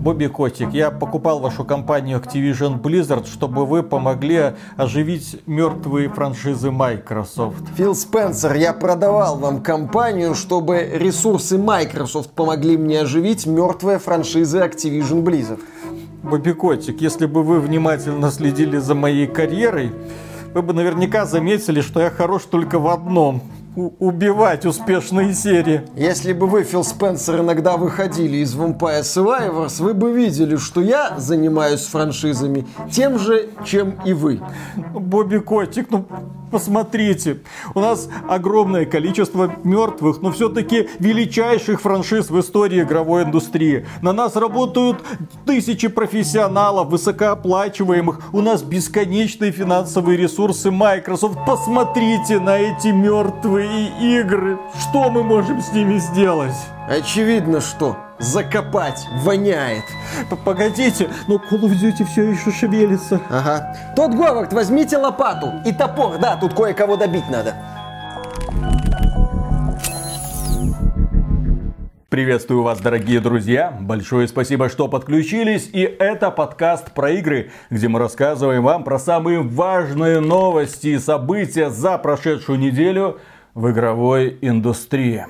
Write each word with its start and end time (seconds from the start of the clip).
Бобби 0.00 0.28
Котик, 0.28 0.72
я 0.72 0.90
покупал 0.90 1.40
вашу 1.40 1.62
компанию 1.62 2.18
Activision 2.18 2.80
Blizzard, 2.80 3.26
чтобы 3.26 3.66
вы 3.66 3.82
помогли 3.82 4.54
оживить 4.78 5.36
мертвые 5.46 6.08
франшизы 6.08 6.70
Microsoft. 6.70 7.62
Фил 7.76 7.94
Спенсер, 7.94 8.54
я 8.54 8.72
продавал 8.72 9.36
вам 9.36 9.62
компанию, 9.62 10.34
чтобы 10.34 10.88
ресурсы 10.90 11.58
Microsoft 11.58 12.30
помогли 12.30 12.78
мне 12.78 13.02
оживить 13.02 13.44
мертвые 13.44 13.98
франшизы 13.98 14.60
Activision 14.60 15.22
Blizzard. 15.22 15.60
Бобби 16.22 16.52
Котик, 16.52 17.02
если 17.02 17.26
бы 17.26 17.42
вы 17.42 17.60
внимательно 17.60 18.30
следили 18.30 18.78
за 18.78 18.94
моей 18.94 19.26
карьерой, 19.26 19.92
вы 20.54 20.62
бы 20.62 20.72
наверняка 20.72 21.26
заметили, 21.26 21.82
что 21.82 22.00
я 22.00 22.08
хорош 22.08 22.44
только 22.44 22.78
в 22.78 22.88
одном– 22.88 23.42
убивать 23.98 24.66
успешные 24.66 25.34
серии. 25.34 25.82
Если 25.96 26.32
бы 26.32 26.46
вы, 26.46 26.64
Фил 26.64 26.84
Спенсер, 26.84 27.40
иногда 27.40 27.76
выходили 27.76 28.38
из 28.38 28.54
Vampire 28.54 29.02
Survivors, 29.02 29.82
вы 29.82 29.94
бы 29.94 30.12
видели, 30.12 30.56
что 30.56 30.80
я 30.80 31.18
занимаюсь 31.18 31.86
франшизами 31.86 32.66
тем 32.90 33.18
же, 33.18 33.48
чем 33.64 33.98
и 34.04 34.12
вы. 34.12 34.40
Бобби 34.94 35.38
Котик, 35.38 35.88
ну 35.90 36.06
посмотрите, 36.50 37.38
у 37.74 37.80
нас 37.80 38.08
огромное 38.28 38.84
количество 38.84 39.54
мертвых, 39.64 40.20
но 40.20 40.32
все-таки 40.32 40.88
величайших 40.98 41.80
франшиз 41.80 42.30
в 42.30 42.40
истории 42.40 42.82
игровой 42.82 43.22
индустрии. 43.22 43.86
На 44.02 44.12
нас 44.12 44.36
работают 44.36 44.98
тысячи 45.46 45.88
профессионалов, 45.88 46.88
высокооплачиваемых. 46.88 48.20
У 48.32 48.40
нас 48.40 48.62
бесконечные 48.62 49.52
финансовые 49.52 50.16
ресурсы 50.16 50.70
Microsoft. 50.70 51.38
Посмотрите 51.46 52.40
на 52.40 52.58
эти 52.58 52.88
мертвые 52.88 53.69
игры. 53.70 54.58
Что 54.78 55.10
мы 55.10 55.22
можем 55.22 55.60
с 55.60 55.72
ними 55.72 55.98
сделать? 55.98 56.56
Очевидно, 56.88 57.60
что 57.60 57.96
закопать 58.18 59.06
воняет. 59.22 59.84
Погодите, 60.44 61.08
но 61.28 61.36
Call 61.36 61.62
of 61.62 61.72
Duty 61.72 62.04
все 62.04 62.30
еще 62.30 62.50
шевелится. 62.50 63.20
Ага. 63.30 63.76
Тот 63.96 64.14
Говард, 64.14 64.52
возьмите 64.52 64.96
лопату 64.96 65.54
и 65.64 65.72
топор. 65.72 66.18
Да, 66.18 66.36
тут 66.36 66.54
кое-кого 66.54 66.96
добить 66.96 67.28
надо. 67.30 67.54
Приветствую 72.10 72.64
вас, 72.64 72.80
дорогие 72.80 73.20
друзья. 73.20 73.72
Большое 73.80 74.26
спасибо, 74.26 74.68
что 74.68 74.88
подключились. 74.88 75.70
И 75.72 75.82
это 75.82 76.32
подкаст 76.32 76.90
про 76.90 77.12
игры, 77.12 77.52
где 77.70 77.86
мы 77.86 78.00
рассказываем 78.00 78.64
вам 78.64 78.82
про 78.82 78.98
самые 78.98 79.42
важные 79.42 80.18
новости 80.18 80.88
и 80.88 80.98
события 80.98 81.70
за 81.70 81.98
прошедшую 81.98 82.58
неделю 82.58 83.20
в 83.54 83.70
игровой 83.70 84.38
индустрии. 84.40 85.26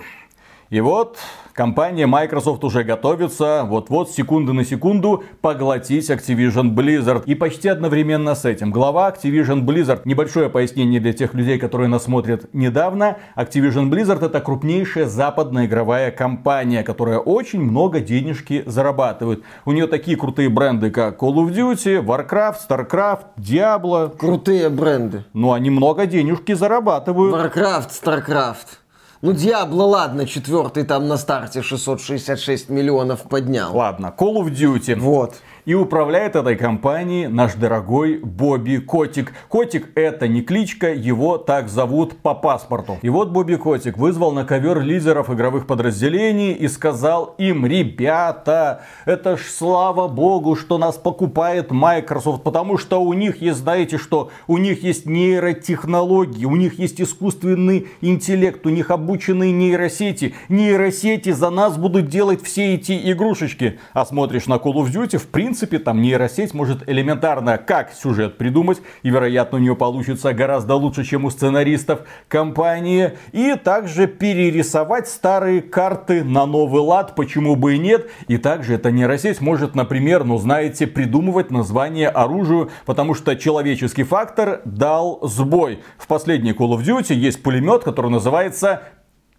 И 0.69 0.81
вот 0.81 1.19
Компания 1.61 2.07
Microsoft 2.07 2.65
уже 2.65 2.85
готовится 2.85 3.65
вот-вот 3.69 4.11
секунды 4.11 4.55
на 4.55 4.65
секунду 4.65 5.25
поглотить 5.43 6.09
Activision 6.09 6.75
Blizzard. 6.75 7.25
И 7.27 7.35
почти 7.35 7.69
одновременно 7.69 8.35
с 8.35 8.47
этим 8.47 8.71
глава 8.71 9.11
Activision 9.11 9.67
Blizzard, 9.67 10.01
небольшое 10.07 10.49
пояснение 10.49 11.01
для 11.01 11.13
тех 11.13 11.35
людей, 11.35 11.59
которые 11.59 11.89
нас 11.89 12.05
смотрят 12.05 12.49
недавно, 12.55 13.19
Activision 13.37 13.91
Blizzard 13.91 14.25
это 14.25 14.41
крупнейшая 14.41 15.05
западная 15.05 15.67
игровая 15.67 16.11
компания, 16.11 16.83
которая 16.83 17.19
очень 17.19 17.61
много 17.61 18.01
денежки 18.01 18.63
зарабатывает. 18.65 19.43
У 19.67 19.73
нее 19.73 19.87
такие 19.87 20.17
крутые 20.17 20.49
бренды, 20.49 20.91
как 20.91 21.23
Call 21.23 21.35
of 21.35 21.53
Duty, 21.53 22.03
Warcraft, 22.03 22.57
Starcraft, 22.67 23.25
Diablo. 23.37 24.17
Крутые 24.17 24.71
бренды. 24.71 25.25
Ну, 25.35 25.53
они 25.53 25.69
много 25.69 26.07
денежки 26.07 26.55
зарабатывают. 26.55 27.35
Warcraft, 27.35 27.91
Starcraft. 27.91 28.80
Ну, 29.23 29.35
Диабло, 29.35 29.83
ладно, 29.83 30.27
четвертый 30.27 30.85
там 30.85 31.07
на 31.07 31.19
старте 31.19 31.61
666 31.63 32.71
миллионов 32.71 33.25
поднял. 33.25 33.77
Ладно, 33.77 34.15
Call 34.17 34.37
of 34.37 34.51
Duty. 34.51 34.99
Вот. 34.99 35.35
И 35.67 35.75
управляет 35.75 36.37
этой 36.37 36.57
компанией 36.57 37.27
наш 37.27 37.55
дорогой 37.55 38.19
Бобби 38.19 38.79
Котик. 38.79 39.35
Котик 39.49 39.91
это 39.95 40.27
не 40.27 40.41
кличка, 40.41 40.93
его 40.93 41.37
так 41.37 41.69
зовут 41.69 42.17
по 42.19 42.35
паспорту. 42.35 42.99
И 43.03 43.11
вот 43.11 43.29
Бобби 43.31 43.57
Котик 43.57 43.99
вызвал 43.99 44.33
на 44.33 44.45
ковер 44.45 44.81
лидеров 44.81 45.31
игровых 45.31 45.67
подразделений 45.67 46.53
и 46.53 46.67
сказал 46.67 47.35
им, 47.37 47.67
ребята, 47.67 48.83
это 49.05 49.37
ж 49.37 49.43
слава 49.43 50.09
богу, 50.09 50.57
что 50.57 50.79
нас 50.79 50.97
покупает 50.97 51.71
Microsoft, 51.71 52.43
потому 52.43 52.79
что 52.79 53.03
у 53.03 53.13
них 53.13 53.43
есть, 53.43 53.59
знаете 53.59 53.99
что, 53.99 54.31
у 54.47 54.57
них 54.57 54.83
есть 54.83 55.05
нейротехнологии, 55.05 56.47
у 56.47 56.57
них 56.57 56.79
есть 56.79 57.01
искусственный 57.03 57.89
интеллект, 58.01 58.65
у 58.67 58.71
них 58.71 58.91
обученные 58.91 59.53
нейросети. 59.53 60.35
Нейросети 60.49 61.33
за 61.33 61.51
нас 61.51 61.77
будут 61.77 62.09
делать 62.09 62.43
все 62.43 62.75
эти 62.75 63.13
игрушечки. 63.13 63.79
А 63.93 64.07
смотришь 64.07 64.47
на 64.47 64.55
Call 64.55 64.75
of 64.75 64.91
Duty, 64.91 65.19
в 65.19 65.27
принципе, 65.27 65.50
принципе, 65.51 65.81
там 65.81 66.01
нейросеть 66.01 66.55
может 66.55 66.89
элементарно 66.89 67.59
как 67.59 67.93
сюжет 67.93 68.39
придумать, 68.39 68.79
и, 69.03 69.11
вероятно, 69.11 69.59
у 69.59 69.61
нее 69.61 69.75
получится 69.75 70.33
гораздо 70.33 70.77
лучше, 70.77 71.03
чем 71.03 71.25
у 71.25 71.31
сценаристов 71.31 72.03
компании, 72.29 73.15
и 73.33 73.57
также 73.57 74.07
перерисовать 74.07 75.09
старые 75.09 75.61
карты 75.61 76.23
на 76.23 76.47
новый 76.47 76.83
лад, 76.83 77.17
почему 77.17 77.57
бы 77.57 77.75
и 77.75 77.79
нет, 77.81 78.09
и 78.29 78.37
также 78.37 78.75
эта 78.75 78.93
нейросеть 78.93 79.41
может, 79.41 79.75
например, 79.75 80.23
ну 80.23 80.39
знаете, 80.39 80.87
придумывать 80.87 81.51
название 81.51 82.11
оружию, 82.11 82.71
потому 82.87 83.15
что 83.15 83.35
человеческий 83.35 84.05
фактор 84.05 84.61
дал 84.65 85.19
сбой. 85.25 85.81
В 85.99 86.07
последней 86.07 86.53
Call 86.53 86.79
of 86.79 86.85
Duty 86.85 87.13
есть 87.13 87.43
пулемет, 87.43 87.83
который 87.83 88.13
называется 88.13 88.85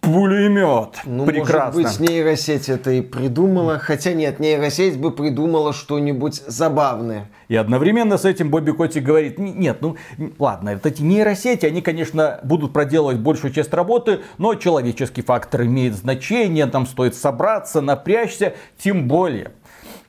пулемет. 0.02 0.98
Ну, 1.04 1.24
Прекрасно. 1.24 1.80
может 1.80 2.00
быть, 2.00 2.10
нейросеть 2.10 2.68
это 2.68 2.90
и 2.90 3.00
придумала. 3.00 3.78
Хотя 3.78 4.12
нет, 4.12 4.40
нейросеть 4.40 4.98
бы 4.98 5.12
придумала 5.12 5.72
что-нибудь 5.72 6.42
забавное. 6.46 7.30
И 7.48 7.54
одновременно 7.54 8.18
с 8.18 8.24
этим 8.24 8.50
Бобби 8.50 8.72
Котик 8.72 9.04
говорит, 9.04 9.38
нет, 9.38 9.78
ну 9.80 9.96
ладно, 10.38 10.74
вот 10.74 10.86
эти 10.86 11.02
нейросети, 11.02 11.66
они, 11.66 11.82
конечно, 11.82 12.40
будут 12.42 12.72
проделывать 12.72 13.18
большую 13.18 13.52
часть 13.52 13.72
работы, 13.72 14.20
но 14.38 14.54
человеческий 14.56 15.22
фактор 15.22 15.62
имеет 15.62 15.94
значение, 15.94 16.66
там 16.66 16.86
стоит 16.86 17.14
собраться, 17.14 17.80
напрячься, 17.80 18.54
тем 18.78 19.06
более 19.06 19.52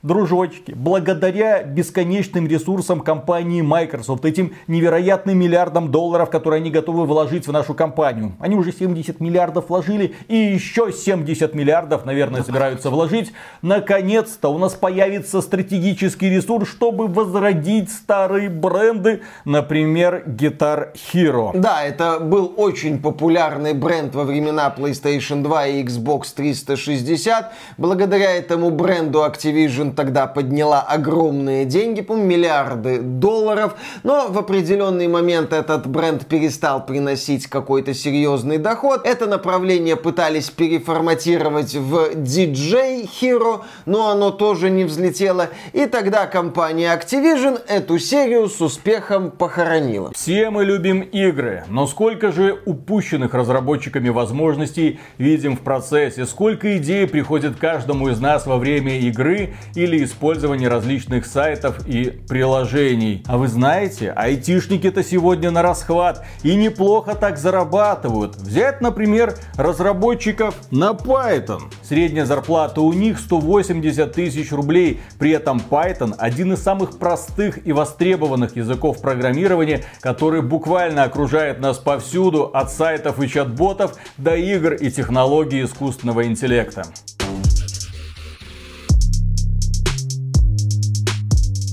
дружочки, 0.04 0.72
благодаря 0.76 1.62
бесконечным 1.62 2.46
ресурсам 2.46 3.00
компании 3.00 3.62
Microsoft, 3.62 4.26
этим 4.26 4.52
невероятным 4.66 5.38
миллиардам 5.38 5.90
долларов, 5.90 6.28
которые 6.28 6.60
они 6.60 6.70
готовы 6.70 7.06
вложить 7.06 7.46
в 7.46 7.52
нашу 7.52 7.72
компанию. 7.72 8.34
Они 8.38 8.54
уже 8.54 8.70
70 8.70 9.18
миллиардов 9.20 9.70
вложили 9.70 10.14
и 10.28 10.36
еще 10.36 10.92
70 10.92 11.54
миллиардов, 11.54 12.04
наверное, 12.04 12.42
собираются 12.42 12.90
вложить. 12.90 13.32
Наконец-то 13.62 14.50
у 14.50 14.58
нас 14.58 14.74
появится 14.74 15.40
стратегический 15.40 16.28
ресурс, 16.28 16.68
чтобы 16.68 17.08
возродить 17.08 17.90
старые 17.90 18.50
бренды, 18.50 19.22
например, 19.46 20.24
Guitar 20.26 20.94
Hero. 20.94 21.52
Да, 21.54 21.82
это 21.82 22.20
был 22.20 22.52
очень 22.58 23.00
популярный 23.00 23.72
бренд 23.72 24.14
во 24.14 24.24
времена 24.24 24.72
PlayStation 24.76 25.42
2 25.42 25.66
и 25.68 25.84
Xbox 25.84 26.34
360. 26.36 27.52
Благодаря 27.78 28.32
этому 28.32 28.68
бренду 28.68 29.20
Activision 29.20 29.93
тогда 29.94 30.26
подняла 30.26 30.80
огромные 30.80 31.64
деньги, 31.64 32.00
по 32.00 32.14
миллиарды 32.14 33.00
долларов, 33.00 33.74
но 34.02 34.28
в 34.28 34.38
определенный 34.38 35.08
момент 35.08 35.52
этот 35.52 35.86
бренд 35.86 36.26
перестал 36.26 36.84
приносить 36.84 37.46
какой-то 37.46 37.94
серьезный 37.94 38.58
доход. 38.58 39.06
Это 39.06 39.26
направление 39.26 39.96
пытались 39.96 40.50
переформатировать 40.50 41.74
в 41.74 42.14
DJ 42.14 43.08
Hero, 43.20 43.62
но 43.86 44.10
оно 44.10 44.30
тоже 44.30 44.70
не 44.70 44.84
взлетело. 44.84 45.48
И 45.72 45.86
тогда 45.86 46.26
компания 46.26 46.94
Activision 46.94 47.60
эту 47.66 47.98
серию 47.98 48.48
с 48.48 48.60
успехом 48.60 49.30
похоронила. 49.30 50.12
Все 50.14 50.50
мы 50.50 50.64
любим 50.64 51.00
игры, 51.00 51.64
но 51.68 51.86
сколько 51.86 52.32
же 52.32 52.58
упущенных 52.64 53.34
разработчиками 53.34 54.08
возможностей 54.08 55.00
видим 55.18 55.56
в 55.56 55.60
процессе, 55.60 56.26
сколько 56.26 56.76
идей 56.76 57.06
приходит 57.06 57.56
каждому 57.56 58.08
из 58.08 58.20
нас 58.20 58.46
во 58.46 58.58
время 58.58 58.98
игры 58.98 59.54
и 59.74 59.83
или 59.84 60.04
использование 60.04 60.68
различных 60.68 61.26
сайтов 61.26 61.86
и 61.86 62.10
приложений. 62.28 63.24
А 63.26 63.38
вы 63.38 63.48
знаете, 63.48 64.10
айтишники-то 64.10 65.04
сегодня 65.04 65.50
на 65.50 65.62
расхват 65.62 66.24
и 66.42 66.54
неплохо 66.56 67.14
так 67.14 67.38
зарабатывают. 67.38 68.36
Взять, 68.36 68.80
например, 68.80 69.36
разработчиков 69.56 70.54
на 70.70 70.90
Python. 70.90 71.62
Средняя 71.82 72.24
зарплата 72.24 72.80
у 72.80 72.92
них 72.92 73.18
180 73.18 74.12
тысяч 74.12 74.52
рублей. 74.52 75.00
При 75.18 75.30
этом 75.30 75.60
Python 75.70 76.14
один 76.18 76.52
из 76.52 76.62
самых 76.62 76.98
простых 76.98 77.66
и 77.66 77.72
востребованных 77.72 78.56
языков 78.56 79.00
программирования, 79.00 79.84
который 80.00 80.42
буквально 80.42 81.04
окружает 81.04 81.60
нас 81.60 81.78
повсюду, 81.78 82.50
от 82.54 82.72
сайтов 82.72 83.20
и 83.20 83.28
чат-ботов 83.28 83.96
до 84.16 84.34
игр 84.34 84.72
и 84.72 84.90
технологий 84.90 85.62
искусственного 85.64 86.24
интеллекта. 86.24 86.84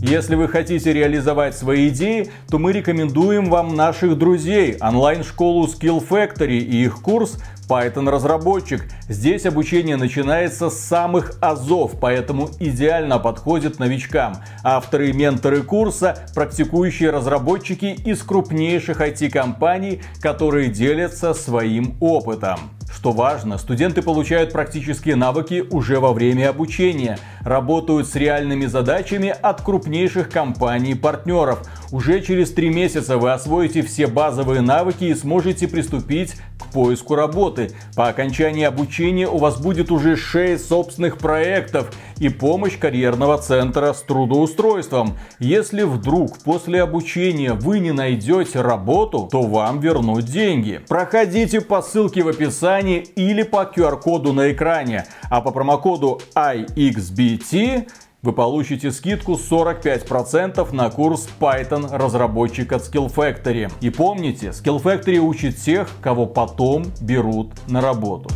Если 0.01 0.33
вы 0.33 0.47
хотите 0.47 0.93
реализовать 0.93 1.55
свои 1.55 1.89
идеи, 1.89 2.31
то 2.49 2.57
мы 2.57 2.71
рекомендуем 2.71 3.51
вам 3.51 3.75
наших 3.75 4.17
друзей, 4.17 4.75
онлайн-школу 4.81 5.67
Skill 5.67 6.03
Factory 6.03 6.57
и 6.57 6.85
их 6.85 7.03
курс 7.03 7.37
Python 7.69 8.09
разработчик. 8.09 8.83
Здесь 9.07 9.45
обучение 9.45 9.97
начинается 9.97 10.71
с 10.71 10.79
самых 10.79 11.37
азов, 11.39 11.99
поэтому 12.01 12.49
идеально 12.59 13.19
подходит 13.19 13.77
новичкам. 13.77 14.37
Авторы 14.63 15.11
и 15.11 15.13
менторы 15.13 15.61
курса– 15.61 16.17
практикующие 16.33 17.11
разработчики 17.11 17.95
из 18.03 18.23
крупнейших 18.23 19.01
IT-компаний, 19.01 20.01
которые 20.19 20.69
делятся 20.69 21.35
своим 21.35 21.95
опытом. 21.99 22.71
Что 22.93 23.11
важно, 23.11 23.57
студенты 23.57 24.01
получают 24.01 24.51
практические 24.51 25.15
навыки 25.15 25.63
уже 25.71 25.99
во 25.99 26.11
время 26.11 26.49
обучения, 26.49 27.17
работают 27.41 28.07
с 28.07 28.15
реальными 28.15 28.65
задачами 28.65 29.29
от 29.29 29.61
крупнейших 29.61 30.29
компаний-партнеров. 30.29 31.67
Уже 31.91 32.21
через 32.21 32.51
три 32.51 32.69
месяца 32.69 33.17
вы 33.17 33.31
освоите 33.31 33.81
все 33.81 34.07
базовые 34.07 34.61
навыки 34.61 35.05
и 35.05 35.15
сможете 35.15 35.67
приступить 35.67 36.35
к 36.61 36.67
поиску 36.67 37.15
работы. 37.15 37.71
По 37.95 38.07
окончании 38.07 38.63
обучения 38.63 39.27
у 39.27 39.37
вас 39.37 39.59
будет 39.59 39.91
уже 39.91 40.15
6 40.15 40.67
собственных 40.67 41.17
проектов 41.17 41.91
и 42.17 42.29
помощь 42.29 42.77
карьерного 42.77 43.37
центра 43.37 43.93
с 43.93 44.01
трудоустройством. 44.01 45.17
Если 45.39 45.83
вдруг 45.83 46.37
после 46.39 46.81
обучения 46.83 47.53
вы 47.53 47.79
не 47.79 47.91
найдете 47.91 48.61
работу, 48.61 49.27
то 49.31 49.41
вам 49.41 49.79
вернут 49.79 50.25
деньги. 50.25 50.79
Проходите 50.87 51.61
по 51.61 51.81
ссылке 51.81 52.23
в 52.23 52.27
описании 52.27 52.99
или 53.15 53.43
по 53.43 53.63
QR-коду 53.63 54.33
на 54.33 54.51
экране. 54.51 55.05
А 55.29 55.41
по 55.41 55.51
промокоду 55.51 56.21
IXBT 56.35 57.87
вы 58.21 58.33
получите 58.33 58.91
скидку 58.91 59.33
45% 59.33 60.73
на 60.73 60.89
курс 60.89 61.27
Python 61.39 61.87
разработчик 61.91 62.71
от 62.71 62.81
Skill 62.83 63.13
Factory. 63.13 63.71
И 63.81 63.89
помните, 63.89 64.49
Skill 64.49 64.81
Factory 64.81 65.17
учит 65.17 65.57
тех, 65.57 65.89
кого 66.01 66.27
потом 66.27 66.85
берут 67.01 67.51
на 67.67 67.81
работу. 67.81 68.29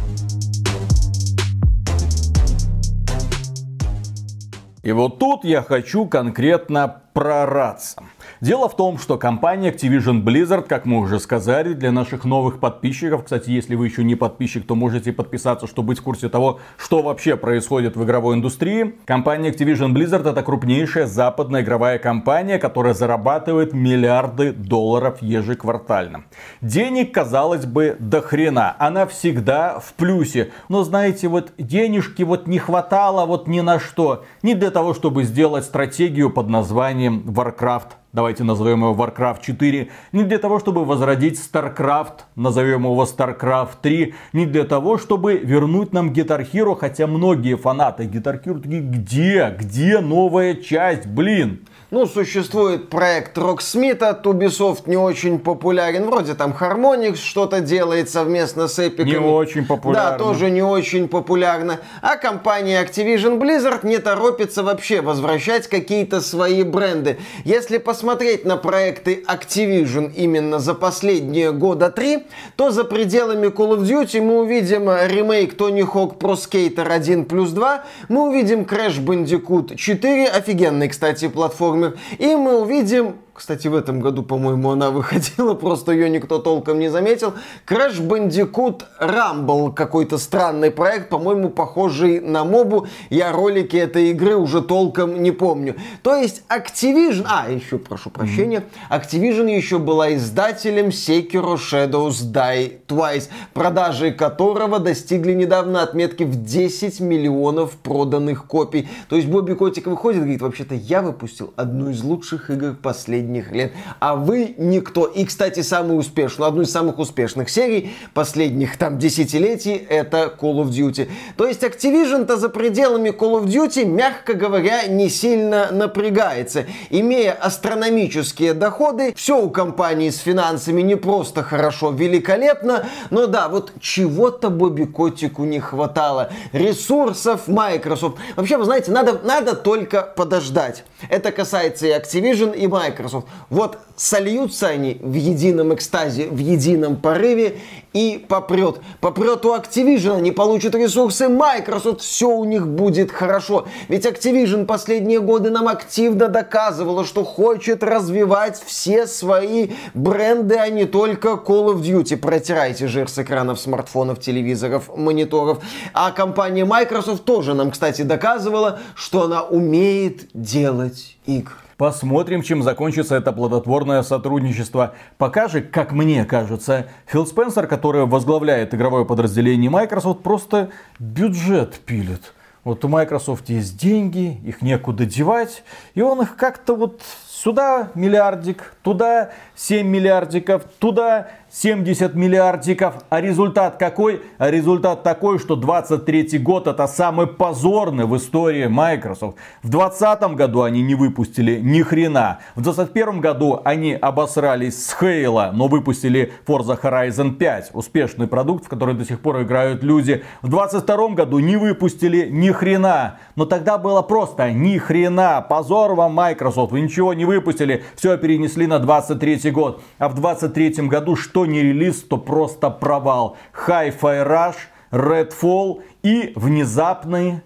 И 4.81 4.91
вот 4.91 5.19
тут 5.19 5.43
я 5.43 5.61
хочу 5.61 6.05
конкретно 6.05 7.01
прораться. 7.13 8.03
Дело 8.41 8.67
в 8.67 8.75
том, 8.75 8.97
что 8.97 9.17
компания 9.17 9.71
Activision 9.71 10.21
Blizzard, 10.21 10.63
как 10.67 10.85
мы 10.85 10.99
уже 10.99 11.19
сказали, 11.19 11.73
для 11.73 11.91
наших 11.91 12.25
новых 12.25 12.59
подписчиков, 12.59 13.23
кстати, 13.23 13.49
если 13.49 13.75
вы 13.75 13.87
еще 13.87 14.03
не 14.03 14.15
подписчик, 14.15 14.67
то 14.67 14.75
можете 14.75 15.13
подписаться, 15.13 15.67
чтобы 15.67 15.89
быть 15.89 15.99
в 15.99 16.03
курсе 16.03 16.27
того, 16.27 16.59
что 16.77 17.01
вообще 17.01 17.37
происходит 17.37 17.95
в 17.95 18.03
игровой 18.03 18.35
индустрии. 18.35 18.95
Компания 19.05 19.51
Activision 19.51 19.93
Blizzard 19.93 20.29
это 20.29 20.43
крупнейшая 20.43 21.07
западная 21.07 21.61
игровая 21.61 21.97
компания, 21.97 22.59
которая 22.59 22.93
зарабатывает 22.93 23.73
миллиарды 23.73 24.51
долларов 24.51 25.21
ежеквартально. 25.21 26.25
Денег, 26.61 27.13
казалось 27.13 27.65
бы, 27.65 27.95
до 27.99 28.21
хрена. 28.21 28.75
Она 28.79 29.05
всегда 29.07 29.79
в 29.79 29.93
плюсе. 29.93 30.51
Но 30.67 30.83
знаете, 30.83 31.29
вот 31.29 31.53
денежки 31.57 32.23
вот 32.23 32.47
не 32.47 32.59
хватало 32.59 33.25
вот 33.25 33.47
ни 33.47 33.61
на 33.61 33.79
что. 33.79 34.25
Не 34.43 34.55
для 34.55 34.71
того, 34.71 34.93
чтобы 34.93 35.23
сделать 35.23 35.63
стратегию 35.63 36.29
под 36.29 36.49
названием 36.49 37.23
Warcraft 37.27 37.91
давайте 38.15 38.43
назовем 38.45 38.79
его 38.79 38.95
Warcraft 38.95 39.41
4, 39.41 39.89
не 40.13 40.23
для 40.23 40.39
того, 40.39 40.59
чтобы 40.59 40.85
возродить 40.85 41.37
StarCraft, 41.37 42.21
назовем 42.35 42.85
его 42.85 43.03
StarCraft 43.03 43.75
3, 43.81 44.15
не 44.33 44.45
для 44.45 44.63
того, 44.63 44.97
чтобы 44.97 45.37
вернуть 45.37 45.91
нам 45.91 46.11
Guitar 46.11 46.49
Hero, 46.49 46.75
хотя 46.79 47.07
многие 47.07 47.57
фанаты 47.57 48.05
Guitar 48.05 48.41
Hero 48.41 48.59
такие, 48.61 48.81
где, 48.81 49.55
где 49.59 49.99
новая 49.99 50.55
часть, 50.55 51.05
блин. 51.05 51.65
Ну, 51.95 52.05
существует 52.07 52.89
проект 52.89 53.37
Rocksmith, 53.37 54.21
Ubisoft 54.23 54.81
не 54.85 54.97
очень 54.97 55.39
популярен. 55.39 56.07
Вроде 56.07 56.33
там 56.33 56.53
Harmonix 56.59 57.15
что-то 57.15 57.61
делает 57.61 58.09
совместно 58.09 58.67
с 58.67 58.79
Epic. 58.79 59.05
Не 59.05 59.15
очень 59.15 59.65
популярно. 59.65 60.11
Да, 60.11 60.17
тоже 60.17 60.51
не 60.51 60.61
очень 60.61 61.07
популярно. 61.07 61.79
А 62.01 62.17
компания 62.17 62.83
Activision 62.83 63.39
Blizzard 63.39 63.87
не 63.87 63.99
торопится 63.99 64.61
вообще 64.61 64.99
возвращать 64.99 65.67
какие-то 65.67 66.19
свои 66.19 66.63
бренды. 66.63 67.17
Если 67.45 67.77
посмотреть 67.77 68.43
на 68.43 68.57
проекты 68.57 69.23
Activision 69.29 70.11
именно 70.13 70.59
за 70.59 70.73
последние 70.73 71.53
года 71.53 71.91
три, 71.91 72.25
то 72.57 72.71
за 72.71 72.83
пределами 72.83 73.47
Call 73.47 73.77
of 73.77 73.83
Duty 73.83 74.19
мы 74.19 74.41
увидим 74.41 74.89
ремейк 74.89 75.53
Tony 75.53 75.89
Hawk 75.89 76.17
Pro 76.17 76.33
Skater 76.33 76.89
1 76.91 77.23
плюс 77.23 77.51
2, 77.51 77.85
мы 78.09 78.27
увидим 78.27 78.63
Crash 78.63 78.99
Bandicoot 78.99 79.77
4, 79.77 80.27
офигенный, 80.27 80.89
кстати, 80.89 81.29
платформер. 81.29 81.84
И 82.17 82.35
мы 82.35 82.61
увидим 82.61 83.15
кстати, 83.35 83.67
в 83.67 83.75
этом 83.75 83.99
году, 83.99 84.23
по-моему, 84.23 84.71
она 84.71 84.91
выходила, 84.91 85.55
просто 85.55 85.91
ее 85.91 86.09
никто 86.09 86.39
толком 86.39 86.79
не 86.79 86.87
заметил. 86.87 87.33
Crash 87.67 87.99
Bandicoot 87.99 88.83
Rumble, 89.01 89.73
какой-то 89.73 90.17
странный 90.17 90.71
проект, 90.71 91.09
по-моему, 91.09 91.49
похожий 91.49 92.21
на 92.21 92.45
мобу. 92.45 92.87
Я 93.09 93.33
ролики 93.33 93.75
этой 93.75 94.11
игры 94.11 94.37
уже 94.37 94.61
толком 94.61 95.21
не 95.21 95.31
помню. 95.31 95.75
То 96.01 96.15
есть 96.15 96.43
Activision... 96.47 97.25
А, 97.27 97.51
еще, 97.51 97.77
прошу 97.77 98.09
прощения. 98.09 98.63
Activision 98.89 99.53
еще 99.53 99.79
была 99.79 100.15
издателем 100.15 100.87
Sekiro 100.87 101.55
Shadows 101.55 102.31
Die 102.31 102.79
Twice, 102.87 103.27
продажи 103.53 104.11
которого 104.11 104.79
достигли 104.79 105.33
недавно 105.33 105.83
отметки 105.83 106.23
в 106.23 106.41
10 106.41 107.01
миллионов 107.01 107.71
проданных 107.71 108.45
копий. 108.45 108.87
То 109.09 109.17
есть 109.17 109.27
Бобби 109.27 109.53
Котик 109.53 109.87
выходит 109.87 110.19
и 110.19 110.21
говорит, 110.21 110.41
вообще-то 110.41 110.75
я 110.75 111.01
выпустил 111.01 111.53
одну 111.57 111.89
из 111.89 112.01
лучших 112.01 112.49
игр 112.49 112.75
последних 112.81 113.24
последних 113.25 113.51
лет. 113.51 113.71
А 113.99 114.15
вы 114.15 114.55
никто. 114.57 115.05
И, 115.05 115.25
кстати, 115.25 115.61
самую 115.61 115.99
успешную, 115.99 116.47
одну 116.47 116.61
из 116.61 116.71
самых 116.71 116.99
успешных 116.99 117.49
серий 117.49 117.95
последних 118.13 118.77
там 118.77 118.97
десятилетий 118.97 119.75
это 119.89 120.33
Call 120.39 120.63
of 120.63 120.69
Duty. 120.69 121.09
То 121.37 121.47
есть 121.47 121.63
Activision-то 121.63 122.37
за 122.37 122.49
пределами 122.49 123.09
Call 123.09 123.41
of 123.41 123.45
Duty, 123.45 123.85
мягко 123.85 124.33
говоря, 124.33 124.87
не 124.87 125.09
сильно 125.09 125.71
напрягается. 125.71 126.65
Имея 126.89 127.33
астрономические 127.33 128.53
доходы, 128.53 129.13
все 129.15 129.41
у 129.41 129.49
компании 129.49 130.09
с 130.09 130.19
финансами 130.19 130.81
не 130.81 130.95
просто 130.95 131.43
хорошо, 131.43 131.91
великолепно, 131.91 132.85
но 133.09 133.27
да, 133.27 133.47
вот 133.49 133.73
чего-то 133.79 134.49
Бобби 134.49 134.85
Котику 134.85 135.45
не 135.45 135.59
хватало. 135.59 136.29
Ресурсов 136.53 137.47
Microsoft. 137.47 138.17
Вообще, 138.35 138.57
вы 138.57 138.65
знаете, 138.65 138.91
надо, 138.91 139.19
надо 139.23 139.55
только 139.55 140.01
подождать. 140.01 140.83
Это 141.09 141.31
касается 141.31 141.87
и 141.87 141.89
Activision, 141.89 142.55
и 142.55 142.67
Microsoft. 142.67 143.14
Microsoft. 143.15 143.27
Вот 143.49 143.77
сольются 143.95 144.67
они 144.67 144.97
в 145.01 145.13
едином 145.13 145.73
экстазе, 145.73 146.27
в 146.27 146.37
едином 146.37 146.97
порыве 146.97 147.59
и 147.93 148.23
попрет. 148.27 148.81
Попрет 148.99 149.45
у 149.45 149.55
Activision, 149.55 150.17
они 150.17 150.31
получат 150.31 150.75
ресурсы 150.75 151.29
Microsoft, 151.29 152.01
все 152.01 152.29
у 152.29 152.43
них 152.43 152.67
будет 152.67 153.11
хорошо. 153.11 153.65
Ведь 153.87 154.05
Activision 154.05 154.65
последние 154.65 155.21
годы 155.21 155.49
нам 155.49 155.67
активно 155.67 156.27
доказывала, 156.27 157.05
что 157.05 157.23
хочет 157.23 157.83
развивать 157.83 158.61
все 158.65 159.07
свои 159.07 159.69
бренды, 159.93 160.55
а 160.55 160.67
не 160.69 160.85
только 160.85 161.29
Call 161.29 161.73
of 161.73 161.81
Duty. 161.81 162.17
Протирайте 162.17 162.87
жир 162.87 163.07
с 163.07 163.17
экранов 163.17 163.59
смартфонов, 163.59 164.19
телевизоров, 164.19 164.95
мониторов. 164.95 165.63
А 165.93 166.11
компания 166.11 166.65
Microsoft 166.65 167.23
тоже 167.23 167.53
нам, 167.53 167.71
кстати, 167.71 168.01
доказывала, 168.01 168.79
что 168.95 169.23
она 169.23 169.43
умеет 169.43 170.27
делать 170.33 171.17
игры. 171.25 171.64
Посмотрим, 171.77 172.41
чем 172.41 172.63
закончится 172.63 173.15
это 173.15 173.33
плодотворное 173.33 174.01
сотрудничество. 174.01 174.93
Пока 175.17 175.49
же, 175.49 175.61
как 175.61 175.91
мне 175.91 176.23
кажется, 176.23 176.87
Фил 177.05 177.27
Спенсер, 177.27 177.67
который 177.67 178.05
возглавляет 178.05 178.73
игровое 178.73 179.03
подразделение 179.03 179.69
Microsoft, 179.69 180.23
просто 180.23 180.69
бюджет 180.99 181.79
пилит. 181.79 182.33
Вот 182.63 182.85
у 182.85 182.87
Microsoft 182.87 183.49
есть 183.49 183.77
деньги, 183.77 184.39
их 184.45 184.61
некуда 184.61 185.05
девать, 185.05 185.63
и 185.95 186.01
он 186.01 186.21
их 186.21 186.37
как-то 186.37 186.75
вот 186.75 187.01
сюда 187.27 187.91
миллиардик, 187.93 188.73
туда 188.81 189.31
7 189.55 189.85
миллиардиков, 189.85 190.63
туда 190.79 191.27
70 191.57 192.15
миллиардиков. 192.15 192.95
А 193.09 193.21
результат 193.21 193.77
какой? 193.77 194.21
А 194.37 194.51
результат 194.51 195.03
такой, 195.03 195.39
что 195.39 195.55
23 195.55 196.37
год 196.39 196.67
это 196.67 196.85
самый 196.85 197.27
позорный 197.27 198.05
в 198.05 198.17
истории 198.17 198.67
Microsoft. 198.67 199.37
В 199.63 199.69
2020 199.69 200.35
году 200.35 200.63
они 200.63 200.81
не 200.83 200.95
выпустили 200.95 201.61
ни 201.61 201.81
хрена. 201.81 202.39
В 202.55 202.61
2021 202.61 203.21
году 203.21 203.61
они 203.63 203.93
обосрались 203.93 204.85
с 204.85 204.97
Halo, 204.99 205.51
но 205.53 205.67
выпустили 205.67 206.33
Forza 206.45 206.77
Horizon 206.77 207.35
5. 207.35 207.69
Успешный 207.73 208.27
продукт, 208.27 208.65
в 208.65 208.67
который 208.67 208.93
до 208.93 209.05
сих 209.05 209.21
пор 209.21 209.41
играют 209.43 209.81
люди. 209.81 210.25
В 210.41 210.49
2022 210.49 211.09
году 211.15 211.39
не 211.39 211.55
выпустили 211.55 212.27
ни 212.29 212.51
хрена. 212.51 213.19
Но 213.37 213.45
тогда 213.45 213.77
было 213.77 214.01
просто 214.01 214.51
ни 214.51 214.77
хрена. 214.77 215.45
Позор 215.47 215.95
вам 215.95 216.15
Microsoft. 216.15 216.73
Вы 216.73 216.81
ничего 216.81 217.13
не 217.13 217.23
выпустили. 217.23 217.85
Все 217.95 218.17
перенесли 218.17 218.67
на 218.67 218.79
23 218.79 219.51
год. 219.51 219.81
А 219.99 220.09
в 220.09 220.15
23 220.15 220.87
году 220.89 221.15
что 221.15 221.44
не 221.45 221.61
релиз, 221.61 222.01
то 222.03 222.17
просто 222.17 222.69
провал. 222.69 223.37
Hi-Fi 223.67 224.27
Rush, 224.27 224.57
Redfall 224.91 225.83
и 226.03 226.33
внезапный 226.35 227.41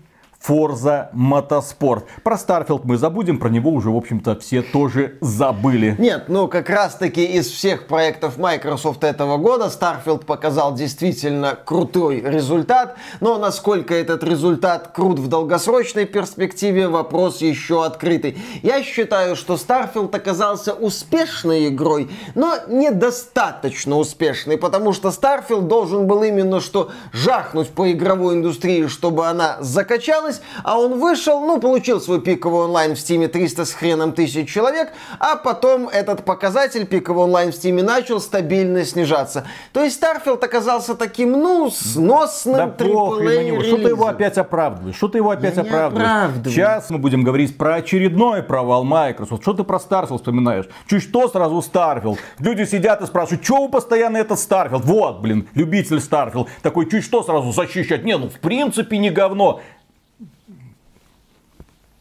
Forza 0.45 1.09
Motorsport. 1.13 2.03
Про 2.23 2.35
Starfield 2.35 2.81
мы 2.83 2.97
забудем, 2.97 3.39
про 3.39 3.49
него 3.49 3.71
уже, 3.71 3.89
в 3.89 3.97
общем-то, 3.97 4.39
все 4.39 4.61
тоже 4.61 5.17
забыли. 5.21 5.95
Нет, 5.99 6.25
ну 6.27 6.47
как 6.47 6.69
раз-таки 6.69 7.25
из 7.25 7.47
всех 7.47 7.87
проектов 7.87 8.37
Microsoft 8.37 9.03
этого 9.03 9.37
года 9.37 9.65
Starfield 9.65 10.25
показал 10.25 10.73
действительно 10.73 11.57
крутой 11.63 12.21
результат, 12.21 12.95
но 13.19 13.37
насколько 13.37 13.93
этот 13.93 14.23
результат 14.23 14.91
крут 14.93 15.19
в 15.19 15.27
долгосрочной 15.27 16.05
перспективе, 16.05 16.87
вопрос 16.87 17.41
еще 17.41 17.85
открытый. 17.85 18.37
Я 18.63 18.81
считаю, 18.83 19.35
что 19.35 19.55
Starfield 19.55 20.15
оказался 20.15 20.73
успешной 20.73 21.67
игрой, 21.67 22.09
но 22.35 22.55
недостаточно 22.67 23.97
успешной, 23.97 24.57
потому 24.57 24.93
что 24.93 25.09
Starfield 25.09 25.67
должен 25.67 26.07
был 26.07 26.23
именно 26.23 26.61
что 26.61 26.91
жахнуть 27.11 27.69
по 27.69 27.91
игровой 27.91 28.35
индустрии, 28.35 28.87
чтобы 28.87 29.27
она 29.27 29.57
закачалась, 29.59 30.28
понравилось, 30.29 30.41
а 30.63 30.79
он 30.79 30.99
вышел, 30.99 31.39
ну, 31.41 31.59
получил 31.59 31.99
свой 31.99 32.21
пиковый 32.21 32.65
онлайн 32.65 32.95
в 32.95 32.99
Стиме 32.99 33.27
300 33.27 33.65
с 33.65 33.73
хреном 33.73 34.13
тысяч 34.13 34.51
человек, 34.51 34.91
а 35.19 35.35
потом 35.35 35.87
этот 35.89 36.25
показатель 36.25 36.85
пиковый 36.85 37.25
онлайн 37.25 37.51
в 37.51 37.55
Стиме 37.55 37.83
начал 37.83 38.19
стабильно 38.19 38.83
снижаться. 38.85 39.45
То 39.73 39.83
есть 39.83 40.01
Starfield 40.01 40.43
оказался 40.43 40.95
таким, 40.95 41.31
ну, 41.31 41.69
сносным 41.69 42.73
да 42.77 42.85
AAA 42.85 43.63
Что 43.63 43.77
ты 43.77 43.89
его 43.89 44.07
опять 44.07 44.37
оправдываешь? 44.37 44.95
Что 44.95 45.07
ты 45.07 45.17
его 45.19 45.31
опять 45.31 45.55
Я 45.55 45.61
оправдываешь? 45.61 46.55
Сейчас 46.55 46.89
мы 46.89 46.97
будем 46.97 47.23
говорить 47.23 47.57
про 47.57 47.75
очередной 47.75 48.43
провал 48.43 48.83
Microsoft. 48.83 49.41
Что 49.41 49.53
ты 49.53 49.63
про 49.63 49.77
Starfield 49.77 50.17
вспоминаешь? 50.17 50.65
Чуть 50.87 51.03
что 51.03 51.27
сразу 51.27 51.59
Starfield. 51.59 52.17
Люди 52.39 52.63
сидят 52.63 53.01
и 53.01 53.05
спрашивают, 53.05 53.43
что 53.43 53.63
вы 53.63 53.69
постоянно 53.69 54.17
этот 54.17 54.39
Starfield? 54.39 54.81
Вот, 54.83 55.19
блин, 55.19 55.47
любитель 55.53 55.97
Starfield. 55.97 56.47
Такой, 56.61 56.89
чуть 56.89 57.03
что 57.03 57.23
сразу 57.23 57.51
защищать? 57.51 58.03
Не, 58.03 58.17
ну 58.17 58.29
в 58.29 58.39
принципе 58.39 58.97
не 58.97 59.09
говно 59.09 59.61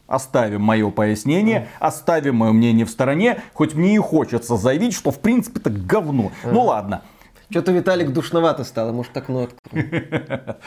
оставим 0.09 0.61
мое 0.61 0.89
пояснение, 0.89 1.69
оставим 1.79 2.35
мое 2.35 2.51
мнение 2.51 2.85
в 2.85 2.89
стороне, 2.89 3.41
хоть 3.53 3.75
мне 3.75 3.95
и 3.95 3.99
хочется 3.99 4.57
заявить, 4.57 4.93
что 4.93 5.11
в 5.11 5.19
принципе 5.19 5.59
это 5.59 5.69
говно. 5.69 6.31
Ну 6.43 6.63
ладно. 6.63 7.03
Что-то 7.49 7.71
Виталик 7.71 8.11
душновато 8.11 8.63
стало, 8.63 8.91
может 8.91 9.15
окно 9.15 9.43
открою. 9.43 9.87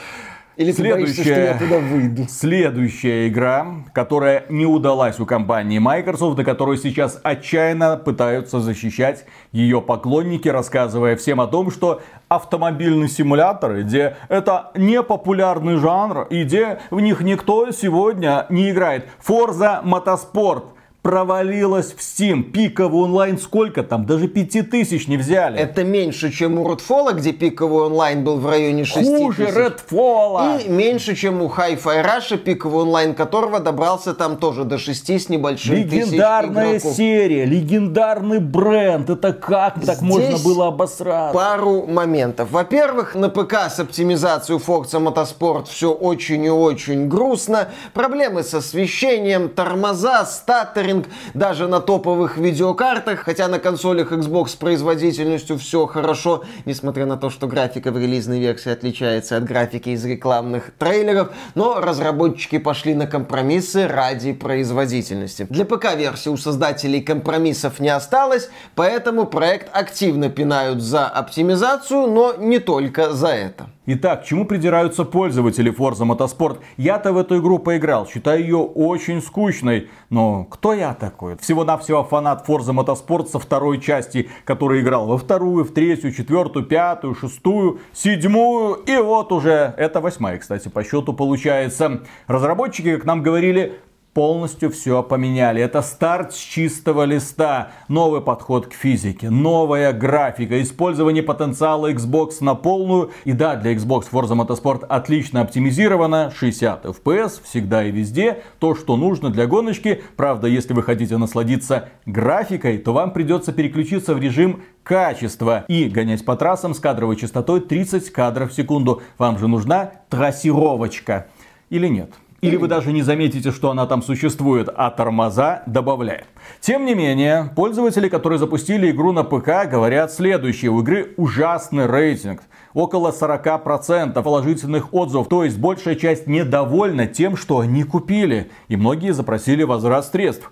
Или 0.56 0.72
ты 0.72 0.90
боишься, 0.90 1.22
что 1.22 1.40
я 1.40 1.58
туда 1.58 1.78
выйду? 1.78 2.26
Следующая 2.28 3.28
игра, 3.28 3.66
которая 3.94 4.44
не 4.48 4.66
удалась 4.66 5.18
у 5.18 5.26
компании 5.26 5.78
Microsoft, 5.78 6.38
и 6.38 6.44
которую 6.44 6.76
сейчас 6.76 7.18
отчаянно 7.22 7.96
пытаются 7.96 8.60
защищать 8.60 9.24
ее 9.50 9.80
поклонники, 9.80 10.48
рассказывая 10.48 11.16
всем 11.16 11.40
о 11.40 11.46
том, 11.46 11.70
что 11.70 12.02
автомобильные 12.28 13.08
симуляторы, 13.08 13.82
где 13.82 14.16
это 14.28 14.72
не 14.74 15.02
популярный 15.02 15.76
жанр, 15.76 16.26
и 16.30 16.44
где 16.44 16.80
в 16.90 17.00
них 17.00 17.20
никто 17.20 17.70
сегодня 17.70 18.46
не 18.50 18.70
играет. 18.70 19.08
Forza 19.26 19.82
Motorsport– 19.84 20.64
провалилась 21.02 21.92
в 21.92 21.98
Steam. 21.98 22.44
Пиковый 22.44 23.02
онлайн 23.02 23.36
сколько 23.38 23.82
там? 23.82 24.06
Даже 24.06 24.28
5000 24.28 25.08
не 25.08 25.16
взяли. 25.16 25.58
Это 25.58 25.82
меньше, 25.82 26.30
чем 26.30 26.58
у 26.58 26.64
Redfall, 26.64 27.12
где 27.14 27.32
пиковый 27.32 27.86
онлайн 27.86 28.22
был 28.22 28.38
в 28.38 28.48
районе 28.48 28.84
6 28.84 29.08
Хуже 29.08 29.46
Redfall. 29.46 30.64
И 30.64 30.68
меньше, 30.68 31.16
чем 31.16 31.42
у 31.42 31.48
Hi-Fi 31.48 32.04
Rush, 32.04 32.38
пиковый 32.38 32.82
онлайн 32.82 33.14
которого 33.14 33.58
добрался 33.58 34.14
там 34.14 34.36
тоже 34.36 34.64
до 34.64 34.78
6 34.78 35.10
с 35.10 35.28
небольшим 35.28 35.74
Легендарная 35.74 36.78
серия, 36.78 37.44
легендарный 37.44 38.38
бренд. 38.38 39.10
Это 39.10 39.32
как 39.32 39.78
Здесь 39.78 39.86
так 39.88 40.02
можно 40.02 40.38
было 40.38 40.68
обосраться? 40.68 41.34
пару 41.34 41.86
моментов. 41.86 42.50
Во-первых, 42.52 43.16
на 43.16 43.28
ПК 43.28 43.54
с 43.68 43.80
оптимизацией 43.80 44.60
Forza 44.60 45.02
Motorsport 45.02 45.68
все 45.68 45.92
очень 45.92 46.44
и 46.44 46.50
очень 46.50 47.08
грустно. 47.08 47.68
Проблемы 47.92 48.44
с 48.44 48.54
освещением, 48.54 49.48
тормоза, 49.48 50.24
статоры 50.24 50.91
рендеринг 50.92 51.06
даже 51.34 51.68
на 51.68 51.80
топовых 51.80 52.36
видеокартах, 52.36 53.20
хотя 53.20 53.48
на 53.48 53.58
консолях 53.58 54.12
Xbox 54.12 54.48
с 54.48 54.54
производительностью 54.54 55.58
все 55.58 55.86
хорошо, 55.86 56.44
несмотря 56.64 57.06
на 57.06 57.16
то, 57.16 57.30
что 57.30 57.46
графика 57.46 57.90
в 57.90 57.98
релизной 57.98 58.40
версии 58.40 58.70
отличается 58.70 59.36
от 59.36 59.44
графики 59.44 59.90
из 59.90 60.04
рекламных 60.04 60.72
трейлеров, 60.78 61.30
но 61.54 61.80
разработчики 61.80 62.58
пошли 62.58 62.94
на 62.94 63.06
компромиссы 63.06 63.86
ради 63.86 64.32
производительности. 64.32 65.46
Для 65.48 65.64
ПК-версии 65.64 66.28
у 66.28 66.36
создателей 66.36 67.00
компромиссов 67.00 67.80
не 67.80 67.88
осталось, 67.88 68.50
поэтому 68.74 69.26
проект 69.26 69.68
активно 69.72 70.28
пинают 70.28 70.80
за 70.80 71.06
оптимизацию, 71.06 72.06
но 72.06 72.34
не 72.38 72.58
только 72.58 73.12
за 73.12 73.28
это. 73.28 73.66
Итак, 73.84 74.24
чему 74.24 74.44
придираются 74.44 75.04
пользователи 75.04 75.76
Forza 75.76 76.06
Motorsport? 76.06 76.60
Я-то 76.76 77.12
в 77.12 77.18
эту 77.18 77.40
игру 77.40 77.58
поиграл, 77.58 78.06
считаю 78.06 78.40
ее 78.40 78.58
очень 78.58 79.20
скучной. 79.20 79.90
Но 80.08 80.44
кто 80.44 80.72
я 80.72 80.94
такой? 80.94 81.36
Всего-навсего 81.38 82.04
фанат 82.04 82.48
Forza 82.48 82.72
Motorsport 82.72 83.26
со 83.26 83.40
второй 83.40 83.80
части, 83.80 84.30
который 84.44 84.82
играл 84.82 85.08
во 85.08 85.18
вторую, 85.18 85.64
в 85.64 85.72
третью, 85.72 86.12
четвертую, 86.12 86.64
пятую, 86.64 87.16
шестую, 87.16 87.80
седьмую. 87.92 88.74
И 88.86 88.96
вот 88.98 89.32
уже, 89.32 89.74
это 89.76 90.00
восьмая, 90.00 90.38
кстати, 90.38 90.68
по 90.68 90.84
счету 90.84 91.12
получается. 91.12 92.02
Разработчики, 92.28 92.94
как 92.94 93.04
нам 93.04 93.20
говорили, 93.20 93.80
полностью 94.14 94.70
все 94.70 95.02
поменяли. 95.02 95.62
Это 95.62 95.80
старт 95.82 96.34
с 96.34 96.38
чистого 96.38 97.04
листа. 97.04 97.72
Новый 97.88 98.20
подход 98.20 98.66
к 98.66 98.74
физике, 98.74 99.30
новая 99.30 99.92
графика, 99.92 100.60
использование 100.60 101.22
потенциала 101.22 101.90
Xbox 101.92 102.36
на 102.40 102.54
полную. 102.54 103.10
И 103.24 103.32
да, 103.32 103.56
для 103.56 103.74
Xbox 103.74 104.04
Forza 104.12 104.36
Motorsport 104.36 104.84
отлично 104.86 105.40
оптимизировано. 105.40 106.32
60 106.36 106.84
FPS 106.84 107.40
всегда 107.42 107.84
и 107.84 107.90
везде. 107.90 108.42
То, 108.58 108.74
что 108.74 108.96
нужно 108.96 109.30
для 109.30 109.46
гоночки. 109.46 110.02
Правда, 110.16 110.46
если 110.46 110.74
вы 110.74 110.82
хотите 110.82 111.16
насладиться 111.16 111.88
графикой, 112.04 112.78
то 112.78 112.92
вам 112.92 113.12
придется 113.12 113.52
переключиться 113.52 114.14
в 114.14 114.20
режим 114.20 114.62
качества 114.82 115.64
и 115.68 115.88
гонять 115.88 116.24
по 116.24 116.36
трассам 116.36 116.74
с 116.74 116.80
кадровой 116.80 117.16
частотой 117.16 117.60
30 117.60 118.10
кадров 118.10 118.50
в 118.50 118.54
секунду. 118.54 119.00
Вам 119.16 119.38
же 119.38 119.48
нужна 119.48 119.92
трассировочка. 120.10 121.28
Или 121.70 121.88
нет? 121.88 122.12
Или 122.42 122.56
вы 122.56 122.66
даже 122.66 122.92
не 122.92 123.02
заметите, 123.02 123.52
что 123.52 123.70
она 123.70 123.86
там 123.86 124.02
существует, 124.02 124.68
а 124.74 124.90
тормоза 124.90 125.62
добавляет. 125.66 126.26
Тем 126.60 126.84
не 126.84 126.96
менее, 126.96 127.52
пользователи, 127.54 128.08
которые 128.08 128.40
запустили 128.40 128.90
игру 128.90 129.12
на 129.12 129.22
ПК, 129.22 129.70
говорят 129.70 130.12
следующее. 130.12 130.72
У 130.72 130.80
игры 130.80 131.14
ужасный 131.16 131.86
рейтинг. 131.86 132.42
Около 132.74 133.12
40% 133.12 134.20
положительных 134.20 134.92
отзывов. 134.92 135.28
То 135.28 135.44
есть 135.44 135.56
большая 135.56 135.94
часть 135.94 136.26
недовольна 136.26 137.06
тем, 137.06 137.36
что 137.36 137.60
они 137.60 137.84
купили. 137.84 138.50
И 138.66 138.74
многие 138.74 139.12
запросили 139.12 139.62
возврат 139.62 140.04
средств. 140.06 140.50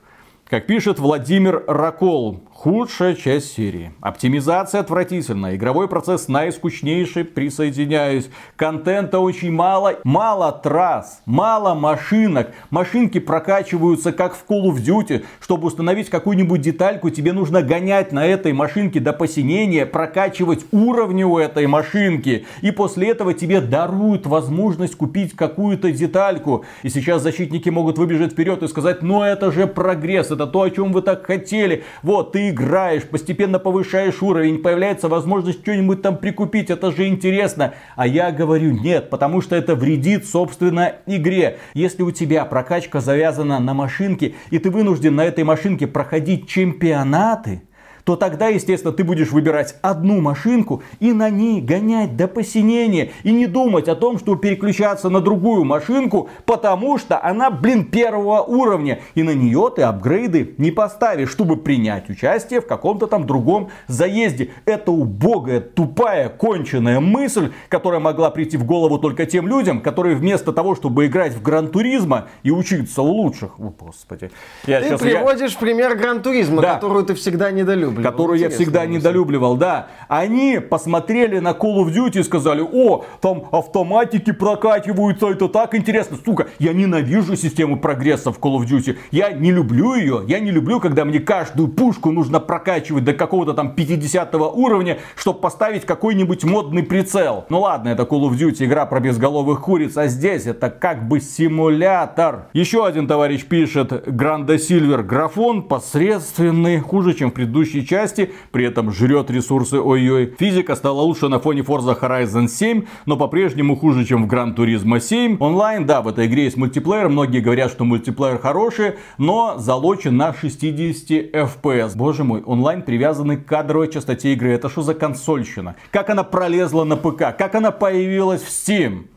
Как 0.48 0.66
пишет 0.66 1.00
Владимир 1.00 1.64
Ракол, 1.66 2.40
худшая 2.62 3.14
часть 3.14 3.54
серии. 3.54 3.92
Оптимизация 4.02 4.82
отвратительная, 4.82 5.56
игровой 5.56 5.88
процесс 5.88 6.28
наискучнейший, 6.28 7.24
присоединяюсь. 7.24 8.28
Контента 8.56 9.18
очень 9.18 9.50
мало, 9.50 9.94
мало 10.04 10.52
трасс, 10.52 11.22
мало 11.24 11.72
машинок. 11.72 12.50
Машинки 12.68 13.18
прокачиваются 13.18 14.12
как 14.12 14.34
в 14.34 14.44
Call 14.46 14.64
of 14.64 14.76
Duty. 14.76 15.24
Чтобы 15.40 15.68
установить 15.68 16.10
какую-нибудь 16.10 16.60
детальку, 16.60 17.08
тебе 17.08 17.32
нужно 17.32 17.62
гонять 17.62 18.12
на 18.12 18.26
этой 18.26 18.52
машинке 18.52 19.00
до 19.00 19.14
посинения, 19.14 19.86
прокачивать 19.86 20.66
уровни 20.70 21.24
у 21.24 21.38
этой 21.38 21.66
машинки. 21.66 22.44
И 22.60 22.72
после 22.72 23.08
этого 23.08 23.32
тебе 23.32 23.62
даруют 23.62 24.26
возможность 24.26 24.96
купить 24.96 25.34
какую-то 25.34 25.92
детальку. 25.92 26.66
И 26.82 26.90
сейчас 26.90 27.22
защитники 27.22 27.70
могут 27.70 27.96
выбежать 27.96 28.32
вперед 28.32 28.62
и 28.62 28.68
сказать, 28.68 29.00
ну 29.00 29.22
это 29.22 29.50
же 29.50 29.66
прогресс, 29.66 30.30
это 30.30 30.46
то, 30.46 30.60
о 30.60 30.68
чем 30.68 30.92
вы 30.92 31.00
так 31.00 31.24
хотели. 31.24 31.84
Вот, 32.02 32.32
ты 32.32 32.49
играешь, 32.50 33.04
постепенно 33.04 33.58
повышаешь 33.58 34.22
уровень, 34.22 34.58
появляется 34.58 35.08
возможность 35.08 35.60
что-нибудь 35.62 36.02
там 36.02 36.16
прикупить, 36.16 36.70
это 36.70 36.90
же 36.92 37.06
интересно. 37.06 37.74
А 37.96 38.06
я 38.06 38.30
говорю 38.30 38.72
нет, 38.72 39.10
потому 39.10 39.40
что 39.40 39.56
это 39.56 39.74
вредит, 39.74 40.26
собственно, 40.26 40.96
игре. 41.06 41.58
Если 41.74 42.02
у 42.02 42.10
тебя 42.10 42.44
прокачка 42.44 43.00
завязана 43.00 43.58
на 43.58 43.74
машинке, 43.74 44.34
и 44.50 44.58
ты 44.58 44.70
вынужден 44.70 45.16
на 45.16 45.24
этой 45.24 45.44
машинке 45.44 45.86
проходить 45.86 46.48
чемпионаты, 46.48 47.62
то 48.10 48.16
тогда, 48.16 48.48
естественно, 48.48 48.92
ты 48.92 49.04
будешь 49.04 49.30
выбирать 49.30 49.76
одну 49.82 50.20
машинку 50.20 50.82
и 50.98 51.12
на 51.12 51.30
ней 51.30 51.60
гонять 51.60 52.16
до 52.16 52.26
посинения. 52.26 53.12
И 53.22 53.30
не 53.30 53.46
думать 53.46 53.86
о 53.86 53.94
том, 53.94 54.18
что 54.18 54.34
переключаться 54.34 55.10
на 55.10 55.20
другую 55.20 55.62
машинку, 55.62 56.28
потому 56.44 56.98
что 56.98 57.22
она, 57.22 57.50
блин, 57.50 57.84
первого 57.84 58.42
уровня. 58.42 58.98
И 59.14 59.22
на 59.22 59.32
нее 59.32 59.70
ты 59.76 59.82
апгрейды 59.82 60.56
не 60.58 60.72
поставишь, 60.72 61.30
чтобы 61.30 61.56
принять 61.56 62.10
участие 62.10 62.60
в 62.60 62.66
каком-то 62.66 63.06
там 63.06 63.28
другом 63.28 63.70
заезде. 63.86 64.50
Это 64.64 64.90
убогая, 64.90 65.60
тупая, 65.60 66.30
конченая 66.30 66.98
мысль, 66.98 67.52
которая 67.68 68.00
могла 68.00 68.30
прийти 68.30 68.56
в 68.56 68.64
голову 68.64 68.98
только 68.98 69.24
тем 69.24 69.46
людям, 69.46 69.80
которые 69.80 70.16
вместо 70.16 70.52
того, 70.52 70.74
чтобы 70.74 71.06
играть 71.06 71.32
в 71.32 71.42
Гран-туризма 71.42 72.26
и 72.42 72.50
учиться 72.50 73.02
у 73.02 73.12
лучших. 73.12 73.60
О, 73.60 73.72
господи. 73.78 74.32
Я 74.66 74.80
ты 74.80 74.88
сейчас, 74.88 75.00
приводишь 75.00 75.52
я... 75.52 75.58
пример 75.60 75.96
Гран-туризма, 75.96 76.60
да. 76.60 76.74
которую 76.74 77.04
ты 77.04 77.14
всегда 77.14 77.52
недолюбливал. 77.52 77.99
Которую 78.02 78.38
я 78.38 78.50
всегда 78.50 78.86
недолюбливал, 78.86 79.56
да. 79.56 79.88
Они 80.08 80.58
посмотрели 80.58 81.38
на 81.38 81.50
Call 81.50 81.84
of 81.84 81.94
Duty 81.94 82.20
и 82.20 82.22
сказали, 82.22 82.60
о, 82.60 83.04
там 83.20 83.44
автоматики 83.52 84.32
прокачиваются, 84.32 85.28
это 85.28 85.48
так 85.48 85.74
интересно. 85.74 86.18
Сука, 86.24 86.48
я 86.58 86.72
ненавижу 86.72 87.36
систему 87.36 87.78
прогресса 87.78 88.32
в 88.32 88.38
Call 88.38 88.58
of 88.58 88.66
Duty. 88.66 88.96
Я 89.10 89.30
не 89.30 89.50
люблю 89.52 89.94
ее. 89.94 90.22
Я 90.26 90.40
не 90.40 90.50
люблю, 90.50 90.80
когда 90.80 91.04
мне 91.04 91.20
каждую 91.20 91.68
пушку 91.68 92.10
нужно 92.10 92.40
прокачивать 92.40 93.04
до 93.04 93.12
какого-то 93.12 93.54
там 93.54 93.74
50 93.74 94.34
уровня, 94.34 94.98
чтобы 95.16 95.40
поставить 95.40 95.84
какой-нибудь 95.84 96.44
модный 96.44 96.82
прицел. 96.82 97.46
Ну 97.48 97.60
ладно, 97.60 97.88
это 97.88 98.02
Call 98.02 98.30
of 98.30 98.32
Duty, 98.32 98.64
игра 98.64 98.86
про 98.86 99.00
безголовых 99.00 99.60
куриц, 99.60 99.96
а 99.96 100.06
здесь 100.06 100.46
это 100.46 100.70
как 100.70 101.06
бы 101.06 101.20
симулятор. 101.20 102.48
Еще 102.52 102.86
один 102.86 103.06
товарищ 103.06 103.44
пишет, 103.44 104.08
Гранда 104.08 104.58
Сильвер 104.58 105.02
графон 105.02 105.62
посредственный, 105.62 106.78
хуже, 106.80 107.14
чем 107.14 107.30
в 107.30 107.34
предыдущей 107.34 107.79
части, 107.86 108.32
при 108.52 108.64
этом 108.64 108.92
жрет 108.92 109.30
ресурсы 109.30 109.80
ой-ой. 109.80 110.34
Физика 110.38 110.76
стала 110.76 111.00
лучше 111.00 111.28
на 111.28 111.40
фоне 111.40 111.62
Forza 111.62 111.98
Horizon 111.98 112.48
7, 112.48 112.84
но 113.06 113.16
по-прежнему 113.16 113.76
хуже, 113.76 114.04
чем 114.04 114.26
в 114.26 114.32
Gran 114.32 114.54
Turismo 114.54 115.00
7. 115.00 115.36
Онлайн, 115.40 115.86
да, 115.86 116.02
в 116.02 116.08
этой 116.08 116.26
игре 116.26 116.44
есть 116.44 116.56
мультиплеер, 116.56 117.08
многие 117.08 117.40
говорят, 117.40 117.70
что 117.70 117.84
мультиплеер 117.84 118.38
хороший, 118.38 118.94
но 119.18 119.54
залочен 119.58 120.16
на 120.16 120.32
60 120.32 121.34
FPS. 121.34 121.96
Боже 121.96 122.24
мой, 122.24 122.42
онлайн 122.42 122.82
привязанный 122.82 123.36
к 123.36 123.46
кадровой 123.46 123.88
частоте 123.88 124.32
игры. 124.32 124.52
Это 124.52 124.68
что 124.68 124.82
за 124.82 124.94
консольщина? 124.94 125.76
Как 125.90 126.10
она 126.10 126.22
пролезла 126.22 126.84
на 126.84 126.96
ПК? 126.96 127.36
Как 127.36 127.54
она 127.54 127.70
появилась 127.70 128.42
в 128.42 128.48
Steam? 128.48 129.09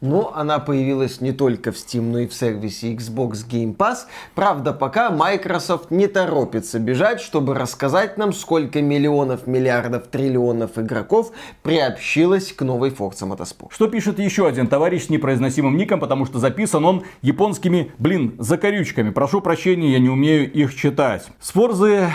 Но 0.00 0.32
она 0.34 0.58
появилась 0.58 1.20
не 1.20 1.32
только 1.32 1.72
в 1.72 1.74
Steam, 1.74 2.10
но 2.10 2.20
и 2.20 2.26
в 2.26 2.32
сервисе 2.32 2.94
Xbox 2.94 3.46
Game 3.48 3.76
Pass. 3.76 4.06
Правда, 4.34 4.72
пока 4.72 5.10
Microsoft 5.10 5.90
не 5.90 6.06
торопится 6.06 6.78
бежать, 6.78 7.20
чтобы 7.20 7.54
рассказать 7.54 8.16
нам, 8.16 8.32
сколько 8.32 8.80
миллионов, 8.80 9.46
миллиардов, 9.46 10.06
триллионов 10.06 10.78
игроков 10.78 11.32
приобщилось 11.62 12.52
к 12.52 12.62
новой 12.62 12.90
Forza 12.90 13.28
Motorsport. 13.28 13.68
Что 13.70 13.88
пишет 13.88 14.18
еще 14.18 14.46
один 14.46 14.68
товарищ 14.68 15.06
с 15.06 15.10
непроизносимым 15.10 15.76
ником, 15.76 16.00
потому 16.00 16.24
что 16.24 16.38
записан 16.38 16.84
он 16.84 17.04
японскими, 17.20 17.92
блин, 17.98 18.36
закорючками. 18.38 19.10
Прошу 19.10 19.40
прощения, 19.42 19.92
я 19.92 19.98
не 19.98 20.08
умею 20.08 20.50
их 20.50 20.74
читать. 20.74 21.26
С 21.40 21.54
Forza 21.54 22.08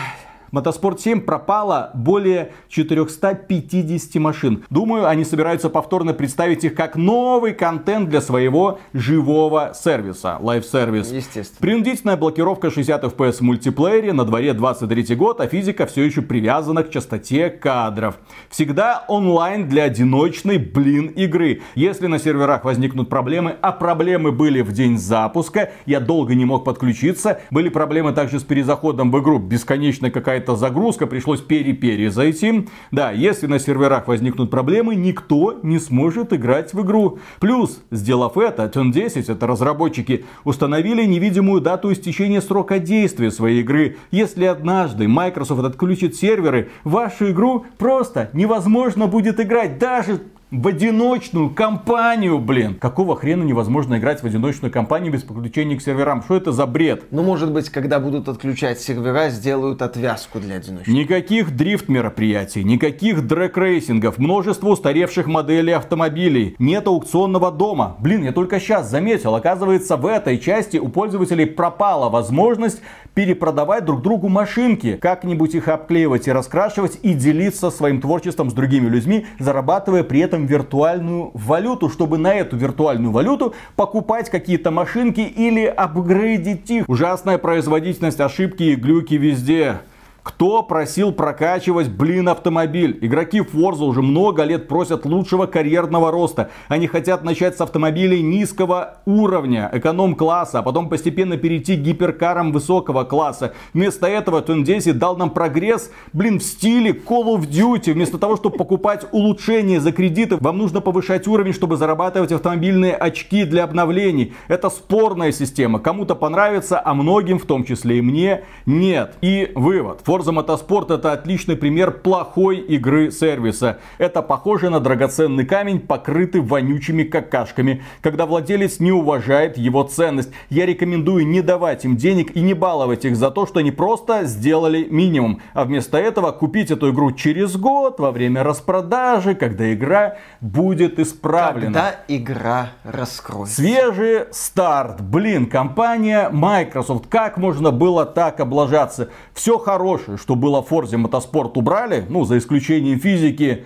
Мотоспорт 0.55 1.01
7 1.01 1.19
пропало 1.19 1.91
более 1.93 2.53
450 2.69 4.15
машин. 4.21 4.63
Думаю, 4.69 5.05
они 5.05 5.25
собираются 5.25 5.69
повторно 5.69 6.13
представить 6.13 6.63
их 6.63 6.75
как 6.75 6.95
новый 6.95 7.53
контент 7.53 8.07
для 8.07 8.21
своего 8.21 8.79
живого 8.93 9.73
сервиса. 9.75 10.37
Лайв-сервис. 10.39 11.11
Естественно. 11.11 11.59
Принудительная 11.59 12.15
блокировка 12.15 12.71
60 12.71 13.03
FPS 13.03 13.33
в 13.33 13.41
мультиплеере. 13.41 14.13
На 14.13 14.23
дворе 14.23 14.53
23 14.53 15.13
год, 15.17 15.41
а 15.41 15.47
физика 15.47 15.85
все 15.87 16.03
еще 16.05 16.21
привязана 16.21 16.83
к 16.83 16.89
частоте 16.89 17.49
кадров. 17.49 18.15
Всегда 18.49 19.03
онлайн 19.09 19.67
для 19.67 19.83
одиночной, 19.83 20.57
блин, 20.57 21.07
игры. 21.07 21.63
Если 21.75 22.07
на 22.07 22.17
серверах 22.17 22.63
возникнут 22.63 23.09
проблемы, 23.09 23.57
а 23.61 23.73
проблемы 23.73 24.31
были 24.31 24.61
в 24.61 24.71
день 24.71 24.97
запуска, 24.97 25.71
я 25.85 25.99
долго 25.99 26.33
не 26.33 26.45
мог 26.45 26.63
подключиться. 26.63 27.41
Были 27.51 27.67
проблемы 27.67 28.13
также 28.13 28.39
с 28.39 28.43
перезаходом 28.43 29.11
в 29.11 29.19
игру. 29.19 29.37
Бесконечная 29.37 30.11
какая-то 30.11 30.44
какая-то 30.45 30.55
загрузка, 30.55 31.07
пришлось 31.07 31.41
пере-перезайти. 31.41 32.67
Да, 32.91 33.11
если 33.11 33.47
на 33.47 33.59
серверах 33.59 34.07
возникнут 34.07 34.51
проблемы, 34.51 34.95
никто 34.95 35.59
не 35.63 35.79
сможет 35.79 36.33
играть 36.33 36.73
в 36.73 36.81
игру. 36.81 37.17
Плюс, 37.39 37.81
сделав 37.91 38.37
это, 38.37 38.65
Turn 38.65 38.91
10, 38.91 39.29
это 39.29 39.47
разработчики, 39.47 40.25
установили 40.43 41.05
невидимую 41.05 41.61
дату 41.61 41.91
истечения 41.91 42.41
срока 42.41 42.79
действия 42.79 43.31
своей 43.31 43.61
игры. 43.61 43.97
Если 44.11 44.45
однажды 44.45 45.07
Microsoft 45.07 45.63
отключит 45.63 46.15
серверы, 46.15 46.69
вашу 46.83 47.31
игру 47.31 47.65
просто 47.77 48.29
невозможно 48.33 49.07
будет 49.07 49.39
играть. 49.39 49.79
Даже 49.79 50.21
в 50.51 50.67
одиночную 50.67 51.49
компанию, 51.49 52.37
блин. 52.37 52.75
Какого 52.75 53.15
хрена 53.15 53.43
невозможно 53.43 53.97
играть 53.97 54.21
в 54.21 54.25
одиночную 54.25 54.71
компанию 54.71 55.11
без 55.11 55.23
подключения 55.23 55.75
к 55.75 55.81
серверам? 55.81 56.21
Что 56.23 56.35
это 56.37 56.51
за 56.51 56.67
бред? 56.67 57.05
Ну, 57.09 57.23
может 57.23 57.51
быть, 57.51 57.69
когда 57.69 57.99
будут 57.99 58.29
отключать 58.29 58.79
сервера, 58.79 59.29
сделают 59.29 59.81
отвязку 59.81 60.39
для 60.39 60.57
одиночных. 60.57 60.87
Никаких 60.87 61.55
дрифт 61.55 61.89
мероприятий, 61.89 62.63
никаких 62.63 63.25
драг-рейсингов, 63.25 64.19
множество 64.19 64.69
устаревших 64.69 65.25
моделей 65.25 65.73
автомобилей. 65.73 66.55
Нет 66.59 66.85
аукционного 66.87 67.51
дома. 67.51 67.95
Блин, 67.99 68.23
я 68.23 68.31
только 68.31 68.59
сейчас 68.59 68.89
заметил, 68.89 69.33
оказывается, 69.33 69.97
в 69.97 70.05
этой 70.05 70.37
части 70.37 70.77
у 70.77 70.89
пользователей 70.89 71.47
пропала 71.47 72.09
возможность 72.09 72.81
перепродавать 73.15 73.85
друг 73.85 74.01
другу 74.03 74.29
машинки, 74.29 74.97
как-нибудь 75.01 75.55
их 75.55 75.69
обклеивать 75.69 76.27
и 76.27 76.31
раскрашивать 76.31 76.99
и 77.01 77.13
делиться 77.13 77.71
своим 77.71 77.99
творчеством 77.99 78.51
с 78.51 78.53
другими 78.53 78.87
людьми, 78.87 79.25
зарабатывая 79.39 80.03
при 80.03 80.19
этом 80.19 80.34
виртуальную 80.43 81.31
валюту, 81.33 81.89
чтобы 81.89 82.17
на 82.17 82.33
эту 82.33 82.57
виртуальную 82.57 83.11
валюту 83.11 83.55
покупать 83.77 84.29
какие-то 84.29 84.71
машинки 84.71 85.21
или 85.21 85.65
апгрейдить 85.65 86.69
их. 86.69 86.89
Ужасная 86.89 87.37
производительность, 87.37 88.19
ошибки 88.19 88.63
и 88.63 88.75
глюки 88.75 89.13
везде. 89.13 89.79
Кто 90.25 90.63
просил 90.63 91.11
прокачивать, 91.11 91.87
блин, 91.87 92.29
автомобиль? 92.29 92.97
Игроки 92.99 93.41
Forza 93.41 93.83
уже 93.83 94.01
много 94.01 94.41
лет 94.41 94.67
просят 94.67 95.05
лучшего 95.05 95.45
карьерного 95.45 96.09
роста. 96.09 96.49
Они 96.67 96.87
хотят 96.87 97.23
начать 97.23 97.55
с 97.55 97.61
автомобилей 97.61 98.23
низкого 98.23 98.97
уровня, 99.05 99.69
эконом-класса, 99.71 100.59
а 100.59 100.63
потом 100.63 100.89
постепенно 100.89 101.37
перейти 101.37 101.77
к 101.77 101.81
гиперкарам 101.81 102.51
высокого 102.51 103.03
класса. 103.03 103.53
Вместо 103.75 104.07
этого 104.07 104.41
Tun 104.41 104.63
10 104.63 104.97
дал 104.97 105.15
нам 105.15 105.29
прогресс, 105.29 105.91
блин, 106.11 106.39
в 106.39 106.43
стиле 106.43 106.89
Call 106.89 107.37
of 107.37 107.47
Duty. 107.47 107.93
Вместо 107.93 108.17
того, 108.17 108.35
чтобы 108.35 108.57
покупать 108.57 109.05
улучшения 109.11 109.79
за 109.79 109.91
кредиты, 109.91 110.37
вам 110.37 110.57
нужно 110.57 110.81
повышать 110.81 111.27
уровень, 111.27 111.53
чтобы 111.53 111.77
зарабатывать 111.77 112.31
автомобильные 112.31 112.95
очки 112.95 113.45
для 113.45 113.63
обновлений. 113.63 114.33
Это 114.47 114.71
спорная 114.71 115.31
система. 115.31 115.77
Кому-то 115.77 116.15
понравится, 116.15 116.81
а 116.83 116.95
многим, 116.95 117.37
в 117.37 117.45
том 117.45 117.63
числе 117.63 117.99
и 117.99 118.01
мне, 118.01 118.43
нет. 118.65 119.13
И 119.21 119.51
вывод. 119.53 120.01
Forza 120.15 120.31
Motorsport 120.31 120.93
это 120.93 121.11
отличный 121.11 121.57
пример 121.57 121.91
плохой 121.91 122.59
игры 122.59 123.11
сервиса. 123.11 123.79
Это 123.97 124.21
похоже 124.21 124.69
на 124.69 124.79
драгоценный 124.79 125.45
камень, 125.45 125.81
покрытый 125.81 126.39
вонючими 126.39 127.03
какашками, 127.03 127.83
когда 128.01 128.25
владелец 128.25 128.79
не 128.79 128.93
уважает 128.93 129.57
его 129.57 129.83
ценность. 129.83 130.29
Я 130.49 130.65
рекомендую 130.65 131.27
не 131.27 131.41
давать 131.41 131.83
им 131.83 131.97
денег 131.97 132.33
и 132.33 132.39
не 132.39 132.53
баловать 132.53 133.03
их 133.03 133.17
за 133.17 133.29
то, 133.29 133.45
что 133.45 133.59
они 133.59 133.71
просто 133.71 134.23
сделали 134.23 134.87
минимум. 134.89 135.41
А 135.53 135.65
вместо 135.65 135.97
этого 135.97 136.31
купить 136.31 136.71
эту 136.71 136.91
игру 136.91 137.11
через 137.11 137.57
год, 137.57 137.99
во 137.99 138.11
время 138.11 138.43
распродажи, 138.43 139.35
когда 139.35 139.73
игра 139.73 140.15
будет 140.39 140.97
исправлена. 140.97 141.65
Когда 141.65 141.95
игра 142.07 142.69
раскроется. 142.85 143.55
Свежий 143.55 144.25
старт. 144.31 145.01
Блин, 145.01 145.47
компания 145.47 146.29
Microsoft. 146.29 147.07
Как 147.09 147.35
можно 147.35 147.71
было 147.71 148.05
так 148.05 148.39
облажаться? 148.39 149.09
Все 149.33 149.57
хорошее 149.57 150.04
хорошее, 150.04 150.04
что 150.17 150.35
было 150.35 150.61
в 150.61 150.71
Forza 150.71 151.01
Motorsport 151.01 151.51
убрали, 151.55 152.05
ну, 152.09 152.25
за 152.25 152.37
исключением 152.37 152.99
физики, 152.99 153.65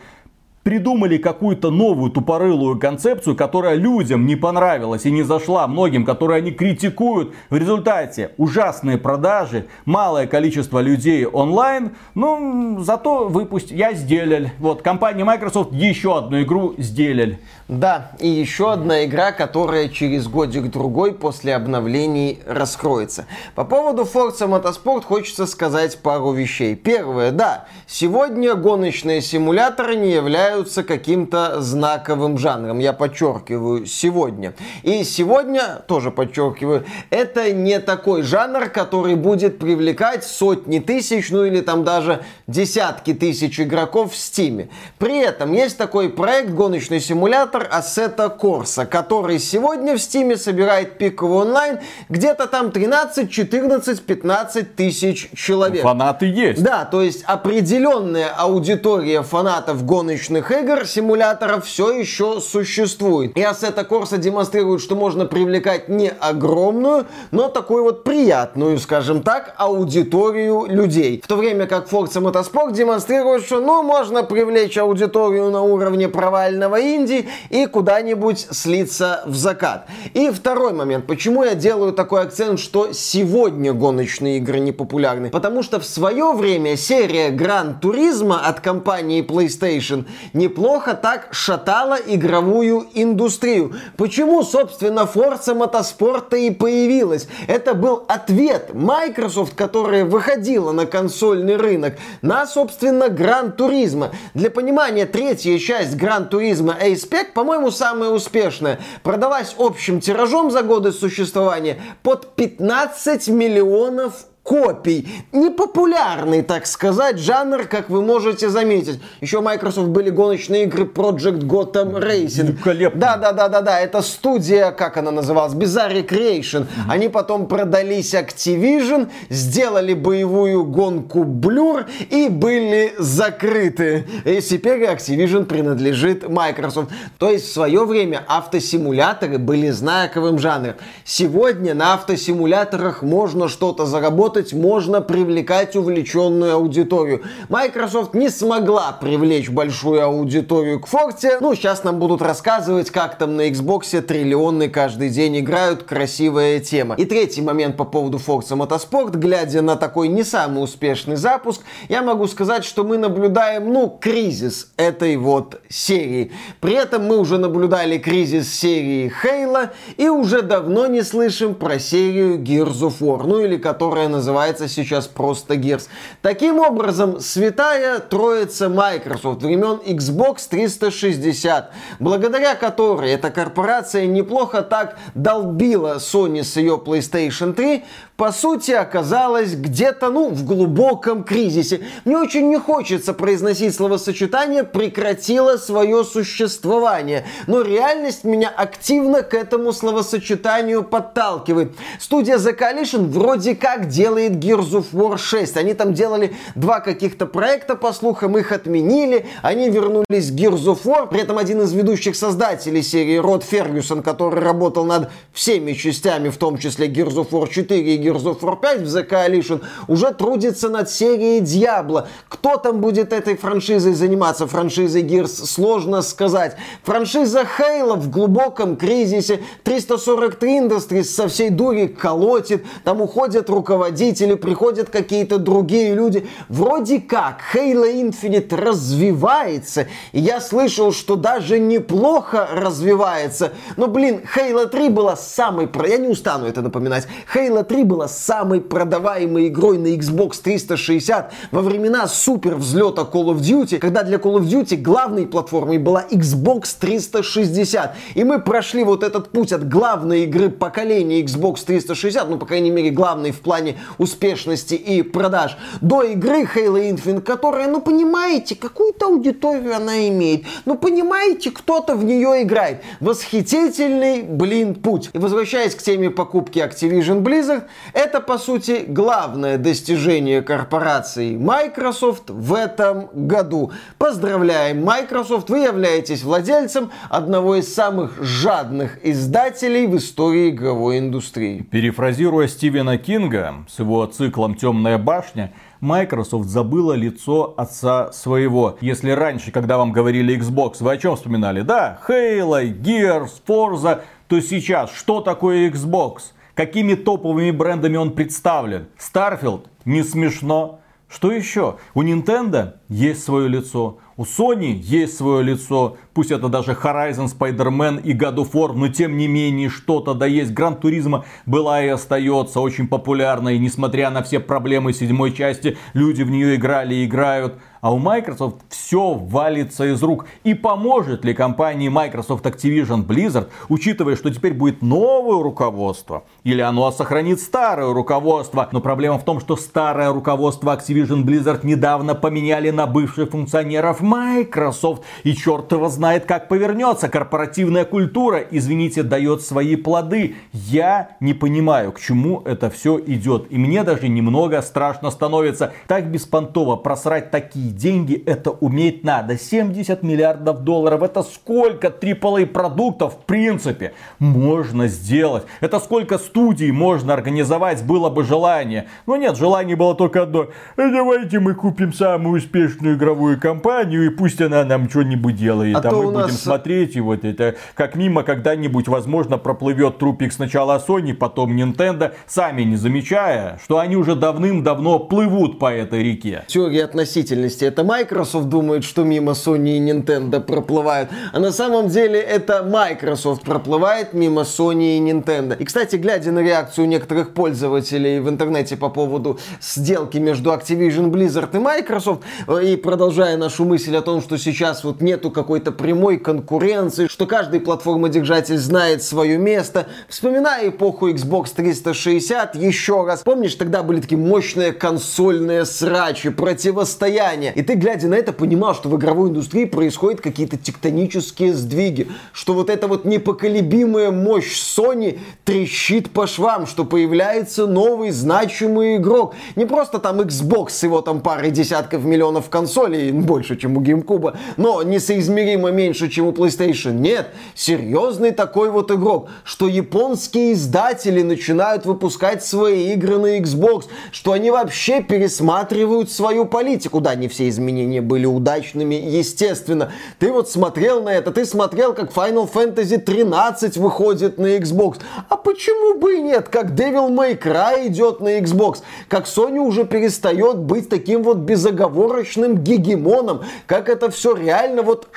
придумали 0.63 1.17
какую-то 1.17 1.71
новую 1.71 2.11
тупорылую 2.11 2.79
концепцию, 2.79 3.35
которая 3.35 3.75
людям 3.75 4.25
не 4.25 4.35
понравилась 4.35 5.05
и 5.05 5.11
не 5.11 5.23
зашла 5.23 5.67
многим, 5.67 6.05
которые 6.05 6.39
они 6.39 6.51
критикуют. 6.51 7.33
В 7.49 7.57
результате 7.57 8.31
ужасные 8.37 8.97
продажи, 8.97 9.67
малое 9.85 10.27
количество 10.27 10.79
людей 10.79 11.25
онлайн, 11.25 11.91
ну, 12.15 12.79
зато 12.81 13.27
выпустили, 13.27 13.77
я 13.77 13.93
сделали. 13.93 14.51
Вот, 14.59 14.81
компания 14.81 15.23
Microsoft 15.23 15.73
еще 15.73 16.17
одну 16.17 16.41
игру 16.41 16.75
сделали. 16.77 17.39
Да, 17.67 18.11
и 18.19 18.27
еще 18.27 18.73
одна 18.73 19.05
игра, 19.05 19.31
которая 19.31 19.89
через 19.89 20.27
годик-другой 20.27 21.13
после 21.13 21.55
обновлений 21.55 22.39
раскроется. 22.45 23.25
По 23.55 23.63
поводу 23.63 24.03
Forza 24.03 24.47
Motorsport 24.47 25.03
хочется 25.03 25.45
сказать 25.45 25.99
пару 25.99 26.31
вещей. 26.31 26.75
Первое, 26.75 27.31
да, 27.31 27.65
сегодня 27.87 28.55
гоночные 28.55 29.21
симуляторы 29.21 29.95
не 29.95 30.11
являются 30.11 30.48
каким-то 30.83 31.61
знаковым 31.61 32.37
жанром. 32.37 32.79
Я 32.79 32.93
подчеркиваю, 32.93 33.85
сегодня. 33.85 34.53
И 34.83 35.03
сегодня, 35.03 35.81
тоже 35.87 36.11
подчеркиваю, 36.11 36.85
это 37.09 37.51
не 37.51 37.79
такой 37.79 38.23
жанр, 38.23 38.69
который 38.69 39.15
будет 39.15 39.59
привлекать 39.59 40.23
сотни 40.23 40.79
тысяч, 40.79 41.29
ну 41.29 41.45
или 41.45 41.61
там 41.61 41.83
даже 41.83 42.23
десятки 42.47 43.13
тысяч 43.13 43.59
игроков 43.59 44.13
в 44.13 44.15
Steam. 44.15 44.69
При 44.97 45.19
этом 45.19 45.53
есть 45.53 45.77
такой 45.77 46.09
проект 46.09 46.51
гоночный 46.51 46.99
симулятор, 46.99 47.19
симулятор 47.19 47.67
Assetto 47.71 48.37
Corsa, 48.39 48.85
который 48.85 49.39
сегодня 49.39 49.95
в 49.95 49.99
Стиме 49.99 50.37
собирает 50.37 50.97
пиковый 50.97 51.39
онлайн 51.39 51.79
где-то 52.09 52.47
там 52.47 52.71
13, 52.71 53.29
14, 53.29 54.01
15 54.01 54.75
тысяч 54.75 55.29
человек. 55.35 55.83
Фанаты 55.83 56.25
есть. 56.25 56.63
Да, 56.63 56.85
то 56.85 57.01
есть 57.01 57.23
определенная 57.25 58.29
аудитория 58.29 59.21
фанатов 59.21 59.85
гоночных 59.85 60.38
гоночных 60.39 60.51
игр, 60.51 60.85
симуляторов 60.85 61.65
все 61.65 61.91
еще 61.91 62.39
существует. 62.39 63.37
И 63.37 63.41
Assetto 63.41 63.87
Corsa 63.87 64.17
демонстрирует, 64.17 64.81
что 64.81 64.95
можно 64.95 65.25
привлекать 65.25 65.89
не 65.89 66.09
огромную, 66.09 67.05
но 67.31 67.49
такую 67.49 67.83
вот 67.83 68.03
приятную, 68.03 68.77
скажем 68.79 69.21
так, 69.23 69.53
аудиторию 69.57 70.65
людей. 70.67 71.21
В 71.23 71.27
то 71.27 71.35
время 71.35 71.67
как 71.67 71.89
Forza 71.89 72.21
Motorsport 72.21 72.73
демонстрирует, 72.73 73.45
что 73.45 73.59
ну 73.59 73.83
можно 73.83 74.23
привлечь 74.23 74.77
аудиторию 74.77 75.49
на 75.49 75.61
уровне 75.61 76.07
провального 76.07 76.79
инди 76.81 77.27
и 77.49 77.65
куда-нибудь 77.65 78.47
слиться 78.51 79.23
в 79.25 79.35
закат. 79.35 79.87
И 80.13 80.29
второй 80.29 80.73
момент, 80.73 81.07
почему 81.07 81.43
я 81.43 81.55
делаю 81.55 81.93
такой 81.93 82.21
акцент, 82.21 82.59
что 82.59 82.93
сегодня 82.93 83.73
гоночные 83.73 84.37
игры 84.37 84.59
не 84.59 84.71
популярны? 84.71 85.29
Потому 85.29 85.63
что 85.63 85.79
в 85.79 85.85
свое 85.85 86.33
время 86.33 86.77
серия 86.77 87.29
Gran 87.29 87.79
Turismo 87.81 88.37
от 88.39 88.59
компании 88.59 89.25
PlayStation 89.25 90.05
неплохо 90.33 90.93
так 90.93 91.29
шатала 91.31 91.97
игровую 92.05 92.87
индустрию. 92.93 93.75
Почему, 93.97 94.43
собственно, 94.43 95.01
Forza 95.01 95.55
Motorsport 95.55 96.37
и 96.37 96.51
появилась? 96.51 97.27
Это 97.47 97.73
был 97.73 98.05
ответ 98.07 98.73
Microsoft, 98.73 99.55
которая 99.55 100.05
выходила 100.05 100.71
на 100.71 100.85
консольный 100.85 101.55
рынок, 101.55 101.95
на, 102.21 102.45
собственно, 102.45 103.05
Gran 103.05 103.55
Turismo. 103.55 104.11
Для 104.33 104.49
понимания, 104.49 105.05
третья 105.05 105.57
часть 105.59 105.95
Gran 105.95 106.29
Turismo 106.29 106.75
A-Spec, 106.79 107.33
по-моему, 107.33 107.71
самая 107.71 108.09
успешная. 108.09 108.79
Продалась 109.03 109.55
общим 109.57 109.99
тиражом 109.99 110.51
за 110.51 110.63
годы 110.63 110.91
существования 110.91 111.81
под 112.03 112.35
15 112.35 113.27
миллионов 113.29 114.25
копий. 114.49 115.07
Непопулярный, 115.31 116.41
так 116.41 116.65
сказать, 116.65 117.19
жанр, 117.19 117.65
как 117.65 117.91
вы 117.91 118.01
можете 118.01 118.49
заметить. 118.49 118.99
Еще 119.21 119.37
у 119.37 119.41
Microsoft 119.43 119.89
были 119.89 120.09
гоночные 120.09 120.63
игры 120.63 120.85
Project 120.85 121.41
Gotham 121.41 121.99
Racing. 122.03 122.47
Великолепно. 122.47 122.99
Да, 122.99 123.17
да, 123.17 123.31
да, 123.31 123.47
да, 123.47 123.61
да. 123.61 123.79
Это 123.79 124.01
студия, 124.01 124.71
как 124.71 124.97
она 124.97 125.11
называлась? 125.11 125.53
Bizarre 125.53 126.03
Creation. 126.03 126.61
Mm-hmm. 126.61 126.65
Они 126.89 127.09
потом 127.09 127.47
продались 127.47 128.15
Activision, 128.15 129.09
сделали 129.29 129.93
боевую 129.93 130.63
гонку 130.63 131.25
Blur 131.25 131.85
и 132.09 132.27
были 132.27 132.95
закрыты. 132.97 134.07
И 134.25 134.41
теперь 134.41 134.83
Activision 134.85 135.45
принадлежит 135.45 136.27
Microsoft. 136.27 136.89
То 137.19 137.29
есть 137.29 137.45
в 137.45 137.53
свое 137.53 137.85
время 137.85 138.23
автосимуляторы 138.27 139.37
были 139.37 139.69
знаковым 139.69 140.39
жанром. 140.39 140.73
Сегодня 141.03 141.75
на 141.75 141.93
автосимуляторах 141.93 143.03
можно 143.03 143.47
что-то 143.47 143.85
заработать 143.85 144.38
работать, 144.39 144.53
можно 144.53 145.01
привлекать 145.01 145.75
увлеченную 145.75 146.55
аудиторию. 146.55 147.23
Microsoft 147.49 148.13
не 148.13 148.29
смогла 148.29 148.97
привлечь 148.99 149.49
большую 149.49 150.03
аудиторию 150.03 150.79
к 150.79 150.87
Forte. 150.87 151.37
Ну, 151.41 151.55
сейчас 151.55 151.83
нам 151.83 151.99
будут 151.99 152.21
рассказывать, 152.21 152.89
как 152.89 153.17
там 153.17 153.35
на 153.35 153.49
Xbox 153.49 154.01
триллионы 154.01 154.69
каждый 154.69 155.09
день 155.09 155.39
играют. 155.39 155.83
Красивая 155.83 156.59
тема. 156.59 156.95
И 156.95 157.05
третий 157.05 157.41
момент 157.41 157.77
по 157.77 157.85
поводу 157.85 158.17
Forza 158.17 158.55
Motorsport. 158.55 159.17
Глядя 159.17 159.61
на 159.61 159.75
такой 159.75 160.07
не 160.07 160.23
самый 160.23 160.63
успешный 160.63 161.15
запуск, 161.15 161.61
я 161.89 162.01
могу 162.01 162.27
сказать, 162.27 162.63
что 162.63 162.83
мы 162.83 162.97
наблюдаем, 162.97 163.71
ну, 163.71 163.97
кризис 164.01 164.71
этой 164.77 165.17
вот 165.17 165.61
серии. 165.69 166.31
При 166.61 166.73
этом 166.73 167.05
мы 167.05 167.17
уже 167.17 167.37
наблюдали 167.37 167.97
кризис 167.97 168.53
серии 168.53 169.11
Halo 169.23 169.69
и 169.97 170.09
уже 170.09 170.41
давно 170.41 170.87
не 170.87 171.03
слышим 171.03 171.55
про 171.55 171.79
серию 171.79 172.39
Gears 172.39 172.81
of 172.81 172.99
War, 172.99 173.23
ну 173.25 173.39
или 173.39 173.57
которая 173.57 174.07
называется 174.07 174.28
называется 174.29 174.67
сейчас 174.67 175.07
просто 175.07 175.55
Gears. 175.55 175.87
Таким 176.21 176.59
образом, 176.59 177.19
святая 177.19 177.97
троица 177.99 178.69
Microsoft 178.69 179.41
времен 179.41 179.81
Xbox 179.83 180.47
360, 180.49 181.71
благодаря 181.99 182.53
которой 182.53 183.11
эта 183.11 183.31
корпорация 183.31 184.05
неплохо 184.05 184.61
так 184.61 184.99
долбила 185.15 185.95
Sony 185.95 186.43
с 186.43 186.57
ее 186.57 186.79
PlayStation 186.83 187.53
3, 187.53 187.83
по 188.19 188.33
сути 188.33 188.71
оказалась 188.71 189.55
где-то, 189.55 190.09
ну, 190.09 190.27
в 190.27 190.43
глубоком 190.43 191.23
кризисе. 191.23 191.79
Мне 192.03 192.17
очень 192.17 192.49
не 192.49 192.59
хочется 192.59 193.13
произносить 193.13 193.73
словосочетание 193.73 194.65
«прекратила 194.65 195.55
свое 195.55 196.03
существование», 196.03 197.25
но 197.47 197.61
реальность 197.61 198.25
меня 198.25 198.49
активно 198.49 199.23
к 199.23 199.33
этому 199.33 199.71
словосочетанию 199.71 200.83
подталкивает. 200.83 201.71
Студия 201.97 202.35
The 202.35 202.59
Coalition 202.59 203.07
вроде 203.07 203.55
как 203.55 203.87
делает 203.87 204.33
Gears 204.33 204.71
of 204.71 204.87
War 204.91 205.17
6. 205.17 205.55
Они 205.55 205.73
там 205.73 205.93
делали 205.93 206.35
два 206.55 206.81
каких-то 206.81 207.25
проекта, 207.25 207.77
по 207.77 207.93
слухам, 207.93 208.37
их 208.37 208.51
отменили, 208.51 209.27
они 209.41 209.69
вернулись 209.69 210.29
к 210.29 210.33
Gears 210.33 210.65
of 210.65 210.83
War. 210.83 211.07
При 211.07 211.21
этом 211.21 211.37
один 211.37 211.61
из 211.61 211.71
ведущих 211.71 212.17
создателей 212.17 212.83
серии 212.83 213.15
Род 213.15 213.45
Фергюсон, 213.45 214.03
который 214.03 214.41
работал 214.41 214.83
над 214.83 215.09
всеми 215.31 215.71
частями, 215.71 216.27
в 216.27 216.35
том 216.35 216.57
числе 216.57 216.89
Gears 216.89 217.15
of 217.15 217.29
War 217.29 217.47
4 217.49 217.79
и 217.79 217.97
Gears 217.97 218.08
of 218.15 218.39
War 218.41 218.59
5 218.59 218.81
в 218.81 218.97
The 218.97 219.07
Coalition 219.07 219.61
уже 219.87 220.11
трудится 220.13 220.69
над 220.69 220.89
серией 220.89 221.41
Диабло. 221.41 222.07
Кто 222.27 222.57
там 222.57 222.81
будет 222.81 223.13
этой 223.13 223.35
франшизой 223.35 223.93
заниматься? 223.93 224.47
Франшизой 224.47 225.03
Gears 225.03 225.45
сложно 225.45 226.01
сказать. 226.01 226.55
Франшиза 226.83 227.45
Halo 227.57 227.95
в 227.95 228.09
глубоком 228.09 228.75
кризисе. 228.75 229.41
343 229.63 230.59
Industries 230.59 231.03
со 231.03 231.27
всей 231.27 231.49
дури 231.49 231.87
колотит. 231.87 232.65
Там 232.83 233.01
уходят 233.01 233.49
руководители, 233.49 234.35
приходят 234.35 234.89
какие-то 234.89 235.37
другие 235.37 235.93
люди. 235.93 236.27
Вроде 236.47 236.99
как 237.01 237.41
Halo 237.53 237.85
Infinite 237.91 238.55
развивается. 238.55 239.87
И 240.11 240.19
я 240.19 240.41
слышал, 240.41 240.91
что 240.91 241.15
даже 241.15 241.59
неплохо 241.59 242.47
развивается. 242.51 243.53
Но, 243.77 243.87
блин, 243.87 244.21
Halo 244.35 244.67
3 244.67 244.89
была 244.89 245.15
самой... 245.15 245.69
Я 245.87 245.97
не 245.97 246.07
устану 246.07 246.45
это 246.45 246.61
напоминать. 246.61 247.07
Halo 247.33 247.63
3 247.63 247.83
была 247.83 247.98
была 247.99 248.07
самой 248.07 248.61
продаваемой 248.61 249.49
игрой 249.49 249.77
на 249.77 249.87
Xbox 249.87 250.39
360 250.41 251.33
во 251.51 251.61
времена 251.61 252.07
супер 252.07 252.55
взлета 252.55 253.01
Call 253.01 253.25
of 253.25 253.39
Duty, 253.39 253.77
когда 253.77 254.03
для 254.03 254.19
Call 254.19 254.37
of 254.39 254.43
Duty 254.43 254.77
главной 254.77 255.27
платформой 255.27 255.79
была 255.79 256.05
Xbox 256.09 256.77
360. 256.79 257.95
И 258.15 258.23
мы 258.23 258.39
прошли 258.39 258.85
вот 258.85 259.03
этот 259.03 259.31
путь 259.31 259.51
от 259.51 259.67
главной 259.67 260.23
игры 260.23 260.49
поколения 260.49 261.21
Xbox 261.21 261.65
360, 261.65 262.29
ну, 262.29 262.37
по 262.37 262.45
крайней 262.45 262.71
мере, 262.71 262.89
главной 262.89 263.31
в 263.31 263.41
плане 263.41 263.75
успешности 263.97 264.75
и 264.75 265.01
продаж, 265.01 265.57
до 265.81 266.03
игры 266.03 266.43
Halo 266.43 266.79
Infinite, 266.89 267.19
которая, 267.19 267.67
ну, 267.67 267.81
понимаете, 267.81 268.55
какую-то 268.55 269.07
аудиторию 269.07 269.75
она 269.75 270.07
имеет. 270.07 270.45
Ну, 270.63 270.77
понимаете, 270.77 271.51
кто-то 271.51 271.95
в 271.97 272.05
нее 272.05 272.43
играет. 272.43 272.81
Восхитительный, 273.01 274.21
блин, 274.21 274.75
путь. 274.75 275.09
И 275.11 275.17
возвращаясь 275.17 275.75
к 275.75 275.81
теме 275.81 276.09
покупки 276.09 276.59
Activision 276.59 277.23
Blizzard, 277.23 277.63
это, 277.93 278.21
по 278.21 278.37
сути, 278.37 278.85
главное 278.87 279.57
достижение 279.57 280.41
корпорации 280.41 281.35
Microsoft 281.35 282.29
в 282.29 282.53
этом 282.53 283.09
году. 283.13 283.71
Поздравляем, 283.97 284.83
Microsoft, 284.83 285.49
вы 285.49 285.59
являетесь 285.59 286.23
владельцем 286.23 286.91
одного 287.09 287.55
из 287.55 287.73
самых 287.73 288.21
жадных 288.23 288.99
издателей 289.05 289.87
в 289.87 289.97
истории 289.97 290.49
игровой 290.49 290.99
индустрии. 290.99 291.61
Перефразируя 291.71 292.47
Стивена 292.47 292.97
Кинга 292.97 293.65
с 293.69 293.79
его 293.79 294.05
циклом 294.05 294.55
«Темная 294.55 294.97
башня», 294.97 295.51
Microsoft 295.81 296.49
забыла 296.49 296.93
лицо 296.93 297.53
отца 297.55 298.11
своего. 298.11 298.77
Если 298.81 299.11
раньше, 299.11 299.51
когда 299.51 299.77
вам 299.77 299.93
говорили 299.93 300.37
Xbox, 300.37 300.77
вы 300.81 300.91
о 300.91 300.97
чем 300.97 301.15
вспоминали? 301.15 301.61
Да, 301.61 301.99
Halo, 302.07 302.61
Gears, 302.61 303.31
Forza, 303.47 304.01
то 304.27 304.41
сейчас 304.41 304.91
что 304.91 305.21
такое 305.21 305.69
Xbox? 305.69 306.33
Какими 306.59 306.93
топовыми 306.93 307.51
брендами 307.51 307.95
он 307.95 308.11
представлен. 308.11 308.87
Starfield 308.97 309.67
не 309.85 310.03
смешно. 310.03 310.81
Что 311.07 311.31
еще? 311.31 311.77
У 311.93 312.03
Nintendo 312.03 312.73
есть 312.89 313.23
свое 313.23 313.47
лицо. 313.47 313.99
У 314.17 314.23
Sony 314.23 314.73
есть 314.73 315.15
свое 315.15 315.41
лицо, 315.41 315.95
пусть 316.19 316.31
это 316.31 316.49
даже 316.49 316.73
Horizon, 316.73 317.31
Spider-Man 317.33 318.01
и 318.01 318.13
God 318.13 318.35
of 318.35 318.51
War, 318.51 318.73
но 318.73 318.89
тем 318.89 319.15
не 319.15 319.29
менее 319.29 319.69
что-то 319.69 320.13
да 320.13 320.25
есть. 320.25 320.51
Гран 320.51 320.75
Туризма 320.75 321.23
была 321.45 321.81
и 321.81 321.87
остается 321.87 322.59
очень 322.59 322.89
популярной, 322.89 323.57
несмотря 323.57 324.09
на 324.09 324.21
все 324.21 324.41
проблемы 324.41 324.91
седьмой 324.91 325.31
части, 325.31 325.77
люди 325.93 326.23
в 326.23 326.29
нее 326.29 326.57
играли 326.57 326.93
и 326.95 327.05
играют. 327.05 327.53
А 327.81 327.93
у 327.93 327.97
Microsoft 327.97 328.57
все 328.67 329.13
валится 329.13 329.85
из 329.85 330.03
рук. 330.03 330.25
И 330.43 330.53
поможет 330.53 331.23
ли 331.23 331.33
компании 331.33 331.87
Microsoft 331.87 332.45
Activision 332.45 333.05
Blizzard, 333.05 333.47
учитывая, 333.69 334.17
что 334.17 334.29
теперь 334.29 334.53
будет 334.53 334.81
новое 334.81 335.41
руководство, 335.41 336.25
или 336.43 336.59
оно 336.61 336.91
сохранит 336.91 337.39
старое 337.39 337.93
руководство. 337.93 338.67
Но 338.73 338.81
проблема 338.81 339.17
в 339.17 339.23
том, 339.23 339.39
что 339.39 339.55
старое 339.55 340.11
руководство 340.11 340.75
Activision 340.75 341.23
Blizzard 341.23 341.61
недавно 341.63 342.15
поменяли 342.15 342.69
на 342.69 342.85
бывших 342.85 343.29
функционеров 343.29 344.01
Microsoft. 344.01 345.03
И 345.23 345.33
черт 345.33 345.71
его 345.71 345.87
знает, 345.87 346.08
как 346.17 346.47
повернется. 346.47 347.09
Корпоративная 347.09 347.85
культура, 347.85 348.39
извините, 348.39 349.03
дает 349.03 349.41
свои 349.41 349.75
плоды. 349.75 350.35
Я 350.53 351.17
не 351.19 351.33
понимаю, 351.33 351.91
к 351.91 351.99
чему 351.99 352.41
это 352.45 352.69
все 352.69 352.99
идет. 353.05 353.47
И 353.51 353.57
мне 353.57 353.83
даже 353.83 354.07
немного 354.07 354.61
страшно 354.61 355.11
становится. 355.11 355.73
Так 355.87 356.09
беспонтово 356.11 356.75
просрать 356.77 357.29
такие 357.29 357.71
деньги, 357.71 358.15
это 358.25 358.51
уметь 358.51 359.03
надо. 359.03 359.37
70 359.37 360.01
миллиардов 360.01 360.63
долларов, 360.63 361.03
это 361.03 361.21
сколько 361.21 361.87
AAA 361.87 362.47
продуктов 362.47 363.13
в 363.13 363.25
принципе 363.25 363.93
можно 364.17 364.87
сделать. 364.87 365.43
Это 365.61 365.79
сколько 365.79 366.17
студий 366.17 366.71
можно 366.71 367.13
организовать, 367.13 367.83
было 367.83 368.09
бы 368.09 368.23
желание. 368.23 368.87
Но 369.05 369.17
нет, 369.17 369.37
желание 369.37 369.75
было 369.75 369.95
только 369.95 370.23
одно. 370.23 370.47
«Э, 370.77 370.89
давайте 370.91 371.39
мы 371.39 371.53
купим 371.53 371.93
самую 371.93 372.37
успешную 372.37 372.95
игровую 372.95 373.39
компанию, 373.39 374.05
и 374.05 374.09
пусть 374.09 374.41
она 374.41 374.63
нам 374.63 374.89
что-нибудь 374.89 375.35
делает. 375.35 375.75
А, 375.75 375.79
а 375.79 375.81
мы 376.05 376.11
будем 376.11 376.27
нас... 376.27 376.41
смотреть, 376.41 376.95
и 376.95 377.01
вот 377.01 377.23
это, 377.23 377.55
как 377.75 377.95
мимо 377.95 378.23
когда-нибудь, 378.23 378.87
возможно, 378.87 379.37
проплывет 379.37 379.97
трупик 379.97 380.33
сначала 380.33 380.83
Sony, 380.85 381.13
потом 381.13 381.55
Nintendo, 381.55 382.13
сами 382.27 382.63
не 382.63 382.75
замечая, 382.75 383.59
что 383.63 383.79
они 383.79 383.95
уже 383.95 384.15
давным-давно 384.15 384.99
плывут 384.99 385.59
по 385.59 385.71
этой 385.71 386.03
реке. 386.03 386.43
Теория 386.47 386.85
относительности. 386.85 387.65
Это 387.65 387.83
Microsoft 387.83 388.49
думает, 388.49 388.83
что 388.83 389.03
мимо 389.03 389.33
Sony 389.33 389.77
и 389.77 389.79
Nintendo 389.79 390.39
проплывают, 390.39 391.09
а 391.33 391.39
на 391.39 391.51
самом 391.51 391.87
деле 391.87 392.19
это 392.19 392.63
Microsoft 392.63 393.43
проплывает 393.43 394.13
мимо 394.13 394.41
Sony 394.41 394.97
и 394.97 395.01
Nintendo. 395.01 395.57
И, 395.57 395.65
кстати, 395.65 395.95
глядя 395.95 396.31
на 396.31 396.39
реакцию 396.39 396.87
некоторых 396.87 397.33
пользователей 397.33 398.19
в 398.19 398.29
интернете 398.29 398.77
по 398.77 398.89
поводу 398.89 399.39
сделки 399.61 400.17
между 400.17 400.51
Activision 400.51 401.09
Blizzard 401.11 401.55
и 401.55 401.59
Microsoft, 401.59 402.23
и 402.63 402.75
продолжая 402.75 403.37
нашу 403.37 403.65
мысль 403.65 403.95
о 403.95 404.01
том, 404.01 404.21
что 404.21 404.37
сейчас 404.37 404.83
вот 404.83 405.01
нету 405.01 405.31
какой-то 405.31 405.71
прямой 405.79 406.17
конкуренции, 406.17 407.07
что 407.07 407.25
каждый 407.25 407.61
платформодержатель 407.61 408.57
знает 408.57 409.01
свое 409.01 409.37
место, 409.37 409.87
вспоминая 410.09 410.69
эпоху 410.69 411.09
Xbox 411.09 411.53
360 411.55 412.55
еще 412.55 413.05
раз. 413.05 413.21
Помнишь, 413.21 413.55
тогда 413.55 413.81
были 413.81 414.01
такие 414.01 414.17
мощные 414.17 414.73
консольные 414.73 415.65
срачи, 415.65 416.29
противостояния. 416.29 417.53
И 417.55 417.61
ты, 417.61 417.75
глядя 417.75 418.09
на 418.09 418.15
это, 418.15 418.33
понимал, 418.33 418.75
что 418.75 418.89
в 418.89 418.97
игровой 418.97 419.29
индустрии 419.29 419.65
происходят 419.65 420.19
какие-то 420.19 420.57
тектонические 420.57 421.53
сдвиги, 421.53 422.09
что 422.33 422.53
вот 422.53 422.69
эта 422.69 422.87
вот 422.87 423.05
непоколебимая 423.05 424.11
мощь 424.11 424.59
Sony 424.59 425.19
трещит 425.45 426.09
по 426.09 426.27
швам, 426.27 426.67
что 426.67 426.83
появляется 426.83 427.67
новый 427.67 428.11
значимый 428.11 428.97
игрок. 428.97 429.33
Не 429.55 429.65
просто 429.65 429.99
там 429.99 430.19
Xbox 430.19 430.71
с 430.71 430.83
его 430.83 431.01
там 431.01 431.21
парой 431.21 431.51
десятков 431.51 432.03
миллионов 432.03 432.49
консолей, 432.49 433.11
больше, 433.29 433.55
чем 433.55 433.77
у 433.77 433.81
GameCube, 433.81 434.35
но 434.57 434.83
несоизмеримо 434.83 435.68
меньше, 435.71 436.09
чем 436.09 436.27
у 436.27 436.31
PlayStation. 436.31 436.93
Нет, 436.93 437.29
серьезный 437.55 438.31
такой 438.31 438.69
вот 438.69 438.91
игрок, 438.91 439.29
что 439.43 439.67
японские 439.67 440.53
издатели 440.53 441.21
начинают 441.21 441.85
выпускать 441.85 442.43
свои 442.43 442.93
игры 442.93 443.17
на 443.17 443.39
Xbox, 443.39 443.85
что 444.11 444.31
они 444.31 444.51
вообще 444.51 445.01
пересматривают 445.01 446.11
свою 446.11 446.45
политику. 446.45 447.01
Да, 447.01 447.15
не 447.15 447.27
все 447.27 447.49
изменения 447.49 448.01
были 448.01 448.25
удачными, 448.25 448.95
естественно. 448.95 449.91
Ты 450.19 450.31
вот 450.31 450.49
смотрел 450.49 451.03
на 451.03 451.09
это, 451.09 451.31
ты 451.31 451.45
смотрел, 451.45 451.93
как 451.93 452.11
Final 452.11 452.49
Fantasy 452.51 452.97
13 452.97 453.77
выходит 453.77 454.37
на 454.37 454.57
Xbox. 454.57 454.97
А 455.29 455.37
почему 455.37 455.99
бы 455.99 456.17
и 456.17 456.21
нет? 456.21 456.49
Как 456.49 456.71
Devil 456.71 457.09
May 457.09 457.39
Cry 457.39 457.87
идет 457.87 458.19
на 458.19 458.39
Xbox. 458.39 458.79
Как 459.07 459.25
Sony 459.25 459.59
уже 459.59 459.85
перестает 459.85 460.57
быть 460.57 460.89
таким 460.89 461.23
вот 461.23 461.37
безоговорочным 461.37 462.57
гегемоном. 462.57 463.41
Как 463.65 463.89
это 463.89 464.09
все 464.09 464.35
реально 464.35 464.83
вот 464.83 465.07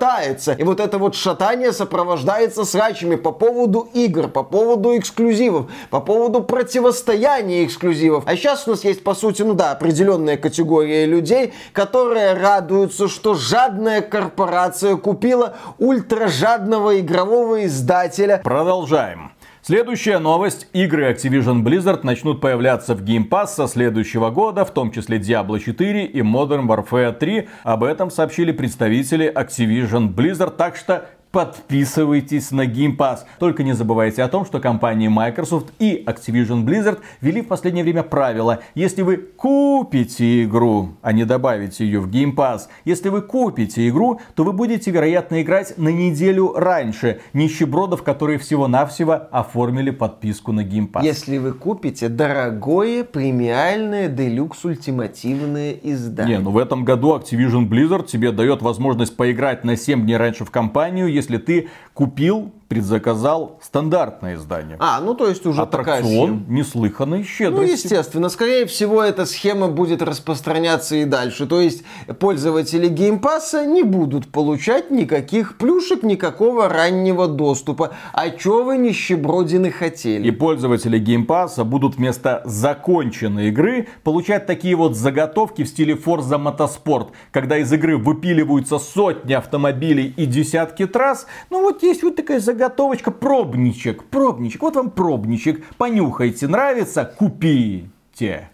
шатается. 0.00 0.52
И 0.52 0.62
вот 0.62 0.80
это 0.80 0.98
вот 0.98 1.14
шатание 1.14 1.72
сопровождается 1.72 2.64
срачами 2.64 3.16
по 3.16 3.32
поводу 3.32 3.88
игр, 3.92 4.28
по 4.28 4.42
поводу 4.42 4.96
эксклюзивов, 4.96 5.70
по 5.90 6.00
поводу 6.00 6.42
противостояния 6.42 7.64
эксклюзивов. 7.64 8.24
А 8.26 8.36
сейчас 8.36 8.66
у 8.66 8.70
нас 8.70 8.84
есть, 8.84 9.04
по 9.04 9.14
сути, 9.14 9.42
ну 9.42 9.54
да, 9.54 9.72
определенная 9.72 10.36
категория 10.36 11.06
людей, 11.06 11.52
которые 11.72 12.34
радуются, 12.34 13.08
что 13.08 13.34
жадная 13.34 14.00
корпорация 14.00 14.96
купила 14.96 15.56
ультражадного 15.78 16.98
игрового 16.98 17.64
издателя. 17.66 18.40
Продолжаем. 18.42 19.32
Следующая 19.62 20.18
новость. 20.20 20.68
Игры 20.72 21.12
Activision 21.12 21.62
Blizzard 21.62 22.00
начнут 22.02 22.40
появляться 22.40 22.94
в 22.94 23.02
Game 23.02 23.28
Pass 23.28 23.48
со 23.48 23.66
следующего 23.66 24.30
года, 24.30 24.64
в 24.64 24.72
том 24.72 24.90
числе 24.90 25.18
Diablo 25.18 25.58
4 25.58 26.06
и 26.06 26.20
Modern 26.20 26.66
Warfare 26.66 27.12
3. 27.12 27.46
Об 27.64 27.84
этом 27.84 28.10
сообщили 28.10 28.52
представители 28.52 29.30
Activision 29.30 30.14
Blizzard, 30.14 30.56
так 30.56 30.76
что 30.76 31.10
подписывайтесь 31.32 32.50
на 32.50 32.66
Game 32.66 32.96
Pass. 32.96 33.20
Только 33.38 33.62
не 33.62 33.72
забывайте 33.72 34.22
о 34.22 34.28
том, 34.28 34.44
что 34.44 34.58
компании 34.58 35.08
Microsoft 35.08 35.72
и 35.78 36.02
Activision 36.06 36.64
Blizzard 36.64 36.98
ввели 37.20 37.42
в 37.42 37.48
последнее 37.48 37.84
время 37.84 38.02
правило. 38.02 38.60
Если 38.74 39.02
вы 39.02 39.16
купите 39.16 40.44
игру, 40.44 40.90
а 41.02 41.12
не 41.12 41.24
добавите 41.24 41.84
ее 41.84 42.00
в 42.00 42.08
Game 42.08 42.34
Pass, 42.34 42.62
если 42.84 43.08
вы 43.08 43.22
купите 43.22 43.88
игру, 43.88 44.20
то 44.34 44.44
вы 44.44 44.52
будете, 44.52 44.90
вероятно, 44.90 45.42
играть 45.42 45.78
на 45.78 45.88
неделю 45.88 46.52
раньше 46.54 47.20
нищебродов, 47.32 48.02
которые 48.02 48.38
всего-навсего 48.38 49.28
оформили 49.30 49.90
подписку 49.90 50.52
на 50.52 50.64
Game 50.64 50.90
Pass. 50.90 51.04
Если 51.04 51.38
вы 51.38 51.52
купите 51.52 52.08
дорогое 52.08 53.04
премиальное 53.04 54.08
делюкс 54.08 54.64
ультимативное 54.64 55.72
издание. 55.82 56.38
Не, 56.38 56.42
ну 56.42 56.50
в 56.50 56.58
этом 56.58 56.84
году 56.84 57.16
Activision 57.16 57.68
Blizzard 57.68 58.06
тебе 58.06 58.32
дает 58.32 58.62
возможность 58.62 59.16
поиграть 59.16 59.64
на 59.64 59.76
7 59.76 60.02
дней 60.02 60.16
раньше 60.16 60.44
в 60.44 60.50
компанию, 60.50 61.19
если 61.20 61.38
ты 61.38 61.68
купил 62.00 62.50
предзаказал 62.70 63.58
стандартное 63.60 64.36
издание. 64.36 64.76
А, 64.78 65.00
ну 65.00 65.14
то 65.14 65.26
есть 65.26 65.44
уже 65.44 65.60
Аттракцион 65.60 66.38
такая 66.38 66.56
неслыханной 66.56 67.24
щедрости. 67.24 67.66
Ну, 67.66 67.72
естественно. 67.72 68.28
Скорее 68.28 68.64
всего, 68.66 69.02
эта 69.02 69.26
схема 69.26 69.66
будет 69.66 70.02
распространяться 70.02 70.94
и 70.94 71.04
дальше. 71.04 71.48
То 71.48 71.60
есть 71.60 71.82
пользователи 72.20 72.86
геймпасса 72.86 73.66
не 73.66 73.82
будут 73.82 74.28
получать 74.28 74.92
никаких 74.92 75.58
плюшек, 75.58 76.04
никакого 76.04 76.68
раннего 76.68 77.26
доступа. 77.26 77.90
А 78.12 78.30
чё 78.30 78.62
вы 78.62 78.76
нищебродины 78.76 79.72
хотели? 79.72 80.28
И 80.28 80.30
пользователи 80.30 80.96
геймпасса 80.96 81.64
будут 81.64 81.96
вместо 81.96 82.40
законченной 82.44 83.48
игры 83.48 83.88
получать 84.04 84.46
такие 84.46 84.76
вот 84.76 84.96
заготовки 84.96 85.64
в 85.64 85.68
стиле 85.68 85.94
Forza 85.94 86.38
Motorsport, 86.40 87.08
когда 87.32 87.58
из 87.58 87.72
игры 87.72 87.96
выпиливаются 87.96 88.78
сотни 88.78 89.32
автомобилей 89.32 90.14
и 90.16 90.24
десятки 90.24 90.86
трасс. 90.86 91.26
Ну 91.50 91.62
вот 91.62 91.82
есть 91.90 92.02
вот 92.02 92.16
такая 92.16 92.40
заготовочка, 92.40 93.10
пробничек, 93.10 94.04
пробничек. 94.04 94.62
Вот 94.62 94.76
вам 94.76 94.90
пробничек. 94.90 95.64
Понюхайте, 95.76 96.46
нравится? 96.46 97.04
Купите. 97.04 97.90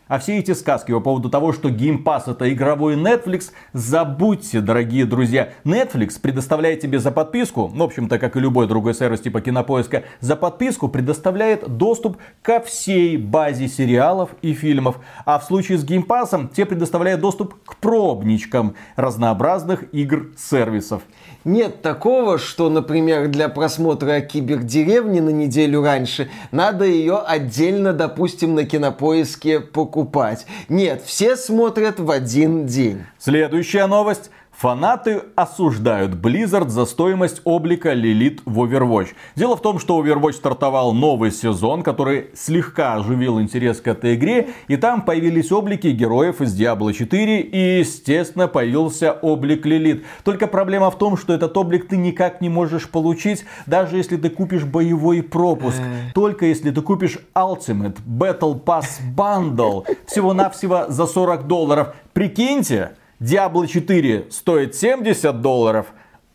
А 0.09 0.19
все 0.21 0.39
эти 0.39 0.53
сказки 0.53 0.93
по 0.93 1.01
поводу 1.01 1.29
того, 1.29 1.53
что 1.53 1.69
Game 1.69 2.03
Pass 2.05 2.31
это 2.31 2.53
игровой 2.53 2.95
Netflix, 2.95 3.51
забудьте, 3.73 4.61
дорогие 4.61 5.05
друзья. 5.05 5.53
Netflix 5.65 6.21
предоставляет 6.21 6.81
тебе 6.81 7.01
за 7.01 7.11
подписку, 7.11 7.67
в 7.67 7.83
общем-то, 7.83 8.19
как 8.21 8.37
и 8.37 8.41
любой 8.41 8.69
другой 8.69 8.95
сервис 8.95 9.21
типа 9.21 9.41
Кинопоиска, 9.41 10.05
за 10.21 10.37
подписку 10.37 10.89
предоставляет 10.89 11.69
доступ 11.77 12.19
ко 12.43 12.61
всей 12.61 13.17
базе 13.17 13.67
сериалов 13.67 14.31
и 14.43 14.53
фильмов. 14.55 15.01
А 15.25 15.41
в 15.41 15.45
случае 15.45 15.79
с 15.79 15.85
Game 15.85 16.07
Pass 16.07 16.49
тебе 16.55 16.67
предоставляет 16.67 17.21
доступ 17.21 17.55
к 17.65 17.77
пробничкам 17.77 18.77
разнообразных 18.95 19.93
игр-сервисов. 19.93 21.03
Нет 21.47 21.81
такого, 21.81 22.39
что, 22.39 22.69
например, 22.69 23.29
для 23.29 23.49
просмотра 23.49 24.21
кибердеревни 24.21 25.21
на 25.21 25.29
неделю 25.31 25.81
раньше 25.81 26.29
надо 26.51 26.85
ее 26.85 27.19
отдельно, 27.19 27.93
допустим, 27.93 28.57
на 28.57 28.65
кинопоиске 28.65 29.61
покупать. 29.61 30.45
Нет, 30.69 31.03
все 31.05 31.37
смотрят 31.37 32.01
в 32.01 32.11
один 32.11 32.67
день. 32.67 33.05
Следующая 33.21 33.87
новость. 33.87 34.33
Фанаты 34.59 35.23
осуждают 35.35 36.13
Blizzard 36.13 36.69
за 36.69 36.87
стоимость 36.87 37.43
облика 37.45 37.93
Лилит 37.93 38.41
в 38.47 38.65
Overwatch. 38.65 39.09
Дело 39.35 39.55
в 39.55 39.61
том, 39.61 39.79
что 39.79 40.03
Overwatch 40.03 40.33
стартовал 40.33 40.95
новый 40.95 41.31
сезон, 41.31 41.83
который 41.83 42.31
слегка 42.35 42.95
оживил 42.95 43.39
интерес 43.39 43.83
к 43.83 43.89
этой 43.89 44.15
игре, 44.15 44.49
и 44.69 44.79
там 44.79 45.03
появились 45.03 45.53
облики 45.53 45.89
героев 45.89 46.41
из 46.41 46.59
Diablo 46.59 46.91
4, 46.91 47.41
и, 47.41 47.79
естественно, 47.81 48.49
появился 48.49 49.13
облик 49.13 49.67
Лилит. 49.67 50.07
Только 50.25 50.47
проблема 50.47 50.91
в 50.91 50.97
том, 50.97 51.19
что 51.19 51.35
этот 51.35 51.55
облик 51.59 51.89
ты 51.89 51.99
никак 51.99 52.41
не 52.41 52.49
можешь 52.49 52.89
получить, 52.89 53.45
даже 53.67 53.99
если 53.99 54.17
ты 54.17 54.31
купишь 54.31 54.65
боевой 54.65 55.23
пропуск. 55.23 55.81
Э. 55.81 56.13
Только 56.15 56.47
если 56.47 56.71
ты 56.71 56.81
купишь 56.81 57.19
Ultimate 57.35 57.99
Battle 58.07 58.59
Pass 58.65 59.03
Bundle 59.15 59.85
всего-навсего 60.07 60.87
за 60.89 61.07
40 61.07 61.47
долларов. 61.47 61.95
Прикиньте, 62.15 62.93
Diablo 63.21 63.67
4 63.67 64.27
стоит 64.31 64.75
70 64.75 65.41
долларов, 65.41 65.87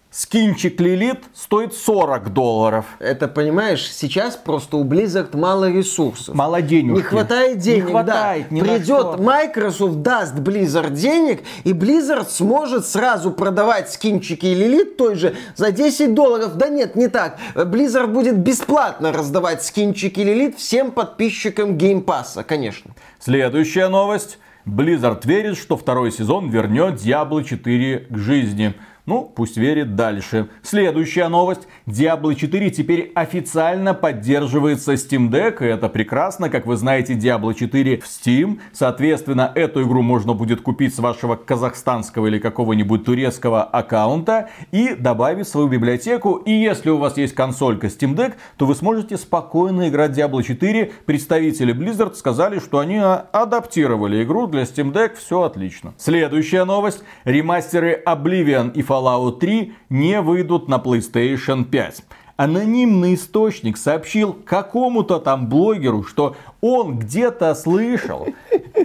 скинчик 0.10 0.82
Лилит 0.82 1.20
стоит 1.34 1.76
40 1.76 2.34
долларов. 2.34 2.86
Это, 2.98 3.28
понимаешь, 3.28 3.88
сейчас 3.92 4.36
просто 4.36 4.78
у 4.78 4.84
Blizzard 4.84 5.38
мало 5.38 5.72
ресурсов. 5.72 6.34
Мало 6.34 6.64
денег. 6.64 6.96
Не 6.96 7.02
хватает 7.04 7.60
денег, 7.60 7.86
Не 7.86 7.92
хватает, 7.92 8.48
да. 8.50 8.56
ни 8.56 8.62
Придет. 8.62 9.20
Microsoft, 9.20 10.02
даст 10.02 10.34
Blizzard 10.36 10.90
денег, 10.90 11.44
и 11.66 11.72
Blizzard 11.72 12.30
сможет 12.30 12.88
сразу 12.88 13.32
продавать 13.32 13.92
скинчики 13.92 14.48
Лилит 14.48 14.98
той 14.98 15.14
же 15.16 15.36
за 15.56 15.72
10 15.72 16.16
долларов. 16.16 16.56
Да 16.56 16.68
нет, 16.70 16.96
не 16.96 17.10
так. 17.10 17.38
Blizzard 17.54 18.08
будет 18.08 18.38
бесплатно 18.38 19.12
раздавать 19.14 19.64
скинчики 19.64 20.20
Лилит 20.20 20.58
всем 20.58 20.92
подписчикам 20.92 21.78
Game 21.78 22.04
Pass, 22.04 22.44
конечно. 22.44 22.92
Следующая 23.20 23.88
новость. 23.88 24.40
Blizzard 24.66 25.26
верит, 25.26 25.58
что 25.58 25.78
второй 25.78 26.12
сезон 26.12 26.50
вернет 26.50 26.96
Diablo 26.96 27.44
4 27.44 28.08
к 28.10 28.18
жизни. 28.18 28.76
Ну, 29.12 29.30
пусть 29.36 29.58
верит 29.58 29.98
дальше. 29.98 30.48
Следующая 30.64 31.28
новость. 31.28 31.68
Diablo 31.86 32.34
4 32.34 32.70
теперь 32.70 33.12
официально 33.14 33.94
поддерживается 33.94 34.94
Steam 34.94 35.30
Deck. 35.30 35.62
И 35.62 35.68
это 35.68 35.90
прекрасно. 35.90 36.50
Как 36.50 36.66
вы 36.66 36.78
знаете, 36.78 37.16
Diablo 37.16 37.54
4 37.54 37.98
в 37.98 38.06
Steam. 38.06 38.62
Соответственно, 38.72 39.52
эту 39.54 39.84
игру 39.84 40.02
можно 40.02 40.34
будет 40.34 40.62
купить 40.62 40.96
с 40.96 41.00
вашего 41.00 41.36
казахстанского 41.36 42.28
или 42.28 42.40
какого-нибудь 42.40 43.04
турецкого 43.04 43.66
аккаунта 43.66 44.48
и 44.72 44.96
добавить 44.96 45.46
в 45.46 45.50
свою 45.50 45.68
библиотеку. 45.68 46.36
И 46.36 46.54
если 46.54 46.90
у 46.90 46.98
вас 46.98 47.18
есть 47.18 47.36
консолька 47.36 47.88
Steam 47.88 48.16
Deck, 48.16 48.36
то 48.56 48.66
вы 48.66 48.76
сможете 48.76 49.18
спокойно 49.18 49.90
играть 49.90 50.18
Diablo 50.18 50.42
4. 50.42 50.90
Представители 51.06 51.74
Blizzard 51.74 52.16
сказали, 52.16 52.60
что 52.60 52.80
они 52.80 52.98
адаптировали 52.98 54.24
игру 54.24 54.48
для 54.48 54.62
Steam 54.62 54.94
Deck. 54.94 55.16
Все 55.18 55.42
отлично. 55.42 55.96
Следующая 55.98 56.64
новость. 56.64 57.04
Ремастеры 57.26 58.02
Oblivion 58.06 58.72
и 58.72 58.82
Fallout 58.82 59.01
3 59.32 59.74
не 59.90 60.22
выйдут 60.22 60.68
на 60.68 60.76
PlayStation 60.78 61.66
5. 61.66 62.04
Анонимный 62.46 63.14
источник 63.14 63.78
сообщил 63.78 64.34
какому-то 64.34 65.20
там 65.20 65.48
блогеру, 65.48 66.02
что 66.02 66.36
он 66.60 66.98
где-то 66.98 67.54
слышал, 67.54 68.28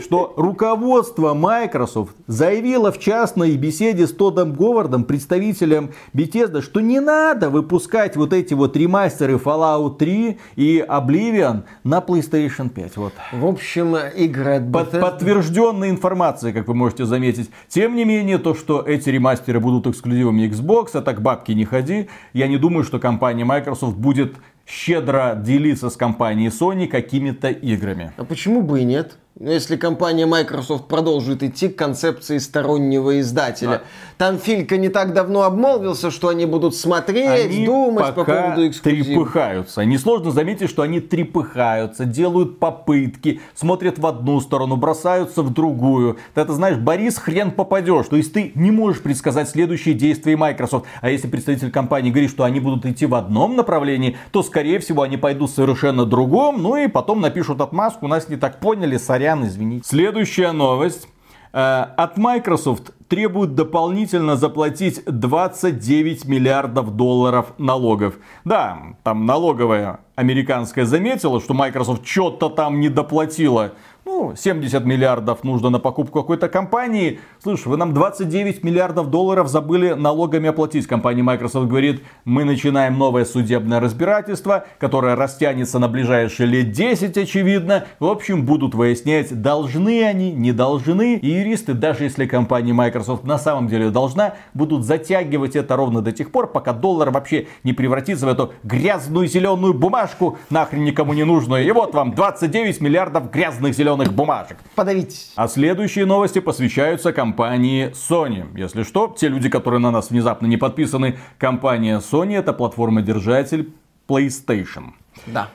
что 0.03 0.35
руководство 0.37 1.33
Microsoft 1.33 2.15
заявило 2.27 2.93
в 2.93 2.99
частной 2.99 3.57
беседе 3.57 4.07
с 4.07 4.13
Тодом 4.13 4.53
Говардом, 4.53 5.05
представителем 5.05 5.91
Bethesda, 6.13 6.61
что 6.61 6.81
не 6.81 7.01
надо 7.01 7.49
выпускать 7.49 8.15
вот 8.17 8.35
эти 8.35 8.53
вот 8.53 8.77
ремастеры 8.77 9.37
Fallout 9.37 9.97
3 9.97 10.39
и 10.57 10.85
Oblivion 10.87 11.63
на 11.83 12.01
PlayStation 12.01 12.69
5. 12.69 12.97
Вот. 12.99 13.13
В 13.33 13.47
общем, 13.47 13.97
игры 13.97 14.57
от 14.57 14.71
Под- 14.73 14.93
Bethesda- 14.95 15.01
подтвержденная 15.01 15.89
информация, 15.89 16.53
как 16.53 16.69
вы 16.69 16.75
можете 16.75 17.07
заметить. 17.07 17.51
Тем 17.69 17.97
не 17.97 18.05
менее, 18.05 18.37
то, 18.37 18.55
что 18.55 18.83
эти 18.83 19.09
ремастеры 19.09 19.61
будут 19.61 19.87
эксклюзивами 19.87 20.47
Xbox, 20.47 20.89
а 20.93 21.01
так 21.01 21.23
бабки 21.23 21.53
не 21.53 21.65
ходи. 21.65 22.09
Я 22.35 22.49
не 22.49 22.59
думаю, 22.59 22.85
что 22.85 22.99
компания 22.99 23.46
Microsoft 23.47 23.97
будет 23.97 24.37
щедро 24.67 25.35
делиться 25.37 25.91
с 25.91 25.97
компанией 25.97 26.49
Sony 26.49 26.87
какими-то 26.87 27.49
играми. 27.49 28.13
А 28.17 28.25
почему 28.25 28.63
бы 28.63 28.81
и 28.81 28.85
нет? 28.85 29.19
Ну, 29.39 29.51
Если 29.51 29.77
компания 29.77 30.25
Microsoft 30.25 30.89
продолжит 30.89 31.43
идти 31.43 31.69
к 31.69 31.77
концепции 31.77 32.39
стороннего 32.39 33.21
издателя. 33.21 33.83
Там 34.17 34.39
Филька 34.39 34.79
не 34.79 34.89
так 34.89 35.13
давно 35.13 35.43
обмолвился, 35.43 36.11
что 36.11 36.29
они 36.29 36.47
будут 36.47 36.75
смотреть, 36.75 37.51
Они 37.51 37.67
думать 37.67 38.07
по 38.07 38.25
пока 38.25 38.43
поводу 38.43 38.67
эксклюзива. 38.67 39.05
трепыхаются. 39.05 39.85
Несложно 39.85 40.31
заметить, 40.31 40.71
что 40.71 40.81
они 40.81 41.01
трепыхаются, 41.01 42.07
делают 42.07 42.59
попытки, 42.59 43.43
смотрят 43.55 43.99
в 43.99 44.07
одну 44.07 44.41
сторону, 44.41 44.77
бросаются 44.77 45.43
в 45.43 45.53
другую. 45.53 46.17
Ты 46.33 46.41
это 46.41 46.55
знаешь, 46.55 46.79
Борис, 46.79 47.19
хрен 47.19 47.51
попадешь. 47.51 48.07
То 48.07 48.17
есть 48.17 48.33
ты 48.33 48.53
не 48.55 48.71
можешь 48.71 49.03
предсказать 49.03 49.51
следующие 49.51 49.95
действия 49.95 50.35
Microsoft. 50.35 50.87
А 51.03 51.11
если 51.11 51.29
представитель 51.29 51.71
компании 51.71 52.11
говорит, 52.11 52.31
что 52.31 52.45
они 52.45 52.59
будут 52.59 52.87
идти 52.87 53.05
в 53.05 53.15
одном 53.15 53.55
направлении, 53.55 54.17
то 54.33 54.43
скорее 54.43 54.79
всего 54.79 55.03
они 55.03 55.19
пойдут 55.19 55.51
совершенно 55.51 56.07
другом, 56.07 56.63
ну 56.63 56.75
и 56.79 56.89
потом 56.89 57.21
напишут 57.21 57.61
отмазку, 57.61 58.09
нас 58.09 58.31
не 58.31 58.37
так 58.37 58.61
поняли, 58.61 58.97
сорян, 58.97 59.26
извините. 59.35 59.89
Следующая 59.89 60.53
новость. 60.53 61.09
Э, 61.53 61.87
От 61.97 62.19
Microsoft 62.19 62.93
требуют 63.09 63.55
дополнительно 63.55 64.37
заплатить 64.37 65.03
29 65.07 66.25
миллиардов 66.27 66.97
долларов 66.97 67.55
налогов. 67.59 68.15
Да, 68.45 68.79
там 69.03 69.27
налоговая 69.27 70.01
американская 70.17 70.85
заметила, 70.85 71.41
что 71.41 71.55
Microsoft 71.55 72.07
что-то 72.07 72.49
там 72.49 72.81
не 72.81 72.89
доплатила. 72.89 73.73
Ну, 74.09 74.37
70 74.37 74.85
миллиардов 74.85 75.43
нужно 75.43 75.69
на 75.69 75.81
покупку 75.81 76.21
какой-то 76.21 76.49
компании. 76.49 77.19
Слушай, 77.43 77.67
вы 77.67 77.77
нам 77.77 77.93
29 77.93 78.63
миллиардов 78.63 79.11
долларов 79.11 79.49
забыли 79.49 79.95
налогами 79.95 80.49
оплатить. 80.49 80.87
Компания 80.87 81.25
Microsoft 81.25 81.67
говорит, 81.67 82.05
мы 82.25 82.45
начинаем 82.45 82.99
новое 82.99 83.25
судебное 83.25 83.81
разбирательство, 83.81 84.65
которое 84.79 85.17
растянется 85.17 85.81
на 85.81 85.89
ближайшие 85.89 86.47
лет 86.47 86.71
10, 86.71 87.19
очевидно. 87.19 87.87
В 87.99 88.07
общем, 88.07 88.47
будут 88.47 88.77
выяснять, 88.77 89.43
должны 89.43 90.05
они, 90.05 90.31
не 90.31 90.53
должны. 90.53 91.17
И 91.17 91.29
юристы, 91.29 91.75
даже 91.75 92.05
если 92.05 92.27
компания 92.27 92.73
Microsoft 92.73 93.25
на 93.25 93.41
самом 93.41 93.67
деле 93.67 93.91
должна, 93.91 94.35
будут 94.55 94.85
затягивать 94.85 95.57
это 95.57 95.75
ровно 95.75 96.01
до 96.01 96.13
тех 96.13 96.31
пор, 96.31 96.47
пока 96.47 96.73
доллар 96.73 97.11
вообще 97.11 97.49
не 97.65 97.73
превратится 97.73 98.27
в 98.27 98.29
эту 98.29 98.53
грязную 98.63 99.27
зеленую 99.27 99.75
бумажку, 99.75 100.39
нахрен 100.49 100.85
никому 100.85 101.13
не 101.13 101.25
нужную. 101.25 101.67
И 101.67 101.73
вот 101.73 101.93
вам 101.93 102.15
29 102.15 102.81
миллиардов 102.81 103.33
грязных 103.33 103.75
зеленых 103.75 103.96
бумажек. 104.05 104.59
Подавитесь. 104.75 105.33
А 105.37 105.49
следующие 105.49 106.07
новости 106.07 106.39
посвящаются 106.39 107.13
компании 107.13 107.91
Sony. 107.91 108.47
Если 108.57 108.83
что, 108.83 109.15
те 109.17 109.29
люди, 109.29 109.49
которые 109.49 109.81
на 109.81 109.91
нас 109.91 110.11
внезапно 110.11 110.47
не 110.47 110.57
подписаны, 110.57 111.19
компания 111.39 111.99
Sony 111.99 112.37
это 112.37 112.53
платформодержатель 112.53 113.73
PlayStation. 114.09 114.93
Да. 115.27 115.49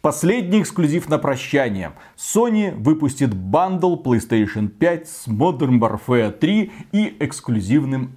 Последний 0.00 0.62
эксклюзив 0.62 1.08
на 1.08 1.18
прощание. 1.18 1.92
Sony 2.16 2.72
выпустит 2.74 3.34
бандл 3.34 3.96
PlayStation 3.96 4.68
5 4.68 5.08
с 5.08 5.28
Modern 5.28 5.78
Warfare 5.78 6.30
3 6.30 6.72
и 6.92 7.16
эксклюзивным 7.18 8.14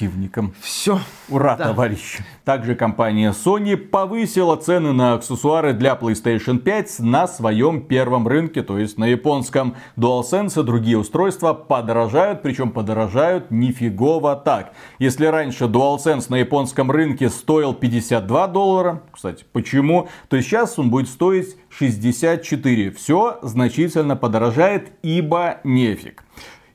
оперативником. 0.00 0.54
Все. 0.60 0.98
Ура, 1.28 1.56
Да. 1.56 1.64
товарищи! 1.64 2.24
Также 2.44 2.74
компания 2.74 3.32
Sony 3.32 3.76
повысила 3.76 4.56
цены 4.56 4.92
на 4.92 5.14
аксессуары 5.14 5.72
для 5.72 5.92
PlayStation 5.94 6.58
5 6.58 7.00
на 7.00 7.28
своем 7.28 7.82
первом 7.82 8.26
рынке, 8.26 8.62
то 8.62 8.78
есть 8.78 8.98
на 8.98 9.04
японском. 9.04 9.76
DualSense 9.96 10.60
и 10.60 10.64
другие 10.64 10.98
устройства 10.98 11.52
подорожают, 11.52 12.42
причем 12.42 12.70
подорожают 12.70 13.50
нифигово 13.50 14.36
так. 14.36 14.72
Если 14.98 15.26
раньше 15.26 15.64
DualSense 15.64 16.26
на 16.28 16.36
японском 16.36 16.90
рынке 16.90 17.28
стоил 17.28 17.74
52 17.74 18.46
доллара, 18.48 19.02
кстати, 19.12 19.44
почему, 19.52 20.08
то 20.28 20.40
сейчас 20.40 20.78
он 20.78 20.90
будет 20.90 21.08
стоить 21.08 21.56
64. 21.70 22.90
Все 22.90 23.38
значительно 23.42 24.16
подорожает, 24.16 24.92
ибо 25.02 25.58
нефиг. 25.64 26.24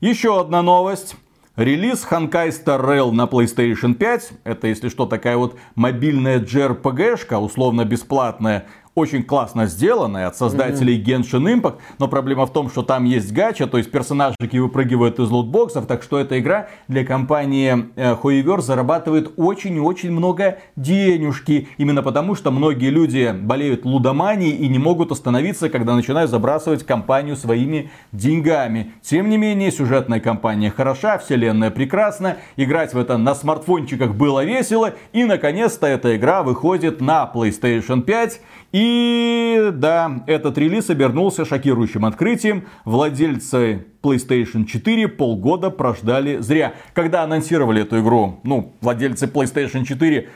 Еще 0.00 0.38
одна 0.40 0.62
новость. 0.62 1.16
Релиз 1.56 2.06
Honkai 2.10 2.50
Star 2.50 3.10
на 3.12 3.22
PlayStation 3.22 3.94
5, 3.94 4.32
это 4.44 4.66
если 4.66 4.90
что 4.90 5.06
такая 5.06 5.38
вот 5.38 5.58
мобильная 5.74 6.38
JRPG-шка, 6.38 7.38
условно 7.38 7.86
бесплатная, 7.86 8.66
очень 8.96 9.22
классно 9.22 9.66
сделанная 9.66 10.26
от 10.26 10.36
создателей 10.36 11.00
Genshin 11.00 11.60
Impact, 11.60 11.76
но 11.98 12.08
проблема 12.08 12.46
в 12.46 12.52
том, 12.52 12.70
что 12.70 12.82
там 12.82 13.04
есть 13.04 13.30
гача, 13.30 13.66
то 13.66 13.76
есть 13.76 13.90
персонажики 13.90 14.56
выпрыгивают 14.56 15.18
из 15.18 15.28
лутбоксов, 15.28 15.86
так 15.86 16.02
что 16.02 16.18
эта 16.18 16.40
игра 16.40 16.68
для 16.88 17.04
компании 17.04 17.90
э, 17.94 18.14
Hoyoverse 18.14 18.62
зарабатывает 18.62 19.34
очень 19.36 19.76
и 19.76 19.80
очень 19.80 20.10
много 20.12 20.60
денежки, 20.76 21.68
именно 21.76 22.02
потому 22.02 22.34
что 22.34 22.50
многие 22.50 22.88
люди 22.88 23.34
болеют 23.38 23.84
лудоманией 23.84 24.56
и 24.56 24.66
не 24.66 24.78
могут 24.78 25.12
остановиться, 25.12 25.68
когда 25.68 25.94
начинают 25.94 26.30
забрасывать 26.30 26.86
компанию 26.86 27.36
своими 27.36 27.90
деньгами. 28.12 28.94
Тем 29.02 29.28
не 29.28 29.36
менее, 29.36 29.72
сюжетная 29.72 30.20
кампания 30.20 30.70
хороша, 30.70 31.18
вселенная 31.18 31.70
прекрасна, 31.70 32.38
играть 32.56 32.94
в 32.94 32.98
это 32.98 33.18
на 33.18 33.34
смартфончиках 33.34 34.14
было 34.14 34.42
весело, 34.42 34.94
и 35.12 35.24
наконец-то 35.24 35.86
эта 35.86 36.16
игра 36.16 36.42
выходит 36.42 37.02
на 37.02 37.30
PlayStation 37.32 38.00
5, 38.00 38.40
и 38.76 39.70
да, 39.72 40.22
этот 40.26 40.58
релиз 40.58 40.90
обернулся 40.90 41.46
шокирующим 41.46 42.04
открытием. 42.04 42.66
Владельцы 42.84 43.86
PlayStation 44.02 44.66
4 44.66 45.08
полгода 45.08 45.70
прождали 45.70 46.36
зря. 46.40 46.74
Когда 46.92 47.22
анонсировали 47.22 47.80
эту 47.80 48.00
игру, 48.00 48.38
ну, 48.42 48.74
владельцы 48.82 49.28
PlayStation 49.28 49.84
4 49.84 50.28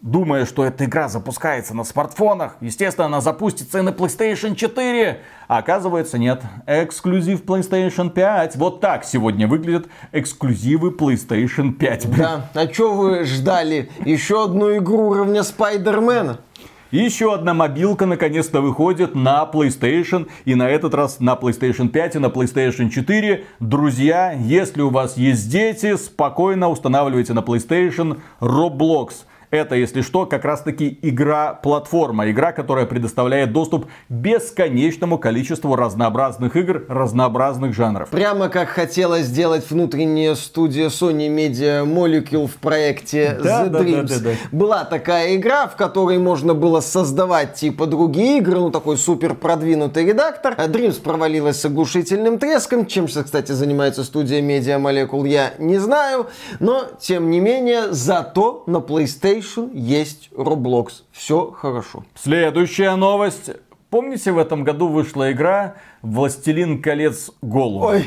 думая, 0.00 0.44
что 0.44 0.64
эта 0.64 0.86
игра 0.86 1.08
запускается 1.08 1.72
на 1.72 1.84
смартфонах, 1.84 2.56
естественно, 2.60 3.06
она 3.06 3.20
запустится 3.20 3.78
и 3.78 3.82
на 3.82 3.90
PlayStation 3.90 4.56
4. 4.56 5.20
А 5.46 5.58
оказывается, 5.58 6.18
нет. 6.18 6.42
Эксклюзив 6.66 7.44
PlayStation 7.44 8.10
5. 8.10 8.56
Вот 8.56 8.80
так 8.80 9.04
сегодня 9.04 9.46
выглядят 9.46 9.86
эксклюзивы 10.10 10.90
PlayStation 10.90 11.72
5. 11.72 12.16
Да. 12.16 12.50
А 12.54 12.66
что 12.72 12.94
вы 12.94 13.24
ждали? 13.24 13.88
Еще 14.04 14.44
одну 14.44 14.76
игру 14.78 15.10
уровня 15.10 15.44
Спайдермена? 15.44 16.40
Еще 16.90 17.34
одна 17.34 17.52
мобилка 17.52 18.06
наконец-то 18.06 18.62
выходит 18.62 19.14
на 19.14 19.48
PlayStation. 19.52 20.28
И 20.46 20.54
на 20.54 20.70
этот 20.70 20.94
раз 20.94 21.20
на 21.20 21.34
PlayStation 21.34 21.88
5 21.88 22.16
и 22.16 22.18
на 22.18 22.26
PlayStation 22.26 22.88
4. 22.88 23.44
Друзья, 23.60 24.32
если 24.32 24.80
у 24.80 24.88
вас 24.88 25.18
есть 25.18 25.50
дети, 25.50 25.96
спокойно 25.96 26.70
устанавливайте 26.70 27.34
на 27.34 27.40
PlayStation 27.40 28.20
Roblox. 28.40 29.26
Это, 29.50 29.74
если 29.74 30.02
что, 30.02 30.26
как 30.26 30.44
раз 30.44 30.62
таки 30.62 30.98
игра-платформа. 31.00 32.30
Игра, 32.30 32.52
которая 32.52 32.84
предоставляет 32.84 33.52
доступ 33.52 33.86
бесконечному 34.10 35.18
количеству 35.18 35.74
разнообразных 35.74 36.54
игр, 36.56 36.84
разнообразных 36.88 37.74
жанров. 37.74 38.10
Прямо 38.10 38.48
как 38.48 38.68
хотела 38.68 39.20
сделать 39.20 39.68
внутренняя 39.70 40.34
студия 40.34 40.88
Sony 40.88 41.28
Media 41.28 41.84
Molecule 41.86 42.46
в 42.46 42.56
проекте 42.56 43.38
да, 43.42 43.64
The 43.64 43.68
да, 43.70 43.80
Dreams. 43.80 44.02
Да, 44.02 44.14
да, 44.18 44.30
да. 44.30 44.36
Была 44.52 44.84
такая 44.84 45.34
игра, 45.36 45.66
в 45.66 45.76
которой 45.76 46.18
можно 46.18 46.52
было 46.52 46.80
создавать 46.80 47.54
типа 47.54 47.86
другие 47.86 48.38
игры, 48.38 48.58
ну 48.58 48.70
такой 48.70 48.98
супер 48.98 49.34
продвинутый 49.34 50.04
редактор. 50.04 50.54
А 50.58 50.66
Dreams 50.66 51.00
провалилась 51.00 51.60
с 51.60 51.64
оглушительным 51.64 52.38
треском. 52.38 52.84
Чем 52.84 53.08
сейчас, 53.08 53.24
кстати, 53.24 53.52
занимается 53.52 54.04
студия 54.04 54.42
Media 54.42 54.78
Molecule, 54.78 55.26
я 55.26 55.54
не 55.58 55.78
знаю. 55.78 56.26
Но, 56.60 56.84
тем 57.00 57.30
не 57.30 57.40
менее, 57.40 57.92
зато 57.92 58.64
на 58.66 58.78
PlayStation 58.78 59.37
PlayStation 59.38 59.70
есть 59.74 60.30
Roblox. 60.34 61.02
Все 61.12 61.50
хорошо. 61.50 62.04
Следующая 62.14 62.96
новость. 62.96 63.50
Помните, 63.90 64.32
в 64.32 64.38
этом 64.38 64.64
году 64.64 64.88
вышла 64.88 65.32
игра 65.32 65.74
«Властелин 66.02 66.82
колец 66.82 67.30
Голубь»? 67.40 67.84
Ой, 67.84 68.04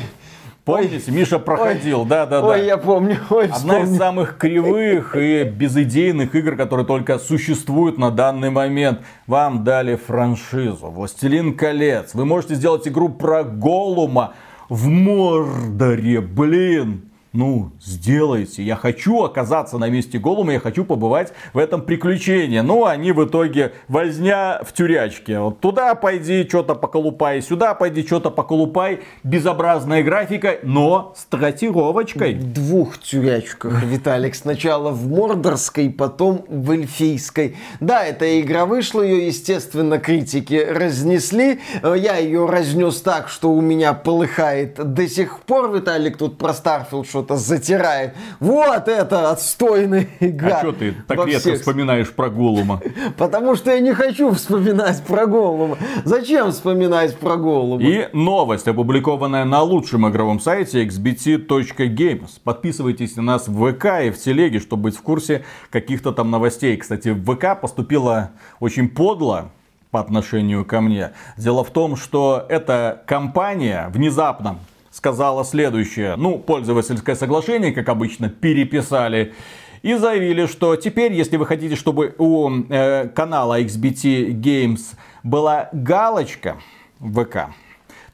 Помните, 0.64 1.02
ой, 1.08 1.14
Миша 1.14 1.40
проходил, 1.40 2.04
да, 2.04 2.24
да, 2.24 2.40
да. 2.40 2.46
Ой, 2.46 2.66
я 2.66 2.76
помню. 2.76 3.18
Ой, 3.30 3.48
Одна 3.48 3.80
из 3.80 3.96
самых 3.96 4.38
кривых 4.38 5.16
и 5.16 5.42
безыдейных 5.42 6.36
игр, 6.36 6.54
которые 6.54 6.86
только 6.86 7.18
существуют 7.18 7.98
на 7.98 8.12
данный 8.12 8.50
момент. 8.50 9.00
Вам 9.26 9.64
дали 9.64 9.96
франшизу 9.96 10.86
«Властелин 10.90 11.56
колец». 11.56 12.14
Вы 12.14 12.26
можете 12.26 12.54
сделать 12.54 12.86
игру 12.86 13.08
про 13.08 13.42
Голума 13.42 14.34
в 14.68 14.86
Мордоре, 14.86 16.20
блин 16.20 17.11
ну, 17.32 17.72
сделайте. 17.80 18.62
Я 18.62 18.76
хочу 18.76 19.22
оказаться 19.22 19.78
на 19.78 19.88
месте 19.88 20.18
Голума, 20.18 20.52
я 20.52 20.60
хочу 20.60 20.84
побывать 20.84 21.32
в 21.54 21.58
этом 21.58 21.80
приключении. 21.82 22.60
Ну, 22.60 22.84
они 22.84 23.12
в 23.12 23.24
итоге 23.24 23.72
возня 23.88 24.60
в 24.62 24.72
тюрячке. 24.74 25.38
Вот 25.38 25.60
туда 25.60 25.94
пойди, 25.94 26.46
что-то 26.46 26.74
поколупай, 26.74 27.40
сюда 27.40 27.74
пойди, 27.74 28.04
что-то 28.04 28.30
поколупай. 28.30 29.00
Безобразная 29.22 30.02
графика, 30.02 30.58
но 30.62 31.14
с 31.16 31.24
трассировочкой. 31.24 32.34
В 32.34 32.52
двух 32.52 32.98
тюрячках, 32.98 33.82
Виталик. 33.82 34.34
Сначала 34.34 34.90
в 34.90 35.08
Мордорской, 35.08 35.88
потом 35.88 36.44
в 36.48 36.70
Эльфийской. 36.70 37.56
Да, 37.80 38.04
эта 38.04 38.40
игра 38.40 38.66
вышла, 38.66 39.00
ее, 39.00 39.26
естественно, 39.26 39.98
критики 39.98 40.66
разнесли. 40.68 41.60
Я 41.82 42.18
ее 42.18 42.46
разнес 42.46 43.00
так, 43.00 43.28
что 43.28 43.52
у 43.52 43.62
меня 43.62 43.94
полыхает 43.94 44.74
до 44.74 45.08
сих 45.08 45.40
пор. 45.40 45.72
Виталик 45.72 46.18
тут 46.18 46.36
про 46.36 46.52
Starfield 46.52 47.06
что 47.08 47.21
что-то 47.22 47.36
затирает. 47.36 48.14
Вот 48.40 48.88
это 48.88 49.30
отстойная 49.30 50.08
игра. 50.20 50.56
А 50.56 50.58
что 50.60 50.72
ты 50.72 50.94
так 51.06 51.18
редко 51.26 51.40
всех... 51.40 51.60
вспоминаешь 51.60 52.10
про 52.10 52.28
Голума? 52.28 52.80
Потому 53.16 53.54
что 53.54 53.70
я 53.70 53.80
не 53.80 53.92
хочу 53.92 54.32
вспоминать 54.32 55.02
про 55.04 55.26
Голума. 55.26 55.78
Зачем 56.04 56.50
вспоминать 56.50 57.16
про 57.16 57.36
Голума? 57.36 57.82
И 57.82 58.08
новость, 58.12 58.66
опубликованная 58.66 59.44
на 59.44 59.62
лучшем 59.62 60.08
игровом 60.08 60.40
сайте 60.40 60.84
xbt.games. 60.84 62.40
Подписывайтесь 62.42 63.16
на 63.16 63.22
нас 63.22 63.48
в 63.48 63.72
ВК 63.72 63.86
и 64.04 64.10
в 64.10 64.18
Телеге, 64.18 64.58
чтобы 64.58 64.84
быть 64.84 64.96
в 64.96 65.02
курсе 65.02 65.44
каких-то 65.70 66.12
там 66.12 66.30
новостей. 66.30 66.76
Кстати, 66.76 67.10
в 67.10 67.24
ВК 67.24 67.60
поступила 67.60 68.30
очень 68.58 68.88
подло 68.88 69.50
по 69.90 70.00
отношению 70.00 70.64
ко 70.64 70.80
мне. 70.80 71.12
Дело 71.36 71.62
в 71.62 71.70
том, 71.70 71.96
что 71.96 72.44
эта 72.48 73.02
компания 73.06 73.90
внезапно 73.92 74.58
сказала 74.92 75.44
следующее. 75.44 76.14
Ну, 76.16 76.38
пользовательское 76.38 77.16
соглашение, 77.16 77.72
как 77.72 77.88
обычно, 77.88 78.28
переписали. 78.28 79.32
И 79.80 79.94
заявили, 79.94 80.46
что 80.46 80.76
теперь, 80.76 81.12
если 81.12 81.36
вы 81.36 81.46
хотите, 81.46 81.74
чтобы 81.74 82.14
у 82.18 82.48
э, 82.68 83.08
канала 83.08 83.60
XBT 83.60 84.28
Games 84.40 84.94
была 85.24 85.70
галочка 85.72 86.58
в 87.00 87.24
ВК, 87.24 87.52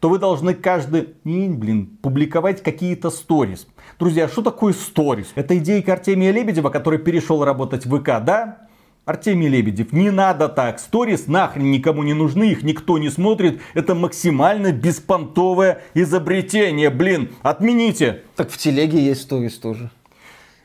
то 0.01 0.09
вы 0.09 0.19
должны 0.19 0.55
каждый 0.55 1.09
день, 1.25 1.55
блин, 1.55 1.99
публиковать 2.01 2.63
какие-то 2.63 3.11
сторис. 3.11 3.67
Друзья, 3.99 4.29
что 4.29 4.41
такое 4.41 4.73
сторис? 4.73 5.33
Это 5.35 5.59
идейка 5.59 5.95
Артемия 5.95 6.31
Лебедева, 6.31 6.71
который 6.71 7.01
перешел 7.01 7.45
работать 7.45 7.85
в 7.85 7.99
ВК, 7.99 8.25
да? 8.25 8.68
Артемий 9.09 9.49
Лебедев, 9.49 9.91
не 9.95 10.11
надо 10.11 10.51
так. 10.51 10.79
Сторис 10.79 11.29
нахрен 11.29 11.71
никому 11.71 12.03
не 12.03 12.13
нужны, 12.13 12.51
их 12.51 12.63
никто 12.63 12.99
не 12.99 13.09
смотрит. 13.09 13.63
Это 13.73 13.95
максимально 13.95 14.71
беспонтовое 14.71 15.81
изобретение. 15.95 16.91
Блин, 16.91 17.31
отмените. 17.41 18.25
Так 18.37 18.51
в 18.51 18.59
телеге 18.59 19.03
есть 19.03 19.23
сторис 19.23 19.55
тоже. 19.55 19.91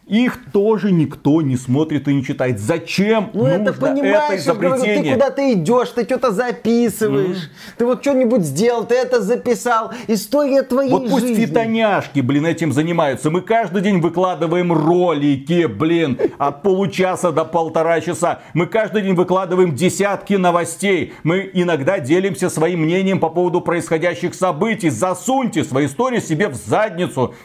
Их 0.05 0.51
тоже 0.51 0.91
никто 0.91 1.41
не 1.41 1.55
смотрит 1.55 2.09
и 2.09 2.13
не 2.13 2.25
читает. 2.25 2.59
Зачем 2.59 3.29
ну, 3.33 3.43
нужно 3.43 3.69
это, 3.69 3.73
понимаешь, 3.73 4.33
это 4.33 4.37
изобретение? 4.37 4.79
Говорю, 4.79 5.03
ты 5.03 5.13
куда-то 5.13 5.53
идешь, 5.53 5.89
ты 5.89 6.03
что-то 6.03 6.31
записываешь. 6.31 7.37
Mm. 7.37 7.73
Ты 7.77 7.85
вот 7.85 8.01
что-нибудь 8.01 8.41
сделал, 8.41 8.83
ты 8.85 8.95
это 8.95 9.21
записал. 9.21 9.93
История 10.07 10.63
твоей 10.63 10.91
вот 10.91 11.03
жизни. 11.03 11.13
Вот 11.13 11.21
пусть 11.21 11.39
фитоняшки, 11.39 12.19
блин, 12.19 12.45
этим 12.45 12.73
занимаются. 12.73 13.29
Мы 13.29 13.39
каждый 13.39 13.81
день 13.81 14.01
выкладываем 14.01 14.73
ролики, 14.73 15.67
блин, 15.67 16.19
от 16.37 16.63
получаса 16.63 17.31
до 17.31 17.45
полтора 17.45 18.01
часа. 18.01 18.41
Мы 18.53 18.65
каждый 18.65 19.03
день 19.03 19.15
выкладываем 19.15 19.73
десятки 19.73 20.33
новостей. 20.33 21.13
Мы 21.23 21.49
иногда 21.53 21.99
делимся 21.99 22.49
своим 22.49 22.81
мнением 22.81 23.21
по 23.21 23.29
поводу 23.29 23.61
происходящих 23.61 24.35
событий. 24.35 24.89
Засуньте 24.89 25.63
свои 25.63 25.85
истории 25.85 26.19
себе 26.19 26.49
в 26.49 26.55
задницу. 26.55 27.35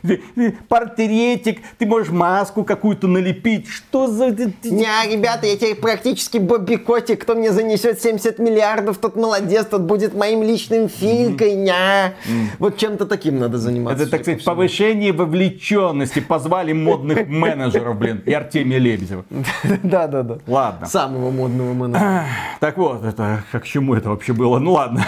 Портретик, 0.68 1.61
ты 1.78 1.86
можешь 1.86 2.11
массу 2.11 2.47
маску 2.49 2.64
какую-то 2.64 3.09
налепить. 3.09 3.68
Что 3.68 4.07
за... 4.07 4.30
Не, 4.30 5.12
ребята, 5.12 5.46
я 5.46 5.57
теперь 5.57 5.74
практически 5.74 6.38
Бобби 6.38 6.76
Котик. 6.76 7.22
Кто 7.22 7.34
мне 7.34 7.53
занесет 7.53 8.01
70 8.01 8.38
миллиардов, 8.38 8.99
тот 8.99 9.16
молодец, 9.16 9.66
тот 9.66 9.82
будет 9.82 10.14
моим 10.14 10.42
личным 10.42 10.88
филькой. 10.88 11.53
Mm-hmm. 11.53 11.64
Ня. 11.64 12.14
Mm. 12.26 12.46
Вот 12.59 12.76
чем-то 12.78 13.07
таким 13.07 13.38
надо 13.38 13.59
заниматься. 13.59 14.03
Это, 14.03 14.11
так 14.11 14.22
сказать, 14.22 14.44
повышение 14.44 15.12
вовлеченности. 15.12 16.20
Позвали 16.20 16.72
модных 16.72 17.26
менеджеров, 17.28 17.99
блин, 17.99 18.22
и 18.24 18.32
Артемия 18.32 18.78
Лебедева. 18.78 19.24
Да-да-да. 19.82 20.38
Ладно. 20.46 20.86
Самого 20.86 21.30
модного 21.30 21.72
менеджера. 21.74 22.26
Так 22.61 22.78
вот, 22.78 23.05
это 23.05 23.44
как 23.53 23.64
к 23.64 23.66
чему 23.66 23.94
это 23.94 24.09
вообще 24.09 24.32
было? 24.32 24.59
Ну 24.59 24.72
ладно. 24.72 25.05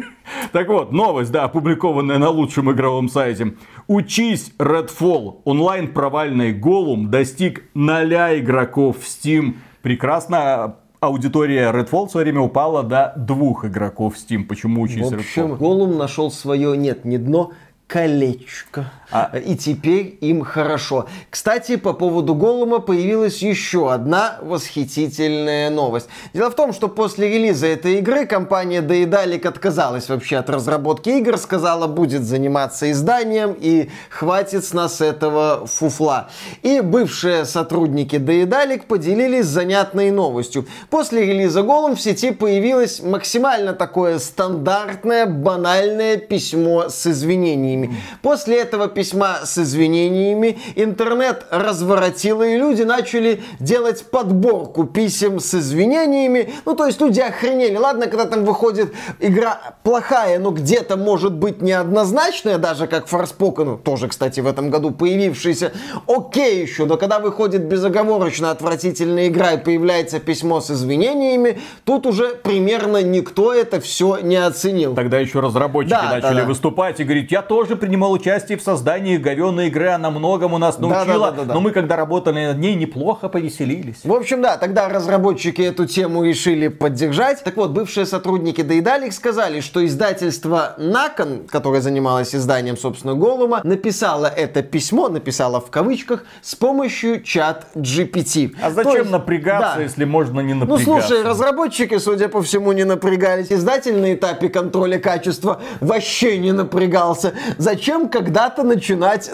Так 0.52 0.68
вот, 0.68 0.92
новость, 0.92 1.30
да, 1.30 1.44
опубликованная 1.44 2.18
на 2.18 2.30
лучшем 2.30 2.70
игровом 2.70 3.08
сайте. 3.08 3.54
Учись, 3.86 4.52
Redfall. 4.58 5.40
Онлайн 5.44 5.92
провальный 5.92 6.52
Голум 6.52 7.10
достиг 7.10 7.64
0 7.74 8.40
игроков 8.40 8.98
в 8.98 9.06
Steam. 9.06 9.54
Прекрасно 9.82 10.76
аудитория 11.00 11.70
Redfall 11.72 12.06
в 12.06 12.10
свое 12.10 12.24
время 12.24 12.40
упала 12.40 12.82
до 12.82 13.12
двух 13.16 13.64
игроков 13.64 14.16
в 14.16 14.18
Steam. 14.18 14.44
Почему 14.44 14.82
учись 14.82 15.10
В 15.10 15.14
общем, 15.14 15.46
Redfall? 15.46 15.56
Голум 15.56 15.96
нашел 15.96 16.30
свое, 16.30 16.76
нет, 16.76 17.04
не 17.04 17.18
дно, 17.18 17.52
колечко. 17.86 18.92
А... 19.10 19.36
И 19.36 19.56
теперь 19.56 20.18
им 20.20 20.42
хорошо. 20.42 21.06
Кстати, 21.30 21.76
по 21.76 21.92
поводу 21.92 22.34
Голума 22.34 22.80
появилась 22.80 23.42
еще 23.42 23.92
одна 23.92 24.38
восхитительная 24.42 25.70
новость. 25.70 26.08
Дело 26.34 26.50
в 26.50 26.54
том, 26.54 26.72
что 26.72 26.88
после 26.88 27.28
релиза 27.28 27.66
этой 27.66 27.98
игры 27.98 28.26
компания 28.26 28.80
Daedalic 28.80 29.46
отказалась 29.46 30.08
вообще 30.08 30.36
от 30.38 30.50
разработки 30.50 31.10
игр, 31.10 31.38
сказала, 31.38 31.86
будет 31.86 32.24
заниматься 32.24 32.90
изданием 32.90 33.56
и 33.58 33.90
хватит 34.10 34.64
с 34.64 34.72
нас 34.72 35.00
этого 35.00 35.66
фуфла. 35.66 36.28
И 36.62 36.80
бывшие 36.80 37.44
сотрудники 37.44 38.16
Daedalic 38.16 38.86
поделились 38.86 39.46
занятной 39.46 40.10
новостью. 40.10 40.66
После 40.90 41.26
релиза 41.26 41.62
Голум 41.62 41.96
в 41.96 42.00
сети 42.00 42.32
появилось 42.32 43.02
максимально 43.02 43.72
такое 43.72 44.18
стандартное, 44.18 45.26
банальное 45.26 46.16
письмо 46.16 46.88
с 46.88 47.06
извинениями. 47.06 47.96
После 48.22 48.60
этого 48.60 48.88
письма 48.96 49.40
с 49.44 49.58
извинениями, 49.58 50.58
интернет 50.74 51.44
разворотило, 51.50 52.42
и 52.42 52.56
люди 52.56 52.80
начали 52.80 53.42
делать 53.60 54.06
подборку 54.10 54.84
писем 54.84 55.38
с 55.38 55.52
извинениями. 55.52 56.54
Ну, 56.64 56.74
то 56.74 56.86
есть 56.86 56.98
люди 56.98 57.20
охренели. 57.20 57.76
Ладно, 57.76 58.06
когда 58.06 58.24
там 58.24 58.46
выходит 58.46 58.94
игра 59.20 59.74
плохая, 59.82 60.38
но 60.38 60.50
где-то 60.50 60.96
может 60.96 61.34
быть 61.34 61.60
неоднозначная, 61.60 62.56
даже 62.56 62.86
как 62.86 63.06
Forspoken, 63.06 63.82
тоже, 63.82 64.08
кстати, 64.08 64.40
в 64.40 64.46
этом 64.46 64.70
году 64.70 64.92
появившаяся, 64.92 65.72
окей 66.06 66.62
еще, 66.62 66.86
но 66.86 66.96
когда 66.96 67.18
выходит 67.18 67.64
безоговорочно 67.64 68.50
отвратительная 68.50 69.28
игра 69.28 69.52
и 69.52 69.58
появляется 69.58 70.20
письмо 70.20 70.62
с 70.62 70.70
извинениями, 70.70 71.60
тут 71.84 72.06
уже 72.06 72.28
примерно 72.28 73.02
никто 73.02 73.52
это 73.52 73.78
все 73.78 74.20
не 74.22 74.36
оценил. 74.36 74.94
Тогда 74.94 75.18
еще 75.18 75.40
разработчики 75.40 75.90
да, 75.90 76.14
начали 76.14 76.36
да, 76.36 76.40
да. 76.40 76.46
выступать 76.46 76.98
и 77.00 77.04
говорить, 77.04 77.30
я 77.30 77.42
тоже 77.42 77.76
принимал 77.76 78.12
участие 78.12 78.56
в 78.56 78.62
создании 78.62 78.85
говенной 78.94 79.66
игры, 79.66 79.88
она 79.88 80.10
многому 80.10 80.58
нас 80.58 80.78
научила, 80.78 81.04
Да-да-да-да-да. 81.04 81.54
но 81.54 81.60
мы 81.60 81.72
когда 81.72 81.96
работали 81.96 82.46
над 82.46 82.58
ней, 82.58 82.74
неплохо 82.76 83.28
повеселились. 83.28 83.96
В 84.04 84.12
общем, 84.12 84.42
да, 84.42 84.56
тогда 84.56 84.88
разработчики 84.88 85.60
эту 85.62 85.86
тему 85.86 86.22
решили 86.24 86.68
поддержать. 86.68 87.42
Так 87.42 87.56
вот, 87.56 87.70
бывшие 87.70 88.06
сотрудники 88.06 88.60
Daedalic 88.60 89.10
сказали, 89.10 89.60
что 89.60 89.84
издательство 89.84 90.74
Након, 90.78 91.46
которое 91.48 91.80
занималось 91.80 92.34
изданием, 92.34 92.76
собственно, 92.76 93.14
Голума, 93.14 93.60
написало 93.64 94.26
это 94.26 94.62
письмо, 94.62 95.08
написало 95.08 95.60
в 95.60 95.70
кавычках, 95.70 96.24
с 96.42 96.54
помощью 96.54 97.22
чат 97.22 97.66
GPT. 97.74 98.54
А 98.62 98.68
То 98.68 98.74
зачем 98.76 98.92
есть- 99.00 99.10
напрягаться, 99.10 99.76
да. 99.78 99.82
если 99.82 100.04
можно 100.04 100.40
не 100.40 100.54
Ну, 100.54 100.60
напрягаться? 100.60 100.84
слушай, 101.08 101.22
разработчики, 101.24 101.98
судя 101.98 102.28
по 102.28 102.40
всему, 102.40 102.70
не 102.72 102.84
напрягались. 102.84 103.50
Издатель 103.50 103.98
на 103.98 104.14
этапе 104.14 104.48
контроля 104.48 104.98
качества 104.98 105.60
вообще 105.80 106.38
не 106.38 106.52
напрягался. 106.52 107.32
Зачем 107.58 108.08
когда-то 108.08 108.62
начинать 108.62 108.75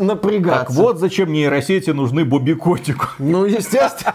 напрягаться? 0.01 0.67
Так 0.67 0.71
вот, 0.71 0.99
зачем 0.99 1.33
нейросети 1.33 1.91
нужны 1.91 2.25
Бобби 2.25 2.55
Котику. 2.55 3.07
Ну, 3.19 3.45
естественно, 3.45 4.15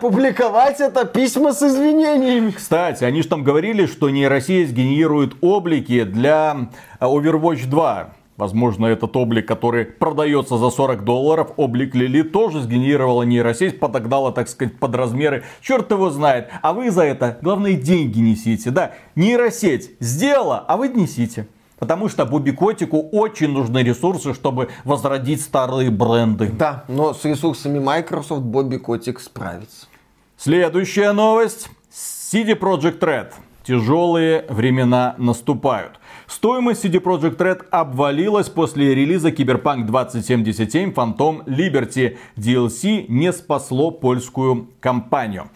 публиковать 0.00 0.80
это 0.80 1.04
письма 1.04 1.52
с 1.52 1.62
извинениями. 1.62 2.50
Кстати, 2.50 3.04
они 3.04 3.22
же 3.22 3.28
там 3.28 3.44
говорили, 3.44 3.86
что 3.86 4.10
нейросеть 4.10 4.70
генерирует 4.70 5.34
облики 5.40 6.04
для 6.04 6.68
а, 6.98 7.06
Overwatch 7.06 7.66
2. 7.66 8.14
Возможно, 8.40 8.86
этот 8.86 9.14
облик, 9.16 9.46
который 9.46 9.84
продается 9.84 10.56
за 10.56 10.70
40 10.70 11.04
долларов, 11.04 11.52
облик 11.58 11.94
Лили 11.94 12.22
тоже 12.22 12.62
сгенерировала 12.62 13.22
нейросеть, 13.22 13.78
подогнала, 13.78 14.32
так 14.32 14.48
сказать, 14.48 14.78
под 14.78 14.94
размеры. 14.94 15.44
Черт 15.60 15.90
его 15.90 16.08
знает. 16.08 16.48
А 16.62 16.72
вы 16.72 16.90
за 16.90 17.02
это, 17.02 17.36
главное, 17.42 17.74
деньги 17.74 18.18
несите. 18.18 18.70
Да, 18.70 18.92
нейросеть 19.14 19.90
сделала, 20.00 20.64
а 20.66 20.78
вы 20.78 20.88
несите. 20.88 21.48
Потому 21.80 22.08
что 22.10 22.26
Бобби 22.26 22.52
Котику 22.52 23.08
очень 23.10 23.48
нужны 23.48 23.78
ресурсы, 23.82 24.34
чтобы 24.34 24.68
возродить 24.84 25.40
старые 25.40 25.90
бренды. 25.90 26.50
Да, 26.52 26.84
но 26.88 27.14
с 27.14 27.24
ресурсами 27.24 27.78
Microsoft 27.78 28.42
Бобби 28.42 28.76
Котик 28.76 29.18
справится. 29.18 29.86
Следующая 30.36 31.12
новость. 31.12 31.70
CD 31.90 32.56
Projekt 32.56 33.00
Red. 33.00 33.32
Тяжелые 33.64 34.44
времена 34.48 35.14
наступают. 35.18 35.98
Стоимость 36.26 36.84
CD 36.84 37.02
Projekt 37.02 37.38
Red 37.38 37.64
обвалилась 37.70 38.48
после 38.48 38.94
релиза 38.94 39.30
Cyberpunk 39.30 39.86
2077 39.86 40.92
Phantom 40.92 41.44
Liberty. 41.46 42.18
DLC 42.36 43.06
не 43.08 43.32
спасло 43.32 43.90
польскую 43.90 44.68
компанию. 44.80 45.50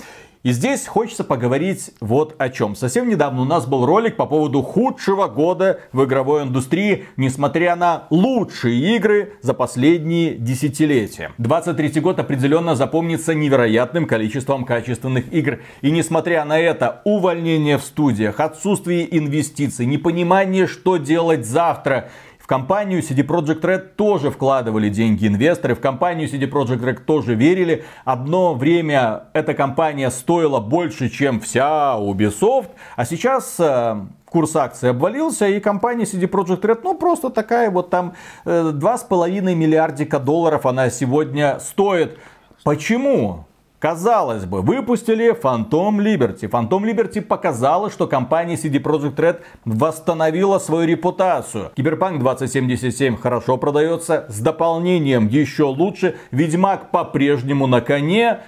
И 0.45 0.51
здесь 0.53 0.87
хочется 0.87 1.25
поговорить 1.25 1.93
вот 2.01 2.35
о 2.37 2.51
чем. 2.51 2.77
Совсем 2.77 3.09
недавно 3.09 3.41
у 3.41 3.45
нас 3.47 3.65
был 3.65 3.87
ролик 3.87 4.17
по 4.17 4.27
поводу 4.27 4.61
худшего 4.61 5.27
года 5.27 5.81
в 5.93 6.05
игровой 6.05 6.43
индустрии, 6.43 7.07
несмотря 7.17 7.77
на 7.77 8.07
лучшие 8.11 8.95
игры 8.95 9.39
за 9.41 9.55
последние 9.55 10.35
десятилетия. 10.35 11.33
23 11.39 11.99
год 12.03 12.19
определенно 12.19 12.75
запомнится 12.75 13.33
невероятным 13.33 14.07
количеством 14.07 14.67
качественных 14.67 15.33
игр. 15.33 15.61
И 15.81 15.91
несмотря 15.91 16.45
на 16.45 16.59
это, 16.59 17.01
увольнение 17.07 17.79
в 17.79 17.83
студиях, 17.83 18.39
отсутствие 18.39 19.17
инвестиций, 19.17 19.87
непонимание, 19.87 20.67
что 20.67 20.99
делать 20.99 21.47
завтра, 21.47 22.11
в 22.45 22.47
компанию 22.47 23.01
CD 23.01 23.27
Projekt 23.27 23.63
Red 23.63 23.95
тоже 23.97 24.31
вкладывали 24.31 24.91
деньги 24.91 25.27
инвесторы, 25.27 25.75
в 25.75 25.81
компанию 25.81 26.29
CD 26.29 26.47
Projekt 26.47 26.85
Red 26.85 27.05
тоже 27.07 27.35
верили. 27.35 27.87
Одно 28.05 28.53
время 28.53 29.23
эта 29.33 29.55
компания 29.55 30.11
стоила 30.11 30.61
больше, 30.61 31.09
чем 31.09 31.41
вся 31.41 31.97
Ubisoft, 31.99 32.69
а 32.97 33.07
сейчас 33.07 33.57
э, 33.59 33.97
курс 34.27 34.57
акций 34.57 34.91
обвалился, 34.91 35.49
и 35.49 35.59
компания 35.59 36.05
CD 36.05 36.29
Projekt 36.29 36.61
Red, 36.61 36.81
ну 36.85 36.95
просто 36.95 37.31
такая 37.31 37.71
вот 37.71 37.89
там 37.89 38.13
э, 38.45 38.73
2,5 38.75 39.55
миллиардика 39.55 40.19
долларов 40.19 40.67
она 40.67 40.91
сегодня 40.91 41.59
стоит. 41.61 42.19
Почему? 42.63 43.47
Казалось 43.85 44.47
бы, 44.47 44.63
выпустили 44.63 45.39
Phantom 45.39 45.99
Liberty. 45.99 46.49
Phantom 46.49 46.91
Liberty 46.91 47.21
показала, 47.21 47.91
что 47.91 48.07
компания 48.07 48.55
CD 48.55 48.83
Projekt 48.83 49.17
Red 49.17 49.41
восстановила 49.67 50.59
свою 50.59 50.89
репутацию. 50.89 51.71
Киберпанк 51.77 52.19
2077 52.21 53.19
хорошо 53.19 53.59
продается, 53.59 54.25
с 54.31 54.41
дополнением 54.41 55.29
еще 55.29 55.65
лучше. 55.65 56.17
Ведьмак 56.31 56.93
по-прежнему 56.93 57.67
на 57.67 57.83
коне. 57.83 58.39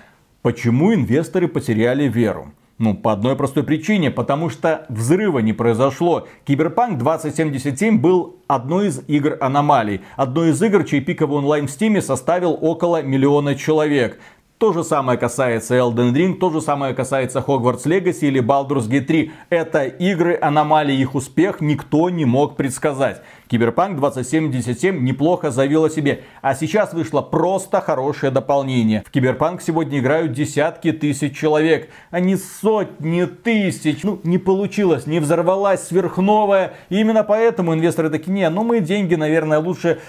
Почему 0.41 0.95
инвесторы 0.95 1.49
потеряли 1.49 2.05
веру? 2.05 2.55
Ну, 2.79 2.95
по 2.95 3.13
одной 3.13 3.37
простой 3.37 3.63
причине, 3.63 4.11
потому 4.11 4.51
что 4.51 4.85
взрыва 4.91 5.39
не 5.39 5.55
произошло. 5.55 6.29
Киберпанк 6.45 6.99
2077 6.99 7.99
был 7.99 8.37
одной 8.49 8.89
из 8.89 9.03
игр 9.09 9.39
аномалий. 9.41 10.03
Одной 10.17 10.51
из 10.51 10.63
игр, 10.63 10.85
чей 10.85 11.01
пиковый 11.01 11.39
онлайн 11.39 11.69
в 11.69 11.71
Стиме 11.71 12.03
составил 12.03 12.59
около 12.61 13.03
миллиона 13.03 13.55
человек. 13.55 14.21
То 14.59 14.73
же 14.73 14.85
самое 14.85 15.19
касается 15.19 15.75
Elden 15.77 16.15
Ring, 16.15 16.33
то 16.37 16.49
же 16.49 16.63
самое 16.63 16.95
касается 16.95 17.41
Hogwarts 17.47 17.85
Legacy 17.85 18.29
или 18.29 18.41
Baldur's 18.43 18.89
Gate 18.89 19.03
3. 19.03 19.33
Это 19.51 19.85
игры 19.85 20.39
аномалии, 20.41 20.97
их 20.97 21.15
успех 21.15 21.61
никто 21.61 22.09
не 22.09 22.25
мог 22.25 22.57
предсказать. 22.57 23.21
Киберпанк 23.49 23.99
2077 23.99 25.05
неплохо 25.05 25.51
заявил 25.51 25.85
о 25.85 25.91
себе. 25.91 26.23
А 26.41 26.55
сейчас 26.55 26.95
вышло 26.95 27.21
просто 27.21 27.83
хорошее 27.83 28.33
дополнение. 28.33 29.05
В 29.07 29.11
Киберпанк 29.11 29.61
сегодня 29.61 29.99
играют 29.99 30.33
десятки 30.33 30.91
тысяч 30.91 31.37
человек, 31.37 31.91
а 32.11 32.21
не 32.21 32.37
сотни 32.37 33.27
тысяч. 33.27 34.05
Ну, 34.05 34.21
не 34.25 34.39
получилось, 34.39 35.07
не 35.07 35.21
взорвалась 35.21 35.87
сверхновая. 35.87 36.73
И 36.89 36.99
именно 36.99 37.25
поэтому 37.25 37.75
инвесторы 37.75 38.09
такие, 38.09 38.33
не, 38.33 38.49
ну 38.49 38.65
мы 38.65 38.81
деньги, 38.81 39.17
наверное, 39.17 39.59
лучше 39.59 40.01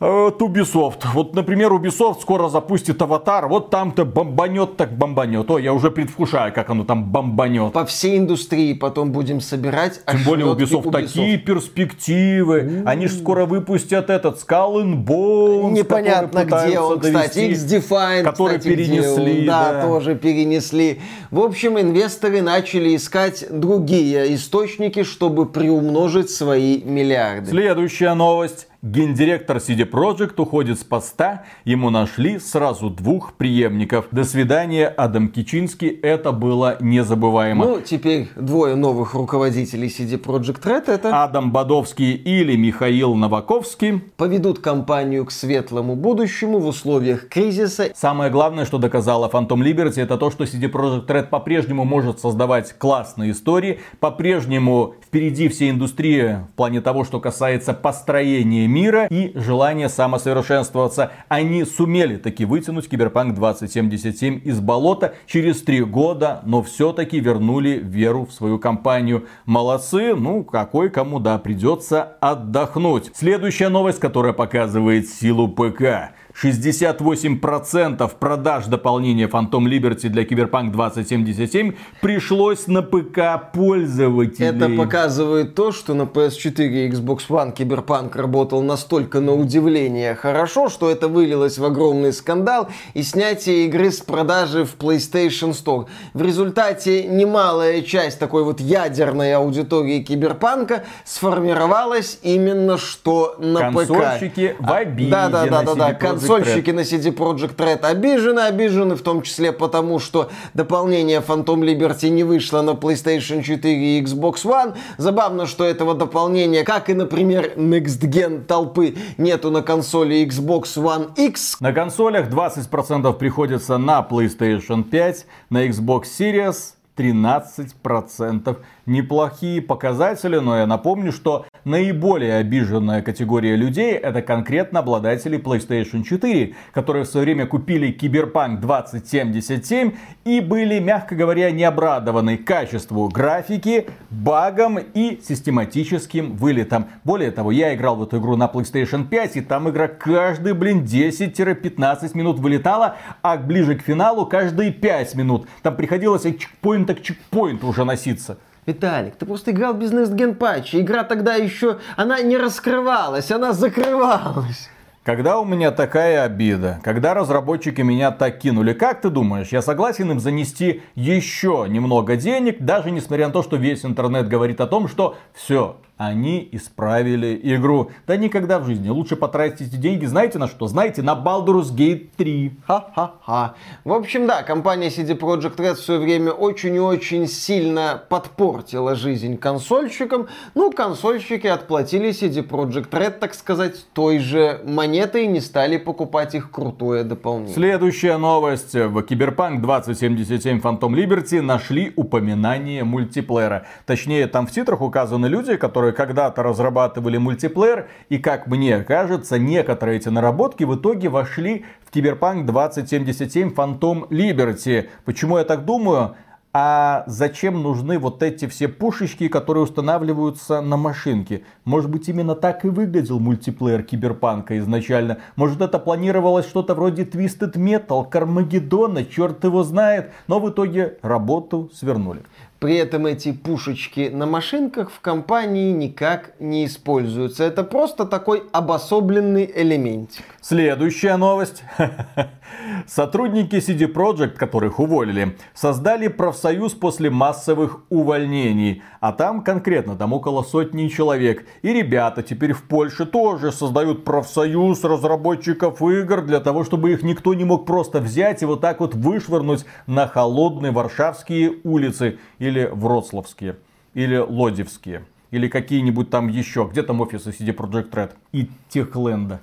Ubisoft. 0.00 1.06
Вот, 1.12 1.34
например, 1.34 1.72
Ubisoft 1.72 2.20
скоро 2.20 2.48
запустит 2.48 3.00
аватар, 3.00 3.48
вот 3.48 3.70
там-то 3.70 4.04
бомбанет 4.04 4.76
так 4.76 4.96
бомбанет. 4.96 5.50
О, 5.50 5.58
я 5.58 5.72
уже 5.72 5.90
предвкушаю, 5.90 6.52
как 6.52 6.70
оно 6.70 6.84
там 6.84 7.04
бомбанет. 7.04 7.72
По 7.72 7.84
всей 7.86 8.18
индустрии 8.18 8.74
потом 8.74 9.12
будем 9.12 9.40
собирать 9.40 10.00
Тем 10.10 10.22
более 10.24 10.50
ошметки 10.50 10.74
Ubisoft, 10.74 10.90
такие 10.90 11.38
перспективы. 11.38 12.82
Они 12.86 13.06
же 13.06 13.14
скоро 13.14 13.46
выпустят 13.46 14.10
этот 14.10 14.36
Skull 14.38 14.82
and 14.82 15.04
Bones. 15.04 15.72
Непонятно 15.72 16.44
где 16.44 16.78
он, 16.78 16.98
пытаются 16.98 16.98
кстати. 16.98 17.34
довести. 17.34 17.50
X-Defiant, 17.50 18.22
который 18.22 18.58
кстати, 18.58 18.74
перенесли, 18.74 19.40
он. 19.40 19.46
Да, 19.46 19.72
да. 19.72 19.82
тоже 19.82 20.14
перенесли. 20.16 21.00
В 21.30 21.40
общем, 21.40 21.78
инвесторы 21.78 22.42
начали 22.42 22.96
искать 22.96 23.46
другие 23.50 24.34
источники, 24.34 25.02
чтобы 25.04 25.46
приумножить 25.46 26.30
свои 26.30 26.82
миллиарды. 26.82 27.50
Следующая 27.50 28.14
новость. 28.14 28.68
Гендиректор 28.84 29.56
CD 29.56 29.90
Projekt 29.90 30.34
уходит 30.36 30.78
с 30.78 30.84
поста. 30.84 31.44
Ему 31.64 31.88
нашли 31.88 32.38
сразу 32.38 32.90
двух 32.90 33.32
преемников. 33.32 34.08
До 34.10 34.24
свидания, 34.24 34.88
Адам 34.88 35.28
Кичинский. 35.28 35.88
Это 35.88 36.32
было 36.32 36.76
незабываемо. 36.80 37.64
Ну, 37.64 37.80
теперь 37.80 38.28
двое 38.36 38.74
новых 38.74 39.14
руководителей 39.14 39.88
CD 39.88 40.20
Projekt 40.22 40.64
Red 40.64 40.92
это 40.92 41.24
Адам 41.24 41.50
Бадовский 41.50 42.12
или 42.12 42.56
Михаил 42.56 43.14
Новаковский. 43.14 44.02
поведут 44.18 44.58
компанию 44.58 45.24
к 45.24 45.30
светлому 45.30 45.96
будущему 45.96 46.58
в 46.58 46.66
условиях 46.66 47.30
кризиса. 47.30 47.90
Самое 47.94 48.30
главное, 48.30 48.66
что 48.66 48.76
доказала 48.76 49.30
Phantom 49.30 49.62
Liberty, 49.62 50.02
это 50.02 50.18
то, 50.18 50.30
что 50.30 50.44
CD 50.44 50.70
Projekt 50.70 51.06
Red 51.06 51.28
по-прежнему 51.30 51.86
может 51.86 52.20
создавать 52.20 52.74
классные 52.76 53.30
истории, 53.30 53.80
по-прежнему 53.98 54.96
впереди 55.02 55.48
всей 55.48 55.70
индустрии 55.70 56.40
в 56.52 56.56
плане 56.56 56.82
того, 56.82 57.04
что 57.04 57.18
касается 57.18 57.72
построения 57.72 58.73
мира 58.74 59.06
и 59.06 59.32
желания 59.36 59.88
самосовершенствоваться. 59.88 61.12
Они 61.28 61.64
сумели 61.64 62.16
таки 62.16 62.44
вытянуть 62.44 62.88
Киберпанк 62.88 63.34
2077 63.34 64.40
из 64.44 64.60
болота 64.60 65.14
через 65.26 65.62
три 65.62 65.82
года, 65.82 66.40
но 66.44 66.62
все-таки 66.62 67.20
вернули 67.20 67.80
веру 67.82 68.26
в 68.26 68.32
свою 68.32 68.58
компанию. 68.58 69.26
Молодцы, 69.46 70.14
ну 70.16 70.42
какой 70.42 70.90
кому 70.90 71.20
да, 71.20 71.38
придется 71.38 72.16
отдохнуть. 72.20 73.12
Следующая 73.14 73.68
новость, 73.68 74.00
которая 74.00 74.32
показывает 74.32 75.08
силу 75.08 75.48
ПК. 75.48 76.12
68% 76.42 78.10
продаж 78.18 78.66
дополнения 78.66 79.28
Phantom 79.28 79.64
Liberty 79.64 80.08
для 80.08 80.24
Cyberpunk 80.24 80.72
2077 80.72 81.74
пришлось 82.00 82.66
на 82.66 82.82
ПК 82.82 83.52
пользователей. 83.52 84.48
Это 84.48 84.68
показывает 84.68 85.54
то, 85.54 85.70
что 85.70 85.94
на 85.94 86.02
PS4 86.02 86.66
и 86.66 86.90
Xbox 86.90 87.28
One 87.28 87.52
Киберпанк 87.52 88.16
работал 88.16 88.62
настолько 88.62 89.20
на 89.20 89.32
удивление 89.32 90.14
хорошо, 90.16 90.68
что 90.68 90.90
это 90.90 91.06
вылилось 91.06 91.58
в 91.58 91.64
огромный 91.64 92.12
скандал 92.12 92.68
и 92.94 93.02
снятие 93.02 93.66
игры 93.66 93.92
с 93.92 94.00
продажи 94.00 94.64
в 94.64 94.76
PlayStation 94.76 95.52
Store. 95.52 95.86
В 96.14 96.22
результате 96.22 97.04
немалая 97.04 97.82
часть 97.82 98.18
такой 98.18 98.42
вот 98.42 98.60
ядерной 98.60 99.34
аудитории 99.34 100.00
Киберпанка 100.00 100.84
сформировалась 101.04 102.18
именно 102.22 102.76
что 102.76 103.36
на 103.38 103.70
ПК. 103.70 103.86
Консольщики 103.86 104.56
в 104.58 104.72
обиде 104.72 105.10
да, 105.10 105.28
да, 105.28 105.46
да, 105.46 105.62
на 105.62 105.74
да, 105.74 105.74
да. 105.74 105.94
Консольщики 106.26 106.70
на 106.70 106.80
CD 106.80 107.14
Projekt 107.14 107.56
Red 107.56 107.84
обижены, 107.84 108.40
обижены 108.40 108.94
в 108.94 109.02
том 109.02 109.22
числе 109.22 109.52
потому, 109.52 109.98
что 109.98 110.30
дополнение 110.54 111.20
Phantom 111.20 111.60
Liberty 111.60 112.08
не 112.08 112.24
вышло 112.24 112.62
на 112.62 112.70
PlayStation 112.70 113.42
4 113.42 113.98
и 113.98 114.02
Xbox 114.02 114.44
One. 114.44 114.74
Забавно, 114.96 115.46
что 115.46 115.64
этого 115.64 115.94
дополнения, 115.94 116.64
как 116.64 116.88
и, 116.88 116.94
например, 116.94 117.52
Next 117.56 118.00
Gen 118.00 118.44
толпы, 118.44 118.96
нету 119.18 119.50
на 119.50 119.62
консоли 119.62 120.26
Xbox 120.26 120.76
One 120.76 121.10
X. 121.16 121.60
На 121.60 121.72
консолях 121.72 122.28
20% 122.28 123.12
приходится 123.14 123.78
на 123.78 124.06
PlayStation 124.08 124.82
5, 124.84 125.26
на 125.50 125.66
Xbox 125.66 126.04
Series 126.18 126.74
13%. 126.96 128.56
Неплохие 128.86 129.62
показатели, 129.62 130.36
но 130.36 130.58
я 130.58 130.66
напомню, 130.66 131.12
что 131.12 131.46
наиболее 131.64 132.36
обиженная 132.36 133.02
категория 133.02 133.56
людей 133.56 133.92
это 133.92 134.22
конкретно 134.22 134.80
обладатели 134.80 135.38
PlayStation 135.38 136.02
4, 136.02 136.54
которые 136.72 137.04
в 137.04 137.08
свое 137.08 137.24
время 137.24 137.46
купили 137.46 137.90
Киберпанк 137.90 138.60
2077 138.60 139.92
и 140.24 140.40
были, 140.40 140.78
мягко 140.78 141.14
говоря, 141.14 141.50
не 141.50 141.64
обрадованы 141.64 142.36
качеству 142.36 143.08
графики, 143.08 143.86
багам 144.10 144.78
и 144.78 145.20
систематическим 145.26 146.36
вылетом. 146.36 146.86
Более 147.04 147.30
того, 147.30 147.50
я 147.50 147.74
играл 147.74 147.96
в 147.96 148.02
эту 148.02 148.18
игру 148.18 148.36
на 148.36 148.46
PlayStation 148.46 149.06
5, 149.08 149.36
и 149.36 149.40
там 149.40 149.68
игра 149.70 149.88
каждый, 149.88 150.52
блин, 150.52 150.84
10-15 150.84 152.10
минут 152.16 152.38
вылетала, 152.38 152.96
а 153.22 153.36
ближе 153.36 153.76
к 153.76 153.82
финалу 153.82 154.26
каждые 154.26 154.72
5 154.72 155.14
минут. 155.14 155.48
Там 155.62 155.76
приходилось 155.76 156.26
от 156.26 156.38
чекпоинта 156.38 156.94
к 156.94 157.02
чекпоинту 157.02 157.68
уже 157.68 157.84
носиться. 157.84 158.38
Виталик, 158.66 159.16
ты 159.16 159.26
просто 159.26 159.50
играл 159.50 159.74
без 159.74 159.92
Next 159.92 160.14
Gen 160.14 160.34
патча. 160.34 160.80
Игра 160.80 161.04
тогда 161.04 161.34
еще, 161.34 161.78
она 161.96 162.20
не 162.22 162.36
раскрывалась, 162.38 163.30
она 163.30 163.52
закрывалась. 163.52 164.70
Когда 165.04 165.38
у 165.38 165.44
меня 165.44 165.70
такая 165.70 166.22
обида, 166.22 166.80
когда 166.82 167.12
разработчики 167.12 167.82
меня 167.82 168.10
так 168.10 168.38
кинули, 168.38 168.72
как 168.72 169.02
ты 169.02 169.10
думаешь, 169.10 169.48
я 169.48 169.60
согласен 169.60 170.10
им 170.10 170.18
занести 170.18 170.80
еще 170.94 171.66
немного 171.68 172.16
денег, 172.16 172.56
даже 172.60 172.90
несмотря 172.90 173.26
на 173.26 173.32
то, 173.34 173.42
что 173.42 173.56
весь 173.56 173.84
интернет 173.84 174.28
говорит 174.28 174.62
о 174.62 174.66
том, 174.66 174.88
что 174.88 175.18
все, 175.34 175.76
они 175.96 176.48
исправили 176.52 177.38
игру. 177.42 177.90
Да 178.06 178.16
никогда 178.16 178.58
в 178.58 178.66
жизни. 178.66 178.88
Лучше 178.88 179.16
потратить 179.16 179.68
эти 179.68 179.76
деньги, 179.76 180.06
знаете 180.06 180.38
на 180.38 180.48
что? 180.48 180.66
Знаете, 180.66 181.02
на 181.02 181.12
Baldur's 181.12 181.74
Gate 181.74 182.08
3. 182.16 182.52
Ха-ха-ха. 182.66 183.54
В 183.84 183.92
общем, 183.92 184.26
да, 184.26 184.42
компания 184.42 184.88
CD 184.88 185.18
Projekt 185.18 185.56
Red 185.56 185.74
в 185.74 185.80
свое 185.80 186.00
время 186.00 186.32
очень 186.32 186.74
и 186.74 186.80
очень 186.80 187.28
сильно 187.28 188.02
подпортила 188.08 188.96
жизнь 188.96 189.36
консольщикам. 189.36 190.26
Ну, 190.54 190.72
консольщики 190.72 191.46
отплатили 191.46 192.10
CD 192.10 192.46
Projekt 192.46 192.90
Red, 192.90 193.18
так 193.18 193.34
сказать, 193.34 193.86
той 193.92 194.18
же 194.18 194.60
монетой 194.64 195.24
и 195.24 195.28
не 195.28 195.40
стали 195.40 195.76
покупать 195.76 196.34
их 196.34 196.50
крутое 196.50 197.04
дополнение. 197.04 197.54
Следующая 197.54 198.16
новость. 198.16 198.74
В 198.74 198.98
Cyberpunk 198.98 199.60
2077 199.60 200.60
Phantom 200.60 200.90
Liberty 200.90 201.40
нашли 201.40 201.92
упоминание 201.94 202.82
мультиплеера. 202.82 203.66
Точнее, 203.86 204.26
там 204.26 204.46
в 204.46 204.50
титрах 204.50 204.80
указаны 204.80 205.26
люди, 205.26 205.56
которые 205.56 205.83
которые 205.84 205.92
когда-то 205.92 206.42
разрабатывали 206.42 207.18
мультиплеер, 207.18 207.88
и 208.08 208.18
как 208.18 208.46
мне 208.46 208.82
кажется, 208.82 209.38
некоторые 209.38 209.98
эти 209.98 210.08
наработки 210.08 210.64
в 210.64 210.76
итоге 210.76 211.08
вошли 211.08 211.64
в 211.84 211.90
Киберпанк 211.90 212.46
2077 212.46 213.52
Phantom 213.52 214.08
Liberty. 214.08 214.88
Почему 215.04 215.38
я 215.38 215.44
так 215.44 215.64
думаю? 215.64 216.16
а 216.56 217.02
зачем 217.08 217.64
нужны 217.64 217.98
вот 217.98 218.22
эти 218.22 218.46
все 218.46 218.68
пушечки, 218.68 219.26
которые 219.26 219.64
устанавливаются 219.64 220.60
на 220.60 220.76
машинке? 220.76 221.42
Может 221.64 221.90
быть, 221.90 222.08
именно 222.08 222.36
так 222.36 222.64
и 222.64 222.68
выглядел 222.68 223.18
мультиплеер 223.18 223.82
Киберпанка 223.82 224.56
изначально? 224.60 225.18
Может, 225.34 225.60
это 225.60 225.80
планировалось 225.80 226.46
что-то 226.46 226.76
вроде 226.76 227.02
Twisted 227.02 227.54
Metal, 227.54 228.08
Кармагеддона, 228.08 229.04
черт 229.04 229.42
его 229.42 229.64
знает, 229.64 230.12
но 230.28 230.38
в 230.38 230.48
итоге 230.48 230.96
работу 231.02 231.72
свернули. 231.74 232.22
При 232.58 232.76
этом 232.76 233.06
эти 233.06 233.32
пушечки 233.32 234.10
на 234.12 234.26
машинках 234.26 234.90
в 234.90 235.00
компании 235.00 235.72
никак 235.72 236.32
не 236.40 236.64
используются. 236.64 237.44
Это 237.44 237.62
просто 237.62 238.06
такой 238.06 238.44
обособленный 238.52 239.50
элементик. 239.54 240.24
Следующая 240.40 241.16
новость. 241.16 241.62
Сотрудники 242.86 243.56
CD 243.56 243.90
Projekt, 243.92 244.36
которых 244.36 244.78
уволили, 244.78 245.36
создали 245.54 246.08
профсоюз 246.08 246.72
после 246.72 247.10
массовых 247.10 247.80
увольнений. 247.88 248.82
А 249.00 249.12
там 249.12 249.42
конкретно, 249.42 249.96
там 249.96 250.12
около 250.12 250.42
сотни 250.42 250.88
человек. 250.88 251.46
И 251.62 251.72
ребята 251.72 252.22
теперь 252.22 252.52
в 252.52 252.62
Польше 252.62 253.06
тоже 253.06 253.52
создают 253.52 254.04
профсоюз 254.04 254.84
разработчиков 254.84 255.80
игр 255.82 256.22
для 256.22 256.40
того, 256.40 256.64
чтобы 256.64 256.92
их 256.92 257.02
никто 257.02 257.34
не 257.34 257.44
мог 257.44 257.66
просто 257.66 258.00
взять 258.00 258.42
и 258.42 258.46
вот 258.46 258.60
так 258.60 258.80
вот 258.80 258.94
вышвырнуть 258.94 259.64
на 259.86 260.06
холодные 260.06 260.72
варшавские 260.72 261.56
улицы. 261.64 262.18
Или 262.38 262.68
вроцлавские, 262.70 263.56
или 263.94 264.16
лодевские, 264.16 265.04
или 265.30 265.48
какие-нибудь 265.48 266.10
там 266.10 266.28
еще. 266.28 266.68
Где 266.70 266.82
там 266.82 267.00
офисы 267.00 267.30
CD 267.30 267.54
Projekt 267.54 267.90
Red 267.90 268.12
и 268.32 268.50
Техленда. 268.68 269.40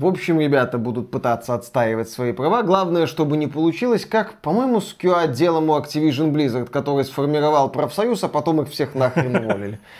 В 0.00 0.06
общем, 0.06 0.40
ребята 0.40 0.78
будут 0.78 1.10
пытаться 1.10 1.52
отстаивать 1.52 2.08
свои 2.08 2.32
права. 2.32 2.62
Главное, 2.62 3.06
чтобы 3.06 3.36
не 3.36 3.48
получилось, 3.48 4.06
как, 4.06 4.32
по-моему, 4.40 4.80
с 4.80 4.94
Q-отделом 4.94 5.68
у 5.68 5.76
Activision 5.76 6.32
Blizzard, 6.32 6.70
который 6.70 7.04
сформировал 7.04 7.68
профсоюз, 7.68 8.24
а 8.24 8.28
потом 8.28 8.62
их 8.62 8.70
всех 8.70 8.94
нахрен 8.94 9.36
уволили. 9.36 9.78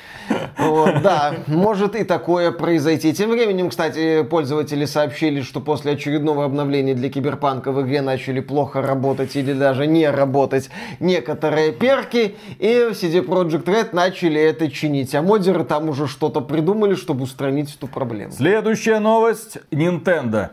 Вот, 0.59 1.03
да, 1.03 1.35
может 1.47 1.97
и 1.97 2.05
такое 2.05 2.51
произойти. 2.53 3.13
Тем 3.13 3.31
временем, 3.31 3.71
кстати, 3.71 4.23
пользователи 4.23 4.85
сообщили, 4.85 5.41
что 5.41 5.61
после 5.61 5.93
очередного 5.93 6.45
обновления 6.45 6.95
для 6.95 7.11
Киберпанка 7.11 7.73
в 7.73 7.83
игре 7.83 8.03
начали 8.03 8.41
плохо 8.41 8.83
работать 8.83 9.35
или 9.37 9.53
даже 9.53 9.87
не 9.87 10.09
работать 10.09 10.71
некоторые 11.01 11.73
перки, 11.73 12.37
и 12.59 12.91
CD 12.93 13.25
Projekt 13.25 13.65
Red 13.65 13.89
начали 13.93 14.41
это 14.41 14.71
чинить. 14.71 15.15
А 15.15 15.23
модеры 15.23 15.65
там 15.65 15.89
уже 15.89 16.07
что-то 16.07 16.41
придумали, 16.41 16.95
чтобы 16.95 17.25
устранить 17.25 17.75
эту 17.75 17.87
проблему. 17.87 18.33
Следующая 18.33 18.99
новость. 18.99 19.59
Nintendo. 19.71 20.51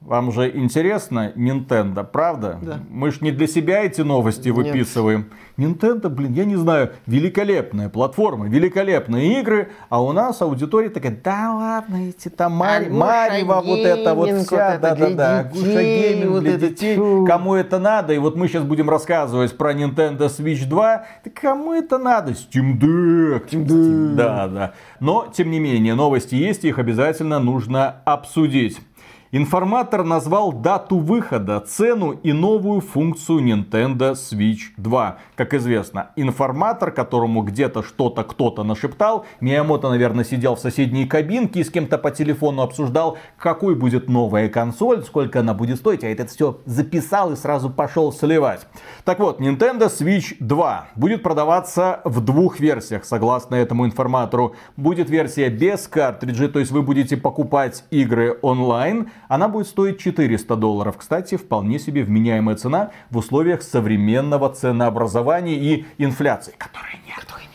Вам 0.00 0.32
же 0.32 0.50
интересно 0.56 1.30
Nintendo, 1.36 2.04
правда? 2.10 2.58
Да. 2.62 2.80
Мы 2.88 3.10
ж 3.10 3.20
не 3.20 3.32
для 3.32 3.46
себя 3.46 3.84
эти 3.84 4.00
новости 4.00 4.48
Нет. 4.48 4.56
выписываем. 4.56 5.26
Nintendo, 5.58 6.08
блин, 6.08 6.32
я 6.32 6.46
не 6.46 6.56
знаю, 6.56 6.92
великолепная 7.06 7.90
платформа, 7.90 8.48
великолепные 8.48 9.38
игры, 9.40 9.72
а 9.90 10.02
у 10.02 10.12
нас 10.12 10.40
аудитория 10.40 10.88
такая, 10.88 11.20
да 11.22 11.54
ладно, 11.54 12.08
эти 12.08 12.30
там 12.30 12.52
Мари, 12.52 12.86
а 12.86 12.94
Марева, 12.94 13.62
вот 13.62 13.80
это 13.80 14.14
вот 14.14 14.30
вся, 14.30 14.78
да-да-да, 14.78 15.44
Гуша 15.44 15.82
Гейминг 15.82 16.30
вот 16.30 16.44
для 16.44 16.56
детей, 16.56 16.96
чу. 16.96 17.26
кому 17.26 17.54
это 17.54 17.78
надо, 17.78 18.14
и 18.14 18.18
вот 18.18 18.36
мы 18.36 18.48
сейчас 18.48 18.62
будем 18.62 18.88
рассказывать 18.88 19.54
про 19.58 19.74
Nintendo 19.74 20.28
Switch 20.28 20.66
2, 20.66 21.04
да 21.24 21.30
кому 21.30 21.74
это 21.74 21.98
надо? 21.98 22.32
Steam 22.32 22.80
Deck. 22.80 23.50
Steam 23.50 23.66
Deck. 23.66 24.14
Да, 24.14 24.48
да. 24.48 24.72
Но, 24.98 25.30
тем 25.30 25.50
не 25.50 25.60
менее, 25.60 25.94
новости 25.94 26.36
есть, 26.36 26.64
их 26.64 26.78
обязательно 26.78 27.38
нужно 27.38 27.96
обсудить. 28.06 28.80
Информатор 29.32 30.02
назвал 30.02 30.52
дату 30.52 30.98
выхода, 30.98 31.60
цену 31.60 32.10
и 32.10 32.32
новую 32.32 32.80
функцию 32.80 33.38
Nintendo 33.38 34.14
Switch 34.14 34.72
2. 34.76 35.18
Как 35.36 35.54
известно, 35.54 36.10
информатор, 36.16 36.90
которому 36.90 37.42
где-то 37.42 37.84
что-то 37.84 38.24
кто-то 38.24 38.64
нашептал, 38.64 39.24
Миямото, 39.40 39.88
наверное, 39.88 40.24
сидел 40.24 40.56
в 40.56 40.58
соседней 40.58 41.06
кабинке 41.06 41.60
и 41.60 41.64
с 41.64 41.70
кем-то 41.70 41.96
по 41.96 42.10
телефону 42.10 42.62
обсуждал, 42.62 43.18
какой 43.38 43.76
будет 43.76 44.08
новая 44.08 44.48
консоль, 44.48 45.04
сколько 45.04 45.38
она 45.38 45.54
будет 45.54 45.78
стоить, 45.78 46.02
а 46.02 46.08
этот 46.08 46.30
все 46.30 46.58
записал 46.64 47.30
и 47.30 47.36
сразу 47.36 47.70
пошел 47.70 48.12
сливать. 48.12 48.66
Так 49.04 49.20
вот, 49.20 49.40
Nintendo 49.40 49.86
Switch 49.86 50.34
2 50.40 50.88
будет 50.96 51.22
продаваться 51.22 52.00
в 52.02 52.20
двух 52.20 52.58
версиях, 52.58 53.04
согласно 53.04 53.54
этому 53.54 53.86
информатору. 53.86 54.56
Будет 54.76 55.08
версия 55.08 55.50
без 55.50 55.86
картриджей, 55.86 56.48
то 56.48 56.58
есть 56.58 56.72
вы 56.72 56.82
будете 56.82 57.16
покупать 57.16 57.84
игры 57.92 58.36
онлайн, 58.42 59.08
она 59.30 59.46
будет 59.46 59.68
стоить 59.68 60.00
400 60.00 60.56
долларов. 60.56 60.96
Кстати, 60.98 61.36
вполне 61.36 61.78
себе 61.78 62.02
вменяемая 62.02 62.56
цена 62.56 62.90
в 63.10 63.16
условиях 63.16 63.62
современного 63.62 64.52
ценообразования 64.52 65.54
и 65.54 65.84
инфляции, 65.98 66.52
которой 66.58 66.98
нет. 67.06 67.20
Которой 67.20 67.44
нет. 67.44 67.50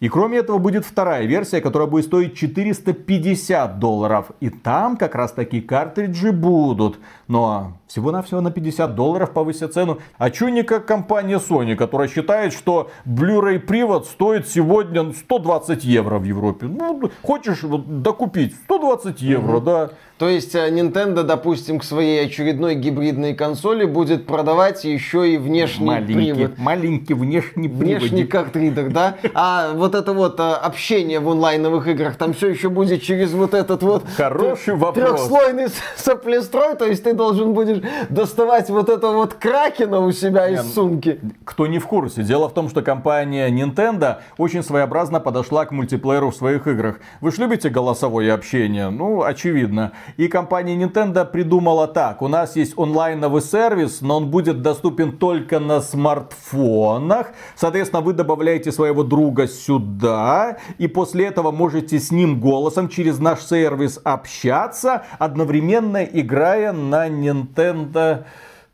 И 0.00 0.08
кроме 0.10 0.38
этого 0.38 0.58
будет 0.58 0.84
вторая 0.84 1.24
версия, 1.24 1.62
которая 1.62 1.88
будет 1.88 2.04
стоить 2.04 2.36
450 2.36 3.78
долларов. 3.78 4.26
И 4.40 4.50
там 4.50 4.98
как 4.98 5.14
раз 5.14 5.32
такие 5.32 5.62
картриджи 5.62 6.30
будут. 6.30 7.00
Но 7.26 7.78
всего-навсего 7.86 8.42
на 8.42 8.50
50 8.50 8.94
долларов 8.94 9.32
повысят 9.32 9.72
цену. 9.72 9.98
А 10.18 10.30
чё 10.30 10.48
не 10.50 10.62
как 10.62 10.84
компания 10.84 11.38
Sony, 11.38 11.74
которая 11.74 12.06
считает, 12.08 12.52
что 12.52 12.90
Blu-ray 13.06 13.60
привод 13.60 14.06
стоит 14.06 14.46
сегодня 14.46 15.10
120 15.12 15.82
евро 15.84 16.18
в 16.18 16.24
Европе. 16.24 16.66
Ну, 16.66 17.10
хочешь 17.22 17.62
вот, 17.62 18.02
докупить 18.02 18.54
120 18.54 19.22
евро, 19.22 19.56
угу. 19.56 19.64
да. 19.64 19.90
То 20.18 20.28
есть 20.28 20.56
э, 20.56 20.68
Nintendo, 20.70 21.22
допустим, 21.22 21.78
к 21.78 21.84
своей 21.84 22.26
очередной 22.26 22.74
гибридной 22.74 23.34
консоли 23.34 23.84
будет 23.84 24.26
продавать 24.26 24.84
еще 24.84 25.32
и 25.32 25.36
внешний 25.36 25.86
маленький, 25.86 26.32
привод. 26.32 26.58
Маленький 26.58 27.14
внешний 27.14 27.68
привод. 27.68 28.02
Внешний 28.02 28.24
картридер, 28.24 28.90
да? 28.90 29.14
А 29.32 29.72
вот 29.74 29.94
это 29.94 30.12
вот 30.12 30.40
а, 30.40 30.56
общение 30.56 31.20
в 31.20 31.28
онлайновых 31.30 31.86
играх 31.86 32.16
там 32.16 32.32
все 32.32 32.48
еще 32.48 32.68
будет 32.68 33.02
через 33.02 33.32
вот 33.32 33.54
этот 33.54 33.84
вот 33.84 34.04
Хороший 34.16 34.74
вопрос. 34.74 35.08
трехслойный 35.08 35.68
соплестрой, 35.96 36.74
то 36.74 36.84
есть 36.84 37.04
ты 37.04 37.14
должен 37.14 37.52
будешь 37.54 37.80
доставать 38.08 38.70
вот 38.70 38.88
это 38.88 39.12
вот 39.12 39.34
кракена 39.34 40.00
у 40.00 40.10
себя 40.10 40.48
из 40.48 40.74
сумки. 40.74 41.20
Кто 41.44 41.68
не 41.68 41.78
в 41.78 41.86
курсе, 41.86 42.24
дело 42.24 42.48
в 42.48 42.54
том, 42.54 42.68
что 42.68 42.82
компания 42.82 43.48
Nintendo 43.50 44.16
очень 44.36 44.64
своеобразно 44.64 45.20
подошла 45.20 45.64
к 45.64 45.70
мультиплееру 45.70 46.30
в 46.30 46.34
своих 46.34 46.66
играх. 46.66 46.96
Вы 47.20 47.30
же 47.30 47.42
любите 47.42 47.68
голосовое 47.68 48.32
общение? 48.32 48.90
Ну, 48.90 49.22
очевидно. 49.22 49.92
И 50.16 50.28
компания 50.28 50.76
Nintendo 50.76 51.24
придумала 51.24 51.86
так. 51.86 52.22
У 52.22 52.28
нас 52.28 52.56
есть 52.56 52.74
онлайновый 52.76 53.42
сервис, 53.42 54.00
но 54.00 54.16
он 54.16 54.30
будет 54.30 54.62
доступен 54.62 55.18
только 55.18 55.60
на 55.60 55.80
смартфонах. 55.80 57.28
Соответственно, 57.56 58.02
вы 58.02 58.12
добавляете 58.12 58.72
своего 58.72 59.04
друга 59.04 59.46
сюда, 59.46 60.58
и 60.78 60.88
после 60.88 61.26
этого 61.26 61.50
можете 61.50 61.98
с 61.98 62.10
ним 62.10 62.40
голосом 62.40 62.88
через 62.88 63.18
наш 63.18 63.40
сервис 63.40 64.00
общаться, 64.02 65.04
одновременно 65.18 66.02
играя 66.04 66.72
на 66.72 67.08
Nintendo 67.08 68.24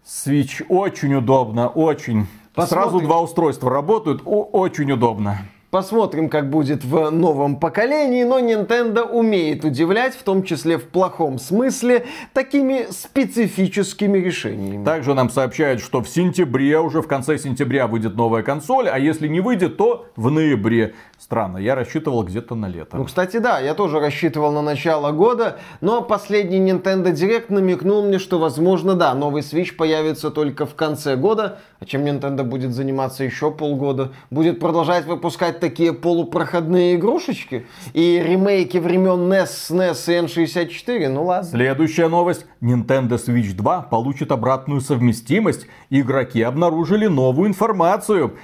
Switch. 0.05 0.65
Очень 0.69 1.15
удобно, 1.15 1.69
очень. 1.69 2.27
Посмотрим. 2.55 2.85
Сразу 2.85 3.01
два 3.01 3.21
устройства 3.21 3.71
работают, 3.71 4.23
очень 4.25 4.93
удобно. 4.93 5.39
Посмотрим, 5.75 6.29
как 6.29 6.51
будет 6.51 6.85
в 6.85 7.11
новом 7.11 7.57
поколении, 7.57 8.23
но 8.23 8.39
Nintendo 8.39 9.03
умеет 9.09 9.65
удивлять, 9.65 10.15
в 10.15 10.23
том 10.23 10.45
числе 10.45 10.79
в 10.79 10.85
плохом 10.85 11.41
смысле, 11.41 12.07
такими 12.33 12.87
специфическими 12.91 14.19
решениями. 14.19 14.85
Также 14.85 15.15
нам 15.15 15.31
сообщают, 15.31 15.81
что 15.81 16.01
в 16.01 16.09
сентябре, 16.09 16.79
уже 16.79 17.03
в 17.03 17.09
конце 17.09 17.39
сентября 17.39 17.89
выйдет 17.89 18.15
новая 18.15 18.45
консоль, 18.45 18.89
а 18.89 19.01
если 19.01 19.27
не 19.27 19.41
выйдет, 19.41 19.77
то 19.77 20.07
в 20.15 20.31
ноябре. 20.31 20.95
Странно, 21.19 21.59
я 21.59 21.75
рассчитывал 21.75 22.23
где-то 22.23 22.55
на 22.55 22.67
лето. 22.67 22.97
Ну, 22.97 23.05
кстати, 23.05 23.39
да, 23.39 23.59
я 23.59 23.75
тоже 23.75 23.99
рассчитывал 23.99 24.53
на 24.53 24.63
начало 24.63 25.11
года, 25.11 25.59
но 25.81 26.03
последний 26.03 26.61
Nintendo 26.61 27.13
Direct 27.13 27.47
намекнул 27.49 28.05
мне, 28.05 28.21
что, 28.21 28.39
возможно, 28.39 28.95
да, 28.95 29.13
новый 29.15 29.43
Switch 29.43 29.75
появится 29.75 30.31
только 30.31 30.67
в 30.67 30.77
конце 30.77 31.17
года, 31.17 31.59
а 31.81 31.85
чем 31.85 32.05
Nintendo 32.05 32.45
будет 32.45 32.73
заниматься 32.73 33.25
еще 33.25 33.51
полгода? 33.51 34.13
Будет 34.31 34.61
продолжать 34.61 35.07
выпускать 35.07 35.64
такие 35.65 35.95
полупроходные 35.95 36.97
игрушечки 36.97 37.67
и 37.95 38.23
ремейки 38.23 38.77
времен 38.77 39.33
NES, 39.33 39.49
SNES 39.71 40.13
и 40.13 40.27
N64? 40.27 41.09
Ну 41.09 41.25
ладно. 41.25 41.49
Следующая 41.49 42.09
новость. 42.09 42.45
Nintendo 42.61 43.13
Switch 43.17 43.55
2 43.55 43.83
получит 43.83 44.31
обратную 44.31 44.83
совместимость. 44.83 45.67
Игроки 45.89 46.43
обнаружили 46.43 47.07
новую 47.07 47.49
информацию. 47.49 48.35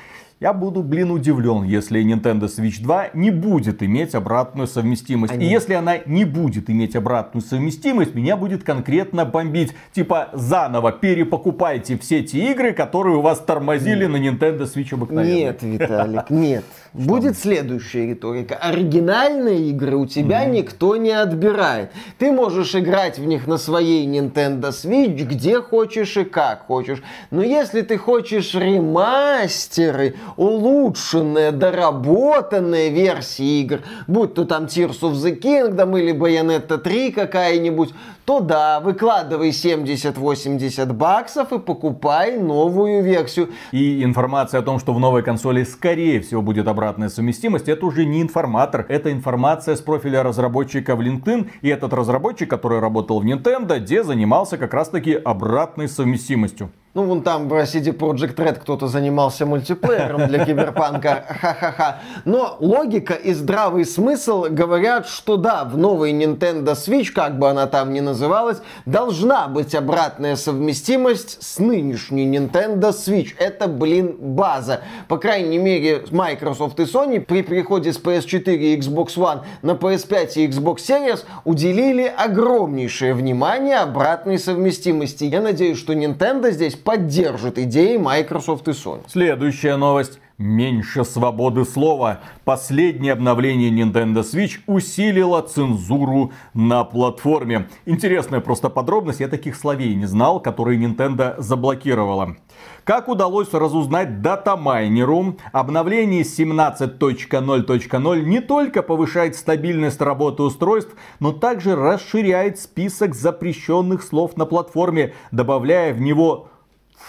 Я 0.42 0.54
буду, 0.54 0.82
блин, 0.82 1.10
удивлен, 1.10 1.64
если 1.64 2.02
Nintendo 2.02 2.44
Switch 2.44 2.80
2 2.82 3.10
не 3.12 3.30
будет 3.30 3.82
иметь 3.82 4.14
обратную 4.14 4.66
совместимость. 4.68 5.34
Они- 5.34 5.44
И 5.44 5.50
если 5.50 5.74
она 5.74 5.98
не 6.06 6.24
будет 6.24 6.70
иметь 6.70 6.96
обратную 6.96 7.44
совместимость, 7.44 8.14
меня 8.14 8.38
будет 8.38 8.64
конкретно 8.64 9.26
бомбить. 9.26 9.74
Типа, 9.92 10.30
заново 10.32 10.92
перепокупайте 10.92 11.98
все 11.98 12.22
те 12.22 12.52
игры, 12.52 12.72
которые 12.72 13.16
у 13.18 13.20
вас 13.20 13.38
тормозили 13.40 14.06
на 14.06 14.16
Nintendo 14.16 14.60
Switch 14.62 14.94
обыкновенный. 14.94 15.40
Нет, 15.42 15.62
Виталик, 15.62 16.30
нет. 16.30 16.64
Будет 16.93 17.38
следующая 17.38 18.07
риторика. 18.09 18.57
Оригинальные 18.57 19.70
игры 19.70 19.97
у 19.97 20.07
тебя 20.07 20.45
никто 20.45 20.97
не 20.97 21.12
отбирает. 21.12 21.93
Ты 22.18 22.32
можешь 22.32 22.74
играть 22.74 23.16
в 23.16 23.24
них 23.24 23.47
на 23.47 23.59
своей 23.59 24.09
Nintendo 24.09 24.70
Switch, 24.70 25.22
где 25.22 25.61
хочешь 25.61 26.16
и 26.16 26.24
как 26.24 26.66
хочешь. 26.66 27.01
Но 27.30 27.43
если 27.43 27.82
ты 27.82 27.97
хочешь 27.97 28.55
ремастеры, 28.55 30.16
улучшенные, 30.36 31.53
доработанные 31.53 32.91
версии 32.91 33.61
игр, 33.61 33.82
будь 34.09 34.34
то 34.34 34.45
там 34.45 34.64
Tears 34.64 35.01
of 35.03 35.12
the 35.12 35.38
Kingdom 35.38 35.97
или 35.97 36.12
Bayonetta 36.12 36.76
3 36.76 37.12
какая-нибудь, 37.12 37.91
то 38.24 38.40
да, 38.40 38.80
выкладывай 38.80 39.50
70-80 39.50 40.92
баксов 40.92 41.52
и 41.52 41.58
покупай 41.58 42.38
новую 42.38 43.02
версию. 43.02 43.50
И 43.72 44.02
информация 44.04 44.60
о 44.60 44.62
том, 44.62 44.78
что 44.78 44.92
в 44.92 45.00
новой 45.00 45.22
консоли 45.22 45.64
скорее 45.64 46.20
всего 46.20 46.42
будет 46.42 46.68
обратная 46.68 47.08
совместимость, 47.08 47.68
это 47.68 47.86
уже 47.86 48.04
не 48.04 48.22
информатор, 48.22 48.86
это 48.88 49.12
информация 49.12 49.76
с 49.76 49.80
профиля 49.80 50.22
разработчика 50.22 50.96
в 50.96 51.00
LinkedIn. 51.00 51.50
И 51.62 51.68
этот 51.68 51.92
разработчик, 51.92 52.48
который 52.48 52.78
работал 52.80 53.20
в 53.20 53.24
Nintendo, 53.24 53.78
где 53.78 54.04
занимался 54.04 54.58
как 54.58 54.74
раз 54.74 54.88
таки 54.88 55.14
обратной 55.14 55.88
совместимостью. 55.88 56.70
Ну, 56.93 57.05
вон 57.05 57.22
там 57.22 57.49
в 57.49 57.53
CD 57.53 57.97
Project 57.97 58.34
Red 58.34 58.59
кто-то 58.59 58.88
занимался 58.88 59.47
мультиплеером 59.47 60.26
для 60.26 60.45
киберпанка, 60.45 61.24
ха-ха-ха. 61.41 62.01
Но 62.24 62.57
логика 62.59 63.14
и 63.14 63.32
здравый 63.32 63.84
смысл 63.84 64.47
говорят, 64.51 65.07
что 65.07 65.36
да, 65.36 65.64
в 65.64 65.78
новой 65.78 66.11
Nintendo 66.11 66.72
Switch, 66.72 67.12
как 67.12 67.38
бы 67.38 67.49
она 67.49 67.68
там 67.68 67.93
ни 67.93 68.01
называлась, 68.01 68.61
должна 68.86 69.47
быть 69.47 69.76
обратная 69.76 70.34
совместимость 70.34 71.41
с 71.41 71.61
нынешней 71.61 72.26
Nintendo 72.26 72.91
Switch. 72.91 73.34
Это, 73.38 73.68
блин, 73.68 74.16
база. 74.18 74.80
По 75.07 75.16
крайней 75.16 75.59
мере, 75.59 76.03
Microsoft 76.11 76.80
и 76.80 76.82
Sony 76.82 77.20
при 77.20 77.43
переходе 77.43 77.93
с 77.93 78.01
PS4 78.01 78.57
и 78.57 78.76
Xbox 78.76 79.14
One 79.14 79.43
на 79.62 79.74
PS5 79.74 80.32
и 80.34 80.49
Xbox 80.49 80.78
Series 80.78 81.20
уделили 81.45 82.12
огромнейшее 82.16 83.14
внимание 83.14 83.76
обратной 83.76 84.41
совместимости. 84.41 85.22
Я 85.22 85.41
надеюсь, 85.41 85.78
что 85.78 85.93
Nintendo 85.93 86.51
здесь 86.51 86.80
поддержит 86.83 87.59
идеи 87.59 87.97
Microsoft 87.97 88.68
и 88.68 88.72
Sony. 88.72 89.03
Следующая 89.07 89.76
новость. 89.76 90.20
Меньше 90.41 91.05
свободы 91.05 91.64
слова. 91.66 92.20
Последнее 92.47 93.12
обновление 93.12 93.70
Nintendo 93.70 94.22
Switch 94.22 94.61
усилило 94.66 95.43
цензуру 95.43 96.33
на 96.55 96.83
платформе. 96.85 97.68
Интересная 97.85 98.41
просто 98.41 98.70
подробность, 98.70 99.20
я 99.20 99.28
таких 99.28 99.55
словей 99.55 99.95
не 99.95 100.07
знал, 100.07 100.41
которые 100.41 100.81
Nintendo 100.81 101.35
заблокировала. 101.37 102.37
Как 102.85 103.09
удалось 103.09 103.53
разузнать 103.53 104.22
датамайнеру, 104.22 105.37
обновление 105.53 106.22
17.0.0 106.22 108.22
не 108.22 108.41
только 108.41 108.83
повышает 108.83 109.37
стабильность 109.37 110.01
работы 110.01 110.43
устройств, 110.43 110.95
но 111.18 111.33
также 111.33 111.76
расширяет 111.76 112.59
список 112.59 113.14
запрещенных 113.14 114.03
слов 114.03 114.39
на 114.39 114.47
платформе, 114.47 115.12
добавляя 115.33 115.93
в 115.93 116.01
него 116.01 116.49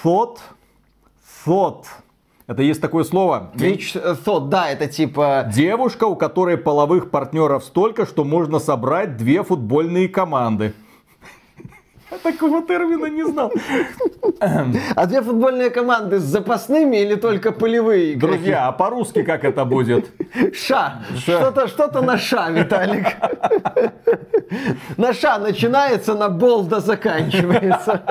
фот, 0.02 0.40
фот. 1.44 1.86
Это 2.48 2.64
есть 2.64 2.82
такое 2.82 3.04
слово. 3.04 3.52
Э, 3.56 3.76
Thought, 4.26 4.50
да, 4.50 4.70
это 4.70 4.88
типа... 4.88 5.50
Девушка, 5.54 6.06
у 6.06 6.16
которой 6.16 6.58
половых 6.58 7.12
партнеров 7.12 7.64
столько, 7.64 8.06
что 8.06 8.24
можно 8.24 8.60
собрать 8.60 9.16
две 9.16 9.44
футбольные 9.44 10.10
команды. 10.10 10.74
Я 12.12 12.18
Такого 12.18 12.62
термина 12.62 13.06
не 13.06 13.24
знал. 13.24 13.54
А 14.96 15.06
две 15.06 15.22
футбольные 15.22 15.70
команды 15.70 16.20
с 16.20 16.24
запасными 16.24 16.98
или 16.98 17.16
только 17.16 17.54
полевые 17.54 18.14
игроки? 18.14 18.38
Друзья, 18.38 18.68
а 18.68 18.72
по-русски 18.74 19.24
как 19.24 19.46
это 19.46 19.64
будет? 19.64 20.12
Ша. 20.54 21.04
Что-то 21.16 21.68
что 21.68 22.02
на 22.02 22.18
ша, 22.18 22.50
Виталик. 22.50 23.06
На 24.98 25.14
ша 25.14 25.38
начинается, 25.40 26.16
на 26.16 26.28
болда 26.28 26.82
заканчивается. 26.82 28.04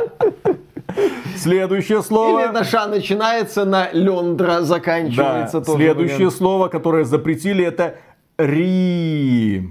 Следующее 1.36 1.98
Или 1.98 2.04
слово. 2.04 2.46
на 2.52 2.64
ша 2.64 2.86
начинается, 2.86 3.64
на 3.64 3.90
лендра 3.92 4.46
Да, 4.46 4.62
заканчивается. 4.62 5.60
тоже 5.60 5.78
следующее 5.78 6.16
вариант. 6.16 6.34
слово, 6.34 6.68
которое 6.68 7.04
запретили, 7.04 7.64
это 7.64 7.96
ри. 8.38 9.68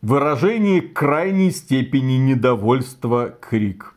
Выражение 0.00 0.80
крайней 0.80 1.50
степени 1.50 2.14
недовольства 2.14 3.34
крик. 3.40 3.94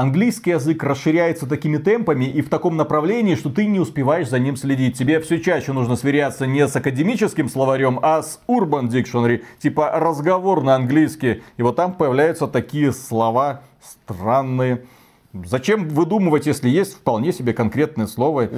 Английский 0.00 0.52
язык 0.52 0.82
расширяется 0.82 1.46
такими 1.46 1.76
темпами 1.76 2.24
и 2.24 2.40
в 2.40 2.48
таком 2.48 2.74
направлении, 2.74 3.34
что 3.34 3.50
ты 3.50 3.66
не 3.66 3.78
успеваешь 3.78 4.30
за 4.30 4.38
ним 4.38 4.56
следить. 4.56 4.96
Тебе 4.96 5.20
все 5.20 5.38
чаще 5.38 5.74
нужно 5.74 5.94
сверяться 5.94 6.46
не 6.46 6.66
с 6.66 6.74
академическим 6.74 7.50
словарем, 7.50 8.00
а 8.00 8.22
с 8.22 8.40
Urban 8.48 8.88
Dictionary, 8.88 9.42
типа 9.58 9.90
разговор 9.92 10.62
на 10.62 10.74
английский. 10.74 11.42
И 11.58 11.62
вот 11.62 11.76
там 11.76 11.92
появляются 11.92 12.46
такие 12.46 12.92
слова 12.92 13.60
странные. 13.82 14.86
Зачем 15.34 15.90
выдумывать, 15.90 16.46
если 16.46 16.70
есть 16.70 16.94
вполне 16.94 17.30
себе 17.30 17.52
конкретное 17.52 18.06
слово? 18.06 18.48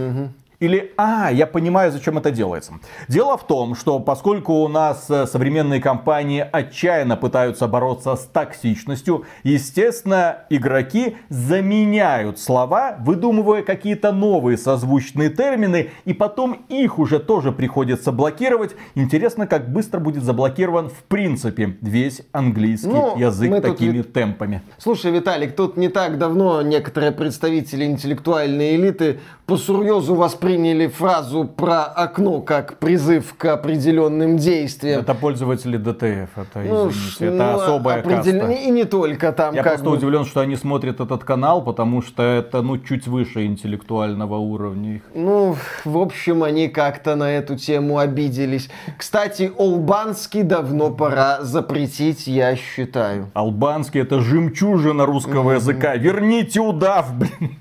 Или, 0.62 0.92
а, 0.96 1.28
я 1.32 1.48
понимаю, 1.48 1.90
зачем 1.90 2.18
это 2.18 2.30
делается. 2.30 2.74
Дело 3.08 3.36
в 3.36 3.44
том, 3.48 3.74
что 3.74 3.98
поскольку 3.98 4.52
у 4.52 4.68
нас 4.68 5.10
э, 5.10 5.26
современные 5.26 5.80
компании 5.80 6.46
отчаянно 6.52 7.16
пытаются 7.16 7.66
бороться 7.66 8.14
с 8.14 8.26
токсичностью, 8.26 9.24
естественно, 9.42 10.44
игроки 10.50 11.16
заменяют 11.30 12.38
слова, 12.38 12.96
выдумывая 13.00 13.62
какие-то 13.62 14.12
новые 14.12 14.56
созвучные 14.56 15.30
термины, 15.30 15.90
и 16.04 16.12
потом 16.12 16.64
их 16.68 17.00
уже 17.00 17.18
тоже 17.18 17.50
приходится 17.50 18.12
блокировать. 18.12 18.76
Интересно, 18.94 19.48
как 19.48 19.68
быстро 19.68 19.98
будет 19.98 20.22
заблокирован 20.22 20.90
в 20.90 21.02
принципе 21.08 21.76
весь 21.80 22.22
английский 22.30 22.86
Ну, 22.86 23.18
язык 23.18 23.52
тут 23.52 23.62
такими 23.62 23.96
ведь- 23.96 24.12
темпами. 24.12 24.62
Слушай, 24.78 25.10
Виталик, 25.10 25.56
тут 25.56 25.76
не 25.76 25.88
так 25.88 26.18
давно 26.18 26.62
некоторые 26.62 27.10
представители 27.10 27.84
интеллектуальной 27.84 28.76
элиты 28.76 29.18
по 29.46 29.56
сурьезу 29.56 30.14
восприняли 30.14 30.51
восприняли 30.52 30.86
фразу 30.86 31.44
про 31.44 31.84
окно 31.84 32.40
как 32.40 32.78
призыв 32.78 33.34
к 33.36 33.46
определенным 33.46 34.36
действиям. 34.36 35.00
Это 35.00 35.14
пользователи 35.14 35.76
ДТФ, 35.76 36.30
это, 36.36 36.60
ну, 36.62 36.90
извините, 36.90 37.26
это 37.26 37.36
ну, 37.36 37.60
особая 37.60 38.00
определ... 38.00 38.40
каста. 38.40 38.52
И 38.52 38.70
не 38.70 38.84
только 38.84 39.32
там. 39.32 39.54
Я 39.54 39.62
просто 39.62 39.84
бы... 39.84 39.96
удивлен, 39.96 40.24
что 40.24 40.40
они 40.40 40.56
смотрят 40.56 41.00
этот 41.00 41.24
канал, 41.24 41.62
потому 41.62 42.02
что 42.02 42.22
это, 42.22 42.62
ну, 42.62 42.78
чуть 42.78 43.06
выше 43.06 43.46
интеллектуального 43.46 44.36
уровня 44.36 44.96
их. 44.96 45.02
Ну, 45.14 45.56
в 45.84 45.98
общем, 45.98 46.42
они 46.42 46.68
как-то 46.68 47.16
на 47.16 47.30
эту 47.32 47.56
тему 47.56 47.98
обиделись. 47.98 48.68
Кстати, 48.98 49.50
Олбанский 49.56 50.42
давно 50.42 50.90
пора 50.90 51.42
запретить, 51.42 52.26
я 52.26 52.56
считаю. 52.56 53.30
Албанский 53.34 54.02
это 54.02 54.20
жемчужина 54.20 55.06
русского 55.06 55.52
языка. 55.52 55.96
Верните 55.96 56.60
удав, 56.60 57.14
блин. 57.14 57.56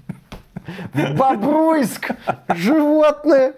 Бобруйск! 1.16 2.12
Животное! 2.56 3.54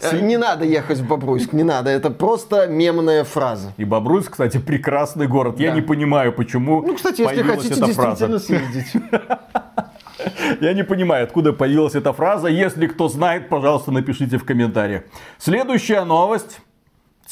Э, 0.00 0.20
не 0.20 0.36
надо 0.36 0.64
ехать 0.64 0.98
в 0.98 1.06
Бобруйск, 1.06 1.52
не 1.52 1.62
надо. 1.62 1.90
Это 1.90 2.10
просто 2.10 2.66
мемная 2.66 3.24
фраза. 3.24 3.72
И 3.76 3.84
Бобруйск, 3.84 4.32
кстати, 4.32 4.58
прекрасный 4.58 5.28
город. 5.28 5.56
Да. 5.56 5.64
Я 5.64 5.72
не 5.72 5.82
понимаю, 5.82 6.32
почему 6.32 6.82
Ну, 6.82 6.94
кстати, 6.94 7.22
если 7.22 7.42
хотите 7.42 7.74
действительно 7.74 7.94
фраза. 7.94 8.38
съездить. 8.38 8.92
Я 10.60 10.72
не 10.72 10.84
понимаю, 10.84 11.24
откуда 11.24 11.52
появилась 11.52 11.94
эта 11.96 12.12
фраза. 12.12 12.46
Если 12.48 12.86
кто 12.86 13.08
знает, 13.08 13.48
пожалуйста, 13.48 13.90
напишите 13.90 14.38
в 14.38 14.44
комментариях. 14.44 15.02
Следующая 15.38 16.04
новость. 16.04 16.60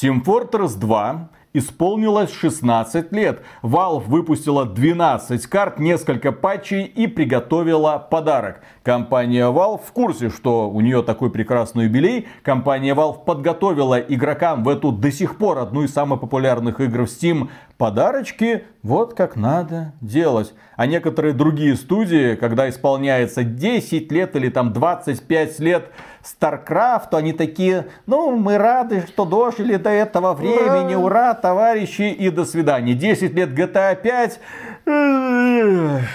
Team 0.01 0.25
Fortress 0.25 0.77
2 0.79 1.29
исполнилось 1.53 2.33
16 2.33 3.13
лет. 3.13 3.43
Valve 3.63 4.05
выпустила 4.07 4.67
12 4.67 5.47
карт, 5.47 5.79
несколько 5.79 6.33
патчей 6.33 6.85
и 6.85 7.07
приготовила 7.07 7.99
подарок. 7.99 8.61
Компания 8.83 9.51
Valve 9.51 9.81
в 9.85 9.93
курсе, 9.93 10.31
что 10.31 10.71
у 10.71 10.81
нее 10.81 11.03
такой 11.03 11.31
прекрасный 11.31 11.85
юбилей. 11.85 12.29
Компания 12.43 12.95
Valve 12.95 13.25
подготовила 13.25 13.99
игрокам 13.99 14.65
в 14.65 14.69
эту 14.69 14.93
до 14.93 15.11
сих 15.11 15.39
пор 15.39 15.59
одну 15.59 15.83
из 15.83 15.93
самых 15.93 16.21
популярных 16.21 16.81
игр 16.81 17.03
в 17.03 17.05
Steam 17.05 17.49
подарочки 17.81 18.65
вот 18.83 19.15
как 19.15 19.37
надо 19.37 19.95
делать. 20.03 20.53
А 20.77 20.85
некоторые 20.85 21.33
другие 21.33 21.77
студии, 21.77 22.35
когда 22.35 22.69
исполняется 22.69 23.43
10 23.43 24.13
лет 24.13 24.37
или 24.37 24.51
там 24.51 24.75
25 24.75 25.59
лет 25.61 25.89
StarCraft, 26.23 27.09
они 27.13 27.33
такие, 27.33 27.87
ну, 28.05 28.37
мы 28.37 28.59
рады, 28.59 29.07
что 29.07 29.25
дожили 29.25 29.77
до 29.77 29.89
этого 29.89 30.35
времени, 30.35 30.95
ура, 30.95 31.33
товарищи, 31.33 32.13
и 32.13 32.29
до 32.29 32.45
свидания. 32.45 32.93
10 32.93 33.33
лет 33.33 33.49
GTA 33.49 33.97
5, 33.97 34.41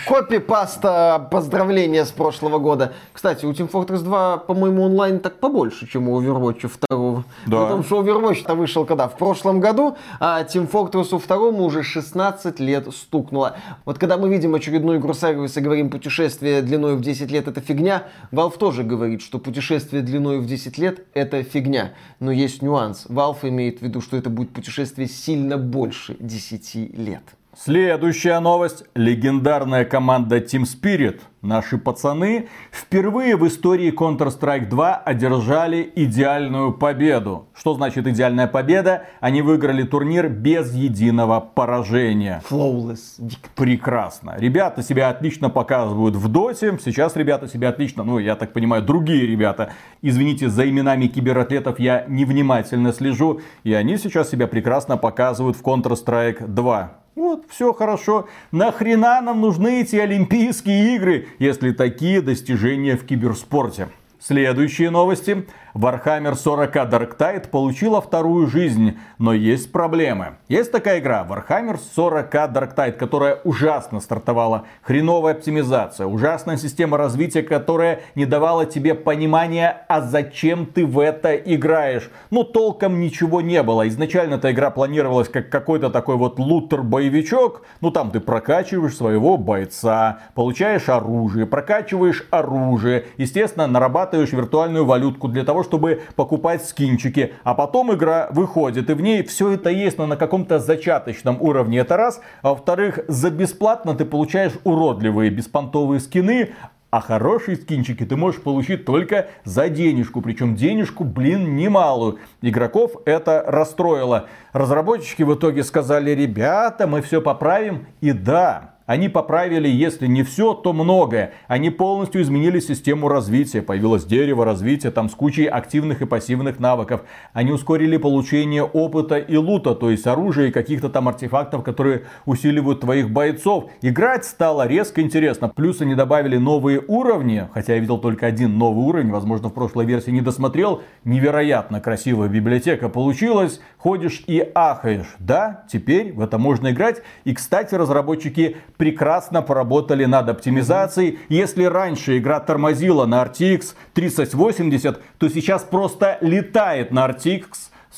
Копи-паста 0.07 1.27
поздравления 1.31 2.05
с 2.05 2.11
прошлого 2.11 2.59
года. 2.59 2.93
Кстати, 3.13 3.45
у 3.45 3.51
Team 3.51 3.69
Fortress 3.69 3.99
2, 3.99 4.37
по-моему, 4.37 4.83
онлайн 4.83 5.19
так 5.19 5.39
побольше, 5.39 5.87
чем 5.87 6.09
у 6.09 6.21
Overwatch 6.21 6.69
2. 6.89 7.23
Да. 7.47 7.63
Потому 7.63 7.83
что 7.83 8.01
Overwatch-то 8.01 8.55
вышел 8.55 8.85
когда? 8.85 9.07
В 9.07 9.17
прошлом 9.17 9.59
году, 9.59 9.95
а 10.19 10.43
Team 10.43 10.69
Fortress 10.69 11.09
2 11.25 11.37
уже 11.37 11.83
16 11.83 12.59
лет 12.59 12.87
стукнуло. 12.93 13.57
Вот 13.85 13.97
когда 13.97 14.17
мы 14.17 14.29
видим 14.29 14.55
очередную 14.55 14.99
игру 14.99 15.13
сервиса 15.13 15.59
и 15.59 15.63
говорим, 15.63 15.89
путешествие 15.89 16.61
длиной 16.61 16.95
в 16.95 17.01
10 17.01 17.31
лет 17.31 17.47
это 17.47 17.61
фигня, 17.61 18.03
Valve 18.31 18.57
тоже 18.57 18.83
говорит, 18.83 19.21
что 19.21 19.39
путешествие 19.39 20.01
длиной 20.01 20.39
в 20.39 20.45
10 20.45 20.77
лет 20.77 21.05
это 21.13 21.43
фигня. 21.43 21.93
Но 22.19 22.31
есть 22.31 22.61
нюанс. 22.61 23.05
Valve 23.07 23.49
имеет 23.49 23.79
в 23.79 23.81
виду, 23.81 24.01
что 24.01 24.17
это 24.17 24.29
будет 24.29 24.51
путешествие 24.51 25.07
сильно 25.07 25.57
больше 25.57 26.15
10 26.19 26.75
лет. 26.97 27.23
Следующая 27.57 28.41
новость. 28.41 28.83
Легендарная 28.95 29.85
команда 29.85 30.39
Team 30.39 30.63
Spirit, 30.63 31.21
наши 31.41 31.77
пацаны, 31.77 32.49
впервые 32.69 33.37
в 33.37 33.47
истории 33.47 33.93
Counter-Strike 33.97 34.67
2 34.67 34.95
одержали 34.97 35.89
идеальную 35.95 36.73
победу. 36.73 37.47
Что 37.55 37.73
значит 37.73 38.07
идеальная 38.07 38.47
победа? 38.47 39.05
Они 39.21 39.41
выиграли 39.41 39.83
турнир 39.83 40.27
без 40.27 40.73
единого 40.73 41.39
поражения. 41.39 42.43
Flawless. 42.49 43.21
Прекрасно. 43.55 44.35
Ребята 44.37 44.83
себя 44.83 45.07
отлично 45.07 45.49
показывают 45.49 46.17
в 46.17 46.27
доте. 46.27 46.77
Сейчас 46.83 47.15
ребята 47.15 47.47
себя 47.47 47.69
отлично, 47.69 48.03
ну 48.03 48.19
я 48.19 48.35
так 48.35 48.51
понимаю, 48.51 48.83
другие 48.83 49.25
ребята. 49.25 49.71
Извините, 50.01 50.49
за 50.49 50.69
именами 50.69 51.07
кибератлетов 51.07 51.79
я 51.79 52.03
невнимательно 52.09 52.91
слежу. 52.91 53.39
И 53.63 53.73
они 53.73 53.97
сейчас 53.97 54.29
себя 54.29 54.47
прекрасно 54.47 54.97
показывают 54.97 55.55
в 55.55 55.63
Counter-Strike 55.63 56.47
2. 56.47 57.04
Вот, 57.15 57.45
все 57.47 57.71
хорошо. 57.71 58.27
Нахрена 58.51 59.21
нам 59.21 59.39
нужны 59.39 59.81
эти 59.81 59.95
Олимпийские 59.95 60.95
игры, 60.97 61.29
если 61.39 61.71
такие 61.71 62.21
достижения 62.21 62.97
в 62.97 63.05
киберспорте? 63.05 63.87
Следующие 64.19 64.89
новости. 64.89 65.45
Warhammer 65.75 66.35
40 66.35 66.73
Dark 66.73 67.17
Tide 67.17 67.49
получила 67.49 67.99
вторую 67.99 68.47
жизнь, 68.47 68.97
но 69.17 69.33
есть 69.33 69.73
проблемы. 69.73 70.37
Есть 70.47 70.71
такая 70.71 70.99
игра 70.99 71.27
Warhammer 71.29 71.77
40 71.95 72.33
Dark 72.33 72.75
Tide, 72.77 72.93
которая 72.93 73.41
ужасно 73.43 73.99
стартовала. 73.99 74.63
Хреновая 74.83 75.33
оптимизация, 75.33 76.07
ужасная 76.07 76.55
система 76.55 76.95
развития, 76.95 77.43
которая 77.43 77.99
не 78.15 78.25
давала 78.25 78.65
тебе 78.65 78.95
понимания, 78.95 79.85
а 79.89 79.99
зачем 79.99 80.65
ты 80.65 80.85
в 80.85 80.97
это 80.97 81.35
играешь. 81.35 82.09
Ну, 82.29 82.45
толком 82.45 83.01
ничего 83.01 83.41
не 83.41 83.61
было. 83.61 83.85
Изначально 83.89 84.35
эта 84.35 84.53
игра 84.53 84.69
планировалась 84.69 85.27
как 85.27 85.49
какой-то 85.49 85.89
такой 85.89 86.15
вот 86.15 86.39
лутер-боевичок. 86.39 87.63
Ну, 87.81 87.91
там 87.91 88.11
ты 88.11 88.21
прокачиваешь 88.21 88.95
своего 88.95 89.35
бойца, 89.35 90.19
получаешь 90.35 90.87
оружие, 90.87 91.45
прокачиваешь 91.45 92.25
оружие. 92.31 93.07
Естественно, 93.17 93.67
нарабатываешь 93.67 94.31
виртуальную 94.31 94.85
валютку 94.85 95.27
для 95.27 95.43
того, 95.43 95.64
чтобы 95.65 96.03
покупать 96.15 96.63
скинчики. 96.65 97.33
А 97.43 97.53
потом 97.53 97.93
игра 97.93 98.29
выходит, 98.31 98.89
и 98.89 98.93
в 98.93 99.01
ней 99.01 99.23
все 99.23 99.51
это 99.51 99.69
есть, 99.69 99.97
но 99.97 100.05
на 100.05 100.15
каком-то 100.15 100.59
зачаточном 100.59 101.41
уровне. 101.41 101.79
Это 101.79 101.97
раз. 101.97 102.21
А 102.41 102.51
во-вторых, 102.51 102.99
за 103.09 103.29
бесплатно 103.29 103.93
ты 103.95 104.05
получаешь 104.05 104.53
уродливые 104.63 105.29
беспонтовые 105.29 105.99
скины, 105.99 106.51
а 106.95 107.01
хорошие 107.01 107.57
скинчики 107.57 108.05
ты 108.05 108.15
можешь 108.15 108.41
получить 108.41 108.85
только 108.85 109.27
за 109.43 109.67
денежку. 109.67 110.21
Причем 110.21 110.55
денежку, 110.55 111.03
блин, 111.03 111.57
немалую. 111.57 112.19
Игроков 112.41 112.93
это 113.05 113.43
расстроило. 113.45 114.29
Разработчики 114.53 115.23
в 115.23 115.35
итоге 115.35 115.65
сказали, 115.65 116.11
ребята, 116.11 116.87
мы 116.87 117.01
все 117.01 117.21
поправим. 117.21 117.87
И 117.99 118.13
да, 118.13 118.74
они 118.85 119.09
поправили, 119.09 119.67
если 119.67 120.05
не 120.05 120.21
все, 120.21 120.53
то 120.53 120.71
многое. 120.71 121.33
Они 121.47 121.71
полностью 121.71 122.21
изменили 122.21 122.59
систему 122.59 123.07
развития. 123.07 123.63
Появилось 123.63 124.05
дерево 124.05 124.45
развития 124.45 124.91
там 124.91 125.09
с 125.09 125.15
кучей 125.15 125.45
активных 125.45 126.03
и 126.03 126.05
пассивных 126.05 126.59
навыков. 126.59 127.01
Они 127.33 127.51
ускорили 127.51 127.97
получение 127.97 128.63
опыта 128.63 129.17
и 129.17 129.37
лута, 129.37 129.73
то 129.73 129.89
есть 129.89 130.05
оружия 130.05 130.47
и 130.47 130.51
каких-то 130.51 130.89
там 130.89 131.07
артефактов, 131.07 131.63
которые 131.63 132.03
усиливают 132.25 132.81
твоих 132.81 133.09
бойцов. 133.09 133.71
Играть 133.81 134.25
стало 134.25 134.67
резко 134.67 135.01
интересно. 135.01 135.49
Плюс 135.49 135.81
они 135.81 135.95
добавили 135.95 136.37
новые 136.37 136.79
уровни, 136.87 137.47
хотя 137.53 137.73
я 137.73 137.79
видел 137.79 137.97
только 137.97 138.27
один 138.27 138.59
новый 138.59 138.85
уровень, 138.85 139.09
возможно 139.09 139.49
в 139.49 139.53
прошлой 139.53 139.85
версии 139.85 140.11
не 140.11 140.21
досмотрел. 140.21 140.83
Невероятно 141.03 141.81
красивая 141.81 142.29
библиотека 142.29 142.89
получилась. 142.89 143.61
Ходишь 143.85 144.23
и 144.25 144.39
ахаешь. 144.55 145.15
Да, 145.19 145.63
теперь 145.71 146.11
в 146.11 146.19
это 146.19 146.39
можно 146.39 146.71
играть. 146.71 147.03
И, 147.23 147.35
кстати, 147.35 147.75
разработчики 147.75 148.57
прекрасно 148.77 149.43
поработали 149.43 150.05
над 150.05 150.27
оптимизацией. 150.27 151.19
Если 151.29 151.65
раньше 151.65 152.17
игра 152.17 152.39
тормозила 152.39 153.05
на 153.05 153.21
RTX 153.21 153.75
3080, 153.93 155.03
то 155.19 155.29
сейчас 155.29 155.61
просто 155.61 156.17
летает 156.21 156.89
на 156.89 157.05
RTX 157.05 157.45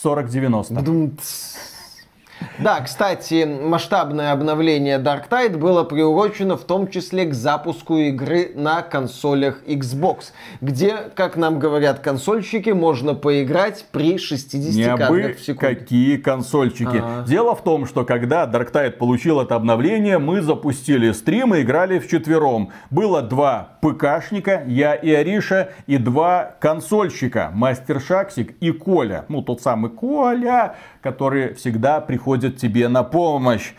4090. 0.03 0.73
Да, 2.59 2.81
кстати, 2.81 3.45
масштабное 3.45 4.31
обновление 4.31 4.97
Dark 4.97 5.29
Tide 5.29 5.57
было 5.57 5.83
приурочено 5.83 6.57
в 6.57 6.63
том 6.63 6.88
числе 6.89 7.25
к 7.25 7.33
запуску 7.33 7.97
игры 7.97 8.51
на 8.55 8.81
консолях 8.81 9.61
Xbox, 9.65 10.31
где, 10.61 10.95
как 11.15 11.38
нам 11.38 11.59
говорят 11.59 11.99
консольщики, 11.99 12.71
можно 12.71 13.13
поиграть 13.13 13.85
при 13.91 14.17
60 14.17 14.73
Не 14.75 14.97
кадрах 14.97 15.38
в 15.38 15.39
секунду. 15.39 15.59
какие 15.59 16.17
консольщики. 16.17 16.97
А-а-а. 16.97 17.27
Дело 17.27 17.55
в 17.55 17.63
том, 17.63 17.85
что 17.85 18.05
когда 18.05 18.45
Dark 18.45 18.71
Tide 18.71 18.91
получил 18.91 19.39
это 19.39 19.55
обновление, 19.55 20.17
мы 20.17 20.41
запустили 20.41 21.11
стрим 21.11 21.53
и 21.53 21.61
играли 21.61 21.99
в 21.99 22.07
четвером. 22.07 22.71
Было 22.89 23.21
два 23.21 23.77
ПКшника, 23.81 24.63
я 24.67 24.95
и 24.95 25.11
Ариша, 25.11 25.69
и 25.85 25.97
два 25.97 26.55
консольщика, 26.59 27.51
Мастер 27.53 28.01
Шаксик 28.01 28.55
и 28.59 28.71
Коля. 28.71 29.25
Ну, 29.29 29.41
тот 29.41 29.61
самый 29.61 29.91
Коля, 29.91 30.75
который 31.08 31.53
всегда 31.53 32.01
приходит 32.01 32.58
тебе 32.58 32.89
на 32.89 33.03
помощь. 33.03 33.72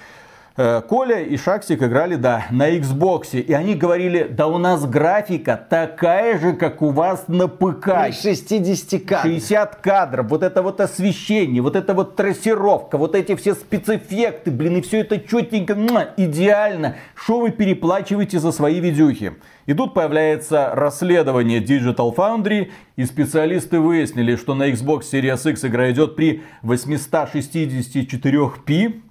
Э, 0.61 0.83
Коля 0.83 1.21
и 1.21 1.37
Шаксик 1.37 1.85
играли, 1.85 2.17
да, 2.17 2.47
на 2.51 2.77
Xbox. 2.77 3.41
И 3.41 3.53
они 3.53 3.77
говорили, 3.77 4.27
да 4.29 4.49
у 4.49 4.59
нас 4.59 4.85
графика 4.87 5.57
такая 5.71 6.37
же, 6.37 6.55
как 6.55 6.83
у 6.83 6.91
вас 6.91 7.29
на 7.29 7.47
ПК. 7.47 8.13
60 8.13 9.05
кадров. 9.05 9.23
60 9.23 9.77
кадров, 9.77 10.27
вот 10.29 10.43
это 10.43 10.63
вот 10.63 10.81
освещение, 10.81 11.63
вот 11.63 11.77
это 11.77 11.95
вот 11.95 12.17
трассировка, 12.17 12.99
вот 12.99 13.15
эти 13.15 13.37
все 13.37 13.55
спецэффекты, 13.55 14.51
блин, 14.51 14.79
и 14.79 14.81
все 14.81 15.03
это 15.03 15.21
четенько, 15.21 15.77
идеально. 16.17 16.97
Что 17.15 17.39
вы 17.39 17.53
переплачиваете 17.53 18.41
за 18.41 18.51
свои 18.51 18.81
видюхи? 18.81 19.35
И 19.67 19.75
тут 19.75 19.95
появляется 19.95 20.73
расследование 20.75 21.61
Digital 21.61 22.13
Foundry, 22.17 22.73
и 22.97 23.05
специалисты 23.05 23.79
выяснили, 23.79 24.35
что 24.35 24.57
на 24.57 24.71
Xbox 24.71 25.03
Series 25.13 25.49
X 25.53 25.67
игра 25.67 25.89
идет 25.93 26.17
при 26.17 26.43
864p, 26.65 29.03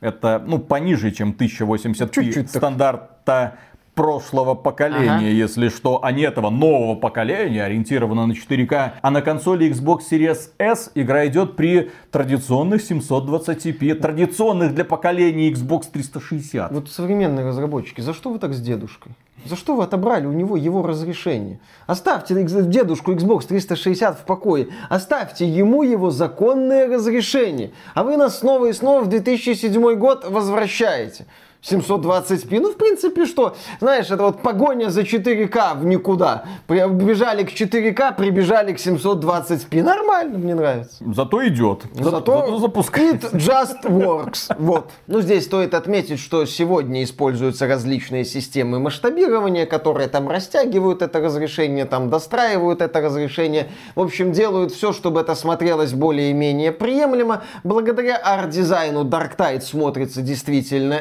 это, 0.00 0.42
ну, 0.46 0.58
пониже, 0.58 1.10
чем 1.10 1.32
1080p 1.32 2.10
Чуть-чуть 2.12 2.52
так. 2.52 2.56
стандарта 2.56 3.54
прошлого 3.94 4.54
поколения, 4.54 5.10
Ага. 5.16 5.24
если 5.26 5.68
что, 5.68 6.02
а 6.02 6.12
не 6.12 6.22
этого 6.22 6.48
нового 6.48 6.94
поколения, 6.94 7.64
ориентировано 7.64 8.24
на 8.26 8.32
4К. 8.32 8.92
А 9.02 9.10
на 9.10 9.20
консоли 9.20 9.68
Xbox 9.70 9.98
Series 10.10 10.50
S 10.58 10.90
игра 10.94 11.26
идет 11.26 11.56
при 11.56 11.90
традиционных 12.10 12.80
720p, 12.90 13.94
традиционных 13.94 14.74
для 14.74 14.84
поколения 14.84 15.50
Xbox 15.50 15.90
360. 15.92 16.72
Вот 16.72 16.88
современные 16.88 17.44
разработчики, 17.44 18.00
за 18.00 18.14
что 18.14 18.30
вы 18.30 18.38
так 18.38 18.54
с 18.54 18.60
дедушкой? 18.60 19.12
За 19.44 19.56
что 19.56 19.74
вы 19.74 19.84
отобрали 19.84 20.26
у 20.26 20.32
него 20.32 20.56
его 20.56 20.82
разрешение? 20.82 21.58
Оставьте 21.86 22.34
дедушку 22.34 23.12
Xbox 23.12 23.46
360 23.46 24.20
в 24.20 24.24
покое. 24.24 24.68
Оставьте 24.88 25.46
ему 25.46 25.82
его 25.82 26.10
законное 26.10 26.86
разрешение. 26.86 27.70
А 27.94 28.04
вы 28.04 28.16
нас 28.16 28.40
снова 28.40 28.66
и 28.66 28.72
снова 28.72 29.02
в 29.02 29.08
2007 29.08 29.94
год 29.94 30.26
возвращаете. 30.28 31.26
720p, 31.62 32.60
ну 32.60 32.72
в 32.72 32.76
принципе 32.76 33.26
что, 33.26 33.54
знаешь, 33.80 34.10
это 34.10 34.22
вот 34.22 34.42
погоня 34.42 34.88
за 34.90 35.02
4К 35.02 35.76
в 35.78 35.84
никуда. 35.84 36.44
Прибежали 36.66 37.44
к 37.44 37.50
4К, 37.52 38.16
прибежали 38.16 38.72
к 38.72 38.78
720p. 38.78 39.82
Нормально, 39.82 40.38
мне 40.38 40.54
нравится. 40.54 40.96
Зато 41.14 41.46
идет. 41.48 41.82
За- 41.94 42.10
Зато 42.10 42.58
запускает. 42.58 43.24
it 43.24 43.32
just 43.34 43.82
works. 43.84 44.52
Вот. 44.58 44.90
Ну, 45.06 45.20
здесь 45.20 45.44
стоит 45.44 45.74
отметить, 45.74 46.18
что 46.18 46.44
сегодня 46.46 47.02
используются 47.04 47.66
различные 47.66 48.24
системы 48.24 48.78
масштабирования, 48.78 49.66
которые 49.66 50.08
там 50.08 50.28
растягивают 50.28 51.02
это 51.02 51.20
разрешение, 51.20 51.84
там 51.84 52.08
достраивают 52.10 52.80
это 52.80 53.00
разрешение. 53.00 53.68
В 53.94 54.00
общем, 54.00 54.32
делают 54.32 54.72
все, 54.72 54.92
чтобы 54.92 55.20
это 55.20 55.34
смотрелось 55.34 55.92
более-менее 55.92 56.72
приемлемо. 56.72 57.42
Благодаря 57.64 58.16
арт-дизайну 58.16 59.04
Dark 59.04 59.36
Tide 59.36 59.60
смотрится 59.60 60.22
действительно 60.22 60.94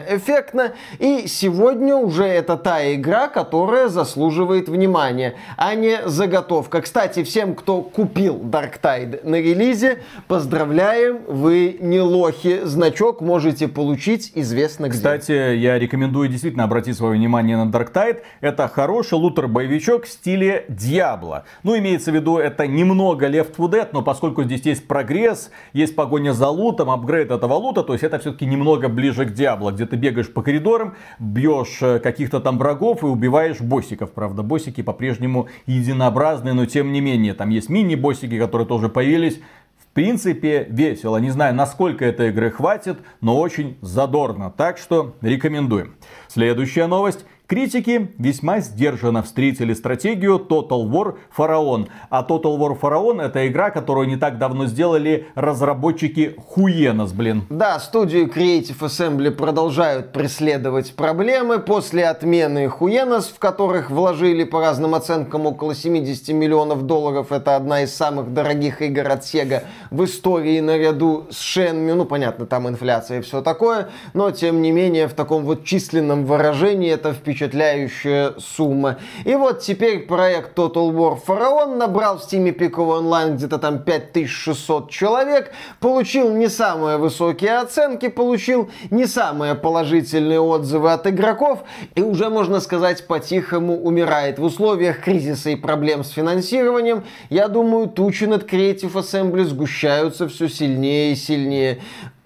эффектно. 0.49 0.73
И 0.99 1.27
сегодня 1.27 1.95
уже 1.95 2.25
это 2.25 2.57
та 2.57 2.93
игра, 2.93 3.27
которая 3.27 3.87
заслуживает 3.87 4.69
внимания, 4.69 5.35
а 5.57 5.75
не 5.75 6.07
заготовка. 6.07 6.81
Кстати, 6.81 7.23
всем, 7.23 7.55
кто 7.55 7.81
купил 7.81 8.37
Dark 8.37 8.79
Tide 8.81 9.27
на 9.27 9.35
релизе, 9.35 9.99
поздравляем, 10.27 11.19
вы 11.27 11.77
не 11.79 11.99
лохи. 11.99 12.61
Значок 12.63 13.21
можете 13.21 13.67
получить 13.67 14.31
известно 14.35 14.87
где. 14.87 14.97
Кстати, 14.97 15.31
я 15.31 15.79
рекомендую 15.79 16.29
действительно 16.29 16.63
обратить 16.63 16.97
свое 16.97 17.13
внимание 17.13 17.57
на 17.57 17.69
Dark 17.69 17.91
Tide. 17.93 18.21
Это 18.41 18.67
хороший 18.67 19.15
лутер-боевичок 19.15 20.05
в 20.05 20.09
стиле 20.09 20.65
Диабло. 20.67 21.45
Ну, 21.63 21.77
имеется 21.77 22.11
в 22.11 22.15
виду, 22.15 22.37
это 22.37 22.67
немного 22.67 23.27
Left 23.27 23.55
4 23.55 23.69
Dead, 23.69 23.89
но 23.93 24.01
поскольку 24.01 24.43
здесь 24.43 24.65
есть 24.65 24.87
прогресс, 24.87 25.51
есть 25.73 25.95
погоня 25.95 26.33
за 26.33 26.47
лутом, 26.47 26.89
апгрейд 26.89 27.31
этого 27.31 27.53
лута, 27.53 27.83
то 27.83 27.93
есть 27.93 28.03
это 28.03 28.19
все-таки 28.19 28.45
немного 28.45 28.89
ближе 28.89 29.25
к 29.25 29.33
Диабло, 29.33 29.71
где 29.71 29.85
ты 29.85 29.95
бегаешь 29.95 30.31
по 30.31 30.38
коридорам, 30.43 30.95
бьешь 31.19 31.79
э, 31.81 31.99
каких-то 31.99 32.39
там 32.39 32.57
врагов 32.57 33.03
и 33.03 33.05
убиваешь 33.05 33.61
боссиков. 33.61 34.11
Правда, 34.11 34.43
боссики 34.43 34.81
по-прежнему 34.81 35.47
единообразные, 35.65 36.53
но 36.53 36.65
тем 36.65 36.91
не 36.91 37.01
менее, 37.01 37.33
там 37.33 37.49
есть 37.49 37.69
мини-боссики, 37.69 38.37
которые 38.39 38.67
тоже 38.67 38.89
появились. 38.89 39.39
В 39.77 39.93
принципе, 39.93 40.67
весело. 40.69 41.17
Не 41.17 41.31
знаю, 41.31 41.55
насколько 41.55 42.05
этой 42.05 42.29
игры 42.29 42.51
хватит, 42.51 42.99
но 43.21 43.39
очень 43.39 43.77
задорно. 43.81 44.53
Так 44.55 44.77
что 44.77 45.15
рекомендуем. 45.21 45.95
Следующая 46.27 46.87
новость. 46.87 47.25
Критики 47.49 48.11
весьма 48.19 48.59
сдержанно 48.59 49.23
встретили 49.23 49.73
стратегию 49.73 50.37
Total 50.37 50.87
War 50.87 51.15
Pharaon. 51.35 51.87
А 52.11 52.21
Total 52.21 52.55
War 52.59 52.79
Pharaon 52.79 53.19
это 53.19 53.47
игра, 53.47 53.71
которую 53.71 54.07
не 54.07 54.17
так 54.17 54.37
давно 54.37 54.67
сделали 54.67 55.25
разработчики 55.33 56.35
Хуенос, 56.37 57.11
блин. 57.11 57.47
Да, 57.49 57.79
студию 57.79 58.27
Creative 58.27 58.77
Assembly 58.77 59.31
продолжают 59.31 60.11
преследовать 60.11 60.93
проблемы 60.93 61.57
после 61.57 62.05
отмены 62.05 62.69
Хуенос, 62.69 63.29
в 63.29 63.39
которых 63.39 63.89
вложили 63.89 64.43
по 64.43 64.61
разным 64.61 64.93
оценкам 64.93 65.47
около 65.47 65.73
70 65.73 66.29
миллионов 66.35 66.83
долларов. 66.83 67.31
Это 67.31 67.55
одна 67.55 67.81
из 67.81 67.95
самых 67.95 68.31
дорогих 68.31 68.83
игр 68.83 69.07
от 69.07 69.23
Sega 69.23 69.63
в 69.89 70.05
истории 70.05 70.59
наряду 70.59 71.25
с 71.31 71.57
Shenmue. 71.57 71.95
Ну, 71.95 72.05
понятно, 72.05 72.45
там 72.45 72.69
инфляция 72.69 73.17
и 73.17 73.21
все 73.23 73.41
такое, 73.41 73.89
но 74.13 74.29
тем 74.29 74.61
не 74.61 74.71
менее 74.71 75.07
в 75.07 75.13
таком 75.13 75.45
вот 75.45 75.63
численном 75.65 76.25
выражении 76.27 76.91
это 76.91 77.11
впечатляющая 77.39 78.33
сумма. 78.37 78.97
И 79.23 79.33
вот 79.35 79.61
теперь 79.61 79.99
проект 79.99 80.57
Total 80.57 80.91
War 80.91 81.17
Pharaon 81.25 81.77
набрал 81.77 82.17
в 82.17 82.21
Steam 82.21 82.51
пиковый 82.51 82.97
онлайн 82.97 83.37
где-то 83.37 83.57
там 83.59 83.79
5600 83.79 84.89
человек, 84.89 85.51
получил 85.79 86.33
не 86.33 86.49
самые 86.49 86.97
высокие 86.97 87.59
оценки, 87.59 88.09
получил 88.09 88.69
не 88.91 89.05
самые 89.05 89.55
положительные 89.55 90.41
отзывы 90.41 90.91
от 90.91 91.07
игроков 91.07 91.63
и 91.95 92.01
уже, 92.01 92.29
можно 92.29 92.59
сказать, 92.59 93.07
по-тихому 93.07 93.81
умирает. 93.81 94.37
В 94.37 94.43
условиях 94.43 94.99
кризиса 94.99 95.51
и 95.51 95.55
проблем 95.55 96.03
с 96.03 96.09
финансированием, 96.09 97.05
я 97.29 97.47
думаю, 97.47 97.87
тучи 97.87 98.25
над 98.25 98.51
Creative 98.51 98.91
Assembly 98.93 99.45
сгущаются 99.45 100.27
все 100.27 100.49
сильнее 100.49 101.13
и 101.13 101.15
сильнее. 101.15 101.79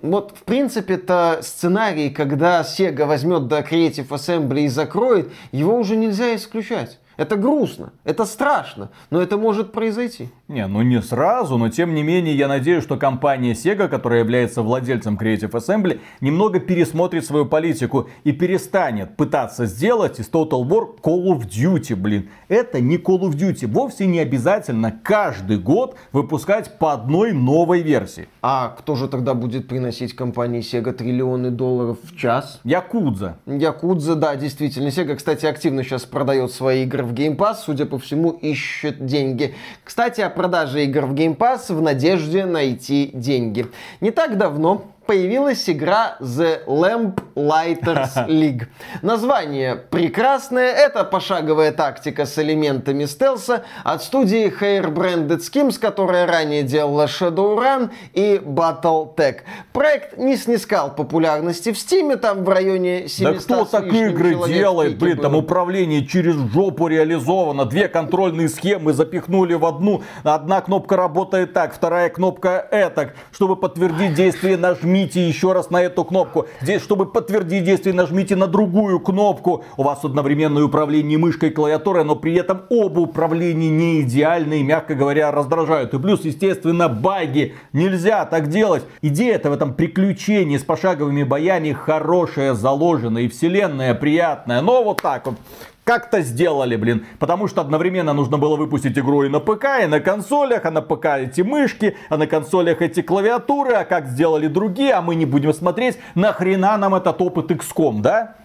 Вот, 0.03 0.33
в 0.37 0.43
принципе-то, 0.43 1.39
сценарий, 1.41 2.09
когда 2.09 2.59
Sega 2.59 3.05
возьмет 3.05 3.47
до 3.47 3.59
Creative 3.59 4.09
Assembly 4.09 4.65
и 4.65 4.67
закроет, 4.67 5.31
его 5.53 5.79
уже 5.79 5.95
нельзя 5.95 6.35
исключать. 6.35 6.99
Это 7.15 7.35
грустно, 7.35 7.93
это 8.03 8.25
страшно, 8.25 8.89
но 9.11 9.21
это 9.21 9.37
может 9.37 9.71
произойти. 9.71 10.29
Не, 10.47 10.65
ну 10.67 10.81
не 10.81 11.01
сразу, 11.01 11.57
но 11.57 11.69
тем 11.69 11.93
не 11.93 12.01
менее 12.03 12.35
я 12.35 12.47
надеюсь, 12.47 12.83
что 12.83 12.97
компания 12.97 13.53
Sega, 13.53 13.87
которая 13.87 14.19
является 14.19 14.63
владельцем 14.63 15.17
Creative 15.17 15.51
Assembly, 15.51 15.99
немного 16.21 16.59
пересмотрит 16.59 17.25
свою 17.25 17.45
политику 17.45 18.09
и 18.23 18.31
перестанет 18.31 19.15
пытаться 19.15 19.65
сделать 19.67 20.19
из 20.19 20.29
Total 20.29 20.63
War 20.63 20.99
Call 21.01 21.25
of 21.25 21.47
Duty, 21.47 21.95
блин. 21.95 22.29
Это 22.47 22.81
не 22.81 22.97
Call 22.97 23.21
of 23.21 23.35
Duty. 23.35 23.67
Вовсе 23.67 24.07
не 24.07 24.19
обязательно 24.19 24.91
каждый 25.03 25.59
год 25.59 25.95
выпускать 26.11 26.79
по 26.79 26.93
одной 26.93 27.31
новой 27.31 27.81
версии. 27.81 28.27
А 28.41 28.69
кто 28.69 28.95
же 28.95 29.07
тогда 29.07 29.35
будет 29.35 29.67
приносить 29.67 30.15
компании 30.15 30.61
Sega 30.61 30.93
триллионы 30.93 31.51
долларов 31.51 31.97
в 32.03 32.17
час? 32.17 32.59
Якудза. 32.63 33.37
Якудза, 33.45 34.15
да, 34.15 34.35
действительно. 34.35 34.87
Sega, 34.87 35.15
кстати, 35.15 35.45
активно 35.45 35.83
сейчас 35.83 36.05
продает 36.05 36.51
свои 36.51 36.83
игры 36.83 37.02
в 37.03 37.13
Game 37.13 37.35
Pass, 37.35 37.57
судя 37.65 37.85
по 37.85 37.97
всему, 37.99 38.31
ищет 38.31 39.05
деньги. 39.05 39.55
Кстати, 39.83 40.21
о 40.21 40.29
продаже 40.29 40.83
игр 40.85 41.05
в 41.05 41.13
Game 41.13 41.35
Pass 41.35 41.73
в 41.73 41.81
надежде 41.81 42.45
найти 42.45 43.11
деньги. 43.13 43.67
Не 44.01 44.11
так 44.11 44.37
давно 44.37 44.92
появилась 45.05 45.69
игра 45.69 46.17
The 46.19 46.65
Lamp 46.65 47.21
Lighters 47.35 48.15
League. 48.27 48.67
Название 49.01 49.75
прекрасное, 49.75 50.71
это 50.71 51.03
пошаговая 51.03 51.71
тактика 51.71 52.25
с 52.25 52.37
элементами 52.39 53.05
стелса 53.05 53.63
от 53.83 54.03
студии 54.03 54.51
Hair 54.59 54.93
Branded 54.93 55.39
Schemes, 55.39 55.79
которая 55.79 56.25
ранее 56.27 56.63
делала 56.63 57.05
Shadowrun 57.05 57.91
и 58.13 58.41
Battletech. 58.43 59.41
Проект 59.73 60.17
не 60.17 60.37
снискал 60.37 60.95
популярности 60.95 61.71
в 61.71 61.75
Steam, 61.75 62.15
там 62.17 62.43
в 62.43 62.49
районе 62.49 63.07
700 63.07 63.47
Да 63.47 63.55
кто 63.55 63.65
такие 63.65 64.09
лишним 64.09 64.15
игры 64.15 64.47
делает? 64.47 64.97
Блин, 64.97 65.17
там 65.17 65.35
управление 65.35 66.05
через 66.05 66.35
жопу 66.35 66.87
реализовано. 66.87 67.65
Две 67.65 67.87
контрольные 67.87 68.49
схемы 68.49 68.93
запихнули 68.93 69.53
в 69.53 69.65
одну. 69.65 70.03
Одна 70.23 70.61
кнопка 70.61 70.95
работает 70.95 71.53
так, 71.53 71.73
вторая 71.73 72.09
кнопка 72.09 72.67
этак. 72.71 73.15
Чтобы 73.31 73.55
подтвердить 73.55 74.13
действие, 74.13 74.57
нажмите 74.93 75.27
еще 75.27 75.53
раз 75.53 75.71
на 75.71 75.81
эту 75.81 76.03
кнопку. 76.03 76.45
Здесь, 76.61 76.81
чтобы 76.83 77.07
подтвердить 77.07 77.63
действие, 77.63 77.95
нажмите 77.95 78.35
на 78.35 78.45
другую 78.45 78.99
кнопку. 78.99 79.63
У 79.75 79.83
вас 79.83 80.05
одновременное 80.05 80.63
управление 80.63 81.17
мышкой 81.17 81.49
и 81.49 81.51
клавиатурой, 81.51 82.03
но 82.03 82.15
при 82.15 82.35
этом 82.35 82.61
оба 82.69 82.99
управления 82.99 83.69
не 83.69 84.01
идеальны 84.01 84.59
и, 84.59 84.63
мягко 84.63 84.93
говоря, 84.93 85.31
раздражают. 85.31 85.95
И 85.95 85.99
плюс, 85.99 86.23
естественно, 86.25 86.89
баги. 86.89 87.55
Нельзя 87.73 88.25
так 88.25 88.49
делать. 88.49 88.83
Идея-то 89.01 89.49
в 89.49 89.53
этом 89.53 89.73
приключении 89.73 90.57
с 90.57 90.63
пошаговыми 90.63 91.23
боями 91.23 91.71
хорошая, 91.71 92.53
заложена 92.53 93.19
и 93.19 93.27
вселенная 93.27 93.95
приятная. 93.95 94.61
Но 94.61 94.83
вот 94.83 95.01
так 95.01 95.25
вот 95.25 95.35
как-то 95.83 96.21
сделали, 96.21 96.75
блин. 96.75 97.05
Потому 97.19 97.47
что 97.47 97.61
одновременно 97.61 98.13
нужно 98.13 98.37
было 98.37 98.55
выпустить 98.55 98.97
игру 98.97 99.23
и 99.23 99.29
на 99.29 99.39
ПК, 99.39 99.65
и 99.83 99.87
на 99.87 99.99
консолях, 99.99 100.65
а 100.65 100.71
на 100.71 100.81
ПК 100.81 101.05
эти 101.17 101.41
мышки, 101.41 101.97
а 102.09 102.17
на 102.17 102.27
консолях 102.27 102.81
эти 102.81 103.01
клавиатуры, 103.01 103.73
а 103.73 103.85
как 103.85 104.07
сделали 104.07 104.47
другие, 104.47 104.93
а 104.93 105.01
мы 105.01 105.15
не 105.15 105.25
будем 105.25 105.53
смотреть, 105.53 105.97
нахрена 106.15 106.77
нам 106.77 106.95
этот 106.95 107.21
опыт 107.21 107.51
XCOM, 107.51 108.01
да? 108.01 108.35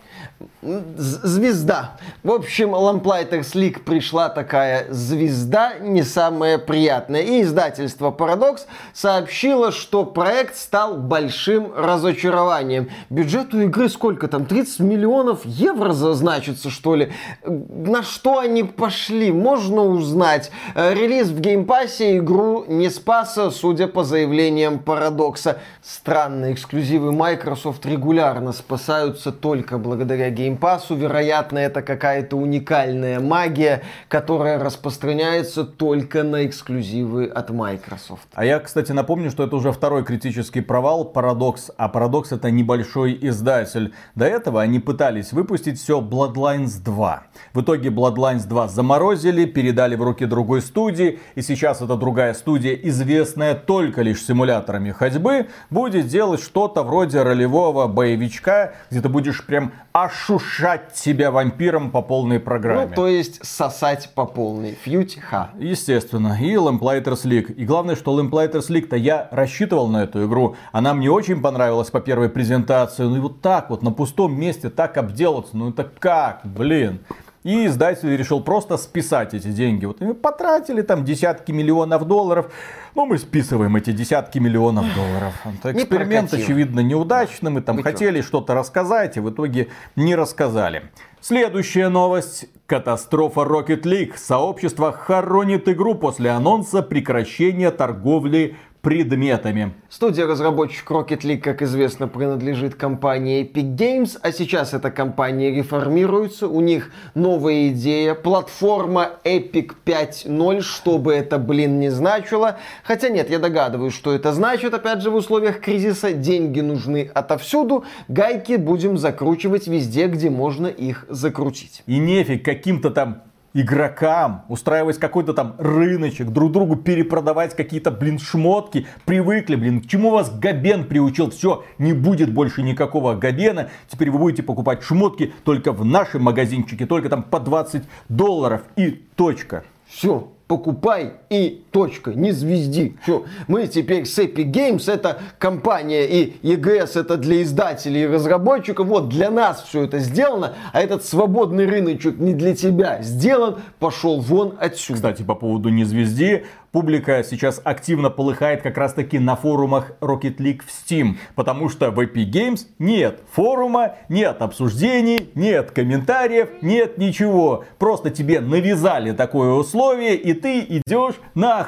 Звезда. 0.62 1.96
В 2.22 2.30
общем, 2.30 2.74
Lamplighter's 2.74 3.54
League 3.54 3.80
пришла 3.80 4.28
такая 4.28 4.86
звезда, 4.92 5.74
не 5.80 6.02
самая 6.02 6.58
приятная. 6.58 7.22
И 7.22 7.42
издательство 7.42 8.10
Paradox 8.10 8.66
сообщило, 8.92 9.72
что 9.72 10.04
проект 10.04 10.56
стал 10.56 10.96
большим 10.96 11.72
разочарованием. 11.74 12.88
Бюджет 13.10 13.52
у 13.54 13.60
игры 13.60 13.88
сколько 13.88 14.28
там? 14.28 14.46
30 14.46 14.80
миллионов 14.80 15.44
евро 15.44 15.92
значится, 15.92 16.70
что 16.70 16.94
ли? 16.94 17.12
На 17.44 18.02
что 18.02 18.38
они 18.38 18.62
пошли? 18.62 19.32
Можно 19.32 19.82
узнать. 19.82 20.50
Э, 20.74 20.94
релиз 20.94 21.28
в 21.28 21.40
геймпассе 21.40 22.18
игру 22.18 22.64
не 22.68 22.90
спас, 22.90 23.38
судя 23.52 23.88
по 23.88 24.04
заявлениям 24.04 24.78
Парадокса. 24.78 25.58
Странно, 25.82 26.52
эксклюзивы 26.52 27.12
Microsoft 27.12 27.84
регулярно 27.86 28.52
спасаются 28.52 29.32
только 29.32 29.78
благодаря 29.78 30.27
геймпасу. 30.30 30.94
Вероятно, 30.94 31.58
это 31.58 31.82
какая-то 31.82 32.36
уникальная 32.36 33.20
магия, 33.20 33.82
которая 34.08 34.58
распространяется 34.58 35.64
только 35.64 36.22
на 36.22 36.46
эксклюзивы 36.46 37.26
от 37.26 37.50
Microsoft. 37.50 38.28
А 38.34 38.44
я, 38.44 38.60
кстати, 38.60 38.92
напомню, 38.92 39.30
что 39.30 39.44
это 39.44 39.56
уже 39.56 39.72
второй 39.72 40.04
критический 40.04 40.60
провал 40.60 41.10
Paradox, 41.14 41.70
а 41.76 41.88
Paradox 41.88 42.26
это 42.30 42.50
небольшой 42.50 43.18
издатель. 43.20 43.92
До 44.14 44.24
этого 44.24 44.60
они 44.60 44.78
пытались 44.78 45.32
выпустить 45.32 45.78
все 45.78 46.00
Bloodlines 46.00 46.82
2. 46.82 47.22
В 47.52 47.62
итоге 47.62 47.90
Bloodlines 47.90 48.46
2 48.46 48.68
заморозили, 48.68 49.44
передали 49.44 49.96
в 49.96 50.02
руки 50.02 50.26
другой 50.26 50.62
студии, 50.62 51.20
и 51.34 51.42
сейчас 51.42 51.82
эта 51.82 51.96
другая 51.96 52.34
студия, 52.34 52.74
известная 52.74 53.54
только 53.54 54.02
лишь 54.02 54.24
симуляторами 54.24 54.92
ходьбы, 54.92 55.48
будет 55.70 56.06
делать 56.06 56.42
что-то 56.42 56.82
вроде 56.82 57.22
ролевого 57.22 57.86
боевичка, 57.86 58.74
где 58.90 59.00
ты 59.00 59.08
будешь 59.08 59.44
прям 59.44 59.72
ошушать 60.04 60.96
себя 60.96 61.30
вампиром 61.30 61.90
по 61.90 62.02
полной 62.02 62.40
программе. 62.40 62.86
Ну, 62.86 62.94
то 62.94 63.08
есть 63.08 63.44
сосать 63.44 64.10
по 64.14 64.24
полной. 64.24 64.78
Фьюти 64.82 65.20
ха. 65.20 65.50
Естественно. 65.58 66.36
И 66.40 66.54
Lamplighters 66.54 67.24
League. 67.24 67.52
И 67.52 67.64
главное, 67.64 67.96
что 67.96 68.18
Lamplighters 68.18 68.68
League-то 68.68 68.96
я 68.96 69.28
рассчитывал 69.30 69.88
на 69.88 70.04
эту 70.04 70.26
игру. 70.26 70.56
Она 70.72 70.94
мне 70.94 71.10
очень 71.10 71.40
понравилась 71.40 71.90
по 71.90 72.00
первой 72.00 72.28
презентации. 72.28 73.04
Ну 73.04 73.16
и 73.16 73.20
вот 73.20 73.40
так 73.40 73.70
вот, 73.70 73.82
на 73.82 73.90
пустом 73.90 74.38
месте 74.38 74.70
так 74.70 74.96
обделаться. 74.96 75.56
Ну 75.56 75.70
это 75.70 75.84
как, 75.84 76.40
блин. 76.44 77.00
И 77.44 77.66
издатель 77.66 78.16
решил 78.16 78.42
просто 78.42 78.76
списать 78.76 79.32
эти 79.32 79.48
деньги. 79.48 79.86
Вот 79.86 80.00
мы 80.00 80.14
потратили 80.14 80.82
там 80.82 81.04
десятки 81.04 81.52
миллионов 81.52 82.06
долларов. 82.06 82.52
Ну, 82.94 83.06
мы 83.06 83.16
списываем 83.18 83.76
эти 83.76 83.92
десятки 83.92 84.38
миллионов 84.38 84.86
долларов. 84.94 85.34
Эксперимент, 85.64 86.34
очевидно, 86.34 86.80
неудачный. 86.80 87.50
Мы 87.50 87.60
там 87.60 87.76
Вы 87.76 87.84
хотели 87.84 88.22
что-то 88.22 88.54
рассказать, 88.54 89.16
и 89.16 89.20
в 89.20 89.30
итоге 89.30 89.68
не 89.94 90.16
рассказали. 90.16 90.90
Следующая 91.20 91.88
новость. 91.88 92.46
Катастрофа 92.66 93.40
Rocket 93.40 93.82
League. 93.82 94.16
Сообщество 94.16 94.92
хоронит 94.92 95.68
игру 95.68 95.94
после 95.94 96.30
анонса 96.30 96.82
прекращения 96.82 97.70
торговли 97.70 98.56
предметами. 98.80 99.74
Студия-разработчик 99.88 100.90
Rocket 100.90 101.20
League, 101.22 101.40
как 101.40 101.62
известно, 101.62 102.08
принадлежит 102.08 102.74
компании 102.74 103.42
Epic 103.42 103.76
Games, 103.76 104.18
а 104.22 104.32
сейчас 104.32 104.74
эта 104.74 104.90
компания 104.90 105.50
реформируется, 105.50 106.48
у 106.48 106.60
них 106.60 106.90
новая 107.14 107.68
идея, 107.68 108.14
платформа 108.14 109.10
Epic 109.24 109.72
5.0, 109.84 110.60
что 110.60 110.98
бы 110.98 111.12
это, 111.14 111.38
блин, 111.38 111.80
не 111.80 111.90
значило. 111.90 112.58
Хотя 112.84 113.08
нет, 113.08 113.30
я 113.30 113.38
догадываюсь, 113.38 113.94
что 113.94 114.12
это 114.12 114.32
значит, 114.32 114.74
опять 114.74 115.02
же, 115.02 115.10
в 115.10 115.16
условиях 115.16 115.60
кризиса 115.60 116.12
деньги 116.12 116.60
нужны 116.60 117.10
отовсюду, 117.14 117.84
гайки 118.08 118.56
будем 118.56 118.96
закручивать 118.96 119.66
везде, 119.66 120.06
где 120.06 120.30
можно 120.30 120.66
их 120.66 121.06
закрутить. 121.08 121.82
И 121.86 121.98
нефиг 121.98 122.44
каким-то 122.44 122.90
там 122.90 123.22
игрокам, 123.54 124.44
устраивать 124.48 124.98
какой-то 124.98 125.32
там 125.32 125.54
рыночек, 125.58 126.28
друг 126.28 126.52
другу 126.52 126.76
перепродавать 126.76 127.56
какие-то, 127.56 127.90
блин, 127.90 128.18
шмотки. 128.18 128.86
Привыкли, 129.04 129.56
блин, 129.56 129.80
к 129.80 129.86
чему 129.86 130.10
вас 130.10 130.30
Габен 130.30 130.84
приучил? 130.84 131.30
Все, 131.30 131.64
не 131.78 131.92
будет 131.92 132.32
больше 132.32 132.62
никакого 132.62 133.14
Габена. 133.14 133.70
Теперь 133.88 134.10
вы 134.10 134.18
будете 134.18 134.42
покупать 134.42 134.82
шмотки 134.82 135.32
только 135.44 135.72
в 135.72 135.84
нашем 135.84 136.22
магазинчике, 136.22 136.86
только 136.86 137.08
там 137.08 137.22
по 137.22 137.40
20 137.40 137.84
долларов 138.08 138.62
и 138.76 138.90
точка. 139.16 139.64
Все, 139.86 140.28
покупай 140.46 141.14
и 141.30 141.64
точка, 141.78 142.12
не 142.12 142.32
звезди. 142.32 142.96
Все, 143.04 143.24
мы 143.46 143.68
теперь 143.68 144.04
с 144.04 144.18
Epic 144.18 144.50
Games, 144.50 144.92
это 144.92 145.20
компания, 145.38 146.06
и 146.06 146.36
EGS 146.42 146.98
это 146.98 147.16
для 147.16 147.42
издателей 147.42 148.02
и 148.02 148.06
разработчиков. 148.06 148.88
Вот 148.88 149.08
для 149.08 149.30
нас 149.30 149.62
все 149.62 149.84
это 149.84 150.00
сделано, 150.00 150.54
а 150.72 150.80
этот 150.80 151.04
свободный 151.04 151.66
рыночек 151.66 152.18
не 152.18 152.34
для 152.34 152.56
тебя 152.56 153.00
сделан, 153.02 153.58
пошел 153.78 154.20
вон 154.20 154.56
отсюда. 154.58 154.96
Кстати, 154.96 155.22
по 155.22 155.36
поводу 155.36 155.68
не 155.68 155.84
звезди, 155.84 156.46
публика 156.72 157.22
сейчас 157.22 157.60
активно 157.62 158.10
полыхает 158.10 158.62
как 158.62 158.76
раз 158.76 158.92
таки 158.92 159.18
на 159.18 159.36
форумах 159.36 159.92
Rocket 160.00 160.38
League 160.38 160.62
в 160.66 160.70
Steam, 160.70 161.14
потому 161.34 161.68
что 161.68 161.90
в 161.90 162.00
Epic 162.00 162.30
Games 162.30 162.66
нет 162.78 163.20
форума, 163.32 163.94
нет 164.08 164.42
обсуждений, 164.42 165.30
нет 165.34 165.70
комментариев, 165.70 166.48
нет 166.60 166.98
ничего. 166.98 167.64
Просто 167.78 168.10
тебе 168.10 168.40
навязали 168.40 169.12
такое 169.12 169.52
условие, 169.52 170.16
и 170.16 170.32
ты 170.32 170.60
идешь 170.60 171.14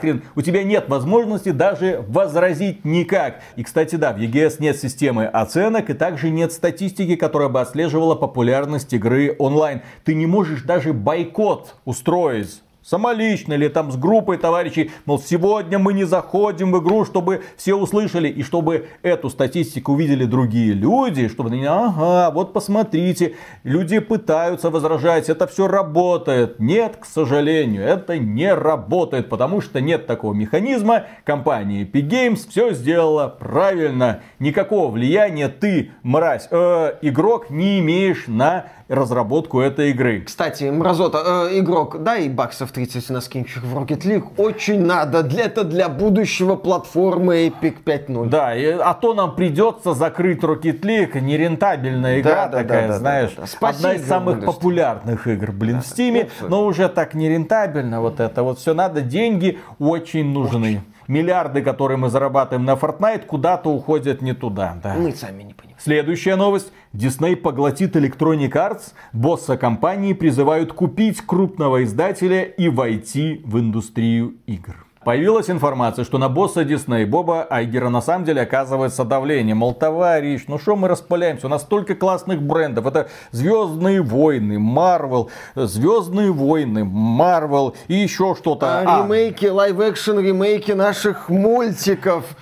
нахрен. 0.01 0.23
У 0.35 0.43
тебя 0.43 0.65
нет 0.65 0.89
возможности 0.89 1.51
даже 1.51 2.05
возразить 2.09 2.85
никак. 2.85 3.41
И, 3.57 3.63
кстати, 3.63 3.97
да, 3.97 4.13
в 4.13 4.19
EGS 4.19 4.57
нет 4.59 4.79
системы 4.79 5.27
оценок, 5.27 5.91
и 5.91 5.95
также 5.95 6.31
нет 6.31 6.53
статистики, 6.53 7.17
которая 7.17 7.49
бы 7.49 7.61
отслеживала 7.61 8.15
популярность 8.15 8.93
игры 8.93 9.35
онлайн. 9.39 9.83
Ты 10.05 10.15
не 10.15 10.27
можешь 10.27 10.63
даже 10.63 10.93
бойкот 10.93 11.75
устроить 11.85 12.63
самолично 12.83 13.55
или 13.55 13.69
там 13.69 13.91
с 13.91 13.97
группой 13.97 14.39
товарищей, 14.39 14.91
мол, 15.05 15.19
сегодня 15.19 15.79
мы 15.79 15.93
не 15.93 16.05
заходим 16.05 16.73
в 16.73 16.83
игру, 16.83 17.05
чтобы 17.05 17.43
все 17.57 17.75
услышали, 17.75 18.29
и 18.29 18.43
чтобы 18.43 18.89
эту 19.03 19.31
статистику 19.31 19.93
увидели 19.93 20.25
другие 20.25 20.73
люди, 20.73 21.29
чтобы 21.29 21.51
они, 21.51 21.65
ага, 21.65 22.31
вот 22.31 22.53
посмотрите, 22.53 23.35
люди 23.65 23.99
пытаются 23.99 24.71
возражать, 24.71 25.29
это 25.29 25.47
все 25.47 25.69
работает. 25.69 26.59
Нет, 26.59 26.97
к 26.99 27.05
сожалению, 27.05 27.83
это 27.83 28.19
не 28.19 28.53
работает, 28.55 29.29
потому 29.29 29.61
что 29.61 29.81
нет 29.81 30.07
такого 30.07 30.35
механизма. 30.35 31.05
Компания 31.25 31.85
Epic 31.85 32.09
Games 32.09 32.49
все 32.49 32.73
сделала 32.73 33.29
правильно. 33.29 34.23
Никакого 34.39 34.91
влияния 34.91 35.49
ты, 35.49 35.91
мразь, 36.03 36.49
э, 36.51 36.95
игрок, 37.03 37.51
не 37.51 37.81
имеешь 37.81 38.25
на 38.27 38.67
разработку 38.91 39.61
этой 39.61 39.91
игры. 39.91 40.23
Кстати, 40.23 40.65
Мразота, 40.65 41.49
э, 41.49 41.61
игрок, 41.61 42.03
дай 42.03 42.29
баксов 42.29 42.73
30 42.73 43.09
на 43.11 43.21
скинчик 43.21 43.63
в 43.63 43.79
Rocket 43.79 44.03
League. 44.03 44.25
Очень 44.37 44.85
надо. 44.85 45.23
Для, 45.23 45.45
это 45.45 45.63
для 45.63 45.89
будущего 45.89 46.57
платформы 46.57 47.47
Epic 47.47 47.77
5.0. 47.85 48.29
Да, 48.29 48.55
и, 48.55 48.67
а 48.67 48.93
то 48.95 49.15
нам 49.15 49.37
придется 49.37 49.95
закрыть 49.95 50.41
Rocket 50.41 50.81
League. 50.81 51.21
Нерентабельная 51.21 52.21
игра 52.21 52.49
да, 52.49 52.63
такая, 52.63 52.89
да, 52.89 52.95
да, 52.95 52.99
знаешь. 52.99 53.31
Да, 53.37 53.43
да, 53.43 53.49
да. 53.61 53.69
Одна 53.69 53.93
из 53.95 54.07
самых 54.07 54.45
популярных 54.45 55.27
игр, 55.29 55.53
блин, 55.53 55.77
да, 55.77 55.83
в 55.83 55.87
Стиме. 55.87 56.29
Ну, 56.41 56.49
но 56.49 56.67
уже 56.67 56.89
так 56.89 57.15
нерентабельно 57.15 58.01
вот 58.01 58.19
это. 58.19 58.43
Вот 58.43 58.59
все 58.59 58.75
надо. 58.75 59.03
Деньги 59.03 59.61
очень 59.79 60.33
нужны. 60.33 60.83
Очень 60.83 61.00
миллиарды, 61.11 61.61
которые 61.61 61.99
мы 61.99 62.09
зарабатываем 62.09 62.65
на 62.65 62.75
Fortnite, 62.75 63.27
куда-то 63.27 63.69
уходят 63.69 64.23
не 64.23 64.33
туда. 64.33 64.79
Да. 64.83 64.95
Мы 64.95 65.13
сами 65.13 65.43
не 65.43 65.55
понимаем. 65.55 65.77
Следующая 65.79 66.37
новость. 66.37 66.73
Disney 66.95 67.37
поглотит 67.37 67.97
Electronic 67.97 68.53
Arts. 68.53 68.93
Босса 69.13 69.57
компании 69.57 70.13
призывают 70.13 70.73
купить 70.73 71.21
крупного 71.21 71.85
издателя 71.85 72.43
и 72.43 72.69
войти 72.69 73.43
в 73.45 73.59
индустрию 73.59 74.37
игр. 74.47 74.87
Появилась 75.03 75.49
информация, 75.49 76.05
что 76.05 76.19
на 76.19 76.29
босса 76.29 76.63
Дисней 76.63 77.07
Боба 77.07 77.47
Айгера 77.49 77.89
на 77.89 78.03
самом 78.03 78.27
деле 78.27 78.43
оказывается 78.43 79.03
давление. 79.05 79.55
Мол, 79.55 79.73
товарищ, 79.73 80.45
ну 80.47 80.59
что 80.59 80.77
мы 80.77 80.89
распыляемся? 80.89 81.47
У 81.47 81.49
нас 81.49 81.63
столько 81.63 81.95
классных 81.95 82.43
брендов. 82.43 82.85
Это 82.85 83.09
Звездные 83.31 84.03
войны, 84.03 84.59
Марвел, 84.59 85.31
Звездные 85.55 86.31
войны, 86.33 86.85
Марвел 86.85 87.75
и 87.89 87.95
еще 87.95 88.37
что-то. 88.39 88.67
А, 88.67 88.83
а. 88.85 89.03
Ремейки, 89.03 89.47
live-action 89.47 90.21
ремейки 90.21 90.73
наших 90.73 91.31
мультиков. 91.31 92.37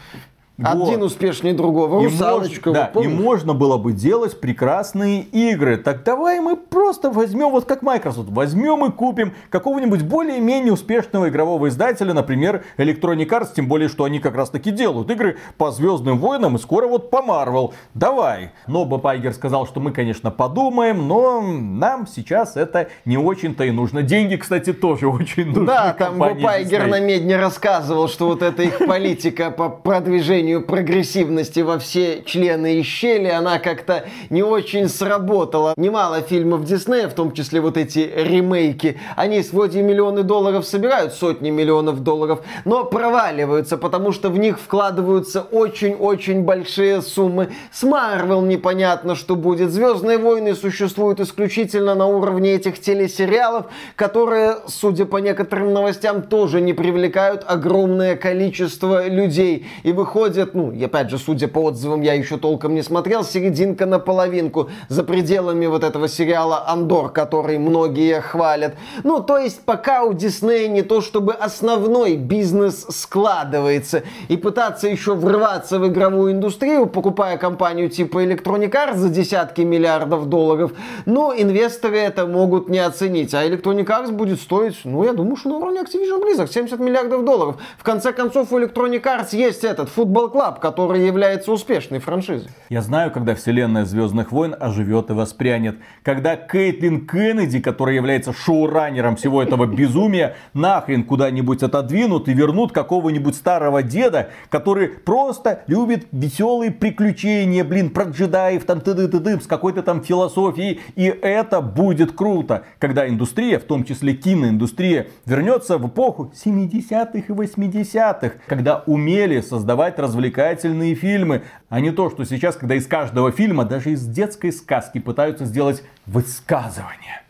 Один 0.60 1.02
успешнее 1.02 1.54
другого. 1.54 2.02
Русалочка, 2.02 2.70
и, 2.70 2.72
мож, 2.72 2.88
да, 2.92 3.00
и 3.00 3.06
можно 3.06 3.54
было 3.54 3.76
бы 3.76 3.92
делать 3.92 4.40
прекрасные 4.40 5.22
игры. 5.22 5.76
Так 5.76 6.02
давай 6.02 6.40
мы 6.40 6.56
просто 6.56 7.10
возьмем, 7.10 7.50
вот 7.50 7.64
как 7.64 7.82
Microsoft, 7.82 8.30
возьмем 8.30 8.84
и 8.84 8.90
купим 8.90 9.34
какого-нибудь 9.50 10.02
более-менее 10.02 10.72
успешного 10.72 11.28
игрового 11.28 11.68
издателя, 11.68 12.12
например, 12.12 12.64
Electronic 12.76 13.28
Arts, 13.28 13.50
тем 13.54 13.68
более, 13.68 13.88
что 13.88 14.02
они 14.02 14.18
как 14.18 14.34
раз 14.34 14.50
таки 14.50 14.72
делают 14.72 15.08
игры 15.10 15.36
по 15.58 15.70
Звездным 15.70 16.18
войнам 16.18 16.56
и 16.56 16.58
скоро 16.58 16.88
вот 16.88 17.10
по 17.10 17.18
Marvel. 17.18 17.72
Давай. 17.94 18.50
Но 18.66 18.84
Боб 18.84 19.06
Айгер 19.06 19.34
сказал, 19.34 19.64
что 19.64 19.78
мы, 19.78 19.92
конечно, 19.92 20.32
подумаем, 20.32 21.06
но 21.06 21.40
нам 21.40 22.08
сейчас 22.08 22.56
это 22.56 22.88
не 23.04 23.16
очень-то 23.16 23.62
и 23.62 23.70
нужно. 23.70 24.02
Деньги, 24.02 24.34
кстати, 24.34 24.72
тоже 24.72 25.06
очень 25.08 25.46
нужны. 25.46 25.66
Да, 25.66 25.92
там 25.96 26.18
Боб 26.18 26.44
Айгер 26.44 26.88
на 26.88 26.98
медне 26.98 27.36
рассказывал, 27.36 28.08
что 28.08 28.26
вот 28.26 28.42
эта 28.42 28.64
их 28.64 28.78
политика 28.78 29.52
по 29.52 29.68
продвижению 29.68 30.47
степенью 30.48 30.62
прогрессивности 30.62 31.60
во 31.60 31.78
все 31.78 32.22
члены 32.24 32.78
и 32.78 32.82
щели 32.82 33.28
она 33.28 33.58
как-то 33.58 34.04
не 34.30 34.42
очень 34.42 34.88
сработала. 34.88 35.74
Немало 35.76 36.22
фильмов 36.22 36.64
Диснея, 36.64 37.08
в 37.08 37.14
том 37.14 37.32
числе 37.32 37.60
вот 37.60 37.76
эти 37.76 38.10
ремейки, 38.16 38.98
они 39.16 39.42
вроде 39.52 39.82
миллионы 39.82 40.22
долларов 40.22 40.64
собирают, 40.66 41.12
сотни 41.12 41.50
миллионов 41.50 42.02
долларов, 42.02 42.40
но 42.64 42.84
проваливаются, 42.84 43.76
потому 43.76 44.12
что 44.12 44.30
в 44.30 44.38
них 44.38 44.58
вкладываются 44.58 45.42
очень-очень 45.42 46.42
большие 46.44 47.02
суммы. 47.02 47.48
С 47.70 47.82
Марвел 47.82 48.42
непонятно, 48.42 49.14
что 49.14 49.36
будет. 49.36 49.70
Звездные 49.70 50.18
войны 50.18 50.54
существуют 50.54 51.20
исключительно 51.20 51.94
на 51.94 52.06
уровне 52.06 52.54
этих 52.54 52.80
телесериалов, 52.80 53.66
которые, 53.96 54.56
судя 54.66 55.04
по 55.04 55.18
некоторым 55.18 55.74
новостям, 55.74 56.22
тоже 56.22 56.60
не 56.60 56.72
привлекают 56.72 57.44
огромное 57.46 58.16
количество 58.16 59.06
людей. 59.08 59.66
И 59.82 59.92
выходит 59.92 60.37
выходит, 60.38 60.54
ну, 60.54 60.72
и 60.72 60.84
опять 60.84 61.10
же, 61.10 61.18
судя 61.18 61.48
по 61.48 61.64
отзывам, 61.64 62.02
я 62.02 62.14
еще 62.14 62.36
толком 62.36 62.74
не 62.74 62.82
смотрел, 62.82 63.24
серединка 63.24 63.86
на 63.86 63.98
половинку 63.98 64.68
за 64.88 65.02
пределами 65.02 65.66
вот 65.66 65.84
этого 65.84 66.08
сериала 66.08 66.64
Андор, 66.66 67.10
который 67.10 67.58
многие 67.58 68.20
хвалят. 68.20 68.74
Ну, 69.04 69.20
то 69.20 69.38
есть 69.38 69.60
пока 69.64 70.04
у 70.04 70.12
Диснея 70.12 70.68
не 70.68 70.82
то 70.82 71.00
чтобы 71.00 71.32
основной 71.32 72.16
бизнес 72.16 72.86
складывается, 72.88 74.02
и 74.28 74.36
пытаться 74.36 74.88
еще 74.88 75.14
врываться 75.14 75.78
в 75.78 75.86
игровую 75.86 76.32
индустрию, 76.32 76.86
покупая 76.86 77.36
компанию 77.38 77.88
типа 77.88 78.24
Electronic 78.24 78.70
Arts 78.70 78.96
за 78.96 79.08
десятки 79.08 79.62
миллиардов 79.62 80.26
долларов, 80.26 80.72
ну, 81.06 81.32
инвесторы 81.32 81.98
это 81.98 82.26
могут 82.26 82.68
не 82.68 82.78
оценить, 82.78 83.34
а 83.34 83.46
Electronic 83.46 83.86
Arts 83.86 84.12
будет 84.12 84.40
стоить, 84.40 84.76
ну, 84.84 85.04
я 85.04 85.12
думаю, 85.12 85.36
что 85.36 85.48
на 85.48 85.56
уровне 85.56 85.80
Activision 85.80 86.22
Blizzard 86.22 86.50
70 86.50 86.78
миллиардов 86.80 87.24
долларов. 87.24 87.56
В 87.78 87.82
конце 87.82 88.12
концов, 88.12 88.52
у 88.52 88.58
Electronic 88.58 89.02
Arts 89.02 89.36
есть 89.36 89.64
этот 89.64 89.88
футбол 89.88 90.27
Club, 90.32 90.60
который 90.60 91.06
является 91.06 91.52
успешной 91.52 91.98
франшизой. 91.98 92.50
Я 92.68 92.82
знаю, 92.82 93.10
когда 93.10 93.34
вселенная 93.34 93.84
Звездных 93.84 94.32
войн 94.32 94.54
оживет 94.58 95.10
и 95.10 95.12
воспрянет. 95.12 95.78
Когда 96.02 96.36
Кейтлин 96.36 97.06
Кеннеди, 97.06 97.60
которая 97.60 97.96
является 97.96 98.32
шоураннером 98.32 99.16
всего 99.16 99.42
этого 99.42 99.66
безумия, 99.66 100.36
нахрен 100.54 101.04
куда-нибудь 101.04 101.62
отодвинут 101.62 102.28
и 102.28 102.34
вернут 102.34 102.72
какого-нибудь 102.72 103.34
старого 103.34 103.82
деда, 103.82 104.30
который 104.50 104.88
просто 104.88 105.62
любит 105.66 106.06
веселые 106.12 106.70
приключения, 106.70 107.64
блин, 107.64 107.90
про 107.90 108.04
джедаев, 108.04 108.64
там 108.64 108.80
ты 108.80 108.94
ты 108.94 109.08
ты 109.08 109.40
с 109.40 109.46
какой-то 109.46 109.82
там 109.82 110.02
философией. 110.02 110.80
И 110.94 111.04
это 111.04 111.60
будет 111.60 112.12
круто, 112.12 112.64
когда 112.78 113.08
индустрия, 113.08 113.58
в 113.58 113.64
том 113.64 113.84
числе 113.84 114.14
киноиндустрия, 114.14 115.08
вернется 115.26 115.78
в 115.78 115.88
эпоху 115.88 116.32
70-х 116.34 117.18
и 117.28 117.32
80-х, 117.32 118.32
когда 118.46 118.82
умели 118.86 119.40
создавать 119.40 119.98
развлечения 119.98 120.17
развлекательные 120.18 120.94
фильмы, 120.94 121.44
а 121.68 121.80
не 121.80 121.92
то, 121.92 122.10
что 122.10 122.24
сейчас, 122.24 122.56
когда 122.56 122.74
из 122.74 122.86
каждого 122.86 123.30
фильма, 123.30 123.64
даже 123.64 123.92
из 123.92 124.04
детской 124.04 124.52
сказки 124.52 124.98
пытаются 124.98 125.44
сделать 125.44 125.82
высказывание. 126.06 127.22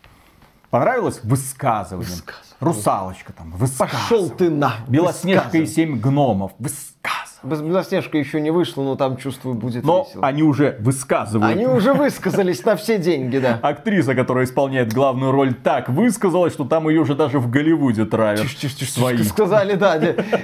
Понравилось 0.70 1.20
высказывание? 1.23 2.09
высказывание. 2.09 2.44
Русалочка 2.60 3.32
там, 3.32 3.52
высказывание. 3.52 4.09
Пошел 4.09 4.31
ты 4.31 4.51
на. 4.51 4.77
Белоснежка 4.89 5.59
и 5.59 5.66
семь 5.66 6.01
гномов. 6.01 6.52
Высказывание. 6.59 7.28
Белоснежка 7.43 8.19
еще 8.19 8.40
не 8.40 8.51
вышла, 8.51 8.82
но 8.82 8.97
там, 8.97 9.16
чувствую, 9.16 9.55
будет 9.55 9.85
но 9.85 10.05
весело. 10.06 10.27
они 10.27 10.43
уже 10.43 10.77
высказывают. 10.81 11.51
Они 11.56 11.66
уже 11.66 11.94
высказались 11.94 12.65
на 12.65 12.77
все 12.77 12.98
деньги, 12.98 13.39
да. 13.39 13.59
Актриса, 13.62 14.15
которая 14.15 14.44
исполняет 14.44 14.93
главную 14.93 15.31
роль, 15.31 15.55
так 15.55 15.89
высказалась, 15.89 16.52
что 16.52 16.65
там 16.65 16.89
ее 16.89 17.01
уже 17.01 17.15
даже 17.15 17.39
в 17.39 17.48
Голливуде 17.48 18.05
травят. 18.06 18.43
Тише, 18.43 18.56
тише, 18.56 18.77
тише, 18.77 19.24
Сказали, 19.24 19.74
да, 19.74 19.98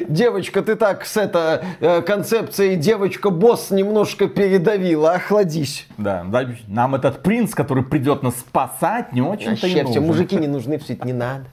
девочка, 0.09 0.63
ты 0.63 0.77
так 0.77 1.05
с 1.05 1.17
этой 1.17 1.61
э, 1.81 2.03
концепцией 2.03 2.77
девочка-босс 2.77 3.71
немножко 3.71 4.29
передавила, 4.29 5.13
охладись. 5.13 5.87
Да, 5.99 6.25
нам 6.69 6.95
этот 6.95 7.23
принц, 7.23 7.55
который 7.55 7.83
придет 7.83 8.23
нас 8.23 8.37
спасать, 8.37 9.13
не 9.13 9.23
очень-то 9.23 9.67
и 9.67 9.83
нужен. 9.83 10.03
мужики 10.05 10.37
не 10.37 10.47
нужны, 10.47 10.79
все 10.79 10.93
это 10.93 11.07
не 11.07 11.13
надо. 11.13 11.45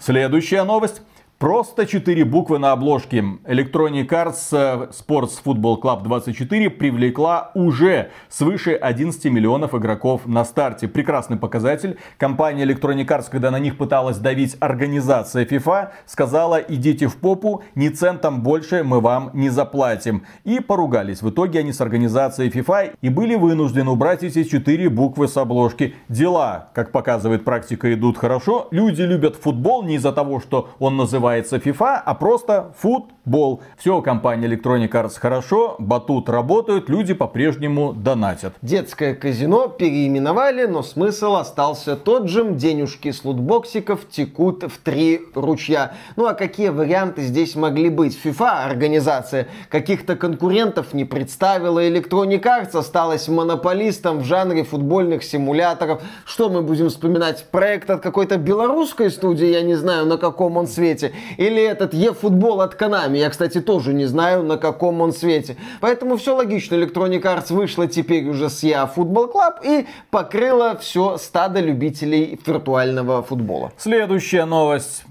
Следующая 0.00 0.64
новость. 0.64 1.02
Просто 1.40 1.86
четыре 1.86 2.26
буквы 2.26 2.58
на 2.58 2.72
обложке. 2.72 3.24
Electronic 3.46 4.08
Arts 4.08 4.48
э, 4.52 4.88
Sports 4.90 5.40
Football 5.42 5.80
Club 5.80 6.02
24 6.02 6.68
привлекла 6.68 7.50
уже 7.54 8.10
свыше 8.28 8.74
11 8.74 9.24
миллионов 9.32 9.74
игроков 9.74 10.26
на 10.26 10.44
старте. 10.44 10.86
Прекрасный 10.86 11.38
показатель. 11.38 11.96
Компания 12.18 12.64
Electronic 12.64 13.06
Arts, 13.06 13.30
когда 13.30 13.50
на 13.50 13.58
них 13.58 13.78
пыталась 13.78 14.18
давить 14.18 14.58
организация 14.60 15.46
FIFA, 15.46 15.92
сказала, 16.04 16.56
идите 16.56 17.06
в 17.06 17.16
попу, 17.16 17.62
ни 17.74 17.88
центом 17.88 18.42
больше 18.42 18.84
мы 18.84 19.00
вам 19.00 19.30
не 19.32 19.48
заплатим. 19.48 20.26
И 20.44 20.60
поругались. 20.60 21.22
В 21.22 21.30
итоге 21.30 21.60
они 21.60 21.72
с 21.72 21.80
организацией 21.80 22.50
FIFA 22.50 22.96
и 23.00 23.08
были 23.08 23.34
вынуждены 23.34 23.90
убрать 23.90 24.22
эти 24.22 24.44
четыре 24.44 24.90
буквы 24.90 25.26
с 25.26 25.38
обложки. 25.38 25.94
Дела, 26.10 26.68
как 26.74 26.92
показывает 26.92 27.46
практика, 27.46 27.90
идут 27.94 28.18
хорошо. 28.18 28.68
Люди 28.72 29.00
любят 29.00 29.36
футбол 29.36 29.84
не 29.84 29.94
из-за 29.94 30.12
того, 30.12 30.38
что 30.38 30.68
он 30.78 30.98
называется 30.98 31.29
называется 31.30 31.56
FIFA, 31.56 32.02
а 32.04 32.14
просто 32.14 32.72
футбол. 32.76 33.62
Все, 33.76 34.02
компания 34.02 34.48
Electronic 34.48 34.90
Arts 34.90 35.18
хорошо, 35.18 35.76
батут 35.78 36.28
работают, 36.28 36.88
люди 36.88 37.14
по-прежнему 37.14 37.92
донатят. 37.92 38.54
Детское 38.62 39.14
казино 39.14 39.68
переименовали, 39.68 40.66
но 40.66 40.82
смысл 40.82 41.36
остался 41.36 41.96
тот 41.96 42.28
же. 42.28 42.50
Денежки 42.50 43.12
с 43.12 43.24
лутбоксиков 43.24 44.08
текут 44.10 44.64
в 44.64 44.78
три 44.78 45.20
ручья. 45.34 45.92
Ну 46.16 46.26
а 46.26 46.34
какие 46.34 46.70
варианты 46.70 47.22
здесь 47.22 47.54
могли 47.54 47.90
быть? 47.90 48.18
FIFA, 48.22 48.64
организация, 48.64 49.46
каких-то 49.68 50.16
конкурентов 50.16 50.92
не 50.94 51.04
представила. 51.04 51.86
Electronic 51.86 52.42
Arts 52.42 52.76
осталась 52.76 53.28
монополистом 53.28 54.20
в 54.20 54.24
жанре 54.24 54.64
футбольных 54.64 55.22
симуляторов. 55.22 56.02
Что 56.24 56.48
мы 56.48 56.62
будем 56.62 56.88
вспоминать? 56.88 57.44
Проект 57.50 57.90
от 57.90 58.00
какой-то 58.00 58.36
белорусской 58.36 59.10
студии, 59.10 59.46
я 59.46 59.62
не 59.62 59.76
знаю, 59.76 60.06
на 60.06 60.16
каком 60.16 60.56
он 60.56 60.66
свете. 60.66 61.12
Или 61.36 61.62
этот 61.62 61.94
e-футбол 61.94 62.60
от 62.60 62.80
Konami. 62.80 63.18
Я, 63.18 63.30
кстати, 63.30 63.60
тоже 63.60 63.92
не 63.92 64.06
знаю, 64.06 64.42
на 64.42 64.56
каком 64.56 65.00
он 65.00 65.12
свете. 65.12 65.56
Поэтому 65.80 66.16
все 66.16 66.36
логично. 66.36 66.74
Electronic 66.74 67.22
Arts 67.22 67.52
вышла 67.54 67.86
теперь 67.86 68.28
уже 68.28 68.48
с 68.48 68.62
EA 68.64 68.88
Football 68.94 69.32
Club 69.32 69.54
и 69.64 69.86
покрыла 70.10 70.76
все 70.76 71.16
стадо 71.16 71.60
любителей 71.60 72.38
виртуального 72.46 73.22
футбола. 73.22 73.72
Следующая 73.76 74.44
новость. 74.44 75.04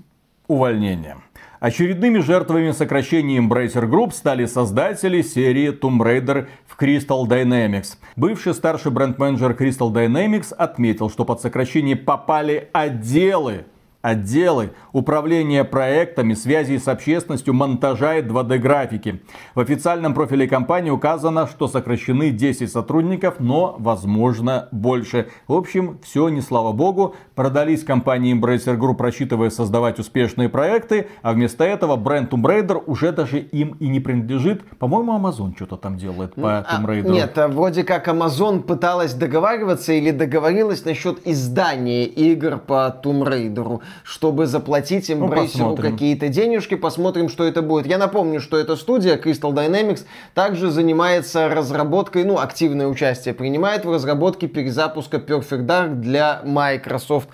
Увольнение. 0.48 1.18
Очередными 1.60 2.19
жертвами 2.19 2.72
сокращения 2.72 3.38
Embracer 3.38 3.84
Group 3.84 4.14
стали 4.14 4.45
создатели 4.45 5.22
серии 5.22 5.77
Tomb 5.77 5.99
Raider 5.99 6.48
в 6.65 6.81
Crystal 6.81 7.27
Dynamics. 7.27 7.98
Бывший 8.15 8.53
старший 8.53 8.91
бренд-менеджер 8.91 9.52
Crystal 9.52 9.91
Dynamics 9.91 10.53
отметил, 10.53 11.10
что 11.10 11.26
под 11.26 11.41
сокращение 11.41 11.98
попали 11.98 12.69
отделы 12.72 13.65
отделы 14.01 14.71
управления 14.93 15.63
проектами, 15.63 16.34
связи 16.34 16.77
с 16.77 16.88
общественностью, 16.88 17.53
монтажа 17.53 18.17
и 18.17 18.21
2D-графики. 18.21 19.21
В 19.55 19.59
официальном 19.59 20.13
профиле 20.13 20.47
компании 20.47 20.89
указано, 20.89 21.47
что 21.47 21.67
сокращены 21.67 22.31
10 22.31 22.71
сотрудников, 22.71 23.35
но 23.39 23.76
возможно 23.77 24.69
больше. 24.71 25.27
В 25.47 25.53
общем, 25.53 25.99
все 26.01 26.30
не 26.30 26.41
слава 26.41 26.71
богу. 26.71 27.15
Продались 27.35 27.84
компании 27.84 28.34
Embracer 28.34 28.77
Group, 28.77 29.01
рассчитывая 29.01 29.49
создавать 29.49 29.99
успешные 29.99 30.47
проекты, 30.47 31.07
а 31.21 31.34
вместо 31.34 31.65
этого 31.65 31.95
бренд 31.97 32.31
Tomb 32.31 32.43
Raider 32.43 32.81
уже 32.85 33.11
даже 33.11 33.39
им 33.39 33.76
и 33.80 33.88
не 33.88 33.99
принадлежит. 33.99 34.63
По-моему, 34.77 35.17
Amazon 35.17 35.53
что-то 35.55 35.76
там 35.76 35.97
делает 35.97 36.35
по 36.35 36.59
а, 36.59 36.61
Tomb 36.61 36.85
Raider. 36.85 37.11
Нет, 37.11 37.38
а 37.38 37.47
вроде 37.49 37.84
как 37.84 38.07
Amazon 38.07 38.61
пыталась 38.61 39.13
договариваться 39.13 39.91
или 39.91 40.11
договорилась 40.11 40.85
насчет 40.85 41.27
издания 41.27 42.05
игр 42.05 42.57
по 42.57 42.95
Tomb 43.03 43.27
Raider 43.27 43.81
чтобы 44.03 44.47
заплатить 44.47 45.09
им 45.09 45.19
ну, 45.19 45.76
какие-то 45.76 46.30
денежки. 46.30 46.76
Посмотрим, 46.76 47.30
что 47.30 47.43
это 47.43 47.61
будет. 47.61 47.85
Я 47.85 47.97
напомню, 47.97 48.39
что 48.41 48.57
эта 48.57 48.76
студия 48.76 49.17
Crystal 49.17 49.53
Dynamics 49.53 50.05
также 50.34 50.71
занимается 50.71 51.47
разработкой, 51.49 52.23
ну, 52.23 52.39
активное 52.39 52.88
участие 52.88 53.34
принимает 53.34 53.85
в 53.85 53.91
разработке 53.91 54.47
перезапуска 54.47 55.17
Perfect 55.17 55.65
Dark 55.65 55.95
для 55.95 56.41
Microsoft. 56.43 57.30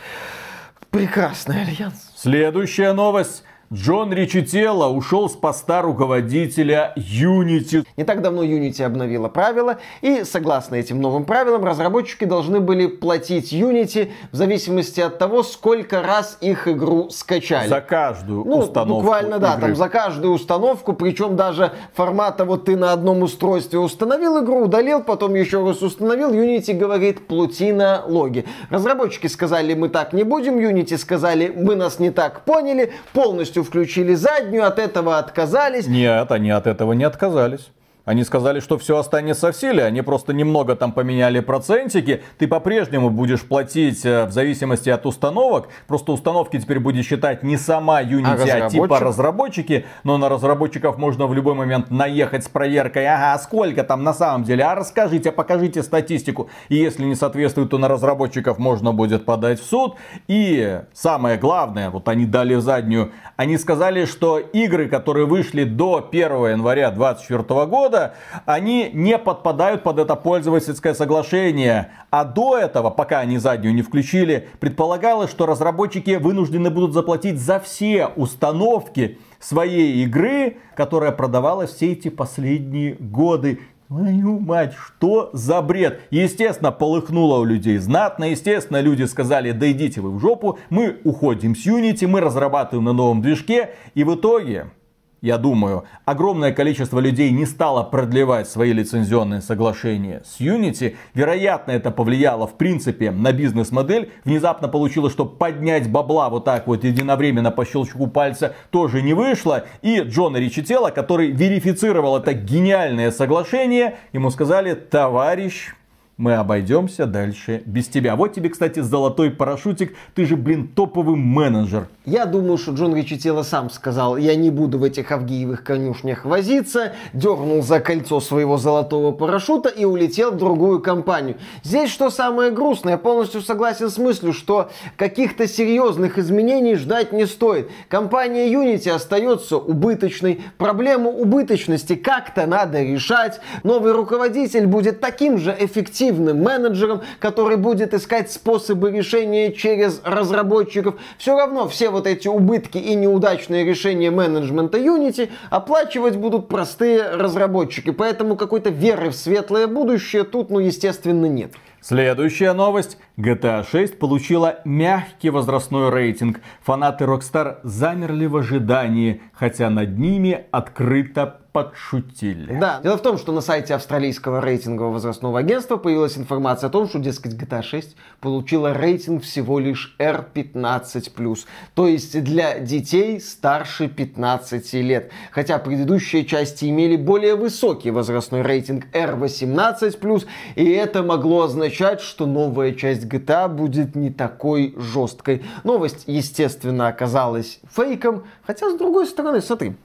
Прекрасный 0.89 1.61
альянс. 1.61 2.11
Следующая 2.15 2.93
новость. 2.93 3.44
Джон 3.73 4.13
Ричителло 4.13 4.89
ушел 4.89 5.27
с 5.27 5.33
поста 5.33 5.81
руководителя 5.81 6.93
Unity. 6.95 7.85
Не 7.97 8.03
так 8.03 8.21
давно 8.21 8.43
Unity 8.43 8.83
обновила 8.83 9.27
правила, 9.27 9.77
и 10.01 10.23
согласно 10.23 10.75
этим 10.75 11.01
новым 11.01 11.25
правилам, 11.25 11.65
разработчики 11.65 12.25
должны 12.25 12.59
были 12.59 12.85
платить 12.85 13.51
Unity 13.51 14.11
в 14.31 14.35
зависимости 14.35 15.01
от 15.01 15.17
того, 15.17 15.41
сколько 15.41 16.03
раз 16.03 16.37
их 16.41 16.67
игру 16.67 17.09
скачали. 17.09 17.67
За 17.67 17.81
каждую 17.81 18.45
ну, 18.45 18.57
установку 18.59 19.01
буквально, 19.01 19.39
да, 19.39 19.53
игры. 19.53 19.61
там 19.61 19.75
за 19.75 19.89
каждую 19.89 20.33
установку, 20.33 20.93
причем 20.93 21.35
даже 21.35 21.71
формата 21.93 22.45
вот 22.45 22.65
ты 22.65 22.77
на 22.77 22.93
одном 22.93 23.23
устройстве 23.23 23.79
установил 23.79 24.43
игру, 24.43 24.65
удалил, 24.65 25.01
потом 25.01 25.33
еще 25.33 25.65
раз 25.65 25.81
установил, 25.81 26.31
Unity 26.31 26.73
говорит, 26.73 27.27
плати 27.27 27.65
логи. 28.05 28.45
Разработчики 28.69 29.25
сказали, 29.25 29.73
мы 29.73 29.89
так 29.89 30.13
не 30.13 30.23
будем, 30.23 30.57
Unity 30.57 30.97
сказали, 30.97 31.51
мы 31.55 31.75
нас 31.75 31.97
не 31.97 32.11
так 32.11 32.41
поняли, 32.41 32.93
полностью 33.13 33.54
полностью 33.55 33.63
включили 33.63 34.15
заднюю, 34.15 34.67
от 34.67 34.79
этого 34.79 35.17
отказались. 35.17 35.87
Нет, 35.87 36.31
они 36.31 36.51
от 36.51 36.67
этого 36.67 36.93
не 36.93 37.05
отказались. 37.05 37.69
Они 38.05 38.23
сказали, 38.23 38.59
что 38.59 38.77
все 38.77 38.97
останется 38.97 39.51
в 39.51 39.55
силе, 39.55 39.83
они 39.83 40.03
просто 40.03 40.31
немного 40.31 40.75
там 40.75 40.91
поменяли 40.91 41.39
процентики. 41.39 42.21
Ты 42.37 42.47
по-прежнему 42.47 43.09
будешь 43.09 43.41
платить 43.41 44.05
э, 44.05 44.25
в 44.25 44.31
зависимости 44.31 44.89
от 44.89 45.07
установок. 45.07 45.69
Просто 45.87 46.11
установки 46.11 46.59
теперь 46.59 46.79
будет 46.79 47.03
считать 47.03 47.41
не 47.41 47.57
сама 47.57 48.03
Unity, 48.03 48.49
а, 48.49 48.65
а 48.67 48.69
типа 48.69 48.99
разработчики. 48.99 49.85
Но 50.03 50.17
на 50.17 50.29
разработчиков 50.29 50.99
можно 50.99 51.25
в 51.25 51.33
любой 51.33 51.55
момент 51.55 51.89
наехать 51.89 52.43
с 52.43 52.47
проверкой. 52.47 53.07
Ага, 53.07 53.41
сколько 53.41 53.83
там 53.83 54.03
на 54.03 54.13
самом 54.13 54.43
деле? 54.43 54.63
А 54.63 54.75
расскажите, 54.75 55.31
покажите 55.31 55.81
статистику. 55.81 56.49
И 56.69 56.75
если 56.75 57.03
не 57.05 57.15
соответствует, 57.15 57.71
то 57.71 57.79
на 57.79 57.87
разработчиков 57.87 58.59
можно 58.59 58.93
будет 58.93 59.25
подать 59.25 59.59
в 59.59 59.65
суд. 59.65 59.95
И 60.27 60.79
самое 60.93 61.37
главное, 61.37 61.89
вот 61.89 62.07
они 62.07 62.27
дали 62.27 62.53
заднюю. 62.55 63.11
Они 63.35 63.57
сказали, 63.57 64.05
что 64.05 64.37
игры, 64.37 64.87
которые 64.87 65.25
вышли 65.25 65.63
до 65.63 66.07
1 66.07 66.21
января 66.51 66.91
2024 66.91 67.65
года, 67.65 67.94
года, 67.95 68.13
они 68.45 68.89
не 68.93 69.17
подпадают 69.17 69.83
под 69.83 69.99
это 69.99 70.15
пользовательское 70.15 70.93
соглашение. 70.93 71.91
А 72.09 72.23
до 72.23 72.57
этого, 72.57 72.89
пока 72.89 73.19
они 73.19 73.37
заднюю 73.37 73.73
не 73.73 73.81
включили, 73.81 74.47
предполагалось, 74.59 75.31
что 75.31 75.45
разработчики 75.45 76.15
вынуждены 76.15 76.69
будут 76.69 76.93
заплатить 76.93 77.39
за 77.39 77.59
все 77.59 78.07
установки 78.15 79.19
своей 79.39 80.03
игры, 80.03 80.57
которая 80.75 81.11
продавалась 81.11 81.71
все 81.71 81.93
эти 81.93 82.09
последние 82.09 82.95
годы. 82.95 83.59
Твою 83.87 84.39
мать, 84.39 84.73
что 84.73 85.29
за 85.33 85.61
бред? 85.61 86.01
Естественно, 86.09 86.71
полыхнуло 86.71 87.37
у 87.37 87.43
людей 87.43 87.77
знатно. 87.77 88.25
Естественно, 88.25 88.81
люди 88.81 89.03
сказали, 89.03 89.51
да 89.51 89.71
идите 89.71 90.01
вы 90.01 90.09
в 90.09 90.19
жопу. 90.19 90.57
Мы 90.71 90.97
уходим 91.03 91.55
с 91.55 91.67
Unity, 91.67 92.07
мы 92.07 92.19
разрабатываем 92.19 92.85
на 92.85 92.93
новом 92.93 93.21
движке. 93.21 93.75
И 93.93 94.03
в 94.03 94.15
итоге 94.15 94.71
я 95.21 95.37
думаю, 95.37 95.85
огромное 96.05 96.51
количество 96.51 96.99
людей 96.99 97.31
не 97.31 97.45
стало 97.45 97.83
продлевать 97.83 98.47
свои 98.47 98.73
лицензионные 98.73 99.41
соглашения 99.41 100.21
с 100.25 100.39
Unity. 100.39 100.95
Вероятно, 101.13 101.71
это 101.71 101.91
повлияло 101.91 102.47
в 102.47 102.55
принципе 102.55 103.11
на 103.11 103.31
бизнес-модель. 103.31 104.11
Внезапно 104.23 104.67
получилось, 104.67 105.13
что 105.13 105.25
поднять 105.25 105.89
бабла 105.89 106.29
вот 106.29 106.45
так 106.45 106.67
вот 106.67 106.83
единовременно 106.83 107.51
по 107.51 107.65
щелчку 107.65 108.07
пальца 108.07 108.55
тоже 108.69 109.01
не 109.01 109.13
вышло. 109.13 109.65
И 109.81 109.99
Джона 110.01 110.37
Ричителла, 110.37 110.91
который 110.91 111.31
верифицировал 111.31 112.17
это 112.17 112.33
гениальное 112.33 113.11
соглашение, 113.11 113.97
ему 114.13 114.29
сказали, 114.29 114.73
товарищ, 114.73 115.73
мы 116.17 116.35
обойдемся 116.35 117.05
дальше 117.05 117.61
без 117.65 117.87
тебя. 117.87 118.15
Вот 118.15 118.33
тебе, 118.33 118.49
кстати, 118.49 118.79
золотой 118.79 119.31
парашютик. 119.31 119.95
Ты 120.13 120.25
же, 120.25 120.37
блин, 120.37 120.69
топовый 120.69 121.17
менеджер. 121.17 121.89
Я 122.05 122.25
думаю, 122.25 122.57
что 122.57 122.71
Джон 122.71 122.95
Ричителло 122.95 123.43
сам 123.43 123.69
сказал, 123.69 124.15
я 124.15 124.35
не 124.35 124.49
буду 124.49 124.79
в 124.79 124.83
этих 124.83 125.11
Авгиевых 125.11 125.63
конюшнях 125.63 126.23
возиться, 126.23 126.93
дернул 127.13 127.61
за 127.61 127.81
кольцо 127.81 128.21
своего 128.21 128.57
золотого 128.57 129.11
парашюта 129.11 129.67
и 129.67 129.83
улетел 129.83 130.31
в 130.31 130.37
другую 130.37 130.81
компанию. 130.81 131.35
Здесь 131.63 131.91
что 131.91 132.09
самое 132.09 132.51
грустное, 132.51 132.93
я 132.93 132.97
полностью 132.97 133.41
согласен 133.41 133.89
с 133.89 133.97
мыслью, 133.97 134.31
что 134.31 134.69
каких-то 134.95 135.47
серьезных 135.47 136.17
изменений 136.17 136.75
ждать 136.75 137.11
не 137.11 137.25
стоит. 137.25 137.69
Компания 137.89 138.49
Unity 138.53 138.89
остается 138.89 139.57
убыточной, 139.57 140.41
проблему 140.57 141.09
убыточности 141.09 141.95
как-то 141.95 142.45
надо 142.45 142.81
решать. 142.81 143.41
Новый 143.63 143.91
руководитель 143.91 144.65
будет 144.65 145.01
таким 145.01 145.37
же 145.37 145.55
эффективным 145.59 146.04
эффективным 146.05 146.43
менеджером, 146.43 147.01
который 147.19 147.57
будет 147.57 147.93
искать 147.93 148.31
способы 148.31 148.91
решения 148.91 149.51
через 149.51 150.01
разработчиков. 150.03 150.95
Все 151.17 151.37
равно 151.37 151.67
все 151.67 151.89
вот 151.89 152.07
эти 152.07 152.27
убытки 152.27 152.77
и 152.77 152.95
неудачные 152.95 153.65
решения 153.65 154.11
менеджмента 154.11 154.77
Unity 154.77 155.29
оплачивать 155.49 156.15
будут 156.15 156.47
простые 156.47 157.11
разработчики. 157.11 157.91
Поэтому 157.91 158.35
какой-то 158.35 158.69
веры 158.69 159.09
в 159.09 159.15
светлое 159.15 159.67
будущее 159.67 160.23
тут, 160.23 160.49
ну, 160.49 160.59
естественно, 160.59 161.25
нет. 161.25 161.51
Следующая 161.87 162.53
новость. 162.53 162.97
GTA 163.15 163.63
6 163.63 163.99
получила 163.99 164.59
мягкий 164.65 165.29
возрастной 165.29 165.91
рейтинг. 165.91 166.41
Фанаты 166.63 167.05
Rockstar 167.05 167.59
замерли 167.61 168.25
в 168.25 168.37
ожидании, 168.37 169.21
хотя 169.33 169.69
над 169.69 169.99
ними 169.99 170.45
открыто 170.49 171.41
подшутили. 171.53 172.57
Да, 172.59 172.81
дело 172.83 172.97
в 172.97 173.01
том, 173.01 173.17
что 173.17 173.31
на 173.31 173.39
сайте 173.39 173.75
австралийского 173.75 174.41
рейтингового 174.41 174.95
возрастного 174.95 175.39
агентства 175.39 175.77
появилась 175.77 176.17
информация 176.17 176.67
о 176.67 176.69
том, 176.69 176.89
что, 176.89 176.99
дескать, 176.99 177.35
GTA 177.35 177.63
6 177.63 177.95
получила 178.19 178.73
рейтинг 178.73 179.23
всего 179.23 179.57
лишь 179.59 179.95
R15+, 179.97 181.45
то 181.73 181.87
есть 181.87 182.21
для 182.21 182.59
детей 182.59 183.21
старше 183.21 183.87
15 183.87 184.73
лет. 184.73 185.13
Хотя 185.31 185.57
предыдущие 185.57 186.25
части 186.25 186.65
имели 186.65 186.97
более 186.97 187.35
высокий 187.35 187.91
возрастной 187.91 188.41
рейтинг 188.41 188.87
R18+, 188.91 190.25
и 190.55 190.69
это 190.71 191.03
могло 191.03 191.43
означать, 191.43 191.74
что 192.01 192.25
новая 192.25 192.73
часть 192.73 193.05
GTA 193.05 193.47
будет 193.47 193.95
не 193.95 194.09
такой 194.09 194.73
жесткой. 194.77 195.43
Новость, 195.63 196.03
естественно, 196.07 196.87
оказалась 196.87 197.59
фейком, 197.69 198.25
хотя, 198.45 198.69
с 198.69 198.77
другой 198.77 199.07
стороны, 199.07 199.41
смотри, 199.41 199.75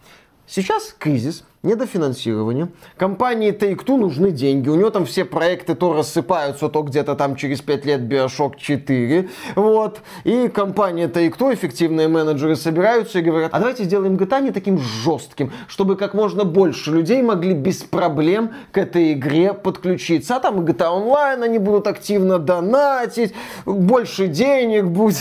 сейчас 0.47 0.95
кризис, 0.99 1.45
недофинансирование. 1.63 2.69
Компании 2.97 3.53
Take-Two 3.53 3.99
нужны 3.99 4.31
деньги. 4.31 4.69
У 4.71 4.77
нее 4.77 4.91
там 4.91 5.05
все 5.05 5.27
проекты 5.27 5.75
то 5.75 5.93
рассыпаются, 5.93 6.69
то 6.69 6.83
где-то 6.83 7.15
там 7.17 7.37
через 7.37 7.61
5 7.61 7.85
лет 7.85 8.01
Bioshock 8.01 8.55
4. 8.57 9.29
Вот. 9.57 10.01
И 10.25 10.49
компания 10.49 11.07
Take-Two, 11.07 11.53
эффективные 11.53 12.09
менеджеры 12.09 12.57
собираются 12.57 13.19
и 13.19 13.23
говорят, 13.23 13.51
а 13.53 13.59
давайте 13.59 13.85
сделаем 13.85 14.17
GTA 14.17 14.41
не 14.41 14.53
таким 14.53 14.79
жестким, 14.79 15.53
чтобы 15.69 15.97
как 15.97 16.15
можно 16.15 16.45
больше 16.45 16.93
людей 16.93 17.21
могли 17.21 17.53
без 17.53 17.83
проблем 17.83 18.53
к 18.73 18.79
этой 18.79 19.13
игре 19.13 19.53
подключиться. 19.53 20.37
А 20.37 20.41
там 20.41 20.61
GTA 20.61 20.89
Online 20.91 21.45
они 21.45 21.59
будут 21.59 21.87
активно 21.87 22.39
донатить, 22.39 23.35
больше 23.67 24.29
денег 24.29 24.87
будет. 24.87 25.19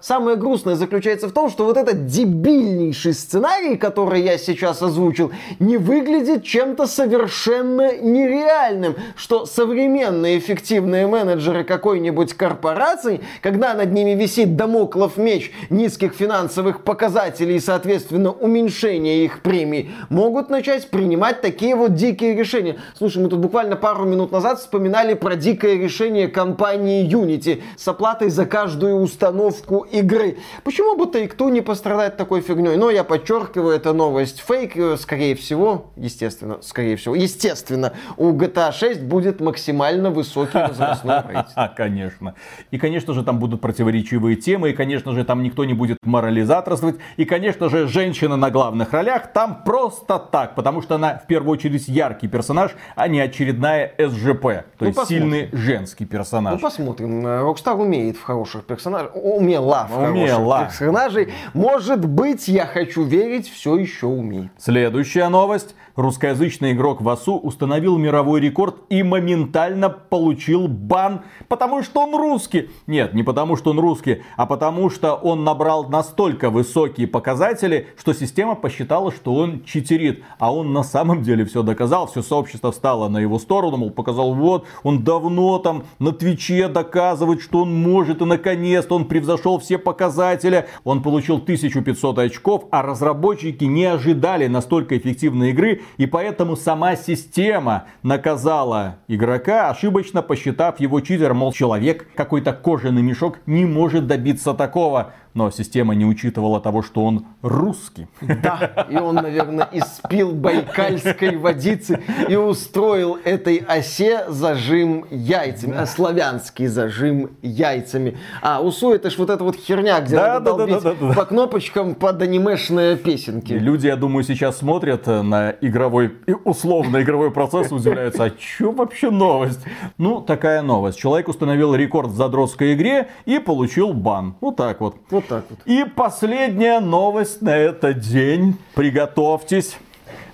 Самое 0.00 0.36
грустное 0.36 0.74
заключается 0.74 1.28
в 1.28 1.32
том, 1.32 1.50
что 1.50 1.64
вот 1.64 1.76
этот 1.76 2.06
дебильнейший 2.06 3.14
сценарий, 3.14 3.76
который 3.76 4.22
я 4.22 4.36
сейчас 4.38 4.82
озвучил, 4.82 5.32
не 5.58 5.77
выглядит 5.78 6.44
чем-то 6.44 6.86
совершенно 6.86 7.96
нереальным, 7.96 8.96
что 9.16 9.46
современные 9.46 10.38
эффективные 10.38 11.06
менеджеры 11.06 11.64
какой-нибудь 11.64 12.34
корпорации, 12.34 13.20
когда 13.40 13.74
над 13.74 13.92
ними 13.92 14.10
висит 14.10 14.56
домоклов 14.56 15.16
меч 15.16 15.52
низких 15.70 16.12
финансовых 16.12 16.84
показателей 16.84 17.56
и, 17.56 17.60
соответственно, 17.60 18.32
уменьшения 18.32 19.24
их 19.24 19.42
премий, 19.42 19.90
могут 20.10 20.50
начать 20.50 20.90
принимать 20.90 21.40
такие 21.40 21.74
вот 21.74 21.94
дикие 21.94 22.34
решения. 22.34 22.76
Слушай, 22.96 23.22
мы 23.22 23.28
тут 23.28 23.38
буквально 23.38 23.76
пару 23.76 24.04
минут 24.04 24.32
назад 24.32 24.58
вспоминали 24.60 25.14
про 25.14 25.36
дикое 25.36 25.76
решение 25.76 26.28
компании 26.28 27.08
Unity 27.08 27.62
с 27.76 27.86
оплатой 27.86 28.30
за 28.30 28.44
каждую 28.44 28.96
установку 28.96 29.86
игры. 29.92 30.38
Почему 30.64 30.96
бы 30.96 31.04
Take-Two 31.04 31.50
не 31.50 31.60
пострадать 31.60 32.16
такой 32.16 32.40
фигней? 32.40 32.76
Но 32.76 32.90
я 32.90 33.04
подчеркиваю, 33.04 33.76
это 33.76 33.92
новость 33.92 34.42
фейк, 34.46 34.98
скорее 35.00 35.34
всего, 35.34 35.67
естественно, 35.96 36.58
скорее 36.60 36.96
всего, 36.96 37.14
естественно, 37.14 37.92
у 38.16 38.32
GTA 38.32 38.72
6 38.72 39.02
будет 39.02 39.40
максимально 39.40 40.10
высокий 40.10 40.58
возрастной 40.58 41.22
рейтинг. 41.28 41.74
Конечно. 41.76 42.34
И, 42.70 42.78
конечно 42.78 43.14
же, 43.14 43.24
там 43.24 43.38
будут 43.38 43.60
противоречивые 43.60 44.36
темы, 44.36 44.70
и, 44.70 44.72
конечно 44.72 45.12
же, 45.12 45.24
там 45.24 45.42
никто 45.42 45.64
не 45.64 45.74
будет 45.74 45.98
морализаторствовать, 46.04 46.96
и, 47.16 47.24
конечно 47.24 47.68
же, 47.68 47.86
женщина 47.88 48.36
на 48.36 48.50
главных 48.50 48.92
ролях 48.92 49.32
там 49.32 49.62
просто 49.64 50.18
так, 50.18 50.54
потому 50.54 50.82
что 50.82 50.94
она, 50.96 51.18
в 51.18 51.26
первую 51.26 51.52
очередь, 51.52 51.88
яркий 51.88 52.28
персонаж, 52.28 52.72
а 52.96 53.08
не 53.08 53.20
очередная 53.20 53.92
СЖП, 53.98 54.42
то 54.42 54.64
ну, 54.80 54.86
есть 54.86 54.96
посмотрим. 54.96 55.06
сильный 55.06 55.48
женский 55.52 56.04
персонаж. 56.04 56.54
Ну, 56.54 56.60
посмотрим. 56.60 57.26
Rockstar 57.26 57.74
умеет 57.74 58.16
в 58.16 58.22
хороших 58.22 58.64
персонажах, 58.64 59.12
умела 59.14 59.88
в 59.90 59.98
умела. 59.98 60.58
хороших 60.58 60.78
персонажей. 60.78 61.32
Может 61.54 62.04
быть, 62.04 62.48
я 62.48 62.66
хочу 62.66 63.02
верить, 63.02 63.48
все 63.48 63.76
еще 63.76 64.06
умеет. 64.06 64.50
Следующая 64.58 65.28
новость 65.28 65.57
новость. 65.58 65.74
Русскоязычный 65.98 66.74
игрок 66.74 67.02
Васу 67.02 67.36
установил 67.38 67.98
мировой 67.98 68.40
рекорд 68.40 68.76
и 68.88 69.02
моментально 69.02 69.88
получил 69.90 70.68
бан, 70.68 71.22
потому 71.48 71.82
что 71.82 72.02
он 72.02 72.14
русский. 72.14 72.70
Нет, 72.86 73.14
не 73.14 73.24
потому 73.24 73.56
что 73.56 73.72
он 73.72 73.80
русский, 73.80 74.22
а 74.36 74.46
потому 74.46 74.90
что 74.90 75.14
он 75.14 75.42
набрал 75.42 75.88
настолько 75.88 76.50
высокие 76.50 77.08
показатели, 77.08 77.88
что 77.98 78.12
система 78.12 78.54
посчитала, 78.54 79.10
что 79.10 79.34
он 79.34 79.64
читерит. 79.64 80.22
А 80.38 80.54
он 80.54 80.72
на 80.72 80.84
самом 80.84 81.22
деле 81.22 81.44
все 81.44 81.64
доказал, 81.64 82.06
все 82.06 82.22
сообщество 82.22 82.70
встало 82.70 83.08
на 83.08 83.18
его 83.18 83.40
сторону, 83.40 83.78
мол, 83.78 83.90
показал, 83.90 84.34
вот, 84.34 84.66
он 84.84 85.02
давно 85.02 85.58
там 85.58 85.82
на 85.98 86.12
Твиче 86.12 86.68
доказывает, 86.68 87.40
что 87.40 87.62
он 87.62 87.74
может, 87.74 88.22
и 88.22 88.24
наконец-то 88.24 88.94
он 88.94 89.06
превзошел 89.06 89.58
все 89.58 89.78
показатели. 89.78 90.68
Он 90.84 91.02
получил 91.02 91.38
1500 91.38 92.18
очков, 92.20 92.66
а 92.70 92.82
разработчики 92.82 93.64
не 93.64 93.86
ожидали 93.86 94.46
настолько 94.46 94.96
эффективной 94.96 95.47
игры, 95.50 95.82
и 95.96 96.06
поэтому 96.06 96.56
сама 96.56 96.96
система 96.96 97.86
наказала 98.02 98.96
игрока, 99.08 99.70
ошибочно 99.70 100.22
посчитав 100.22 100.80
его 100.80 101.00
читер, 101.00 101.34
мол, 101.34 101.52
человек, 101.52 102.06
какой-то 102.14 102.52
кожаный 102.52 103.02
мешок, 103.02 103.38
не 103.46 103.64
может 103.64 104.06
добиться 104.06 104.54
такого 104.54 105.12
но 105.38 105.52
система 105.52 105.94
не 105.94 106.04
учитывала 106.04 106.60
того, 106.60 106.82
что 106.82 107.04
он 107.04 107.24
русский. 107.42 108.08
Да, 108.20 108.86
и 108.90 108.96
он, 108.96 109.14
наверное, 109.14 109.68
испил 109.72 110.32
байкальской 110.32 111.36
водицы 111.36 112.02
и 112.28 112.34
устроил 112.34 113.16
этой 113.24 113.58
осе 113.58 114.24
зажим 114.28 115.06
яйцами, 115.10 115.76
а 115.76 115.86
славянский 115.86 116.66
зажим 116.66 117.30
яйцами. 117.42 118.18
А, 118.42 118.60
УСУ 118.60 118.92
это 118.92 119.10
ж 119.10 119.18
вот 119.18 119.30
эта 119.30 119.44
вот 119.44 119.54
херня, 119.54 120.00
где 120.00 120.16
да, 120.16 120.34
надо 120.34 120.44
да, 120.44 120.56
долбить 120.56 120.82
да, 120.82 120.94
да, 120.94 121.08
да, 121.08 121.14
по 121.14 121.24
кнопочкам 121.24 121.94
под 121.94 122.20
анимешные 122.20 122.96
песенки. 122.96 123.52
И 123.52 123.58
люди, 123.60 123.86
я 123.86 123.94
думаю, 123.94 124.24
сейчас 124.24 124.58
смотрят 124.58 125.06
на 125.06 125.54
игровой, 125.60 126.16
условно 126.44 127.00
игровой 127.00 127.30
процесс, 127.30 127.70
удивляются, 127.70 128.24
а 128.24 128.30
что 128.36 128.72
вообще 128.72 129.10
новость? 129.10 129.60
Ну, 129.98 130.20
такая 130.20 130.62
новость. 130.62 130.98
Человек 130.98 131.28
установил 131.28 131.76
рекорд 131.76 132.08
в 132.08 132.16
задротской 132.16 132.74
игре 132.74 133.08
и 133.24 133.38
получил 133.38 133.92
бан. 133.92 134.34
Вот 134.40 134.56
так 134.56 134.80
вот. 134.80 134.96
Вот 135.10 135.27
так 135.28 135.44
вот. 135.50 135.58
И 135.66 135.84
последняя 135.84 136.80
новость 136.80 137.42
на 137.42 137.56
этот 137.56 138.00
день. 138.00 138.56
Приготовьтесь 138.74 139.76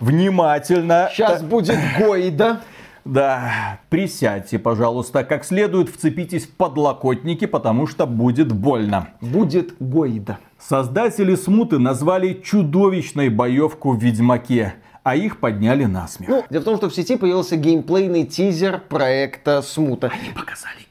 внимательно. 0.00 1.10
Сейчас 1.12 1.42
будет 1.42 1.78
Гойда. 1.98 2.60
Да, 3.04 3.80
присядьте, 3.90 4.58
пожалуйста, 4.58 5.24
как 5.24 5.44
следует, 5.44 5.90
вцепитесь 5.90 6.46
в 6.46 6.54
подлокотники, 6.56 7.44
потому 7.44 7.86
что 7.86 8.06
будет 8.06 8.50
больно. 8.50 9.08
Будет 9.20 9.74
Гойда. 9.78 10.38
Создатели 10.58 11.34
смуты 11.34 11.78
назвали 11.78 12.40
чудовищной 12.42 13.28
боевку 13.28 13.92
в 13.92 14.02
Ведьмаке 14.02 14.74
а 15.04 15.16
их 15.16 15.38
подняли 15.38 15.84
на 15.84 16.08
смех. 16.08 16.30
Ну, 16.30 16.44
дело 16.48 16.62
в 16.62 16.64
том, 16.64 16.76
что 16.78 16.88
в 16.88 16.94
сети 16.94 17.16
появился 17.16 17.56
геймплейный 17.56 18.24
тизер 18.24 18.80
проекта 18.80 19.60
Смута. 19.60 20.10
Они 20.10 20.30
показали 20.30 20.83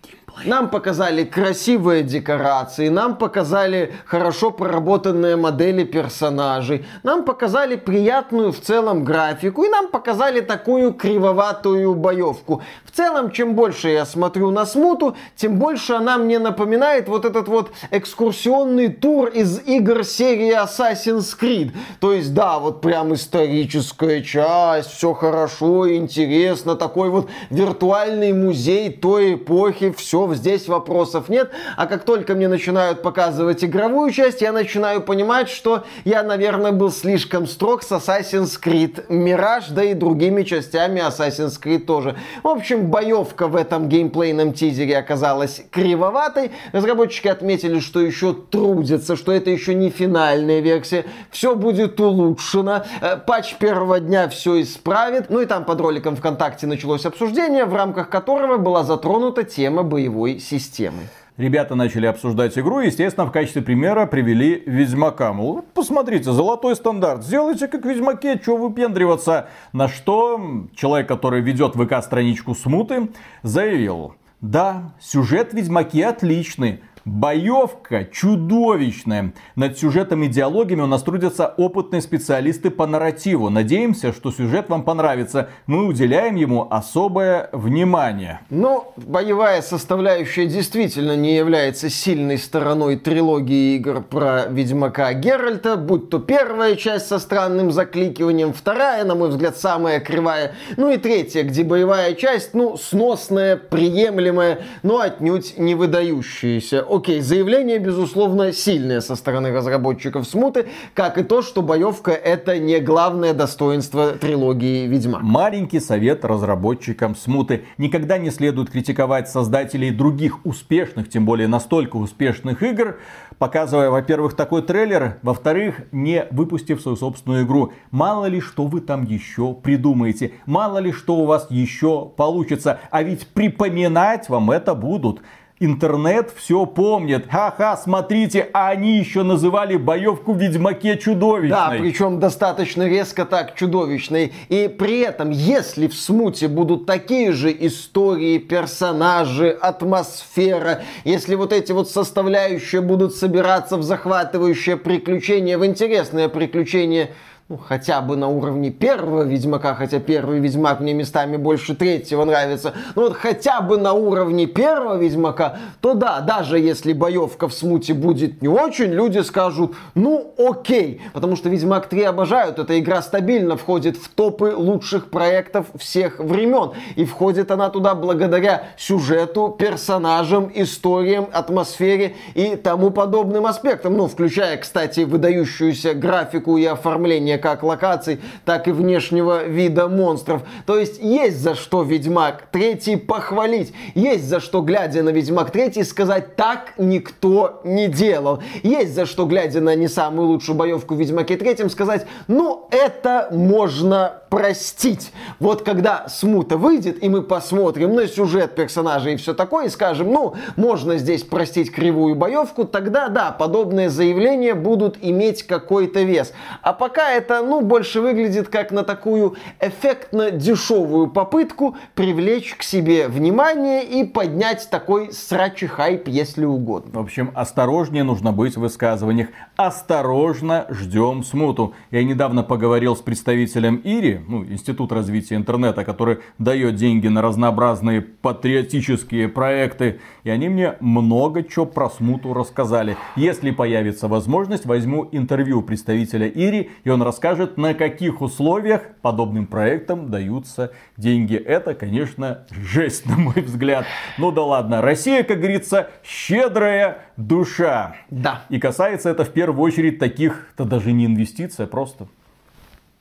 нам 0.45 0.69
показали 0.69 1.23
красивые 1.23 2.03
декорации, 2.03 2.89
нам 2.89 3.17
показали 3.17 3.93
хорошо 4.05 4.51
проработанные 4.51 5.35
модели 5.35 5.83
персонажей, 5.83 6.85
нам 7.03 7.23
показали 7.23 7.75
приятную 7.75 8.51
в 8.51 8.59
целом 8.59 9.03
графику 9.03 9.63
и 9.63 9.69
нам 9.69 9.87
показали 9.87 10.41
такую 10.41 10.93
кривоватую 10.93 11.95
боевку. 11.95 12.61
В 12.83 12.91
целом, 12.91 13.31
чем 13.31 13.55
больше 13.55 13.89
я 13.89 14.05
смотрю 14.05 14.51
на 14.51 14.65
смуту, 14.65 15.15
тем 15.35 15.59
больше 15.59 15.93
она 15.93 16.17
мне 16.17 16.39
напоминает 16.39 17.07
вот 17.07 17.25
этот 17.25 17.47
вот 17.47 17.71
экскурсионный 17.91 18.89
тур 18.89 19.29
из 19.29 19.59
игр 19.65 20.03
серии 20.03 20.53
Assassin's 20.53 21.37
Creed. 21.39 21.71
То 21.99 22.13
есть, 22.13 22.33
да, 22.33 22.59
вот 22.59 22.81
прям 22.81 23.13
историческая 23.13 24.21
часть, 24.21 24.91
все 24.91 25.13
хорошо, 25.13 25.89
интересно, 25.93 26.75
такой 26.75 27.09
вот 27.09 27.29
виртуальный 27.49 28.33
музей 28.33 28.91
той 28.91 29.35
эпохи, 29.35 29.93
все 29.95 30.22
здесь 30.31 30.67
вопросов 30.67 31.29
нет. 31.29 31.51
А 31.77 31.85
как 31.85 32.03
только 32.03 32.35
мне 32.35 32.47
начинают 32.47 33.01
показывать 33.01 33.63
игровую 33.63 34.11
часть, 34.11 34.41
я 34.41 34.51
начинаю 34.51 35.01
понимать, 35.01 35.49
что 35.49 35.83
я, 36.05 36.23
наверное, 36.23 36.71
был 36.71 36.91
слишком 36.91 37.47
строг 37.47 37.83
с 37.83 37.91
Assassin's 37.91 38.59
Creed 38.61 39.07
Mirage, 39.07 39.71
да 39.71 39.83
и 39.83 39.93
другими 39.93 40.43
частями 40.43 40.99
Assassin's 40.99 41.61
Creed 41.61 41.79
тоже. 41.79 42.15
В 42.43 42.47
общем, 42.47 42.89
боевка 42.89 43.47
в 43.47 43.55
этом 43.55 43.89
геймплейном 43.89 44.53
тизере 44.53 44.97
оказалась 44.97 45.63
кривоватой. 45.71 46.51
Разработчики 46.71 47.27
отметили, 47.27 47.79
что 47.79 47.99
еще 47.99 48.33
трудятся, 48.33 49.15
что 49.15 49.31
это 49.31 49.49
еще 49.49 49.75
не 49.75 49.89
финальная 49.89 50.59
версия. 50.59 51.05
Все 51.31 51.55
будет 51.55 51.99
улучшено. 51.99 52.83
Э, 53.01 53.17
патч 53.17 53.55
первого 53.55 53.99
дня 53.99 54.29
все 54.29 54.61
исправит. 54.61 55.29
Ну 55.29 55.41
и 55.41 55.45
там 55.45 55.65
под 55.65 55.81
роликом 55.81 56.15
ВКонтакте 56.15 56.67
началось 56.67 57.05
обсуждение, 57.05 57.65
в 57.65 57.75
рамках 57.75 58.09
которого 58.09 58.57
была 58.57 58.83
затронута 58.83 59.43
тема 59.43 59.83
боевой 59.83 60.12
боевой 60.13 60.39
системы. 60.39 61.09
Ребята 61.35 61.73
начали 61.73 62.05
обсуждать 62.05 62.57
игру 62.59 62.79
и, 62.79 62.85
естественно, 62.85 63.25
в 63.25 63.31
качестве 63.31 63.63
примера 63.63 64.05
привели 64.05 64.61
Ведьмака. 64.67 65.33
Мол, 65.33 65.65
посмотрите, 65.73 66.31
золотой 66.31 66.75
стандарт, 66.75 67.23
сделайте 67.23 67.67
как 67.67 67.83
в 67.83 67.89
Ведьмаке, 67.89 68.39
что 68.39 68.55
выпендриваться. 68.55 69.47
На 69.73 69.87
что 69.87 70.67
человек, 70.75 71.07
который 71.07 71.41
ведет 71.41 71.75
ВК-страничку 71.75 72.53
Смуты, 72.53 73.09
заявил, 73.41 74.13
да, 74.41 74.93
сюжет 75.01 75.53
в 75.53 76.07
отличный, 76.07 76.83
Боевка 77.05 78.05
чудовищная. 78.05 79.33
Над 79.55 79.77
сюжетом 79.77 80.23
и 80.23 80.27
диалогами 80.29 80.81
у 80.81 80.87
нас 80.87 81.03
трудятся 81.03 81.53
опытные 81.57 82.01
специалисты 82.01 82.69
по 82.69 82.87
нарративу. 82.87 83.49
Надеемся, 83.49 84.13
что 84.13 84.31
сюжет 84.31 84.69
вам 84.69 84.83
понравится. 84.83 85.49
Мы 85.67 85.85
уделяем 85.85 86.35
ему 86.35 86.65
особое 86.71 87.49
внимание. 87.51 88.39
Но 88.49 88.93
боевая 88.95 89.61
составляющая 89.61 90.45
действительно 90.45 91.17
не 91.17 91.35
является 91.35 91.89
сильной 91.89 92.37
стороной 92.37 92.95
трилогии 92.95 93.75
игр 93.75 94.01
про 94.01 94.45
Ведьмака 94.45 95.11
Геральта, 95.13 95.75
будь 95.75 96.09
то 96.09 96.19
первая 96.19 96.77
часть 96.77 97.07
со 97.07 97.19
странным 97.19 97.73
закликиванием, 97.73 98.53
вторая, 98.53 99.03
на 99.03 99.15
мой 99.15 99.27
взгляд, 99.27 99.57
самая 99.57 99.99
кривая, 99.99 100.53
ну 100.77 100.89
и 100.89 100.97
третья, 100.97 101.43
где 101.43 101.63
боевая 101.63 102.13
часть, 102.13 102.53
ну, 102.53 102.77
сносная, 102.77 103.57
приемлемая, 103.57 104.59
но 104.83 105.01
отнюдь 105.01 105.57
не 105.57 105.75
выдающаяся 105.75 106.83
окей, 106.93 107.21
заявление, 107.21 107.79
безусловно, 107.79 108.53
сильное 108.53 109.01
со 109.01 109.15
стороны 109.15 109.51
разработчиков 109.51 110.27
Смуты, 110.27 110.67
как 110.93 111.17
и 111.17 111.23
то, 111.23 111.41
что 111.41 111.61
боевка 111.61 112.11
это 112.11 112.59
не 112.59 112.79
главное 112.79 113.33
достоинство 113.33 114.11
трилогии 114.11 114.85
Ведьма. 114.85 115.19
Маленький 115.21 115.79
совет 115.79 116.23
разработчикам 116.23 117.15
Смуты. 117.15 117.65
Никогда 117.77 118.17
не 118.17 118.29
следует 118.29 118.69
критиковать 118.69 119.27
создателей 119.27 119.89
других 119.89 120.45
успешных, 120.45 121.09
тем 121.09 121.25
более 121.25 121.47
настолько 121.47 121.95
успешных 121.95 122.61
игр, 122.61 122.99
показывая, 123.39 123.89
во-первых, 123.89 124.35
такой 124.35 124.61
трейлер, 124.61 125.17
во-вторых, 125.23 125.81
не 125.91 126.27
выпустив 126.29 126.79
свою 126.79 126.95
собственную 126.95 127.45
игру. 127.45 127.73
Мало 127.89 128.25
ли, 128.25 128.39
что 128.39 128.65
вы 128.65 128.81
там 128.81 129.03
еще 129.03 129.53
придумаете, 129.53 130.33
мало 130.45 130.77
ли, 130.77 130.91
что 130.91 131.15
у 131.15 131.25
вас 131.25 131.47
еще 131.49 132.11
получится, 132.15 132.79
а 132.91 133.01
ведь 133.01 133.27
припоминать 133.27 134.29
вам 134.29 134.51
это 134.51 134.75
будут 134.75 135.21
интернет 135.59 136.31
все 136.35 136.65
помнит. 136.65 137.27
Ха-ха, 137.29 137.77
смотрите, 137.77 138.49
а 138.53 138.69
они 138.69 138.97
еще 138.97 139.23
называли 139.23 139.77
боевку 139.77 140.33
в 140.33 140.37
Ведьмаке 140.37 140.97
чудовищной. 140.97 141.49
Да, 141.49 141.69
причем 141.77 142.19
достаточно 142.19 142.87
резко 142.87 143.25
так 143.25 143.55
чудовищной. 143.55 144.33
И 144.49 144.67
при 144.67 145.01
этом, 145.01 145.31
если 145.31 145.87
в 145.87 145.95
смуте 145.95 146.47
будут 146.47 146.85
такие 146.85 147.31
же 147.31 147.55
истории, 147.57 148.37
персонажи, 148.37 149.49
атмосфера, 149.49 150.83
если 151.03 151.35
вот 151.35 151.53
эти 151.53 151.71
вот 151.71 151.89
составляющие 151.89 152.81
будут 152.81 153.15
собираться 153.15 153.77
в 153.77 153.83
захватывающее 153.83 154.77
приключение, 154.77 155.57
в 155.57 155.65
интересное 155.65 156.29
приключение, 156.29 157.11
ну, 157.49 157.57
хотя 157.57 157.99
бы 157.99 158.15
на 158.15 158.29
уровне 158.29 158.69
первого 158.69 159.23
Ведьмака, 159.23 159.75
хотя 159.75 159.99
первый 159.99 160.39
Ведьмак 160.39 160.79
мне 160.79 160.93
местами 160.93 161.35
больше 161.35 161.75
третьего 161.75 162.23
нравится, 162.23 162.73
но 162.95 163.01
вот 163.01 163.17
хотя 163.17 163.59
бы 163.59 163.77
на 163.77 163.91
уровне 163.91 164.45
первого 164.45 164.97
Ведьмака, 164.97 165.57
то 165.81 165.93
да, 165.93 166.21
даже 166.21 166.57
если 166.57 166.93
боевка 166.93 167.49
в 167.49 167.53
смуте 167.53 167.93
будет 167.93 168.41
не 168.41 168.47
очень, 168.47 168.93
люди 168.93 169.19
скажут, 169.19 169.73
ну 169.93 170.33
окей, 170.37 171.01
потому 171.11 171.35
что 171.35 171.49
Ведьмак 171.49 171.87
3 171.87 172.03
обожают, 172.03 172.59
эта 172.59 172.79
игра 172.79 173.01
стабильно 173.01 173.57
входит 173.57 173.97
в 173.97 174.07
топы 174.07 174.53
лучших 174.55 175.09
проектов 175.09 175.67
всех 175.75 176.19
времен, 176.19 176.71
и 176.95 177.03
входит 177.03 177.51
она 177.51 177.69
туда 177.69 177.93
благодаря 177.93 178.69
сюжету, 178.77 179.53
персонажам, 179.59 180.49
историям, 180.55 181.27
атмосфере 181.33 182.15
и 182.35 182.55
тому 182.55 182.89
подобным 182.89 183.45
аспектам, 183.45 183.97
ну, 183.97 184.07
включая, 184.07 184.55
кстати, 184.55 185.01
выдающуюся 185.01 185.93
графику 185.93 186.55
и 186.55 186.63
оформление 186.63 187.32
создания 187.33 187.37
как 187.37 187.63
локаций, 187.63 188.19
так 188.45 188.67
и 188.67 188.71
внешнего 188.71 189.43
вида 189.43 189.87
монстров. 189.87 190.43
То 190.65 190.77
есть 190.77 191.01
есть 191.01 191.37
за 191.37 191.55
что 191.55 191.83
Ведьмак 191.83 192.47
3 192.51 192.97
похвалить. 192.97 193.73
Есть 193.95 194.25
за 194.25 194.39
что, 194.39 194.61
глядя 194.61 195.03
на 195.03 195.09
Ведьмак 195.09 195.51
3, 195.51 195.83
сказать, 195.83 196.35
так 196.35 196.73
никто 196.77 197.61
не 197.63 197.87
делал. 197.87 198.41
Есть 198.63 198.93
за 198.93 199.05
что, 199.05 199.25
глядя 199.25 199.61
на 199.61 199.75
не 199.75 199.87
самую 199.87 200.27
лучшую 200.27 200.57
боевку 200.57 200.95
в 200.95 200.99
Ведьмаке 200.99 201.37
3, 201.37 201.69
сказать, 201.69 202.05
ну 202.27 202.67
это 202.71 203.29
можно 203.31 204.22
простить. 204.33 205.11
Вот 205.39 205.61
когда 205.61 206.07
смута 206.09 206.57
выйдет, 206.57 207.03
и 207.03 207.07
мы 207.07 207.21
посмотрим 207.21 207.93
на 207.93 208.07
сюжет 208.07 208.55
персонажей 208.55 209.13
и 209.13 209.17
все 209.17 209.35
такое, 209.35 209.67
и 209.67 209.69
скажем, 209.69 210.11
ну, 210.11 210.33
можно 210.55 210.97
здесь 210.97 211.21
простить 211.21 211.71
кривую 211.71 212.15
боевку, 212.15 212.63
тогда 212.63 213.09
да, 213.09 213.29
подобные 213.29 213.91
заявления 213.91 214.55
будут 214.55 214.97
иметь 215.01 215.43
какой-то 215.43 216.01
вес. 216.01 216.33
А 216.63 216.73
пока 216.73 217.11
это, 217.11 217.43
ну, 217.43 217.61
больше 217.61 218.01
выглядит 218.01 218.47
как 218.47 218.71
на 218.71 218.81
такую 218.81 219.35
эффектно 219.59 220.31
дешевую 220.31 221.11
попытку 221.11 221.77
привлечь 221.93 222.55
к 222.55 222.63
себе 222.63 223.09
внимание 223.09 223.83
и 223.83 224.03
поднять 224.03 224.67
такой 224.71 225.11
срачий 225.13 225.67
хайп, 225.67 226.07
если 226.07 226.45
угодно. 226.45 226.99
В 226.99 227.03
общем, 227.03 227.29
осторожнее 227.35 228.03
нужно 228.03 228.31
быть 228.31 228.55
в 228.55 228.61
высказываниях. 228.61 229.27
Осторожно 229.57 230.65
ждем 230.71 231.23
смуту. 231.23 231.75
Я 231.91 232.03
недавно 232.03 232.41
поговорил 232.41 232.95
с 232.95 233.01
представителем 233.01 233.75
ИРИ, 233.83 234.22
ну, 234.27 234.43
Институт 234.45 234.91
развития 234.91 235.35
интернета, 235.35 235.83
который 235.83 236.19
дает 236.37 236.75
деньги 236.75 237.07
на 237.07 237.21
разнообразные 237.21 238.01
патриотические 238.01 239.29
проекты. 239.29 239.99
И 240.23 240.29
они 240.29 240.49
мне 240.49 240.75
много 240.79 241.43
чего 241.43 241.65
про 241.65 241.89
смуту 241.89 242.33
рассказали. 242.33 242.97
Если 243.15 243.51
появится 243.51 244.07
возможность, 244.07 244.65
возьму 244.65 245.07
интервью 245.11 245.61
представителя 245.61 246.27
ИРИ, 246.27 246.71
и 246.83 246.89
он 246.89 247.01
расскажет, 247.01 247.57
на 247.57 247.73
каких 247.73 248.21
условиях 248.21 248.81
подобным 249.01 249.47
проектам 249.47 250.09
даются 250.09 250.71
деньги. 250.97 251.35
Это, 251.35 251.73
конечно, 251.73 252.45
жесть, 252.51 253.05
на 253.05 253.17
мой 253.17 253.41
взгляд. 253.41 253.85
Ну 254.17 254.31
да 254.31 254.43
ладно, 254.43 254.81
Россия, 254.81 255.23
как 255.23 255.39
говорится, 255.39 255.89
щедрая 256.03 256.99
душа. 257.17 257.95
Да. 258.09 258.45
И 258.49 258.59
касается 258.59 259.09
это 259.09 259.25
в 259.25 259.29
первую 259.29 259.61
очередь 259.63 259.99
таких, 259.99 260.47
это 260.53 260.65
даже 260.65 260.91
не 260.91 261.05
инвестиция, 261.05 261.67
просто 261.67 262.07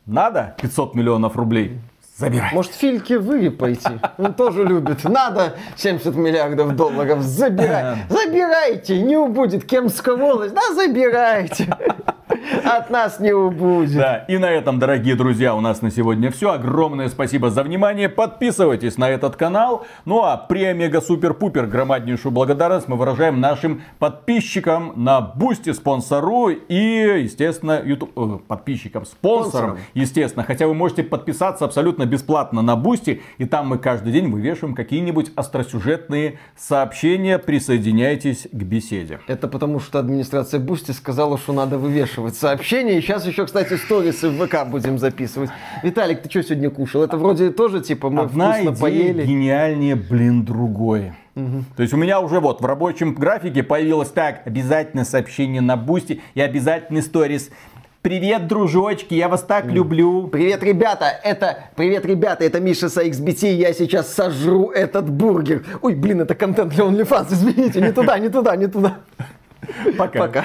надо 0.06 0.54
500 0.60 0.94
миллионов 0.94 1.36
рублей. 1.36 1.80
Забирай. 2.16 2.50
Может, 2.52 2.74
Фильке 2.74 3.18
вы 3.18 3.50
пойти? 3.50 3.98
Он 4.18 4.34
тоже 4.34 4.64
любит. 4.64 5.02
Надо 5.04 5.56
70 5.76 6.14
миллиардов 6.14 6.76
долларов. 6.76 7.22
Забирай. 7.22 7.96
Забирайте. 8.08 9.00
Не 9.02 9.16
убудет 9.16 9.64
Кемская 9.64 10.14
волость. 10.14 10.54
Да, 10.54 10.74
забирайте. 10.74 11.74
От 12.64 12.90
нас 12.90 13.20
не 13.20 13.32
убудет. 13.32 13.96
Да, 13.96 14.16
и 14.28 14.38
на 14.38 14.50
этом, 14.50 14.78
дорогие 14.78 15.14
друзья, 15.14 15.54
у 15.54 15.60
нас 15.60 15.82
на 15.82 15.90
сегодня 15.90 16.30
все. 16.30 16.52
Огромное 16.52 17.08
спасибо 17.08 17.50
за 17.50 17.62
внимание. 17.62 18.08
Подписывайтесь 18.08 18.98
на 18.98 19.10
этот 19.10 19.36
канал. 19.36 19.86
Ну 20.04 20.22
а 20.22 20.36
премия 20.36 20.90
супер-пупер 21.00 21.66
громаднейшую 21.66 22.32
благодарность 22.32 22.88
мы 22.88 22.96
выражаем 22.96 23.40
нашим 23.40 23.82
подписчикам 23.98 24.92
на 24.96 25.20
Бусти 25.20 25.72
спонсору 25.72 26.48
и, 26.50 27.22
естественно, 27.24 27.80
YouTube 27.84 28.12
э, 28.16 28.38
подписчикам, 28.46 29.04
спонсорам, 29.04 29.78
естественно. 29.94 30.44
Хотя 30.44 30.66
вы 30.66 30.74
можете 30.74 31.02
подписаться 31.02 31.64
абсолютно 31.64 32.06
бесплатно 32.06 32.62
на 32.62 32.76
Бусти, 32.76 33.22
и 33.38 33.44
там 33.44 33.68
мы 33.68 33.78
каждый 33.78 34.12
день 34.12 34.30
вывешиваем 34.30 34.74
какие-нибудь 34.74 35.32
остросюжетные 35.36 36.38
сообщения. 36.56 37.38
Присоединяйтесь 37.38 38.48
к 38.50 38.62
беседе. 38.62 39.20
Это 39.26 39.48
потому, 39.48 39.80
что 39.80 39.98
администрация 39.98 40.60
Бусти 40.60 40.92
сказала, 40.92 41.38
что 41.38 41.52
надо 41.52 41.78
вывешивать 41.78 42.21
сообщения. 42.30 42.98
И 42.98 43.00
сейчас 43.00 43.26
еще, 43.26 43.46
кстати, 43.46 43.74
сторисы 43.74 44.28
в 44.28 44.46
ВК 44.46 44.66
будем 44.66 44.98
записывать. 44.98 45.50
Виталик, 45.82 46.22
ты 46.22 46.30
что 46.30 46.42
сегодня 46.42 46.70
кушал? 46.70 47.02
Это 47.02 47.16
вроде 47.16 47.50
тоже 47.50 47.80
типа 47.80 48.10
мы 48.10 48.22
Одна 48.22 48.52
вкусно 48.52 48.70
идея 48.70 48.80
поели. 48.80 49.26
гениальнее, 49.26 49.96
блин, 49.96 50.44
другой. 50.44 51.12
То 51.34 51.82
есть 51.82 51.94
у 51.94 51.96
меня 51.96 52.20
уже 52.20 52.40
вот 52.40 52.60
в 52.60 52.64
рабочем 52.66 53.14
графике 53.14 53.62
появилось 53.62 54.10
так, 54.10 54.46
обязательно 54.46 55.04
сообщение 55.04 55.60
на 55.62 55.76
бусте 55.76 56.20
и 56.34 56.40
обязательный 56.40 57.02
сторис. 57.02 57.50
Привет, 58.02 58.48
дружочки, 58.48 59.14
я 59.14 59.28
вас 59.28 59.42
так 59.42 59.66
люблю. 59.66 60.26
Привет, 60.26 60.62
ребята, 60.64 61.06
это... 61.22 61.70
Привет, 61.76 62.04
ребята, 62.04 62.44
это 62.44 62.60
Миша 62.60 62.88
с 62.88 62.96
XBT, 62.98 63.52
я 63.52 63.72
сейчас 63.72 64.12
сожру 64.12 64.70
этот 64.70 65.08
бургер. 65.08 65.64
Ой, 65.82 65.94
блин, 65.94 66.20
это 66.20 66.34
контент 66.34 66.74
для 66.74 66.84
OnlyFans, 66.84 67.28
извините, 67.30 67.80
не 67.80 67.92
туда, 67.92 68.18
не 68.18 68.28
туда, 68.28 68.56
не 68.56 68.66
туда. 68.66 68.98
Пока. 69.96 70.18
Пока. 70.18 70.44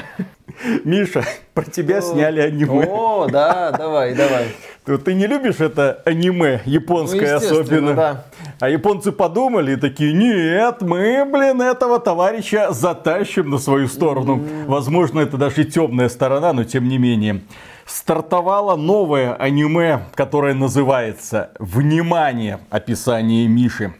Миша, 0.83 1.23
про 1.53 1.63
тебя 1.63 2.01
сняли 2.01 2.41
аниме. 2.41 2.85
О, 2.89 3.27
да, 3.29 3.71
давай, 3.71 4.15
давай. 4.15 4.47
Ты, 4.85 5.13
не 5.13 5.27
любишь 5.27 5.59
это 5.59 6.01
аниме, 6.05 6.61
японское 6.65 7.31
Ну, 7.31 7.37
особенно? 7.37 7.93
да. 7.93 8.25
А 8.59 8.69
японцы 8.69 9.11
подумали 9.11 9.73
и 9.73 9.75
такие, 9.75 10.13
нет, 10.13 10.81
мы, 10.81 11.25
блин, 11.25 11.61
этого 11.61 11.99
товарища 11.99 12.71
затащим 12.71 13.49
на 13.49 13.57
свою 13.57 13.87
сторону. 13.87 14.41
Возможно, 14.65 15.19
это 15.19 15.37
даже 15.37 15.65
темная 15.65 16.09
сторона, 16.09 16.53
но 16.53 16.63
тем 16.63 16.87
не 16.87 16.97
менее. 16.97 17.41
Стартовало 17.85 18.75
новое 18.75 19.33
аниме, 19.35 20.01
которое 20.13 20.53
называется 20.53 21.51
«Внимание!» 21.59 22.59
Описание 22.69 23.47
Миши. 23.47 23.93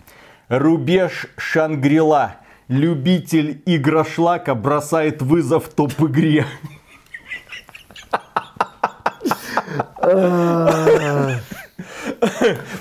Рубеж 0.50 1.28
Шангрила. 1.38 2.36
Любитель 2.68 3.61
игрошлака 3.65 4.53
бросает 4.53 5.22
вызов 5.22 5.69
топ-игре. 5.69 6.45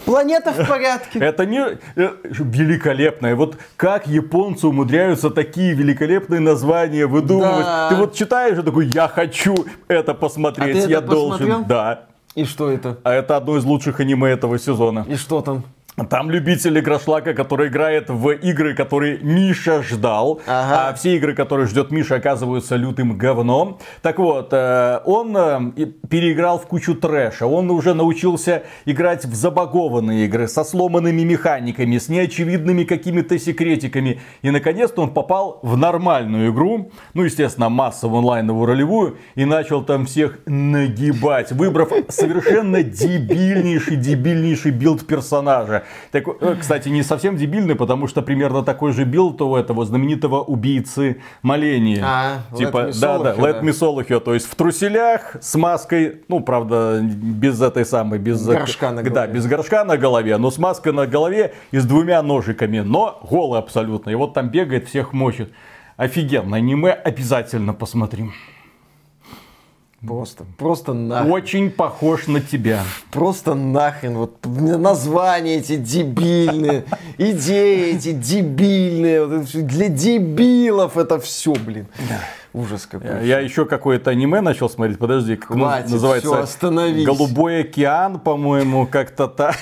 Планета 0.04 0.52
в 0.52 0.68
порядке. 0.68 1.18
Это 1.18 1.44
не 1.46 1.60
э, 1.96 2.10
великолепное. 2.24 3.34
Вот 3.34 3.58
как 3.76 4.06
японцы 4.06 4.66
умудряются 4.66 5.30
такие 5.30 5.74
великолепные 5.74 6.40
названия 6.40 7.06
выдумывать. 7.06 7.64
Да. 7.64 7.88
Ты 7.90 7.96
вот 7.96 8.14
читаешь 8.14 8.58
и 8.58 8.62
такой, 8.62 8.86
я 8.86 9.08
хочу 9.08 9.54
это 9.88 10.14
посмотреть, 10.14 10.84
А 10.84 10.88
я 10.88 10.98
это 10.98 11.06
должен. 11.08 11.30
посмотрел? 11.38 11.64
Да. 11.64 12.02
И 12.34 12.44
что 12.44 12.70
это? 12.70 12.98
А 13.02 13.12
это 13.12 13.36
одно 13.36 13.56
из 13.56 13.64
лучших 13.64 14.00
аниме 14.00 14.30
этого 14.30 14.58
сезона. 14.58 15.06
И 15.08 15.16
что 15.16 15.40
там? 15.40 15.64
Там 16.04 16.30
любитель 16.30 16.78
игрошлака, 16.78 17.32
который 17.32 17.68
играет 17.68 18.10
в 18.10 18.30
игры, 18.30 18.74
которые 18.74 19.18
Миша 19.18 19.82
ждал. 19.82 20.42
Ага. 20.46 20.88
А 20.88 20.94
все 20.94 21.16
игры, 21.16 21.34
которые 21.34 21.66
ждет 21.66 21.90
Миша, 21.90 22.16
оказываются 22.16 22.76
лютым 22.76 23.16
говном. 23.16 23.78
Так 24.02 24.18
вот, 24.18 24.50
э, 24.52 25.00
он 25.06 25.34
э, 25.34 25.86
переиграл 26.10 26.58
в 26.58 26.66
кучу 26.66 26.94
трэша. 26.94 27.46
Он 27.46 27.70
уже 27.70 27.94
научился 27.94 28.64
играть 28.84 29.24
в 29.24 29.34
забагованные 29.34 30.26
игры 30.26 30.48
со 30.48 30.64
сломанными 30.64 31.22
механиками, 31.22 31.96
с 31.96 32.10
неочевидными 32.10 32.84
какими-то 32.84 33.38
секретиками. 33.38 34.20
И 34.42 34.50
наконец-то 34.50 35.00
он 35.00 35.14
попал 35.14 35.60
в 35.62 35.78
нормальную 35.78 36.52
игру. 36.52 36.90
Ну, 37.14 37.22
естественно, 37.22 37.70
массовую 37.70 38.18
онлайновую 38.18 38.66
ролевую. 38.66 39.16
И 39.34 39.46
начал 39.46 39.82
там 39.82 40.04
всех 40.04 40.40
нагибать, 40.44 41.52
выбрав 41.52 41.88
совершенно 42.10 42.82
дебильнейший, 42.82 43.96
дебильнейший 43.96 44.72
билд 44.72 45.06
персонажа. 45.06 45.84
Так, 46.10 46.24
э, 46.40 46.56
кстати, 46.60 46.88
не 46.88 47.02
совсем 47.02 47.36
дебильный, 47.36 47.74
потому 47.74 48.06
что 48.06 48.22
примерно 48.22 48.62
такой 48.62 48.92
же 48.92 49.04
билд 49.04 49.40
у 49.42 49.56
этого 49.56 49.84
знаменитого 49.84 50.42
убийцы 50.42 51.20
Маления. 51.42 52.02
А, 52.04 52.38
типа, 52.56 52.90
да, 53.00 53.18
да, 53.18 53.34
Let 53.34 53.60
да. 53.60 53.60
Me 53.60 53.70
Solo 53.70 54.20
то 54.20 54.34
есть 54.34 54.46
в 54.46 54.54
труселях 54.54 55.36
с 55.40 55.54
маской, 55.56 56.22
ну, 56.28 56.40
правда, 56.40 57.00
без 57.02 57.60
этой 57.60 57.84
самой, 57.84 58.18
без 58.18 58.44
Горшка 58.46 58.90
на 58.90 59.02
Да, 59.02 59.10
голове. 59.10 59.32
без 59.32 59.46
горшка 59.46 59.84
на 59.84 59.96
голове, 59.96 60.36
но 60.38 60.50
с 60.50 60.58
маской 60.58 60.92
на 60.92 61.06
голове 61.06 61.54
и 61.70 61.78
с 61.78 61.84
двумя 61.84 62.22
ножиками, 62.22 62.80
но 62.80 63.20
голый 63.28 63.58
абсолютно. 63.58 64.10
И 64.10 64.14
вот 64.14 64.34
там 64.34 64.48
бегает, 64.48 64.88
всех 64.88 65.12
мочит. 65.12 65.52
Офигенно, 65.96 66.56
аниме 66.56 66.92
обязательно 66.92 67.72
посмотрим. 67.72 68.32
Просто, 70.06 70.44
просто 70.56 70.92
нахрен. 70.92 71.32
Очень 71.32 71.70
похож 71.70 72.26
на 72.26 72.40
тебя. 72.40 72.82
Просто 73.10 73.54
нахрен. 73.54 74.16
Вот 74.16 74.44
названия 74.44 75.56
эти 75.56 75.76
дебильные, 75.76 76.84
идеи 77.18 77.96
эти 77.96 78.12
дебильные. 78.12 79.26
Вот 79.26 79.46
для 79.50 79.88
дебилов 79.88 80.96
это 80.96 81.18
все, 81.18 81.54
блин. 81.54 81.86
Ужас 82.52 82.86
какой. 82.86 83.26
Я 83.26 83.40
еще 83.40 83.66
какое-то 83.66 84.10
аниме 84.10 84.40
начал 84.40 84.70
смотреть, 84.70 84.98
подожди, 84.98 85.36
как 85.36 85.48
Хватит, 85.48 85.90
называется? 85.90 86.28
всё, 86.28 86.40
остановись. 86.40 87.04
Голубой 87.04 87.60
океан, 87.60 88.18
по-моему, 88.18 88.86
как-то 88.86 89.28
так. 89.28 89.56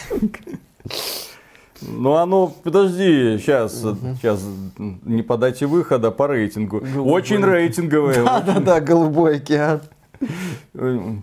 Ну, 1.80 2.14
оно, 2.14 2.46
подожди, 2.62 3.38
сейчас, 3.38 3.72
сейчас, 3.72 4.40
не 4.78 5.22
по 5.22 5.36
дате 5.36 5.66
выхода, 5.66 6.10
по 6.10 6.28
рейтингу. 6.28 6.82
Очень 7.04 7.44
рейтинговое. 7.44 8.24
Да-да-да, 8.24 8.80
голубой 8.80 9.36
океан. 9.36 9.82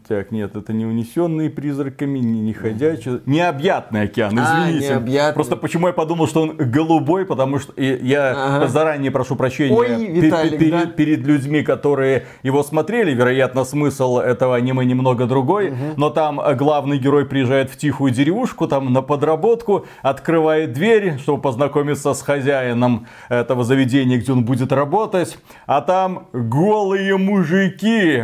Так, 0.08 0.32
нет, 0.32 0.56
это 0.56 0.74
не 0.74 0.86
унесенные 0.86 1.50
призраками, 1.50 2.20
не, 2.20 2.40
не 2.42 2.54
ходячие. 2.54 3.22
Необъятный 3.26 4.04
океан, 4.04 4.38
А, 4.40 4.66
извините. 4.70 4.90
необъятный. 4.94 5.34
Просто 5.34 5.56
почему 5.56 5.88
я 5.88 5.94
подумал, 5.94 6.28
что 6.28 6.42
он 6.44 6.56
голубой, 6.58 7.26
потому 7.26 7.60
что 7.60 7.74
я 7.82 8.32
Ага. 8.56 8.68
заранее 8.68 9.12
прошу 9.12 9.36
прощения 9.36 9.76
Ой, 9.76 10.06
Виталик, 10.06 10.58
перед, 10.60 10.72
да? 10.72 10.86
перед 10.86 11.20
людьми, 11.26 11.64
которые 11.64 12.26
его 12.44 12.64
смотрели. 12.64 13.12
Вероятно, 13.14 13.64
смысл 13.66 14.20
этого 14.20 14.56
аниме 14.56 14.86
немного 14.86 15.26
другой. 15.26 15.74
Но 15.98 16.10
там 16.10 16.40
э, 16.40 16.56
главный 16.56 16.98
герой 16.98 17.26
приезжает 17.26 17.70
в 17.70 17.78
тихую 17.78 18.12
деревушку, 18.12 18.68
там 18.68 18.92
на 18.94 19.02
подработку, 19.02 19.86
открывает 20.02 20.74
дверь, 20.74 21.18
чтобы 21.20 21.42
познакомиться 21.42 22.14
с 22.14 22.22
хозяином 22.22 23.08
этого 23.30 23.64
заведения, 23.64 24.18
где 24.18 24.32
он 24.32 24.46
будет 24.46 24.72
работать. 24.72 25.38
А 25.68 25.82
там 25.82 26.28
голые 26.34 27.18
мужики 27.18 28.24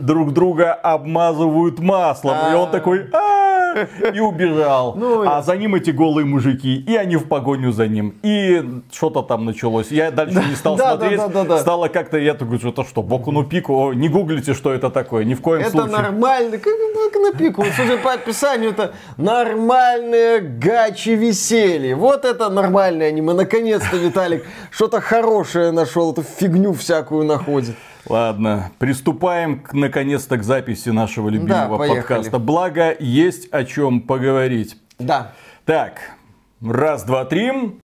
друг 0.00 0.32
друга 0.32 0.72
обмазывают 0.72 1.78
маслом. 1.78 2.36
И 2.52 2.54
он 2.54 2.68
А. 2.68 2.72
такой, 2.72 3.06
«А, 3.12 4.10
и 4.12 4.18
убежал. 4.20 4.94
Ну, 4.96 5.22
а 5.28 5.42
за 5.42 5.56
ним 5.56 5.74
эти 5.76 5.90
голые 5.90 6.24
мужики, 6.26 6.76
и 6.76 6.96
они 6.96 7.16
в 7.16 7.28
погоню 7.28 7.70
за 7.72 7.86
ним. 7.86 8.14
И 8.22 8.62
что-то 8.90 9.22
там 9.22 9.44
началось. 9.44 9.90
Я 9.92 10.10
дальше 10.10 10.42
не 10.48 10.54
стал 10.56 10.76
Да, 10.76 10.96
смотреть. 10.96 11.20
да. 11.48 11.58
Стало 11.58 11.88
как-то, 11.88 12.18
я 12.18 12.34
такой, 12.34 12.58
что-то 12.58 12.84
что, 12.84 13.02
Боку 13.02 13.30
ну 13.30 13.44
пику, 13.44 13.92
не 13.92 14.08
гуглите, 14.08 14.54
что 14.54 14.72
это 14.72 14.90
такое, 14.90 15.24
ни 15.24 15.34
в 15.34 15.40
коем 15.40 15.60
Это 15.62 15.70
случае. 15.70 15.92
нормально, 15.92 16.58
как 16.58 16.72
бы 16.74 17.20
на 17.20 17.32
пику. 17.38 17.64
Судя 17.76 17.98
по 17.98 18.12
описанию, 18.14 18.70
это 18.70 18.92
нормальное 19.16 20.40
гачи 20.40 21.10
веселье. 21.10 21.94
Вот 21.94 22.24
это 22.24 22.48
нормальное 22.48 23.08
аниме. 23.08 23.32
Наконец-то 23.34 23.96
Виталик 23.96 24.44
что-то 24.70 25.00
хорошее 25.00 25.70
нашел, 25.70 26.12
эту 26.12 26.22
фигню 26.22 26.72
всякую 26.72 27.24
находит. 27.24 27.76
Ладно, 28.06 28.72
приступаем 28.78 29.60
к, 29.60 29.72
наконец-то 29.72 30.36
к 30.36 30.42
записи 30.42 30.88
нашего 30.88 31.28
любимого 31.28 31.78
поехали. 31.78 32.00
подкаста. 32.00 32.38
Благо, 32.38 32.96
есть 32.98 33.48
о 33.52 33.64
чем 33.64 34.00
поговорить. 34.00 34.76
Да. 34.98 35.32
Так, 35.64 36.12
раз, 36.62 37.04
два, 37.04 37.24
три. 37.24 37.78